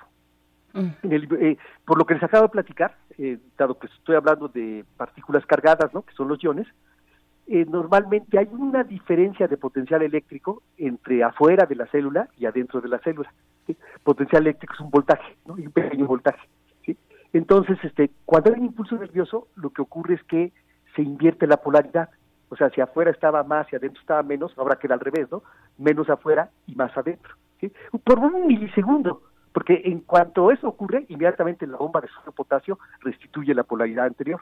En 0.74 1.12
el, 1.12 1.28
eh, 1.42 1.58
por 1.86 1.98
lo 1.98 2.06
que 2.06 2.14
les 2.14 2.24
acabo 2.24 2.44
de 2.44 2.50
platicar, 2.50 2.96
eh, 3.18 3.40
dado 3.58 3.80
que 3.80 3.88
estoy 3.88 4.16
hablando 4.16 4.48
de 4.48 4.86
partículas 4.96 5.46
cargadas, 5.46 5.94
¿no? 5.94 6.04
que 6.04 6.14
son 6.14 6.28
los 6.28 6.44
iones, 6.44 6.68
eh, 7.48 7.66
normalmente 7.66 8.38
hay 8.38 8.48
una 8.52 8.84
diferencia 8.84 9.48
de 9.48 9.58
potencial 9.58 10.02
eléctrico 10.02 10.64
entre 10.78 11.24
afuera 11.24 11.66
de 11.66 11.76
la 11.76 11.88
célula 11.88 12.30
y 12.38 12.46
adentro 12.46 12.82
de 12.82 12.90
la 12.90 13.00
célula. 13.00 13.34
¿sí? 13.66 13.78
Potencial 14.04 14.44
eléctrico 14.44 14.74
es 14.74 14.80
un 14.82 14.92
voltaje, 14.92 15.38
¿no? 15.46 15.54
un 15.54 15.72
pequeño 15.72 16.06
voltaje. 16.06 16.48
¿sí? 16.86 16.98
Entonces, 17.34 17.78
este, 17.84 18.12
cuando 18.26 18.52
hay 18.52 18.60
un 18.60 18.66
impulso 18.66 18.98
nervioso, 18.98 19.48
lo 19.56 19.70
que 19.70 19.82
ocurre 19.82 20.16
es 20.16 20.24
que 20.24 20.52
se 20.96 21.02
invierte 21.02 21.48
la 21.48 21.58
polaridad. 21.58 22.10
O 22.50 22.56
sea, 22.56 22.70
si 22.70 22.82
afuera 22.82 23.12
estaba 23.12 23.44
más 23.44 23.72
y 23.72 23.76
adentro 23.78 24.02
estaba 24.02 24.24
menos, 24.24 24.58
ahora 24.58 24.78
queda 24.78 24.96
al 24.96 25.00
revés, 25.00 25.28
¿no? 25.32 25.44
Menos 25.78 26.10
afuera 26.10 26.50
y 26.66 26.76
más 26.76 26.96
adentro. 26.98 27.34
¿sí? 27.60 27.72
Por 28.04 28.20
un 28.20 28.48
milisegundo, 28.48 29.22
porque 29.58 29.82
en 29.86 30.02
cuanto 30.02 30.52
eso 30.52 30.68
ocurre, 30.68 31.08
inmediatamente 31.08 31.66
la 31.66 31.78
bomba 31.78 32.00
de 32.00 32.08
sodio 32.10 32.32
potasio 32.32 32.78
restituye 33.02 33.56
la 33.56 33.64
polaridad 33.64 34.06
anterior. 34.06 34.42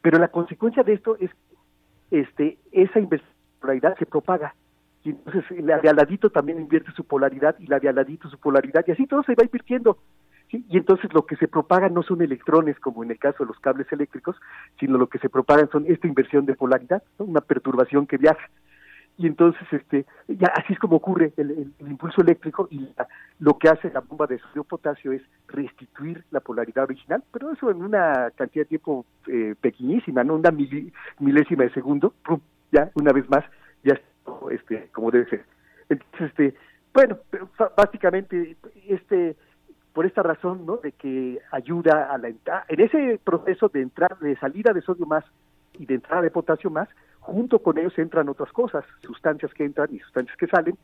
Pero 0.00 0.18
la 0.18 0.28
consecuencia 0.28 0.82
de 0.82 0.94
esto 0.94 1.18
es 1.20 1.30
este 2.10 2.56
esa 2.72 2.98
inversión 2.98 3.30
de 3.30 3.60
polaridad 3.60 3.98
se 3.98 4.06
propaga. 4.06 4.54
Y 5.04 5.10
entonces 5.10 5.44
la 5.62 5.80
de 5.80 6.18
también 6.32 6.60
invierte 6.60 6.92
su 6.92 7.04
polaridad 7.04 7.56
y 7.58 7.66
la 7.66 7.78
de 7.78 8.18
su 8.30 8.38
polaridad 8.38 8.86
y 8.86 8.92
así 8.92 9.06
todo 9.06 9.22
se 9.22 9.34
va 9.34 9.44
invirtiendo. 9.44 9.98
¿sí? 10.50 10.64
Y 10.70 10.78
entonces 10.78 11.12
lo 11.12 11.26
que 11.26 11.36
se 11.36 11.46
propaga 11.46 11.90
no 11.90 12.02
son 12.02 12.22
electrones 12.22 12.80
como 12.80 13.04
en 13.04 13.10
el 13.10 13.18
caso 13.18 13.44
de 13.44 13.48
los 13.48 13.60
cables 13.60 13.92
eléctricos, 13.92 14.34
sino 14.80 14.96
lo 14.96 15.08
que 15.08 15.18
se 15.18 15.28
propagan 15.28 15.68
son 15.68 15.84
esta 15.88 16.06
inversión 16.06 16.46
de 16.46 16.54
polaridad, 16.54 17.02
una 17.18 17.42
perturbación 17.42 18.06
que 18.06 18.16
viaja 18.16 18.48
y 19.18 19.26
entonces 19.26 19.60
este 19.72 20.06
ya 20.28 20.46
así 20.54 20.72
es 20.72 20.78
como 20.78 20.96
ocurre 20.96 21.32
el, 21.36 21.72
impulso 21.80 22.22
eléctrico 22.22 22.68
y 22.70 22.88
la- 22.96 23.08
lo 23.40 23.58
que 23.58 23.68
hace 23.68 23.90
la 23.90 24.00
bomba 24.00 24.26
de 24.26 24.38
sodio 24.38 24.62
potasio 24.62 25.12
es 25.12 25.22
restituir 25.48 26.24
la 26.30 26.40
polaridad 26.40 26.84
original 26.84 27.22
pero 27.32 27.52
eso 27.52 27.70
en 27.70 27.82
una 27.82 28.30
cantidad 28.36 28.64
de 28.64 28.68
tiempo 28.68 29.04
eh, 29.26 29.56
pequeñísima 29.60 30.22
no 30.22 30.36
una 30.36 30.52
milésima 30.52 31.64
de 31.64 31.70
segundo 31.70 32.14
¡prum! 32.24 32.40
ya 32.70 32.90
una 32.94 33.12
vez 33.12 33.28
más 33.28 33.44
ya 33.82 34.00
este 34.50 34.88
como 34.92 35.10
debe 35.10 35.28
ser. 35.28 35.44
Entonces 35.88 36.28
este 36.30 36.54
bueno 36.94 37.18
pero 37.28 37.48
básicamente 37.76 38.56
este 38.86 39.36
por 39.92 40.06
esta 40.06 40.22
razón 40.22 40.64
no 40.64 40.76
de 40.76 40.92
que 40.92 41.40
ayuda 41.50 42.08
a 42.12 42.18
la 42.18 42.28
en 42.28 42.80
ese 42.80 43.20
proceso 43.24 43.68
de 43.68 43.82
entrar 43.82 44.16
de 44.20 44.36
salida 44.36 44.72
de 44.72 44.82
sodio 44.82 45.06
más 45.06 45.24
y 45.72 45.86
de 45.86 45.94
entrada 45.94 46.22
de 46.22 46.30
potasio 46.30 46.70
más 46.70 46.88
junto 47.28 47.58
con 47.60 47.78
ellos 47.78 47.96
entran 47.98 48.28
otras 48.28 48.50
cosas, 48.52 48.84
sustancias 49.02 49.52
que 49.52 49.64
entran 49.64 49.94
y 49.94 49.98
sustancias 49.98 50.36
que 50.36 50.46
salen, 50.46 50.76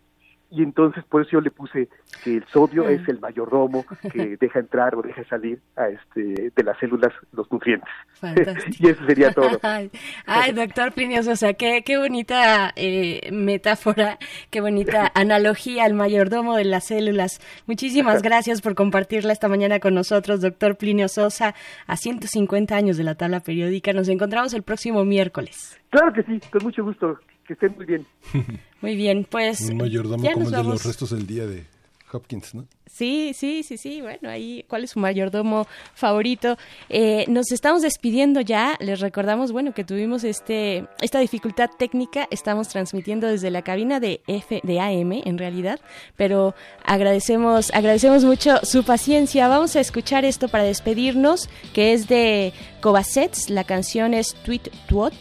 y 0.54 0.62
entonces 0.62 1.04
por 1.04 1.22
eso 1.22 1.32
yo 1.32 1.40
le 1.40 1.50
puse 1.50 1.88
que 2.22 2.36
el 2.36 2.44
sodio 2.46 2.88
es 2.88 3.06
el 3.08 3.18
mayordomo 3.18 3.84
que 4.12 4.36
deja 4.40 4.60
entrar 4.60 4.94
o 4.94 5.02
deja 5.02 5.24
salir 5.24 5.58
a 5.76 5.88
este 5.88 6.52
de 6.54 6.62
las 6.62 6.78
células 6.78 7.12
los 7.32 7.50
nutrientes. 7.50 7.88
Y 8.78 8.88
eso 8.88 9.04
sería 9.06 9.32
todo. 9.32 9.58
Ay, 10.26 10.52
doctor 10.52 10.92
Plinio 10.92 11.22
Sosa, 11.22 11.54
qué, 11.54 11.82
qué 11.84 11.98
bonita 11.98 12.72
eh, 12.76 13.30
metáfora, 13.32 14.18
qué 14.50 14.60
bonita 14.60 15.10
analogía 15.14 15.84
al 15.84 15.94
mayordomo 15.94 16.56
de 16.56 16.64
las 16.64 16.86
células. 16.86 17.40
Muchísimas 17.66 18.22
gracias 18.22 18.60
por 18.62 18.74
compartirla 18.74 19.32
esta 19.32 19.48
mañana 19.48 19.80
con 19.80 19.94
nosotros, 19.94 20.40
doctor 20.40 20.76
Plinio 20.76 21.08
Sosa, 21.08 21.54
a 21.86 21.96
150 21.96 22.76
años 22.76 22.96
de 22.96 23.04
la 23.04 23.14
tabla 23.14 23.40
periódica. 23.40 23.92
Nos 23.92 24.08
encontramos 24.08 24.54
el 24.54 24.62
próximo 24.62 25.04
miércoles. 25.04 25.80
Claro 25.90 26.12
que 26.12 26.22
sí, 26.22 26.40
con 26.50 26.64
mucho 26.64 26.84
gusto, 26.84 27.18
que 27.46 27.52
estén 27.54 27.74
muy 27.76 27.86
bien. 27.86 28.06
Muy 28.80 28.96
bien, 28.96 29.26
pues 29.30 29.62
Un 29.62 29.78
mayordomo 29.78 30.22
ya 30.22 30.32
como 30.32 30.44
nos 30.44 30.52
el 30.52 30.56
de 30.58 30.62
vamos. 30.62 30.72
los 30.74 30.84
restos 30.84 31.10
del 31.10 31.26
día 31.26 31.46
de 31.46 31.64
Hopkins, 32.12 32.54
¿no? 32.54 32.66
Sí, 32.86 33.32
sí, 33.34 33.62
sí, 33.62 33.78
sí. 33.78 34.02
Bueno, 34.02 34.28
ahí, 34.28 34.64
¿cuál 34.68 34.84
es 34.84 34.90
su 34.90 35.00
mayordomo 35.00 35.66
favorito? 35.94 36.58
Eh, 36.90 37.24
nos 37.28 37.50
estamos 37.50 37.80
despidiendo 37.82 38.40
ya. 38.42 38.76
Les 38.80 39.00
recordamos, 39.00 39.52
bueno, 39.52 39.72
que 39.72 39.84
tuvimos 39.84 40.22
este 40.22 40.84
esta 41.00 41.18
dificultad 41.18 41.70
técnica. 41.78 42.28
Estamos 42.30 42.68
transmitiendo 42.68 43.26
desde 43.26 43.50
la 43.50 43.62
cabina 43.62 44.00
de 44.00 44.20
F 44.26 44.60
de 44.62 44.80
AM, 44.80 45.12
en 45.24 45.38
realidad, 45.38 45.80
pero 46.14 46.54
agradecemos 46.84 47.72
agradecemos 47.72 48.24
mucho 48.24 48.58
su 48.64 48.84
paciencia. 48.84 49.48
Vamos 49.48 49.76
a 49.76 49.80
escuchar 49.80 50.24
esto 50.26 50.48
para 50.48 50.64
despedirnos, 50.64 51.48
que 51.72 51.94
es 51.94 52.06
de 52.06 52.52
Cobacets. 52.82 53.48
La 53.48 53.64
canción 53.64 54.12
es 54.14 54.34
Tweet 54.44 54.70
Twot. 54.88 55.14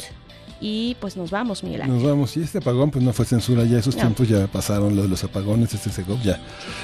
Y 0.65 0.95
pues 1.01 1.17
nos 1.17 1.29
vamos, 1.29 1.61
Miguel 1.61 1.81
Ángel. 1.81 1.95
Nos 1.97 2.03
vamos. 2.09 2.37
Y 2.37 2.41
este 2.41 2.59
apagón, 2.59 2.89
pues 2.89 3.03
no 3.03 3.11
fue 3.11 3.25
censura, 3.25 3.65
ya 3.65 3.79
esos 3.79 3.95
No. 3.97 4.01
tiempos 4.03 4.29
ya 4.29 4.47
pasaron, 4.47 4.95
los 4.95 5.09
los 5.09 5.21
apagones, 5.25 5.73
este 5.73 5.89
Segov, 5.89 6.21
ya. 6.21 6.39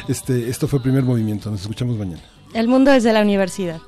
Este, 0.09 0.49
esto 0.49 0.67
fue 0.67 0.81
primer 0.81 1.03
movimiento, 1.03 1.49
nos 1.49 1.61
escuchamos 1.61 1.95
mañana. 1.97 2.21
El 2.53 2.67
mundo 2.67 2.91
desde 2.91 3.13
la 3.13 3.21
universidad. 3.21 3.79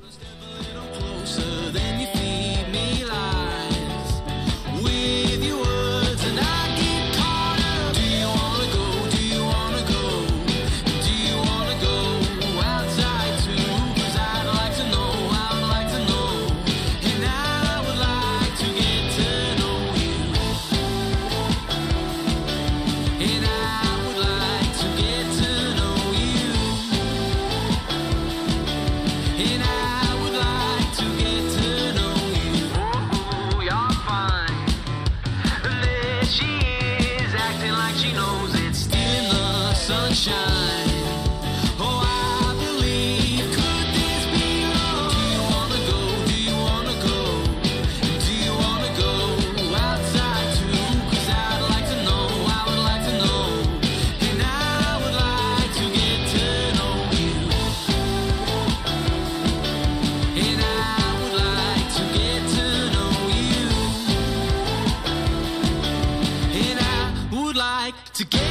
To 68.25 68.50